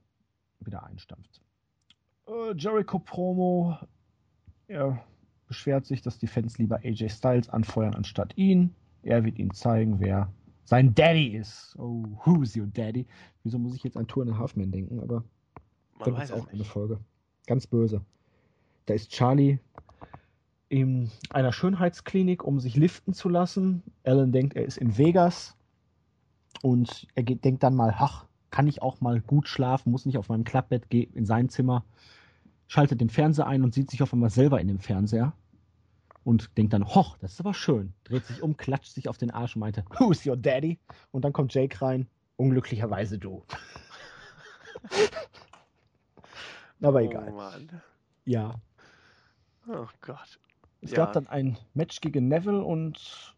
wieder 0.60 0.84
einstampft. 0.84 1.40
Äh, 2.26 2.54
Jericho 2.56 2.98
Promo. 2.98 3.76
Er 4.66 5.04
beschwert 5.46 5.84
sich, 5.86 6.02
dass 6.02 6.18
die 6.18 6.26
Fans 6.26 6.58
lieber 6.58 6.76
AJ 6.78 7.10
Styles 7.10 7.48
anfeuern 7.50 7.94
anstatt 7.94 8.36
ihn. 8.36 8.74
Er 9.02 9.24
wird 9.24 9.38
ihnen 9.38 9.52
zeigen, 9.52 10.00
wer 10.00 10.32
sein 10.64 10.94
Daddy 10.94 11.36
ist. 11.36 11.76
Oh, 11.78 12.04
who's 12.24 12.56
your 12.56 12.66
daddy? 12.66 13.06
Wieso 13.42 13.58
muss 13.58 13.74
ich 13.74 13.84
jetzt 13.84 13.96
an 13.96 14.06
Tour 14.06 14.24
and 14.24 14.32
a 14.32 14.38
Half 14.38 14.56
Man 14.56 14.72
denken? 14.72 15.00
Aber 15.00 15.22
da 15.98 16.22
ist 16.22 16.30
es 16.30 16.32
auch 16.32 16.48
eine 16.48 16.58
nicht. 16.58 16.70
Folge. 16.70 16.98
Ganz 17.46 17.66
böse. 17.66 18.04
Da 18.86 18.94
ist 18.94 19.10
Charlie 19.10 19.58
in 20.68 21.10
einer 21.30 21.52
Schönheitsklinik, 21.52 22.42
um 22.44 22.60
sich 22.60 22.76
liften 22.76 23.12
zu 23.12 23.28
lassen. 23.28 23.82
Alan 24.04 24.32
denkt, 24.32 24.56
er 24.56 24.64
ist 24.64 24.78
in 24.78 24.96
Vegas. 24.98 25.56
Und 26.62 27.06
er 27.14 27.22
geht, 27.22 27.44
denkt 27.44 27.62
dann 27.62 27.74
mal, 27.74 27.94
ach, 27.98 28.26
kann 28.50 28.66
ich 28.66 28.80
auch 28.82 29.00
mal 29.00 29.20
gut 29.20 29.48
schlafen, 29.48 29.90
muss 29.90 30.06
nicht 30.06 30.18
auf 30.18 30.28
meinem 30.28 30.44
Klappbett, 30.44 30.88
gehen 30.88 31.12
in 31.12 31.26
sein 31.26 31.48
Zimmer, 31.48 31.84
schaltet 32.68 33.00
den 33.00 33.10
Fernseher 33.10 33.46
ein 33.46 33.62
und 33.62 33.74
sieht 33.74 33.90
sich 33.90 34.02
auf 34.02 34.12
einmal 34.12 34.30
selber 34.30 34.60
in 34.60 34.68
dem 34.68 34.78
Fernseher. 34.78 35.32
Und 36.22 36.56
denkt 36.56 36.72
dann, 36.72 36.86
hoch, 36.86 37.18
das 37.18 37.32
ist 37.32 37.40
aber 37.40 37.52
schön. 37.52 37.92
Dreht 38.04 38.24
sich 38.24 38.40
um, 38.40 38.56
klatscht 38.56 38.94
sich 38.94 39.08
auf 39.08 39.18
den 39.18 39.30
Arsch 39.30 39.56
und 39.56 39.60
meinte, 39.60 39.84
who's 39.98 40.24
your 40.24 40.36
daddy? 40.36 40.78
Und 41.10 41.24
dann 41.24 41.34
kommt 41.34 41.52
Jake 41.52 41.82
rein, 41.82 42.06
unglücklicherweise 42.36 43.18
du. 43.18 43.44
aber 46.80 47.02
egal. 47.02 47.28
Oh 47.30 47.36
Mann. 47.36 47.68
Ja, 48.24 48.54
Oh 49.66 49.88
Gott. 50.02 50.38
Es 50.84 50.90
Ja. 50.90 50.98
gab 50.98 51.14
dann 51.14 51.26
ein 51.26 51.56
Match 51.72 52.00
gegen 52.00 52.28
Neville 52.28 52.62
und 52.62 53.34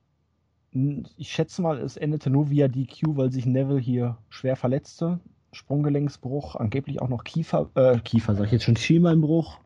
ich 1.17 1.33
schätze 1.33 1.63
mal, 1.63 1.79
es 1.79 1.97
endete 1.97 2.29
nur 2.29 2.51
via 2.51 2.69
DQ, 2.69 3.17
weil 3.17 3.33
sich 3.33 3.47
Neville 3.47 3.79
hier 3.81 4.19
schwer 4.29 4.57
verletzte. 4.57 5.21
Sprunggelenksbruch, 5.53 6.57
angeblich 6.57 7.01
auch 7.01 7.09
noch 7.09 7.25
Kiefer, 7.25 7.71
äh, 7.77 7.99
Kiefer, 8.01 8.35
sag 8.35 8.47
ich 8.47 8.53
jetzt 8.53 8.65
schon, 8.65 8.77
Schienbeinbruch. 8.77 9.59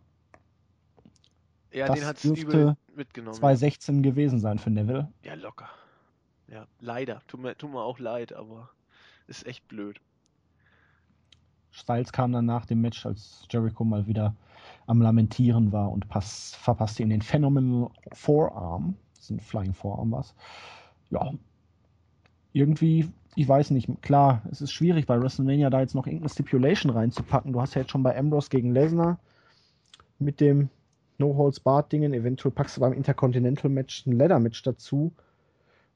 Ja, 1.72 1.86
Das 1.86 1.98
den 1.98 2.06
hat's 2.06 2.22
dürfte 2.22 2.42
übel 2.42 2.76
mitgenommen. 2.94 3.34
216 3.36 4.02
gewesen 4.02 4.38
sein 4.38 4.58
für 4.60 4.70
Neville. 4.70 5.08
Ja, 5.24 5.34
locker. 5.34 5.68
ja, 6.48 6.66
leider. 6.78 7.22
Tut 7.26 7.40
mir, 7.40 7.56
tut 7.56 7.72
mir 7.72 7.82
auch 7.82 7.98
leid, 7.98 8.32
aber 8.32 8.70
ist 9.26 9.46
echt 9.46 9.66
blöd. 9.66 10.00
Styles 11.72 12.12
kam 12.12 12.32
dann 12.32 12.46
nach 12.46 12.66
dem 12.66 12.80
Match, 12.82 13.04
als 13.06 13.46
Jericho 13.50 13.84
mal 13.84 14.06
wieder 14.06 14.36
am 14.90 15.00
Lamentieren 15.00 15.70
war 15.70 15.92
und 15.92 16.08
pass, 16.08 16.56
verpasste 16.56 17.04
ihm 17.04 17.10
den 17.10 17.22
Phenomenal 17.22 17.90
Forearm. 18.12 18.96
Das 19.14 19.24
ist 19.24 19.30
ein 19.30 19.38
Flying 19.38 19.72
Forearm 19.72 20.10
was. 20.10 20.34
Ja, 21.10 21.32
irgendwie, 22.52 23.08
ich 23.36 23.48
weiß 23.48 23.70
nicht, 23.70 23.88
klar, 24.02 24.42
es 24.50 24.60
ist 24.60 24.72
schwierig 24.72 25.06
bei 25.06 25.20
WrestleMania 25.20 25.70
da 25.70 25.80
jetzt 25.80 25.94
noch 25.94 26.06
irgendeine 26.06 26.30
Stipulation 26.30 26.90
reinzupacken. 26.90 27.52
Du 27.52 27.60
hast 27.60 27.74
ja 27.74 27.82
jetzt 27.82 27.92
schon 27.92 28.02
bei 28.02 28.18
Ambrose 28.18 28.50
gegen 28.50 28.72
Lesnar 28.72 29.20
mit 30.18 30.40
dem 30.40 30.70
No 31.18 31.36
Holds 31.36 31.60
Barred 31.60 31.92
Dingen, 31.92 32.12
eventuell 32.12 32.50
packst 32.50 32.76
du 32.76 32.80
beim 32.80 32.92
Intercontinental 32.92 33.70
Match 33.70 34.04
ein 34.06 34.12
Leather 34.12 34.40
Match 34.40 34.60
dazu 34.64 35.12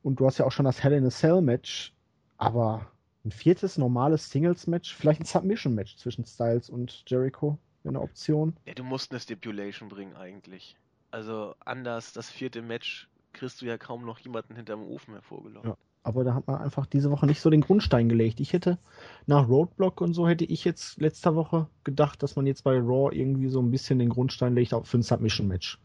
und 0.04 0.20
du 0.20 0.26
hast 0.26 0.38
ja 0.38 0.46
auch 0.46 0.52
schon 0.52 0.66
das 0.66 0.84
Hell 0.84 0.92
in 0.92 1.04
a 1.04 1.10
Cell 1.10 1.40
Match, 1.40 1.92
aber 2.36 2.86
ein 3.24 3.32
viertes 3.32 3.76
normales 3.76 4.30
Singles 4.30 4.68
Match, 4.68 4.94
vielleicht 4.94 5.20
ein 5.20 5.26
Submission 5.26 5.74
Match 5.74 5.96
zwischen 5.96 6.24
Styles 6.24 6.70
und 6.70 7.02
Jericho, 7.08 7.58
wäre 7.84 7.92
eine 7.94 8.00
Option. 8.00 8.56
Ja, 8.66 8.74
du 8.74 8.84
musst 8.84 9.10
eine 9.10 9.20
Stipulation 9.20 9.88
bringen 9.88 10.16
eigentlich. 10.16 10.76
Also 11.10 11.54
anders, 11.64 12.12
das 12.12 12.30
vierte 12.30 12.62
Match 12.62 13.08
kriegst 13.32 13.62
du 13.62 13.66
ja 13.66 13.78
kaum 13.78 14.04
noch 14.04 14.18
jemanden 14.18 14.56
hinterm 14.56 14.82
Ofen 14.82 15.14
hervorgelockt. 15.14 15.66
Ja. 15.66 15.76
Aber 16.02 16.22
da 16.22 16.34
hat 16.34 16.46
man 16.46 16.60
einfach 16.60 16.84
diese 16.84 17.10
Woche 17.10 17.24
nicht 17.24 17.40
so 17.40 17.48
den 17.48 17.62
Grundstein 17.62 18.10
gelegt. 18.10 18.38
Ich 18.38 18.52
hätte 18.52 18.78
nach 19.26 19.48
Roadblock 19.48 20.02
und 20.02 20.12
so 20.12 20.28
hätte 20.28 20.44
ich 20.44 20.62
jetzt 20.64 21.00
letzte 21.00 21.34
Woche 21.34 21.66
gedacht, 21.82 22.22
dass 22.22 22.36
man 22.36 22.46
jetzt 22.46 22.62
bei 22.62 22.76
Raw 22.76 23.10
irgendwie 23.10 23.48
so 23.48 23.60
ein 23.60 23.70
bisschen 23.70 23.98
den 23.98 24.10
Grundstein 24.10 24.54
legt 24.54 24.74
auch 24.74 24.84
für 24.84 24.98
ein 24.98 25.02
Submission-Match. 25.02 25.78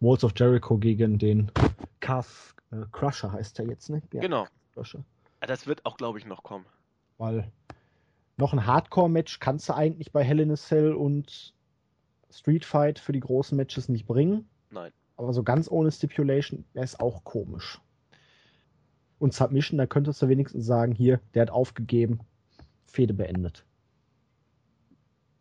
Walls 0.00 0.22
of 0.22 0.32
Jericho 0.36 0.76
gegen 0.76 1.18
den 1.18 1.50
Calf 2.00 2.54
äh, 2.72 2.84
Crusher 2.92 3.32
heißt 3.32 3.58
er 3.58 3.66
jetzt, 3.66 3.88
ne? 3.88 4.02
Ja, 4.12 4.20
genau. 4.20 4.46
Crusher. 4.74 5.02
Das 5.40 5.66
wird 5.66 5.86
auch, 5.86 5.96
glaube 5.96 6.18
ich, 6.18 6.26
noch 6.26 6.42
kommen. 6.42 6.66
Weil 7.16 7.50
noch 8.36 8.52
ein 8.52 8.66
Hardcore-Match 8.66 9.38
kannst 9.40 9.68
du 9.68 9.74
eigentlich 9.74 10.12
bei 10.12 10.22
Hell 10.22 10.40
in 10.40 10.50
a 10.50 10.56
Cell 10.56 10.92
und 10.92 11.54
Street 12.30 12.64
Fight 12.64 12.98
für 12.98 13.12
die 13.12 13.20
großen 13.20 13.56
Matches 13.56 13.88
nicht 13.88 14.06
bringen. 14.06 14.48
Nein. 14.70 14.92
Aber 15.16 15.32
so 15.32 15.42
ganz 15.44 15.70
ohne 15.70 15.92
Stipulation 15.92 16.64
wäre 16.72 16.84
es 16.84 16.98
auch 16.98 17.22
komisch 17.22 17.80
und 19.24 19.32
Submission, 19.32 19.78
da 19.78 19.86
könntest 19.86 20.20
du 20.20 20.28
wenigstens 20.28 20.66
sagen, 20.66 20.92
hier, 20.92 21.18
der 21.32 21.42
hat 21.42 21.50
aufgegeben, 21.50 22.20
Fehde 22.84 23.14
beendet. 23.14 23.64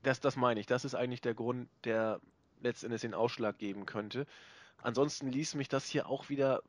Das, 0.04 0.22
das 0.22 0.38
meine 0.38 0.62
ich. 0.62 0.66
Das 0.66 0.86
ist 0.86 0.96
eigentlich 0.96 1.20
der 1.20 1.34
Grund, 1.34 1.68
der 1.84 2.22
letztendlich 2.62 3.02
den 3.02 3.14
Ausschlag 3.14 3.58
geben 3.58 3.86
könnte. 3.86 4.26
Ansonsten 4.82 5.30
ließ 5.30 5.56
mich 5.56 5.68
das 5.68 5.86
hier 5.86 6.08
auch 6.08 6.30
wieder 6.30 6.62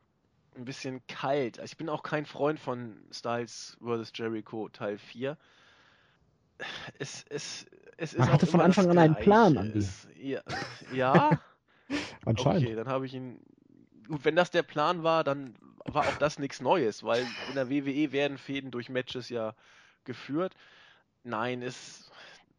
ein 0.57 0.64
bisschen 0.64 1.07
kalt. 1.07 1.61
Also 1.61 1.70
ich 1.70 1.77
bin 1.77 1.89
auch 1.89 2.03
kein 2.03 2.27
Freund 2.27 2.59
von 2.59 2.97
Styles 3.12 3.77
vs. 3.81 4.12
Jericho 4.14 4.68
Teil 4.68 4.99
4. 4.99 5.39
Es, 6.99 7.25
es, 7.29 7.67
es 7.97 8.13
ist 8.13 8.19
Man 8.19 8.33
hatte 8.33 8.47
von 8.47 8.61
Anfang 8.61 8.91
an 8.91 8.99
einen 8.99 9.17
Plan, 9.17 9.59
Andi. 9.59 9.79
Es, 9.79 10.09
ja, 10.21 10.41
ja? 10.93 11.41
Anscheinend. 12.25 12.65
Okay, 12.65 12.75
dann 12.75 12.89
habe 12.89 13.07
ich 13.07 13.15
ihn. 13.15 13.41
Gut, 14.07 14.25
wenn 14.25 14.37
das 14.37 14.51
der 14.51 14.63
Plan 14.63 15.03
war, 15.03 15.25
dann 15.25 15.55
war 15.85 16.07
auch 16.07 16.19
das 16.19 16.39
nichts 16.39 16.61
Neues, 16.61 17.03
weil 17.03 17.27
in 17.49 17.55
der 17.55 17.71
WWE 17.71 18.13
werden 18.13 18.39
Fäden 18.39 18.71
durch 18.71 18.89
Matches 18.89 19.29
ja 19.29 19.55
geführt. 20.05 20.55
Nein, 21.23 21.63
es 21.63 22.11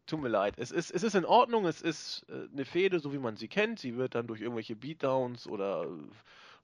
tut 0.05 0.21
mir 0.21 0.29
leid. 0.29 0.55
Es 0.57 0.71
ist, 0.71 0.91
es 0.91 1.03
ist 1.03 1.15
in 1.15 1.25
Ordnung, 1.25 1.65
es 1.65 1.81
ist 1.81 2.25
äh, 2.29 2.47
eine 2.51 2.65
Fehde, 2.65 2.99
so 2.99 3.13
wie 3.13 3.19
man 3.19 3.37
sie 3.37 3.47
kennt. 3.47 3.79
Sie 3.79 3.95
wird 3.95 4.15
dann 4.15 4.27
durch 4.27 4.41
irgendwelche 4.41 4.75
Beatdowns 4.75 5.47
oder 5.47 5.87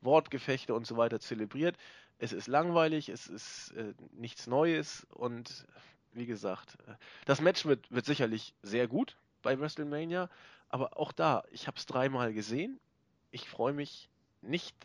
Wortgefechte 0.02 0.74
und 0.74 0.86
so 0.86 0.98
weiter 0.98 1.20
zelebriert. 1.20 1.78
Es 2.18 2.34
ist 2.34 2.48
langweilig, 2.48 3.10
es 3.10 3.28
ist 3.28 3.72
äh, 3.72 3.94
nichts 4.14 4.48
Neues 4.48 5.08
und 5.10 5.66
wie 6.14 6.26
gesagt, 6.26 6.78
äh, 6.88 6.93
das 7.26 7.41
Match 7.41 7.66
wird, 7.66 7.91
wird 7.91 8.05
sicherlich 8.05 8.53
sehr 8.62 8.88
gut 8.88 9.18
bei 9.41 9.59
WrestleMania, 9.59 10.30
aber 10.70 10.97
auch 10.97 11.12
da, 11.12 11.43
ich 11.51 11.68
habe 11.68 11.78
es 11.78 11.86
dreimal 11.86 12.34
gesehen. 12.34 12.80
Ich 13.32 13.49
freue 13.49 13.74
mich 13.74 14.09
nicht 14.41 14.76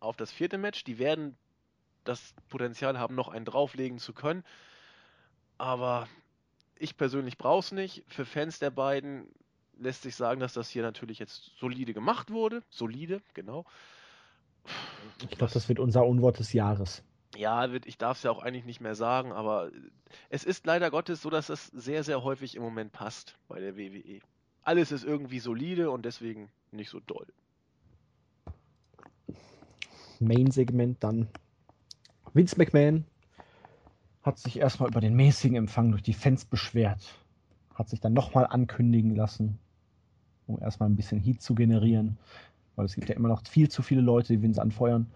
auf 0.00 0.16
das 0.16 0.32
vierte 0.32 0.58
Match. 0.58 0.84
Die 0.84 0.98
werden 0.98 1.36
das 2.04 2.34
Potenzial 2.48 2.98
haben, 2.98 3.14
noch 3.14 3.28
einen 3.28 3.44
drauflegen 3.44 3.98
zu 3.98 4.12
können. 4.12 4.44
Aber 5.58 6.08
ich 6.76 6.96
persönlich 6.96 7.36
brauche 7.36 7.60
es 7.60 7.72
nicht. 7.72 8.04
Für 8.08 8.24
Fans 8.24 8.58
der 8.58 8.70
beiden 8.70 9.26
lässt 9.78 10.02
sich 10.02 10.16
sagen, 10.16 10.40
dass 10.40 10.54
das 10.54 10.70
hier 10.70 10.82
natürlich 10.82 11.18
jetzt 11.18 11.52
solide 11.58 11.92
gemacht 11.92 12.30
wurde. 12.30 12.62
Solide, 12.70 13.20
genau. 13.34 13.64
Ich 15.22 15.30
glaube, 15.30 15.52
das 15.52 15.68
wird 15.68 15.78
unser 15.78 16.06
Unwort 16.06 16.38
des 16.38 16.52
Jahres. 16.52 17.02
Ja, 17.36 17.68
ich 17.68 17.96
darf 17.96 18.16
es 18.16 18.22
ja 18.24 18.30
auch 18.30 18.42
eigentlich 18.42 18.64
nicht 18.64 18.80
mehr 18.80 18.94
sagen, 18.94 19.32
aber 19.32 19.70
es 20.30 20.44
ist 20.44 20.66
leider 20.66 20.90
Gottes 20.90 21.22
so, 21.22 21.30
dass 21.30 21.48
es 21.48 21.66
sehr, 21.68 22.02
sehr 22.02 22.24
häufig 22.24 22.56
im 22.56 22.62
Moment 22.62 22.92
passt 22.92 23.38
bei 23.48 23.60
der 23.60 23.76
WWE. 23.76 24.20
Alles 24.62 24.92
ist 24.92 25.04
irgendwie 25.04 25.38
solide 25.38 25.90
und 25.90 26.04
deswegen 26.04 26.50
nicht 26.72 26.90
so 26.90 27.00
doll. 27.00 27.26
Main-Segment 30.18 31.02
dann 31.02 31.28
Vince 32.34 32.56
McMahon 32.58 33.04
hat 34.22 34.38
sich 34.38 34.58
erstmal 34.58 34.90
über 34.90 35.00
den 35.00 35.14
mäßigen 35.14 35.56
Empfang 35.56 35.90
durch 35.90 36.02
die 36.02 36.12
Fans 36.12 36.44
beschwert, 36.44 37.00
hat 37.74 37.88
sich 37.88 38.00
dann 38.00 38.12
nochmal 38.12 38.46
ankündigen 38.46 39.16
lassen, 39.16 39.58
um 40.46 40.60
erstmal 40.60 40.88
ein 40.88 40.96
bisschen 40.96 41.18
Heat 41.18 41.42
zu 41.42 41.54
generieren, 41.54 42.18
weil 42.76 42.84
es 42.84 42.94
gibt 42.94 43.08
ja 43.08 43.16
immer 43.16 43.28
noch 43.28 43.46
viel 43.46 43.68
zu 43.68 43.82
viele 43.82 44.02
Leute, 44.02 44.34
die 44.34 44.42
Vince 44.42 44.60
anfeuern. 44.60 45.10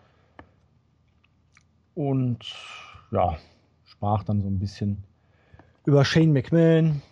Und 1.94 2.38
ja, 3.10 3.36
sprach 3.84 4.24
dann 4.24 4.40
so 4.40 4.48
ein 4.48 4.58
bisschen 4.58 5.04
über 5.84 6.04
Shane 6.04 6.32
McMahon, 6.32 7.02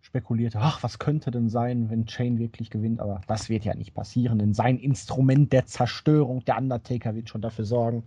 spekulierte, 0.00 0.58
ach, 0.60 0.82
was 0.82 0.98
könnte 0.98 1.30
denn 1.30 1.48
sein, 1.48 1.90
wenn 1.90 2.06
Shane 2.06 2.38
wirklich 2.38 2.70
gewinnt, 2.70 3.00
aber 3.00 3.20
das 3.26 3.48
wird 3.48 3.64
ja 3.64 3.74
nicht 3.74 3.94
passieren, 3.94 4.38
denn 4.38 4.54
sein 4.54 4.78
Instrument 4.78 5.52
der 5.52 5.66
Zerstörung, 5.66 6.44
der 6.44 6.58
Undertaker, 6.58 7.14
wird 7.14 7.28
schon 7.28 7.42
dafür 7.42 7.64
sorgen, 7.64 8.04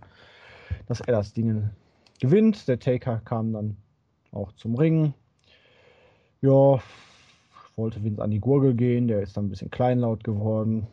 dass 0.86 1.00
er 1.00 1.12
das 1.12 1.32
Ding 1.32 1.70
gewinnt. 2.20 2.68
Der 2.68 2.78
Taker 2.78 3.20
kam 3.24 3.52
dann 3.52 3.76
auch 4.32 4.52
zum 4.52 4.74
Ring. 4.74 5.14
Ja, 6.40 6.80
wollte 7.76 8.02
Vince 8.02 8.22
an 8.22 8.30
die 8.30 8.40
Gurgel 8.40 8.74
gehen, 8.74 9.08
der 9.08 9.22
ist 9.22 9.36
dann 9.36 9.46
ein 9.46 9.50
bisschen 9.50 9.70
kleinlaut 9.70 10.24
geworden. 10.24 10.86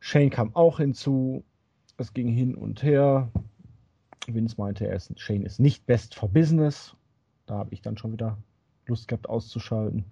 Shane 0.00 0.30
kam 0.30 0.54
auch 0.54 0.78
hinzu. 0.78 1.44
Es 1.96 2.12
ging 2.12 2.28
hin 2.28 2.54
und 2.54 2.82
her. 2.82 3.28
Vince 4.26 4.56
meinte, 4.58 4.86
er 4.86 4.96
ist, 4.96 5.18
Shane 5.18 5.44
ist 5.44 5.60
nicht 5.60 5.86
best 5.86 6.14
for 6.14 6.28
business. 6.28 6.96
Da 7.46 7.54
habe 7.58 7.72
ich 7.72 7.82
dann 7.82 7.98
schon 7.98 8.12
wieder 8.12 8.38
Lust 8.86 9.08
gehabt 9.08 9.28
auszuschalten. 9.28 10.04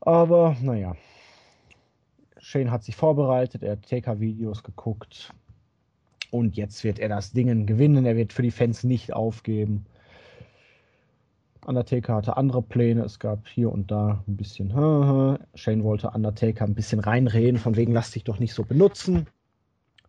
Aber 0.00 0.56
naja, 0.62 0.96
Shane 2.38 2.70
hat 2.70 2.82
sich 2.82 2.96
vorbereitet, 2.96 3.62
er 3.62 3.72
hat 3.72 3.88
Taker-Videos 3.88 4.62
geguckt 4.62 5.34
und 6.30 6.56
jetzt 6.56 6.82
wird 6.84 6.98
er 6.98 7.08
das 7.08 7.32
Ding 7.32 7.66
gewinnen. 7.66 8.06
Er 8.06 8.16
wird 8.16 8.32
für 8.32 8.42
die 8.42 8.50
Fans 8.50 8.84
nicht 8.84 9.12
aufgeben. 9.12 9.86
Undertaker 11.66 12.14
hatte 12.14 12.36
andere 12.36 12.62
Pläne. 12.62 13.02
Es 13.02 13.18
gab 13.18 13.46
hier 13.46 13.70
und 13.70 13.90
da 13.90 14.24
ein 14.26 14.36
bisschen. 14.36 14.70
Shane 15.54 15.84
wollte 15.84 16.10
Undertaker 16.10 16.64
ein 16.64 16.74
bisschen 16.74 17.00
reinreden, 17.00 17.60
von 17.60 17.76
wegen 17.76 17.92
lass 17.92 18.12
dich 18.12 18.24
doch 18.24 18.38
nicht 18.38 18.54
so 18.54 18.64
benutzen. 18.64 19.26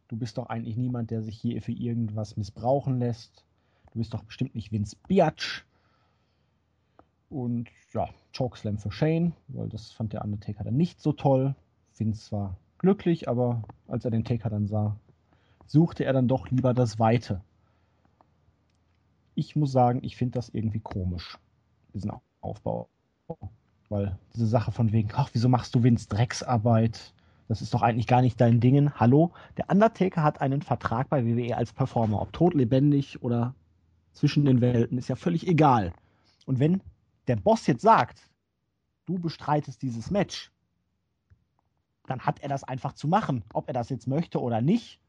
Du 0.09 0.17
bist 0.17 0.39
doch 0.39 0.47
eigentlich 0.47 0.75
niemand, 0.75 1.11
der 1.11 1.21
sich 1.21 1.39
hier 1.39 1.61
für 1.61 1.71
irgendwas 1.71 2.35
missbrauchen 2.35 2.97
lässt. 2.99 3.45
Du 3.93 3.99
bist 3.99 4.13
doch 4.13 4.23
bestimmt 4.23 4.55
nicht 4.55 4.71
Vince 4.71 4.97
Biatch. 5.07 5.65
Und 7.29 7.69
ja, 7.93 8.09
Chokeslam 8.35 8.79
für 8.79 8.91
Shane, 8.91 9.33
weil 9.49 9.69
das 9.69 9.91
fand 9.91 10.13
der 10.13 10.23
Undertaker 10.25 10.63
dann 10.63 10.77
nicht 10.77 10.99
so 10.99 11.13
toll. 11.13 11.55
Vince 11.95 12.31
war 12.31 12.57
glücklich, 12.79 13.29
aber 13.29 13.61
als 13.87 14.03
er 14.03 14.09
den 14.09 14.25
Taker 14.25 14.49
dann 14.49 14.67
sah, 14.67 14.97
suchte 15.67 16.05
er 16.05 16.13
dann 16.13 16.27
doch 16.27 16.49
lieber 16.49 16.73
das 16.73 16.97
Weite. 16.97 17.41
Ich 19.35 19.55
muss 19.55 19.71
sagen, 19.71 19.99
ich 20.03 20.17
finde 20.17 20.39
das 20.39 20.49
irgendwie 20.49 20.79
komisch, 20.79 21.37
diesen 21.93 22.11
Aufbau. 22.41 22.89
Weil 23.89 24.17
diese 24.33 24.47
Sache 24.47 24.71
von 24.71 24.91
wegen, 24.91 25.09
ach, 25.13 25.29
wieso 25.33 25.49
machst 25.49 25.75
du 25.75 25.83
Vince 25.83 26.09
Drecksarbeit? 26.09 27.13
Das 27.49 27.63
ist 27.63 27.73
doch 27.73 27.81
eigentlich 27.81 28.05
gar 28.05 28.21
nicht 28.21 28.39
dein 28.39 28.59
Ding. 28.59 28.91
Hallo? 28.93 29.33
Der 29.57 29.71
Undertaker 29.71 30.21
hat 30.21 30.39
einen 30.39 30.61
Vertrag 30.61 31.09
bei 31.09 31.25
WWE 31.25 31.57
als 31.57 31.73
Performer. 31.73 32.21
Ob 32.21 32.31
tot, 32.31 32.53
lebendig 32.53 33.23
oder 33.23 33.55
zwischen 34.13 34.45
den 34.45 34.61
Welten, 34.61 34.99
ist 34.99 35.09
ja 35.09 35.15
völlig 35.15 35.47
egal. 35.47 35.91
Und 36.45 36.59
wenn 36.59 36.79
der 37.27 37.37
Boss 37.37 37.65
jetzt 37.65 37.81
sagt, 37.81 38.21
du 39.07 39.17
bestreitest 39.17 39.81
dieses 39.81 40.11
Match, 40.11 40.51
dann 42.05 42.19
hat 42.21 42.39
er 42.39 42.49
das 42.49 42.63
einfach 42.63 42.93
zu 42.93 43.07
machen. 43.07 43.43
Ob 43.51 43.67
er 43.67 43.73
das 43.73 43.89
jetzt 43.89 44.07
möchte 44.07 44.39
oder 44.39 44.61
nicht, 44.61 45.01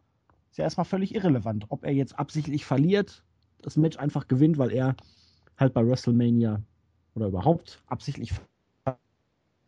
ist 0.51 0.57
ja 0.57 0.65
erstmal 0.65 0.87
völlig 0.87 1.15
irrelevant. 1.15 1.67
Ob 1.69 1.85
er 1.85 1.93
jetzt 1.93 2.19
absichtlich 2.19 2.65
verliert, 2.65 3.23
das 3.61 3.77
Match 3.77 3.99
einfach 3.99 4.29
gewinnt, 4.29 4.57
weil 4.57 4.73
er 4.73 4.97
halt 5.59 5.75
bei 5.75 5.87
WrestleMania 5.87 6.63
oder 7.15 7.27
überhaupt 7.27 7.83
absichtlich 7.87 8.33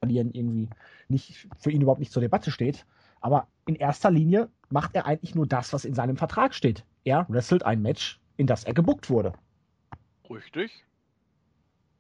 verlieren 0.03 0.33
irgendwie 0.33 0.69
nicht 1.09 1.47
für 1.57 1.71
ihn 1.71 1.81
überhaupt 1.81 2.01
nicht 2.01 2.13
zur 2.13 2.23
Debatte 2.23 2.51
steht. 2.51 2.85
Aber 3.21 3.47
in 3.67 3.77
erster 3.77 4.11
Linie 4.11 4.49
macht 4.69 4.97
er 4.97 5.07
eigentlich 5.07 5.37
nur 5.37 5.47
das, 5.47 5.73
was 5.73 5.85
in 5.85 5.95
seinem 5.95 6.17
Vertrag 6.17 6.55
steht. 6.55 6.85
Er 7.05 7.25
wrestelt 7.29 7.63
ein 7.63 7.81
Match, 7.81 8.21
in 8.37 8.49
das 8.49 8.65
er 8.65 8.75
gebuckt 8.75 9.11
wurde. 9.11 9.33
Richtig. 10.29 10.85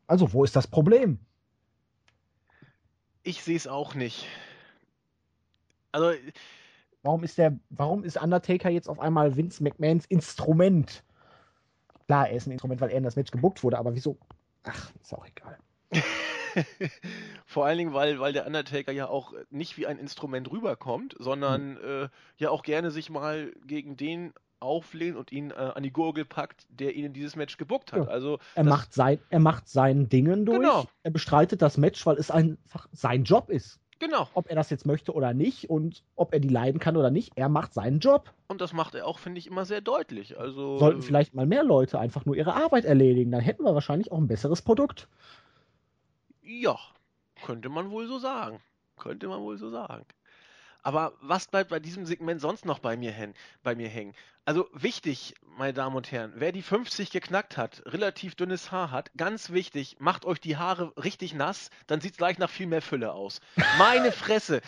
Also, 0.08 0.32
wo 0.32 0.42
ist 0.42 0.56
das 0.56 0.66
Problem? 0.66 1.20
Ich 3.22 3.44
sehe 3.44 3.56
es 3.56 3.68
auch 3.68 3.94
nicht. 3.94 4.26
Also, 5.92 6.12
Warum 7.04 7.22
ist 7.22 7.38
der, 7.38 7.58
warum 7.70 8.04
ist 8.04 8.20
Undertaker 8.20 8.70
jetzt 8.70 8.88
auf 8.88 8.98
einmal 8.98 9.36
Vince 9.36 9.62
McMahons 9.62 10.06
Instrument? 10.06 11.04
Klar, 12.06 12.28
er 12.28 12.36
ist 12.36 12.46
ein 12.46 12.52
Instrument, 12.52 12.80
weil 12.80 12.90
er 12.90 12.98
in 12.98 13.04
das 13.04 13.16
Match 13.16 13.30
gebuckt 13.30 13.62
wurde, 13.62 13.78
aber 13.78 13.94
wieso? 13.94 14.18
Ach, 14.64 14.92
ist 15.00 15.14
auch 15.14 15.26
egal. 15.26 15.58
Vor 17.46 17.66
allen 17.66 17.78
Dingen, 17.78 17.92
weil, 17.94 18.20
weil 18.20 18.32
der 18.32 18.46
Undertaker 18.46 18.92
ja 18.92 19.08
auch 19.08 19.32
nicht 19.50 19.76
wie 19.76 19.86
ein 19.86 19.98
Instrument 19.98 20.50
rüberkommt, 20.50 21.14
sondern 21.18 21.76
äh, 21.78 22.08
ja 22.38 22.50
auch 22.50 22.62
gerne 22.62 22.90
sich 22.90 23.10
mal 23.10 23.52
gegen 23.66 23.96
den 23.96 24.32
auflehnt 24.60 25.16
und 25.16 25.32
ihn 25.32 25.50
äh, 25.50 25.54
an 25.54 25.82
die 25.82 25.92
Gurgel 25.92 26.24
packt, 26.24 26.66
der 26.68 26.94
ihn 26.94 27.04
in 27.06 27.12
dieses 27.12 27.34
Match 27.34 27.56
gebuckt 27.56 27.92
hat. 27.92 28.04
Ja. 28.06 28.10
Also 28.10 28.38
Er 28.54 28.62
macht, 28.64 28.94
sein, 28.94 29.18
er 29.28 29.40
macht 29.40 29.68
sein 29.68 30.08
Dingen 30.08 30.46
durch. 30.46 30.60
Genau. 30.60 30.84
Er 31.02 31.10
bestreitet 31.10 31.62
das 31.62 31.76
Match, 31.78 32.06
weil 32.06 32.16
es 32.16 32.30
einfach 32.30 32.88
sein 32.92 33.24
Job 33.24 33.50
ist. 33.50 33.80
genau. 33.98 34.28
Ob 34.34 34.48
er 34.48 34.54
das 34.54 34.70
jetzt 34.70 34.86
möchte 34.86 35.12
oder 35.14 35.34
nicht 35.34 35.68
und 35.68 36.04
ob 36.14 36.32
er 36.32 36.38
die 36.38 36.48
leiden 36.48 36.78
kann 36.78 36.96
oder 36.96 37.10
nicht, 37.10 37.32
er 37.34 37.48
macht 37.48 37.74
seinen 37.74 37.98
Job. 37.98 38.32
Und 38.46 38.60
das 38.60 38.72
macht 38.72 38.94
er 38.94 39.06
auch, 39.08 39.18
finde 39.18 39.40
ich, 39.40 39.48
immer 39.48 39.64
sehr 39.64 39.80
deutlich. 39.80 40.38
Also 40.38 40.78
Sollten 40.78 41.02
vielleicht 41.02 41.34
mal 41.34 41.46
mehr 41.46 41.64
Leute 41.64 41.98
einfach 41.98 42.24
nur 42.24 42.36
ihre 42.36 42.54
Arbeit 42.54 42.84
erledigen. 42.84 43.32
Dann 43.32 43.40
hätten 43.40 43.64
wir 43.64 43.74
wahrscheinlich 43.74 44.12
auch 44.12 44.18
ein 44.18 44.28
besseres 44.28 44.62
Produkt. 44.62 45.08
Ja, 46.42 46.78
könnte 47.44 47.68
man 47.68 47.90
wohl 47.90 48.06
so 48.06 48.18
sagen. 48.18 48.60
Könnte 48.98 49.28
man 49.28 49.40
wohl 49.40 49.56
so 49.56 49.70
sagen. 49.70 50.04
Aber 50.82 51.12
was 51.20 51.46
bleibt 51.46 51.70
bei 51.70 51.78
diesem 51.78 52.06
Segment 52.06 52.40
sonst 52.40 52.64
noch 52.64 52.80
bei 52.80 52.96
mir, 52.96 53.12
hängen, 53.12 53.34
bei 53.62 53.76
mir 53.76 53.88
hängen? 53.88 54.14
Also 54.44 54.68
wichtig, 54.72 55.34
meine 55.56 55.72
Damen 55.72 55.94
und 55.94 56.10
Herren, 56.10 56.32
wer 56.34 56.50
die 56.50 56.62
50 56.62 57.12
geknackt 57.12 57.56
hat, 57.56 57.82
relativ 57.86 58.34
dünnes 58.34 58.72
Haar 58.72 58.90
hat, 58.90 59.12
ganz 59.16 59.50
wichtig, 59.50 59.96
macht 60.00 60.24
euch 60.24 60.40
die 60.40 60.56
Haare 60.56 60.92
richtig 60.96 61.34
nass, 61.34 61.70
dann 61.86 62.00
sieht 62.00 62.12
es 62.12 62.18
gleich 62.18 62.38
nach 62.38 62.50
viel 62.50 62.66
mehr 62.66 62.82
Fülle 62.82 63.12
aus. 63.12 63.40
Meine 63.78 64.10
Fresse. 64.12 64.60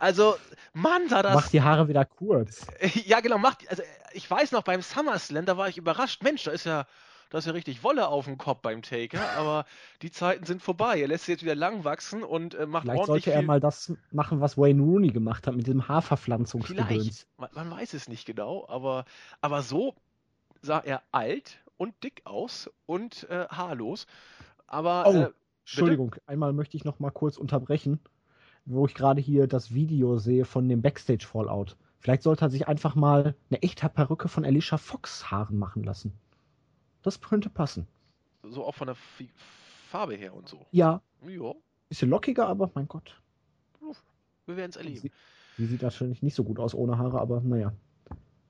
Also, 0.00 0.36
Mann, 0.72 1.08
sah 1.08 1.22
das. 1.22 1.34
Macht 1.34 1.52
die 1.52 1.62
Haare 1.62 1.86
wieder 1.86 2.04
kurz. 2.04 2.66
Ja, 3.06 3.20
genau, 3.20 3.38
macht. 3.38 3.68
Also, 3.70 3.84
ich 4.12 4.28
weiß 4.28 4.50
noch, 4.50 4.64
beim 4.64 4.82
SummerSlam, 4.82 5.44
da 5.44 5.56
war 5.56 5.68
ich 5.68 5.78
überrascht. 5.78 6.24
Mensch, 6.24 6.42
da 6.42 6.50
ist 6.50 6.66
ja, 6.66 6.86
da 7.30 7.38
ist 7.38 7.46
ja 7.46 7.52
richtig 7.52 7.82
Wolle 7.82 8.08
auf 8.08 8.26
dem 8.26 8.36
Kopf 8.36 8.60
beim 8.60 8.82
Taker, 8.82 9.20
aber 9.38 9.64
die 10.02 10.10
Zeiten 10.10 10.44
sind 10.44 10.62
vorbei. 10.62 11.00
Er 11.00 11.08
lässt 11.08 11.24
sich 11.24 11.34
jetzt 11.34 11.42
wieder 11.42 11.54
lang 11.54 11.84
wachsen 11.84 12.22
und 12.22 12.54
äh, 12.54 12.66
macht 12.66 12.82
Vielleicht 12.82 13.06
sollte 13.06 13.32
er 13.32 13.42
mal 13.42 13.60
das 13.60 13.92
machen, 14.10 14.40
was 14.40 14.58
Wayne 14.58 14.82
Rooney 14.82 15.08
gemacht 15.08 15.46
hat 15.46 15.54
mit 15.54 15.66
diesem 15.66 15.88
Haarverpflanzungsgedöns. 15.88 17.26
Man, 17.38 17.50
man 17.54 17.70
weiß 17.70 17.94
es 17.94 18.08
nicht 18.08 18.26
genau, 18.26 18.66
aber, 18.68 19.04
aber 19.40 19.62
so 19.62 19.94
sah 20.60 20.78
er 20.78 21.02
alt 21.12 21.60
und 21.76 21.94
dick 22.02 22.22
aus 22.24 22.68
und 22.86 23.28
äh, 23.30 23.46
haarlos. 23.48 24.06
Aber 24.66 25.04
Oh, 25.06 25.14
äh, 25.14 25.30
Entschuldigung, 25.62 26.16
einmal 26.26 26.52
möchte 26.52 26.76
ich 26.76 26.84
noch 26.84 26.98
mal 26.98 27.10
kurz 27.10 27.36
unterbrechen, 27.36 28.00
wo 28.64 28.86
ich 28.86 28.94
gerade 28.94 29.20
hier 29.20 29.46
das 29.46 29.72
Video 29.72 30.18
sehe 30.18 30.44
von 30.44 30.68
dem 30.68 30.82
Backstage 30.82 31.26
Fallout. 31.26 31.76
Vielleicht 32.00 32.22
sollte 32.22 32.46
er 32.46 32.50
sich 32.50 32.66
einfach 32.66 32.94
mal 32.94 33.34
eine 33.50 33.62
echte 33.62 33.88
Perücke 33.88 34.28
von 34.28 34.44
Alicia 34.44 34.78
Fox 34.78 35.30
Haaren 35.30 35.58
machen 35.58 35.84
lassen. 35.84 36.12
Das 37.02 37.20
könnte 37.20 37.50
passen. 37.50 37.86
so 38.42 38.64
auch 38.64 38.74
von 38.74 38.86
der 38.86 38.92
F 38.96 39.22
Farbe 39.88 40.14
her 40.14 40.34
und 40.34 40.48
so. 40.48 40.64
Ja, 40.70 41.02
Ja, 41.26 41.52
bisschen 41.88 42.10
lockiger, 42.10 42.46
aber 42.46 42.70
mein 42.74 42.86
Gott. 42.86 43.20
wir 44.46 44.56
werden 44.56 44.70
es 44.70 44.76
erleben. 44.76 45.00
Sie, 45.00 45.12
sie 45.56 45.66
sieht 45.66 45.82
natürlich 45.82 46.22
nicht 46.22 46.34
so 46.36 46.44
gut 46.44 46.58
aus 46.60 46.74
ohne 46.74 46.96
Haare, 46.98 47.20
aber 47.20 47.40
naja. 47.40 47.72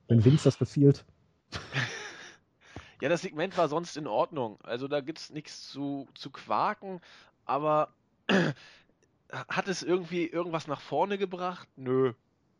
Wenn 0.08 0.24
Vince 0.24 0.44
das 0.44 0.56
befiehlt. 0.56 1.04
Ja, 3.00 3.08
das 3.08 3.22
Segment 3.22 3.56
war 3.56 3.68
sonst 3.68 3.96
in 3.96 4.06
Ordnung. 4.06 4.58
Also 4.62 4.86
da 4.86 5.00
gibt 5.00 5.18
es 5.18 5.30
nichts 5.30 5.66
zu, 5.70 6.06
zu 6.14 6.28
quaken, 6.28 7.00
aber 7.46 7.94
hat 9.48 9.68
es 9.68 9.82
irgendwie 9.82 10.26
irgendwas 10.26 10.66
nach 10.66 10.82
vorne 10.82 11.16
gebracht? 11.16 11.66
Nö. 11.76 12.12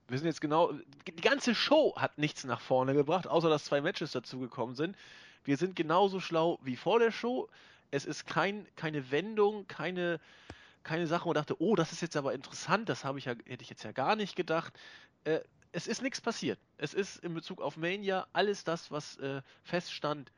Wir 0.08 0.18
sind 0.18 0.26
jetzt 0.26 0.40
genau. 0.40 0.72
Die 1.06 1.20
ganze 1.20 1.54
Show 1.54 1.94
hat 1.96 2.16
nichts 2.16 2.44
nach 2.44 2.60
vorne 2.60 2.94
gebracht, 2.94 3.26
außer 3.28 3.50
dass 3.50 3.64
zwei 3.66 3.82
Matches 3.82 4.12
dazugekommen 4.12 4.74
sind. 4.74 4.96
Wir 5.44 5.56
sind 5.56 5.76
genauso 5.76 6.20
schlau 6.20 6.58
wie 6.62 6.76
vor 6.76 6.98
der 6.98 7.10
Show. 7.12 7.48
Es 7.90 8.04
ist 8.04 8.26
kein, 8.26 8.66
keine 8.76 9.10
Wendung, 9.10 9.66
keine, 9.66 10.20
keine 10.82 11.06
Sache, 11.06 11.24
wo 11.24 11.28
man 11.30 11.34
dachte, 11.34 11.60
oh, 11.60 11.74
das 11.74 11.92
ist 11.92 12.02
jetzt 12.02 12.16
aber 12.16 12.34
interessant, 12.34 12.88
das 12.88 13.04
habe 13.04 13.18
ich 13.18 13.24
ja, 13.24 13.32
hätte 13.46 13.62
ich 13.62 13.70
jetzt 13.70 13.82
ja 13.82 13.92
gar 13.92 14.16
nicht 14.16 14.36
gedacht. 14.36 14.72
Äh, 15.24 15.40
es 15.72 15.86
ist 15.86 16.02
nichts 16.02 16.20
passiert. 16.20 16.58
Es 16.78 16.94
ist 16.94 17.16
in 17.18 17.34
Bezug 17.34 17.60
auf 17.60 17.76
Mania 17.76 18.26
alles 18.32 18.64
das, 18.64 18.90
was 18.90 19.16
äh, 19.18 19.42
feststand, 19.62 20.30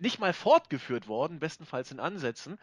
nicht 0.00 0.18
mal 0.18 0.32
fortgeführt 0.32 1.08
worden, 1.08 1.38
bestenfalls 1.38 1.92
in 1.92 2.00
Ansätzen. 2.00 2.58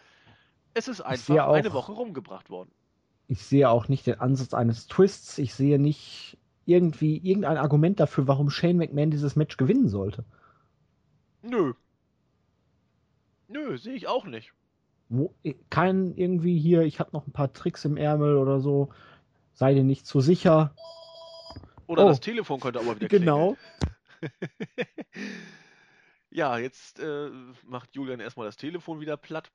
Es 0.73 0.88
ist 0.88 1.02
einfach 1.02 1.48
auch- 1.48 1.53
eine 1.53 1.73
Woche 1.73 1.91
rumgebracht 1.91 2.49
worden. 2.49 2.72
Ich 3.27 3.44
sehe 3.44 3.69
auch 3.69 3.89
nicht 3.89 4.07
den 4.07 4.19
Ansatz 4.22 4.53
eines 4.53 4.88
Twists. 4.88 5.38
Ich 5.38 5.53
sehe 5.53 5.80
nicht 5.80 6.38
irgendwie 6.65 7.18
irgendein 7.18 7.57
Argument 7.57 7.99
dafür, 7.99 8.27
warum 8.27 8.49
Shane 8.49 8.77
McMahon 8.77 9.11
dieses 9.11 9.35
Match 9.35 9.57
gewinnen 9.57 9.89
sollte. 9.89 10.23
Nö. 11.49 11.73
Nö, 13.47 13.77
sehe 13.77 13.93
ich 13.93 14.07
auch 14.07 14.25
nicht. 14.25 14.53
Wo, 15.09 15.33
kein 15.69 16.13
irgendwie 16.15 16.59
hier, 16.59 16.81
ich 16.81 16.99
habe 16.99 17.11
noch 17.13 17.25
ein 17.27 17.31
paar 17.31 17.53
Tricks 17.53 17.85
im 17.85 17.95
Ärmel 17.95 18.35
oder 18.35 18.59
so. 18.59 18.89
Sei 19.53 19.73
dir 19.73 19.83
nicht 19.83 20.05
zu 20.05 20.19
sicher. 20.19 20.75
Oder 21.87 22.05
Oh. 22.05 22.09
das 22.09 22.19
Telefon 22.19 22.59
könnte 22.59 22.79
auch 22.79 22.83
mal 22.83 22.95
wieder 22.97 23.07
Genau. 23.07 23.55
ja, 26.29 26.57
jetzt 26.57 26.99
äh, 26.99 27.29
macht 27.63 27.95
Julian 27.95 28.19
erstmal 28.19 28.45
das 28.47 28.57
Telefon 28.57 28.99
wieder 28.99 29.15
platt. 29.15 29.49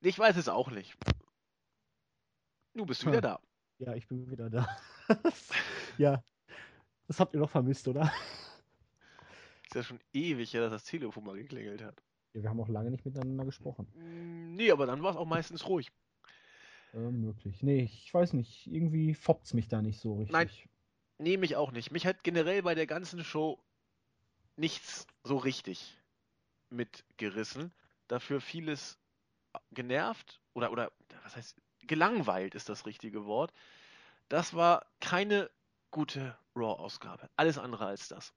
Ich 0.00 0.18
weiß 0.18 0.36
es 0.36 0.48
auch 0.48 0.70
nicht. 0.70 0.96
Du 2.74 2.86
bist 2.86 3.04
wieder 3.04 3.16
Hm. 3.16 3.22
da. 3.22 3.40
Ja, 3.78 3.94
ich 3.94 4.08
bin 4.08 4.30
wieder 4.30 4.48
da. 4.48 4.66
ja. 5.98 6.22
Das 7.06 7.20
habt 7.20 7.34
ihr 7.34 7.40
noch 7.40 7.50
vermisst, 7.50 7.86
oder? 7.86 8.10
Ist 9.74 9.78
ja 9.78 9.82
schon 9.88 10.00
ewig 10.12 10.54
her, 10.54 10.60
dass 10.60 10.70
das 10.70 10.84
Telefon 10.84 11.24
mal 11.24 11.34
geklingelt 11.36 11.82
hat. 11.82 12.00
Ja, 12.32 12.44
wir 12.44 12.48
haben 12.48 12.60
auch 12.60 12.68
lange 12.68 12.92
nicht 12.92 13.04
miteinander 13.04 13.44
gesprochen. 13.44 13.88
Mm, 13.96 14.54
Nee, 14.54 14.70
aber 14.70 14.86
dann 14.86 15.02
war 15.02 15.10
es 15.10 15.16
auch 15.16 15.26
meistens 15.26 15.66
ruhig. 15.66 15.90
Äh, 16.92 16.98
möglich. 16.98 17.60
Nee, 17.64 17.82
ich 17.82 18.14
weiß 18.14 18.34
nicht. 18.34 18.68
Irgendwie 18.68 19.14
foppt's 19.14 19.52
mich 19.52 19.66
da 19.66 19.82
nicht 19.82 19.98
so 19.98 20.14
richtig. 20.14 20.32
Nein. 20.32 20.48
Nee, 21.18 21.38
mich 21.38 21.56
auch 21.56 21.72
nicht. 21.72 21.90
Mich 21.90 22.06
hat 22.06 22.22
generell 22.22 22.62
bei 22.62 22.76
der 22.76 22.86
ganzen 22.86 23.24
Show 23.24 23.58
nichts 24.54 25.08
so 25.24 25.38
richtig 25.38 26.00
mitgerissen. 26.70 27.72
Dafür 28.06 28.40
vieles 28.40 29.00
genervt 29.72 30.40
oder, 30.52 30.70
oder, 30.70 30.92
was 31.24 31.34
heißt, 31.34 31.60
gelangweilt 31.80 32.54
ist 32.54 32.68
das 32.68 32.86
richtige 32.86 33.26
Wort. 33.26 33.52
Das 34.28 34.54
war 34.54 34.86
keine 35.00 35.50
gute 35.90 36.38
Raw-Ausgabe. 36.54 37.28
Alles 37.34 37.58
andere 37.58 37.86
als 37.86 38.06
das. 38.06 38.32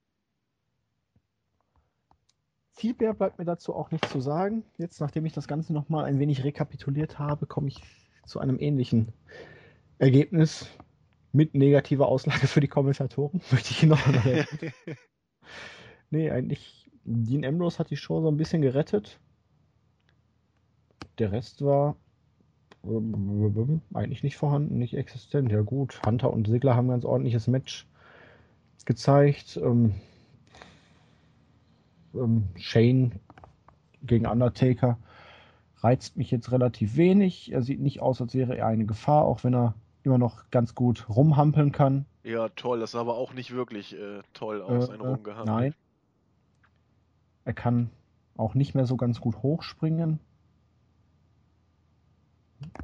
Viel 2.78 2.96
mehr 3.00 3.16
bleibt 3.16 3.40
mir 3.40 3.46
dazu 3.46 3.74
auch 3.74 3.90
nicht 3.90 4.08
zu 4.08 4.22
sagen. 4.22 4.64
Jetzt, 4.78 5.02
nachdem 5.02 5.26
ich 5.26 5.34
das 5.34 5.48
Ganze 5.48 5.74
nochmal 5.74 6.06
ein 6.06 6.20
wenig 6.20 6.44
rekapituliert 6.44 7.18
habe, 7.18 7.48
komme 7.48 7.70
ich 7.70 7.82
zu 8.24 8.40
einem 8.40 8.60
ähnlichen 8.60 9.14
Ergebnis 9.98 10.70
mit 11.32 11.56
negativer 11.56 12.08
Auslage 12.08 12.46
für 12.46 12.60
die 12.60 12.68
Kommentatoren. 12.68 13.42
Möchte 13.52 13.72
ich 13.72 13.84
noch 13.84 14.06
erwähnen. 14.08 14.46
Nee, 16.10 16.32
eigentlich, 16.32 16.90
Dean 17.04 17.44
Ambrose 17.44 17.80
hat 17.80 17.90
die 17.90 17.98
Show 17.98 18.22
so 18.22 18.30
ein 18.30 18.38
bisschen 18.38 18.62
gerettet. 18.62 19.20
Der 21.20 21.34
Rest 21.34 21.66
war 21.66 21.98
eigentlich 23.94 24.24
nicht 24.24 24.38
vorhanden, 24.38 24.78
nicht 24.78 24.94
existent. 24.94 25.52
Ja 25.52 25.60
gut, 25.64 26.00
Hunter 26.06 26.32
und 26.32 26.48
Sigler 26.48 26.78
haben 26.78 26.88
ein 26.88 26.92
ganz 26.92 27.04
ordentliches 27.04 27.48
Match 27.48 27.90
gezeigt. 28.86 29.60
Ähm, 29.62 29.96
ähm, 32.18 32.48
Shane 32.56 33.20
gegen 34.04 34.26
Undertaker 34.26 34.98
reizt 35.80 36.18
mich 36.18 36.32
jetzt 36.32 36.52
relativ 36.52 36.96
wenig. 36.98 37.52
Er 37.52 37.62
sieht 37.62 37.80
nicht 37.80 38.02
aus, 38.02 38.22
als 38.22 38.34
wäre 38.34 38.58
er 38.58 38.68
eine 38.68 38.86
Gefahr, 38.86 39.26
auch 39.26 39.44
wenn 39.44 39.54
er 39.54 39.76
immer 40.04 40.18
noch 40.18 40.50
ganz 40.52 40.74
gut 40.76 41.08
rumhampeln 41.10 41.72
kann. 41.72 42.06
ja, 42.24 42.50
toll. 42.50 42.80
Das 42.80 42.92
sah 42.92 43.02
aber 43.02 43.16
auch 43.16 43.34
nicht 43.34 43.52
wirklich 43.54 43.96
äh, 43.96 44.22
toll 44.34 44.62
aus, 44.62 44.90
Äh, 44.90 44.94
ein 44.94 45.02
Rumgehampel. 45.02 45.54
Nein. 45.54 45.76
Er 47.46 47.54
kann 47.54 47.90
auch 48.36 48.54
nicht 48.56 48.76
mehr 48.76 48.86
so 48.86 48.98
ganz 48.98 49.20
gut 49.22 49.42
hochspringen. 49.42 50.20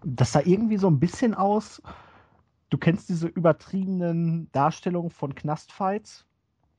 Das 0.04 0.32
sah 0.32 0.42
irgendwie 0.42 0.78
so 0.78 0.88
ein 0.88 1.00
bisschen 1.00 1.34
aus. 1.34 1.82
Du 2.70 2.78
kennst 2.78 3.10
diese 3.10 3.28
übertriebenen 3.28 4.52
Darstellungen 4.52 5.10
von 5.12 5.36
Knastfights? 5.36 6.26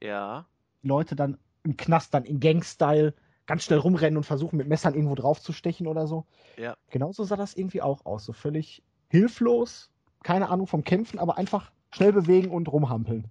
Ja. 0.03 0.47
Leute 0.83 1.17
dann 1.17 1.39
im 1.65 1.77
Knast 1.77 2.15
dann 2.15 2.25
in 2.25 2.41
Gang-Style 2.41 3.15
ganz 3.47 3.65
schnell 3.65 3.79
rumrennen 3.79 4.17
und 4.17 4.25
versuchen 4.25 4.57
mit 4.57 4.69
Messern 4.69 4.95
irgendwo 4.95 5.15
drauf 5.15 5.41
zu 5.41 5.53
stechen 5.53 5.87
oder 5.87 6.07
so. 6.07 6.27
Ja. 6.57 6.77
Genauso 6.91 7.25
sah 7.25 7.37
das 7.37 7.55
irgendwie 7.55 7.83
auch 7.83 8.07
aus. 8.07 8.25
So 8.25 8.33
völlig 8.33 8.83
hilflos, 9.09 9.91
keine 10.23 10.49
Ahnung 10.49 10.67
vom 10.67 10.85
Kämpfen, 10.85 11.19
aber 11.19 11.37
einfach 11.37 11.71
schnell 11.91 12.13
bewegen 12.13 12.51
und 12.51 12.69
rumhampeln. 12.69 13.27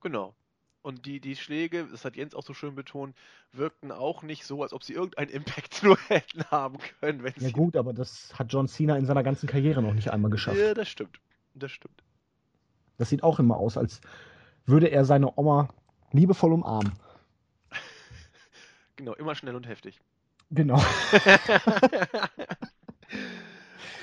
Genau. 0.00 0.34
Und 0.82 1.06
die, 1.06 1.20
die 1.20 1.36
Schläge, 1.36 1.86
das 1.90 2.04
hat 2.04 2.16
Jens 2.16 2.34
auch 2.34 2.42
so 2.42 2.54
schön 2.54 2.74
betont, 2.74 3.14
wirkten 3.52 3.92
auch 3.92 4.24
nicht 4.24 4.44
so, 4.44 4.64
als 4.64 4.72
ob 4.72 4.82
sie 4.82 4.94
irgendeinen 4.94 5.30
Impact 5.30 5.80
nur 5.84 5.96
hätten 6.08 6.44
haben 6.50 6.78
können. 7.00 7.22
Wenn 7.22 7.32
Ja 7.36 7.46
sie 7.48 7.52
gut, 7.52 7.76
aber 7.76 7.92
das 7.92 8.36
hat 8.36 8.52
John 8.52 8.66
Cena 8.66 8.96
in 8.96 9.06
seiner 9.06 9.22
ganzen 9.22 9.48
Karriere 9.48 9.80
noch 9.80 9.94
nicht 9.94 10.10
einmal 10.10 10.30
geschafft. 10.30 10.58
Ja, 10.58 10.74
das 10.74 10.88
stimmt. 10.88 11.20
Das 11.54 11.70
stimmt. 11.70 12.02
Das 12.98 13.10
sieht 13.10 13.22
auch 13.22 13.38
immer 13.38 13.56
aus, 13.58 13.76
als 13.76 14.00
würde 14.66 14.88
er 14.88 15.04
seine 15.04 15.38
Oma 15.38 15.68
liebevoll 16.10 16.52
umarmen. 16.52 16.92
Genau, 19.02 19.14
immer 19.14 19.34
schnell 19.34 19.56
und 19.56 19.66
heftig. 19.66 19.98
Genau. 20.52 20.76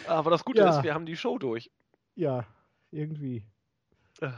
Aber 0.08 0.30
das 0.30 0.44
Gute 0.44 0.60
Ja. 0.60 0.78
ist, 0.78 0.84
wir 0.84 0.94
haben 0.94 1.06
die 1.06 1.16
Show 1.16 1.38
durch. 1.38 1.72
Ja, 2.16 2.46
irgendwie. 2.92 3.44
Äh, 4.20 4.32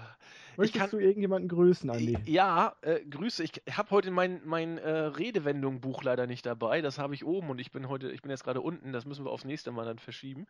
Möchtest 0.56 0.80
kann- 0.80 0.90
du 0.92 1.00
irgendjemanden 1.00 1.50
grüßen, 1.50 1.90
Andi? 1.90 2.16
Ja, 2.26 2.76
äh, 2.82 3.00
Grüße. 3.06 3.44
Ich 3.44 3.54
habe 3.76 3.90
heute 3.90 4.12
mein, 4.12 4.42
mein 4.46 4.78
äh, 4.78 4.88
Redewendung-Buch 4.90 6.04
leider 6.04 6.28
nicht 6.28 6.46
dabei. 6.46 6.82
Das 6.82 7.00
habe 7.00 7.16
ich 7.16 7.26
oben 7.26 7.50
und 7.50 7.60
ich 7.60 7.72
bin 7.72 7.90
heute, 7.90 8.12
ich 8.12 8.22
bin 8.22 8.30
jetzt 8.30 8.44
gerade 8.44 8.62
unten. 8.62 8.94
Das 8.94 9.06
müssen 9.06 9.26
wir 9.26 9.32
aufs 9.32 9.46
nächste 9.46 9.72
Mal 9.72 9.86
dann 9.86 9.98
verschieben. 9.98 10.46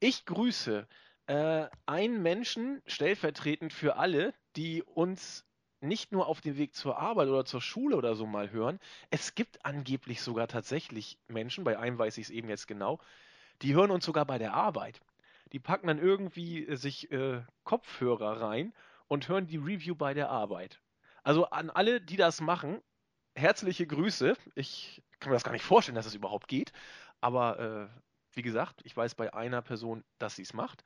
Ich 0.00 0.24
grüße 0.24 0.86
äh, 1.26 1.66
einen 1.84 2.22
Menschen 2.22 2.80
stellvertretend 2.86 3.74
für 3.74 3.96
alle, 3.96 4.32
die 4.56 4.82
uns 4.82 5.44
nicht 5.84 6.12
nur 6.12 6.26
auf 6.26 6.40
dem 6.40 6.56
Weg 6.56 6.74
zur 6.74 6.98
Arbeit 6.98 7.28
oder 7.28 7.44
zur 7.44 7.60
Schule 7.60 7.96
oder 7.96 8.14
so 8.14 8.26
mal 8.26 8.50
hören. 8.50 8.80
Es 9.10 9.34
gibt 9.34 9.64
angeblich 9.64 10.22
sogar 10.22 10.48
tatsächlich 10.48 11.18
Menschen, 11.28 11.64
bei 11.64 11.78
einem 11.78 11.98
weiß 11.98 12.18
ich 12.18 12.24
es 12.24 12.30
eben 12.30 12.48
jetzt 12.48 12.66
genau, 12.66 12.98
die 13.62 13.74
hören 13.74 13.90
uns 13.90 14.04
sogar 14.04 14.24
bei 14.24 14.38
der 14.38 14.54
Arbeit. 14.54 15.00
Die 15.52 15.60
packen 15.60 15.86
dann 15.86 15.98
irgendwie 15.98 16.66
äh, 16.66 16.76
sich 16.76 17.10
äh, 17.12 17.42
Kopfhörer 17.64 18.40
rein 18.40 18.72
und 19.08 19.28
hören 19.28 19.46
die 19.46 19.58
Review 19.58 19.94
bei 19.94 20.14
der 20.14 20.30
Arbeit. 20.30 20.80
Also 21.22 21.46
an 21.46 21.70
alle, 21.70 22.00
die 22.00 22.16
das 22.16 22.40
machen, 22.40 22.80
herzliche 23.34 23.86
Grüße. 23.86 24.36
Ich 24.54 25.02
kann 25.20 25.30
mir 25.30 25.36
das 25.36 25.44
gar 25.44 25.52
nicht 25.52 25.64
vorstellen, 25.64 25.96
dass 25.96 26.06
es 26.06 26.14
überhaupt 26.14 26.48
geht. 26.48 26.72
Aber 27.20 27.58
äh, 27.58 28.00
wie 28.32 28.42
gesagt, 28.42 28.80
ich 28.84 28.96
weiß 28.96 29.14
bei 29.14 29.32
einer 29.32 29.62
Person, 29.62 30.04
dass 30.18 30.36
sie 30.36 30.42
es 30.42 30.52
macht. 30.52 30.84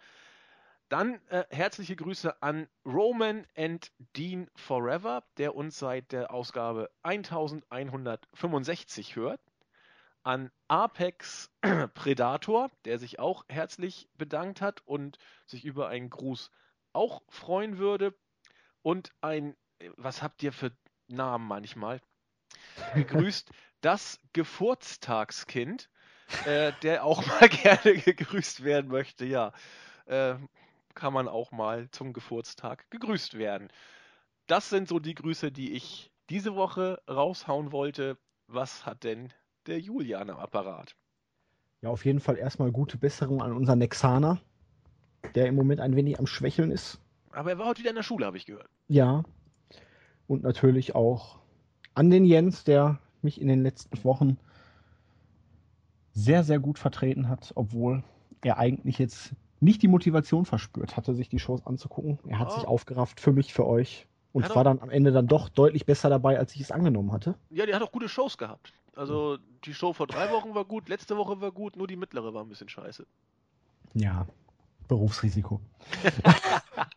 Dann 0.88 1.20
äh, 1.28 1.44
herzliche 1.50 1.96
Grüße 1.96 2.42
an 2.42 2.66
Roman 2.86 3.46
and 3.56 3.92
Dean 4.16 4.48
Forever, 4.56 5.22
der 5.36 5.54
uns 5.54 5.78
seit 5.78 6.12
der 6.12 6.32
Ausgabe 6.32 6.90
1165 7.02 9.16
hört. 9.16 9.40
An 10.22 10.50
Apex 10.66 11.50
Predator, 11.94 12.70
der 12.86 12.98
sich 12.98 13.18
auch 13.18 13.44
herzlich 13.48 14.08
bedankt 14.16 14.62
hat 14.62 14.80
und 14.86 15.18
sich 15.46 15.66
über 15.66 15.88
einen 15.88 16.08
Gruß 16.08 16.50
auch 16.94 17.22
freuen 17.28 17.76
würde. 17.76 18.14
Und 18.80 19.12
ein, 19.20 19.56
äh, 19.80 19.90
was 19.96 20.22
habt 20.22 20.42
ihr 20.42 20.52
für 20.52 20.72
Namen 21.06 21.46
manchmal? 21.46 22.00
Gegrüßt 22.94 23.50
das 23.82 24.20
Geburtstagskind, 24.32 25.90
äh, 26.46 26.72
der 26.82 27.04
auch 27.04 27.26
mal 27.26 27.48
gerne 27.50 27.98
gegrüßt 27.98 28.64
werden 28.64 28.90
möchte. 28.90 29.26
Ja, 29.26 29.52
äh, 30.06 30.36
kann 30.98 31.12
man 31.12 31.28
auch 31.28 31.52
mal 31.52 31.88
zum 31.92 32.12
Geburtstag 32.12 32.90
gegrüßt 32.90 33.38
werden. 33.38 33.68
Das 34.48 34.68
sind 34.68 34.88
so 34.88 34.98
die 34.98 35.14
Grüße, 35.14 35.52
die 35.52 35.72
ich 35.72 36.10
diese 36.28 36.56
Woche 36.56 37.00
raushauen 37.08 37.70
wollte. 37.70 38.18
Was 38.48 38.84
hat 38.84 39.04
denn 39.04 39.32
der 39.66 39.78
Julian 39.78 40.28
am 40.28 40.38
Apparat? 40.38 40.96
Ja, 41.82 41.90
auf 41.90 42.04
jeden 42.04 42.18
Fall 42.18 42.36
erstmal 42.36 42.72
gute 42.72 42.98
Besserung 42.98 43.40
an 43.40 43.52
unseren 43.52 43.78
Nexaner, 43.78 44.40
der 45.36 45.46
im 45.46 45.54
Moment 45.54 45.80
ein 45.80 45.94
wenig 45.94 46.18
am 46.18 46.26
Schwächeln 46.26 46.72
ist. 46.72 47.00
Aber 47.30 47.50
er 47.50 47.58
war 47.58 47.66
heute 47.66 47.80
wieder 47.80 47.90
in 47.90 47.96
der 47.96 48.02
Schule, 48.02 48.26
habe 48.26 48.36
ich 48.36 48.46
gehört. 48.46 48.68
Ja. 48.88 49.22
Und 50.26 50.42
natürlich 50.42 50.96
auch 50.96 51.38
an 51.94 52.10
den 52.10 52.24
Jens, 52.24 52.64
der 52.64 52.98
mich 53.22 53.40
in 53.40 53.46
den 53.46 53.62
letzten 53.62 54.02
Wochen 54.02 54.36
sehr, 56.12 56.42
sehr 56.42 56.58
gut 56.58 56.80
vertreten 56.80 57.28
hat, 57.28 57.52
obwohl 57.54 58.02
er 58.42 58.58
eigentlich 58.58 58.98
jetzt 58.98 59.34
nicht 59.60 59.82
die 59.82 59.88
Motivation 59.88 60.44
verspürt 60.44 60.96
hatte, 60.96 61.14
sich 61.14 61.28
die 61.28 61.38
Shows 61.38 61.66
anzugucken. 61.66 62.18
Er 62.28 62.38
hat 62.38 62.48
Oh. 62.48 62.54
sich 62.54 62.66
aufgerafft 62.66 63.20
für 63.20 63.32
mich, 63.32 63.52
für 63.52 63.66
euch 63.66 64.06
und 64.32 64.54
war 64.54 64.62
dann 64.64 64.78
am 64.80 64.90
Ende 64.90 65.10
dann 65.12 65.26
doch 65.26 65.48
deutlich 65.48 65.84
besser 65.86 66.08
dabei, 66.10 66.38
als 66.38 66.54
ich 66.54 66.60
es 66.60 66.70
angenommen 66.70 67.12
hatte. 67.12 67.34
Ja, 67.50 67.66
der 67.66 67.76
hat 67.76 67.82
auch 67.82 67.92
gute 67.92 68.08
Shows 68.08 68.38
gehabt. 68.38 68.72
Also 68.94 69.38
die 69.64 69.74
Show 69.74 69.92
vor 69.92 70.06
drei 70.06 70.30
Wochen 70.30 70.54
war 70.54 70.64
gut, 70.64 70.88
letzte 70.88 71.16
Woche 71.16 71.40
war 71.40 71.52
gut, 71.52 71.76
nur 71.76 71.86
die 71.86 71.96
mittlere 71.96 72.34
war 72.34 72.42
ein 72.42 72.48
bisschen 72.48 72.68
scheiße. 72.68 73.06
Ja, 73.94 74.26
Berufsrisiko. 74.88 75.60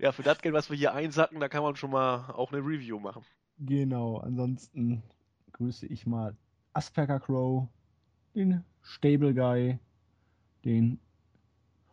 Ja, 0.00 0.12
für 0.12 0.22
das 0.22 0.38
Geld, 0.42 0.54
was 0.54 0.70
wir 0.70 0.76
hier 0.76 0.92
einsacken, 0.92 1.40
da 1.40 1.48
kann 1.48 1.62
man 1.62 1.76
schon 1.76 1.90
mal 1.90 2.30
auch 2.32 2.52
eine 2.52 2.60
Review 2.60 2.98
machen. 2.98 3.24
Genau, 3.58 4.18
ansonsten 4.18 5.02
grüße 5.52 5.86
ich 5.86 6.06
mal 6.06 6.36
Asperger 6.72 7.20
Crow, 7.20 7.68
den 8.34 8.64
Stable 8.82 9.32
Guy, 9.34 9.78
den 10.64 10.98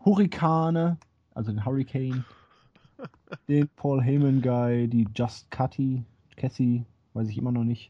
Hurrikane, 0.05 0.97
also 1.33 1.51
den 1.51 1.65
Hurricane, 1.65 2.23
den 3.47 3.67
Paul 3.75 4.01
Heyman 4.01 4.41
Guy, 4.41 4.87
die 4.87 5.07
Just 5.15 5.49
Cutty, 5.51 6.03
Cassie, 6.37 6.85
weiß 7.13 7.29
ich 7.29 7.37
immer 7.37 7.51
noch 7.51 7.63
nicht. 7.63 7.89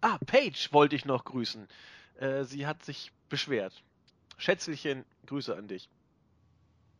Ah, 0.00 0.18
Paige 0.26 0.68
wollte 0.72 0.96
ich 0.96 1.04
noch 1.04 1.24
grüßen. 1.24 1.66
Äh, 2.18 2.44
sie 2.44 2.66
hat 2.66 2.82
sich 2.84 3.12
beschwert. 3.28 3.82
Schätzelchen, 4.38 5.04
Grüße 5.26 5.54
an 5.54 5.68
dich. 5.68 5.88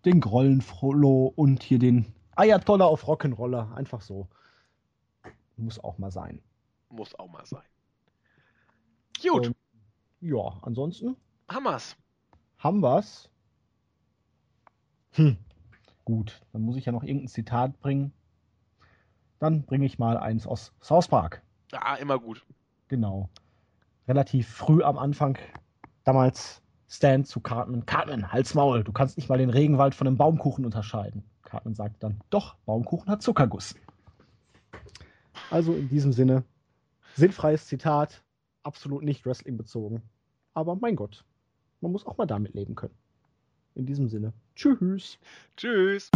den 0.05 0.21
Grollenfrollo 0.21 1.33
und 1.37 1.63
hier 1.63 1.79
den 1.79 2.07
Ayatollah 2.37 2.85
auf 2.87 3.07
Rock'n'Roller. 3.07 3.73
Einfach 3.75 4.03
so. 4.03 4.29
Muss 5.57 5.79
auch 5.83 5.99
mal 5.99 6.11
sein. 6.11 6.41
Muss 6.91 7.15
auch 7.19 7.29
mal 7.31 7.45
sein. 7.47 7.63
Gut, 9.23 9.47
Ähm, 9.47 9.55
ja, 10.21 10.59
ansonsten 10.63 11.17
Hammers. 11.49 11.97
haben 12.59 12.81
wir's. 12.83 13.30
Hm. 15.13 15.37
Gut, 16.05 16.41
dann 16.53 16.63
muss 16.63 16.77
ich 16.77 16.87
ja 16.87 16.93
noch 16.93 17.03
irgendein 17.03 17.29
Zitat 17.29 17.79
bringen. 17.81 18.13
Dann 19.39 19.63
bringe 19.63 19.87
ich 19.87 19.99
mal 19.99 20.17
eins 20.17 20.47
aus 20.47 20.73
South 20.83 21.09
Park. 21.09 21.43
Ah, 21.73 21.95
immer 21.97 22.19
gut. 22.19 22.45
Genau. 22.89 23.31
Relativ 24.09 24.49
früh 24.49 24.83
am 24.83 24.99
Anfang. 24.99 25.39
Damals 26.05 26.63
Stan 26.89 27.25
zu 27.25 27.41
Cartman. 27.41 27.87
Cartman, 27.87 28.33
halt's 28.33 28.55
Maul. 28.55 28.83
Du 28.83 28.93
kannst 28.93 29.17
nicht 29.17 29.29
mal 29.29 29.39
den 29.39 29.51
Regenwald 29.51 29.95
von 29.95 30.07
einem 30.07 30.17
Baumkuchen 30.17 30.65
unterscheiden. 30.65 31.23
Cartman 31.43 31.75
sagt 31.75 32.03
dann, 32.03 32.21
doch, 32.31 32.57
Baumkuchen 32.67 33.11
hat 33.11 33.23
Zuckerguss. 33.23 33.77
Also 35.51 35.75
in 35.75 35.89
diesem 35.89 36.13
Sinne, 36.13 36.45
sinnfreies 37.15 37.67
Zitat, 37.67 38.23
absolut 38.63 39.05
nicht 39.05 39.25
Wrestling 39.25 39.57
bezogen. 39.57 40.03
Aber 40.55 40.77
mein 40.77 40.97
Gott, 40.97 41.25
man 41.81 41.93
muss 41.93 42.07
auch 42.07 42.19
mal 42.19 42.27
damit 42.27 42.55
leben 42.55 42.75
können. 42.75 42.95
In 43.81 43.87
diesem 43.87 44.11
Sinne, 44.11 44.35
tschüss. 44.55 45.19
Tschüss. 45.57 46.11